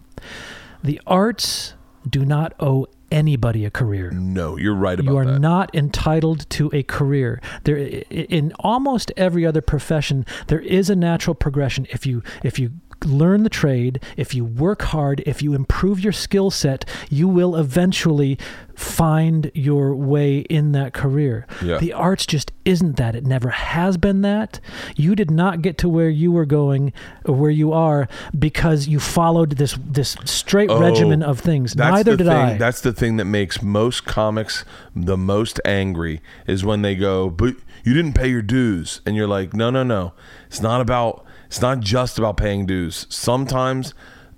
[0.82, 1.74] the arts
[2.08, 4.10] do not owe anybody a career.
[4.10, 5.12] No, you're right about that.
[5.12, 5.38] You are that.
[5.38, 7.40] not entitled to a career.
[7.62, 11.86] There, in almost every other profession, there is a natural progression.
[11.90, 12.72] If you if you
[13.04, 17.56] learn the trade, if you work hard, if you improve your skill set, you will
[17.56, 18.38] eventually
[18.74, 21.46] find your way in that career.
[21.62, 21.78] Yeah.
[21.78, 23.14] The arts just isn't that.
[23.14, 24.58] It never has been that.
[24.96, 26.92] You did not get to where you were going
[27.24, 31.76] or where you are because you followed this this straight Oh, regimen of things.
[31.76, 32.56] Neither did thing, I.
[32.56, 34.64] That's the thing that makes most comics
[34.94, 39.28] the most angry is when they go, "But you didn't pay your dues," and you're
[39.28, 40.14] like, "No, no, no.
[40.48, 41.24] It's not about.
[41.54, 43.06] It's not just about paying dues.
[43.10, 43.94] Sometimes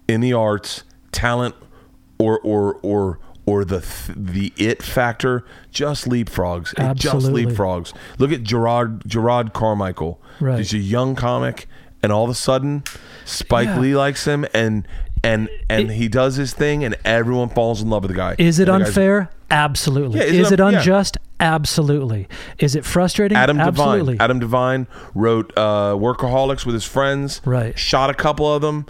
[0.06, 1.54] in the arts, talent
[2.18, 3.82] or or or or the
[4.14, 6.72] the it factor just leapfrogs.
[6.74, 7.46] It just Absolutely.
[7.46, 7.94] leapfrogs.
[8.18, 10.20] Look at Jerrod Jerrod Carmichael.
[10.40, 10.58] Right.
[10.58, 11.66] He's a young comic,
[12.02, 12.84] and all of a sudden,
[13.24, 13.78] Spike Yeah.
[13.80, 14.86] Lee likes him, and
[15.24, 18.34] and and It- he does his thing, and everyone falls in love with the guy.
[18.36, 19.30] Is it unfair?
[19.50, 20.18] Absolutely.
[20.20, 20.78] Yeah, is is it it un- yeah.
[20.80, 21.18] unjust?
[21.38, 22.28] Absolutely.
[22.58, 23.36] Is it frustrating?
[23.36, 24.16] Adam Absolutely.
[24.16, 24.20] DeVine.
[24.22, 27.40] Adam DeVine wrote uh, Workaholics with his friends.
[27.44, 27.78] Right.
[27.78, 28.86] Shot a couple of them.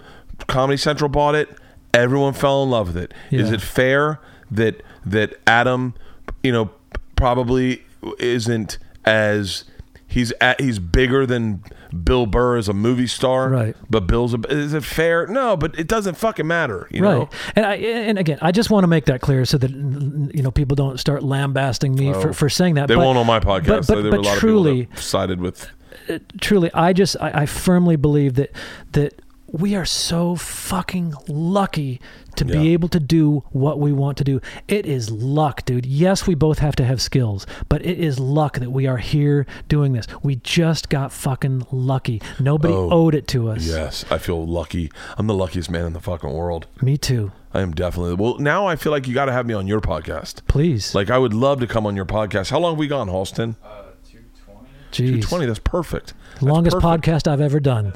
[0.47, 1.49] Comedy Central bought it.
[1.93, 3.13] Everyone fell in love with it.
[3.31, 3.55] Is Yeah.
[3.55, 4.19] it fair
[4.51, 5.93] that that Adam,
[6.43, 6.69] you know,
[7.15, 7.83] probably
[8.19, 9.63] isn't as
[10.07, 11.63] he's at, he's bigger than
[12.03, 13.49] Bill Burr is a movie star.
[13.49, 13.75] Right.
[13.89, 15.27] But Bill's a, is it fair?
[15.27, 16.87] No, but it doesn't fucking matter.
[16.91, 17.17] You right.
[17.19, 17.29] know.
[17.55, 20.51] And I and again, I just want to make that clear so that you know
[20.51, 22.33] people don't start lambasting me for, oh.
[22.33, 22.87] for saying that.
[22.87, 23.67] They but, won't on my podcast.
[23.67, 25.69] But, so but, there but were a lot truly, of people sided with.
[26.09, 28.51] Uh, truly, I just I, I firmly believe that
[28.93, 32.01] that we are so fucking lucky
[32.35, 34.39] to be able to do what we want to do.
[34.67, 35.85] It is luck, dude.
[35.85, 39.45] Yes, we both have to have skills, but it is luck that we are here
[39.67, 40.05] doing this.
[40.21, 42.21] We just got fucking lucky.
[42.39, 43.65] Nobody Oh, owed it to us.
[43.65, 44.91] Yes, I feel lucky.
[45.17, 46.67] I'm the luckiest man in the fucking world.
[46.81, 47.31] Me too.
[47.53, 48.13] I am definitely.
[48.13, 50.45] Well, now I feel like you got to have me on your podcast.
[50.47, 50.93] Please.
[50.93, 52.51] Like I would love to come on your podcast.
[52.51, 53.55] How long have we gone, Halston?
[53.63, 53.83] Uh,
[54.91, 55.21] Jeez.
[55.21, 55.45] 220.
[55.47, 56.13] That's perfect.
[56.39, 57.03] That's Longest perfect.
[57.05, 57.93] podcast I've ever done.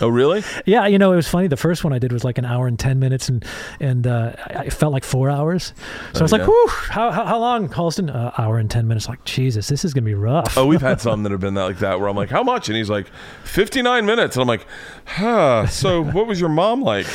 [0.00, 0.42] Oh, really?
[0.66, 1.46] Yeah, you know, it was funny.
[1.48, 3.44] The first one I did was like an hour and ten minutes, and
[3.80, 5.72] and uh, I I felt like four hours.
[6.14, 6.46] So I was Oh, like, yeah.
[6.52, 8.08] "Whew, how, how how long, Halston?
[8.14, 10.56] Uh, hour and ten minutes." Like, Jesus, this is gonna be rough.
[10.56, 12.68] Oh, we've had some that have been that like that where I'm like, how much?
[12.68, 13.06] And he's like,
[13.44, 14.36] 59 minutes.
[14.36, 14.66] And I'm like,
[15.06, 15.66] huh.
[15.66, 17.06] So what was your mom like?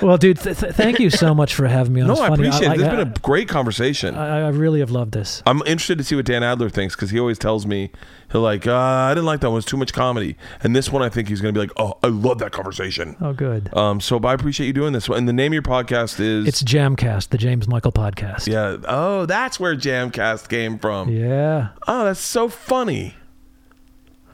[0.00, 2.06] Well, dude, th- th- thank you so much for having me on.
[2.06, 2.48] No, It's I funny.
[2.48, 2.68] appreciate it.
[2.68, 4.14] like- This has been a great conversation.
[4.14, 5.42] I, I really have loved this.
[5.46, 7.90] I'm interested to see what Dan Adler thinks because he always tells me
[8.30, 9.58] he'll like, uh, I didn't like that one.
[9.58, 10.11] It's too much comedy.
[10.18, 13.16] And this one, I think he's going to be like, oh, I love that conversation.
[13.20, 13.74] Oh, good.
[13.76, 15.08] Um, so, but I appreciate you doing this.
[15.08, 18.46] And the name of your podcast is It's Jamcast, the James Michael podcast.
[18.46, 18.76] yeah.
[18.88, 21.08] Oh, that's where Jamcast came from.
[21.08, 21.68] Yeah.
[21.88, 23.14] Oh, that's so funny.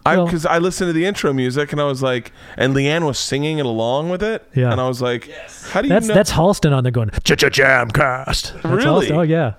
[0.07, 3.05] I Well- because I listened to the intro music and I was like, and LeeAnn
[3.05, 4.49] was singing it along with it.
[4.55, 4.73] Yeah.
[4.73, 5.31] and I was like,
[5.71, 6.15] how do you That's know?
[6.15, 8.53] that's Halston on there going Jamcast.
[8.53, 9.09] That's Really?
[9.09, 9.17] Halston.
[9.17, 9.55] Oh yeah.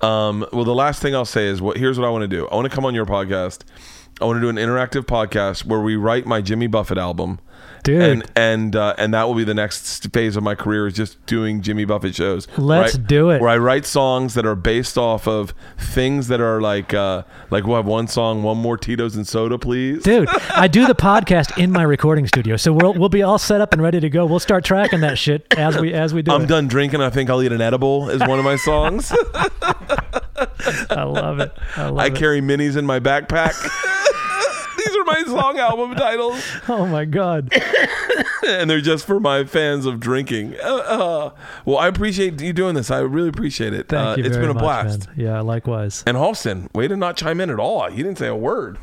[0.00, 2.48] Um, well, the last thing I'll say is what here's what I want to do.
[2.48, 3.60] I want to come on your podcast.
[4.20, 7.40] I want to do an interactive podcast where we write my Jimmy Buffett album.
[7.82, 8.02] Dude.
[8.02, 11.24] And and uh, and that will be the next phase of my career is just
[11.24, 12.46] doing Jimmy Buffett shows.
[12.58, 13.06] Let's right?
[13.06, 13.40] do it.
[13.40, 17.64] Where I write songs that are based off of things that are like uh, like
[17.64, 20.02] we'll have one song, one more Tito's and soda, please.
[20.02, 23.62] Dude, I do the podcast in my recording studio, so we'll we'll be all set
[23.62, 24.26] up and ready to go.
[24.26, 26.48] We'll start tracking that shit as we as we do I'm it.
[26.48, 27.00] done drinking.
[27.00, 28.10] I think I'll eat an edible.
[28.10, 29.10] Is one of my songs.
[30.90, 31.52] I love it.
[31.76, 32.14] I love I it.
[32.14, 33.54] carry minis in my backpack.
[34.86, 36.42] These are my song album titles.
[36.68, 37.52] Oh my god.
[38.46, 40.54] and they're just for my fans of drinking.
[40.62, 41.30] Uh, uh,
[41.64, 42.90] well, I appreciate you doing this.
[42.90, 43.88] I really appreciate it.
[43.88, 45.06] Thank uh, you It's very been a much, blast.
[45.08, 45.16] man.
[45.18, 46.02] Yeah, likewise.
[46.06, 47.88] And Halston, way to not chime in at all.
[47.90, 48.78] He didn't say a word.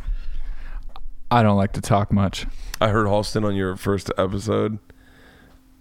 [1.32, 2.46] I don't like to talk much.
[2.80, 4.80] I heard Halston on your first episode.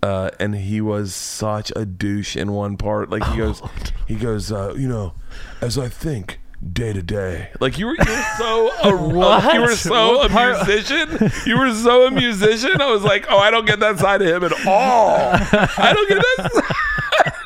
[0.02, 3.10] Uh, and he was such a douche in one part.
[3.10, 3.62] Like he goes,
[4.06, 5.14] he goes, uh, you know,
[5.60, 6.40] as I think
[6.72, 7.50] day to day.
[7.60, 9.54] Like you were, you were so, a, What?
[9.54, 11.30] you were so a musician.
[11.44, 12.80] You were so a musician.
[12.80, 15.16] I was like, oh, I don't get that side of him at all.
[15.32, 16.76] I don't get that.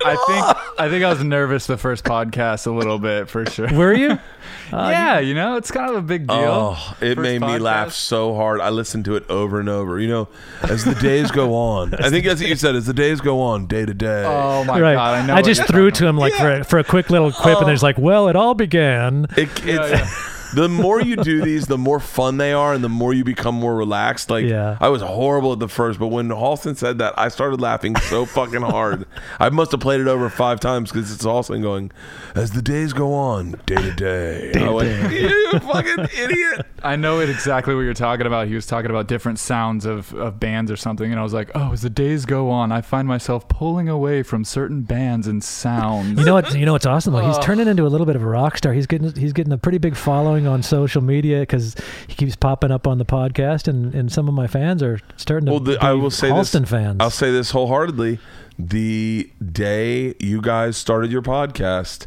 [0.04, 3.72] I think I think I was nervous the first podcast a little bit for sure.
[3.72, 4.18] Were you?
[4.72, 6.36] Uh, yeah, you know, it's kind of a big deal.
[6.36, 8.60] Oh, it First made me laugh so hard.
[8.60, 9.98] I listened to it over and over.
[9.98, 10.28] You know,
[10.62, 12.76] as the days go on, I think that's what you said.
[12.76, 14.24] As the days go on, day to day.
[14.24, 14.94] Oh my right.
[14.94, 15.34] god, I know.
[15.34, 17.64] I just threw talking to him like for a, for a quick little quip, and
[17.64, 17.66] oh.
[17.66, 19.26] there's like, well, it all began.
[19.36, 22.88] It, it's, Yeah, the more you do these, the more fun they are, and the
[22.88, 24.30] more you become more relaxed.
[24.30, 24.76] Like, Yeah.
[24.80, 28.24] I was horrible at the first, but when Halston said that, I started laughing so
[28.26, 29.06] fucking hard.
[29.38, 31.90] I must have played it over five times because it's Halston going,
[32.34, 37.20] "As the days go on, day to day." I went, "You fucking idiot!" I know
[37.20, 38.46] it exactly what you're talking about.
[38.48, 41.50] He was talking about different sounds of, of bands or something, and I was like,
[41.54, 45.44] oh, as the days go on, I find myself pulling away from certain bands and
[45.44, 46.18] sounds.
[46.18, 46.54] You know what?
[46.54, 47.12] You know what's awesome?
[47.12, 47.26] Though?
[47.26, 48.72] He's turning into a little bit of a rock star.
[48.72, 52.70] He's getting he's getting a pretty big following on social media because he keeps popping
[52.70, 55.52] up on the podcast, and, and some of my fans are starting to.
[55.52, 56.70] Well, the, be I will say Halston this.
[56.70, 56.97] fans.
[57.01, 58.19] I'll say this wholeheartedly.
[58.59, 62.07] The day you guys started your podcast,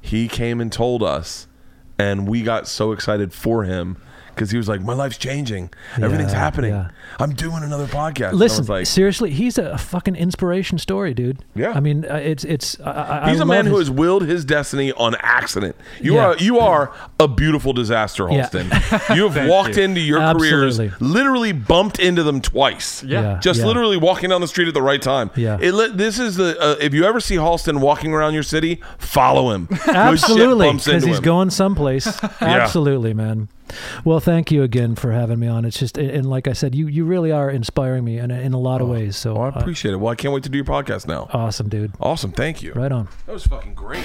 [0.00, 1.46] he came and told us,
[1.98, 3.96] and we got so excited for him
[4.36, 5.70] because he was like, "My life's changing.
[6.00, 6.70] Everything's Yeah, happening.
[6.72, 6.90] yeah.
[7.18, 11.14] I'm doing another podcast." And I Listen, was like, seriously, he's a fucking inspiration story,
[11.14, 11.38] dude.
[11.54, 11.72] Yeah.
[11.72, 12.78] I mean, uh, it's it's.
[12.80, 15.74] I, I, He's I a man love who has willed his destiny on accident.
[16.00, 16.26] You Yeah.
[16.26, 18.46] are you are a beautiful disaster, Yeah.
[18.48, 19.16] Halston.
[19.16, 19.82] You have walked you.
[19.82, 20.88] into your Absolutely.
[20.90, 23.02] careers, literally bumped into them twice.
[23.02, 23.22] Yeah.
[23.22, 23.38] Yeah.
[23.40, 25.30] just literally walking down the street at the right time.
[25.34, 25.56] Yeah.
[25.60, 28.80] It, li- this is the uh, if you ever see Halston walking around your city,
[28.98, 29.66] follow him.
[29.66, 31.24] Good shit Absolutely, bumps because into he's him.
[31.24, 32.06] going someplace.
[32.40, 33.48] Absolutely, man.
[34.04, 35.64] Well, thank you again for having me on.
[35.64, 38.52] It's just, and like I said, you you really are inspiring me in a, in
[38.52, 39.16] a lot of ways.
[39.16, 39.96] So Oh, I uh, appreciate it.
[39.98, 41.28] Well, I can't wait to do your podcast now.
[41.32, 41.92] awesome, dude.
[42.00, 42.72] Awesome, thank you.
[42.72, 43.08] Right on.
[43.26, 44.04] That was fucking great.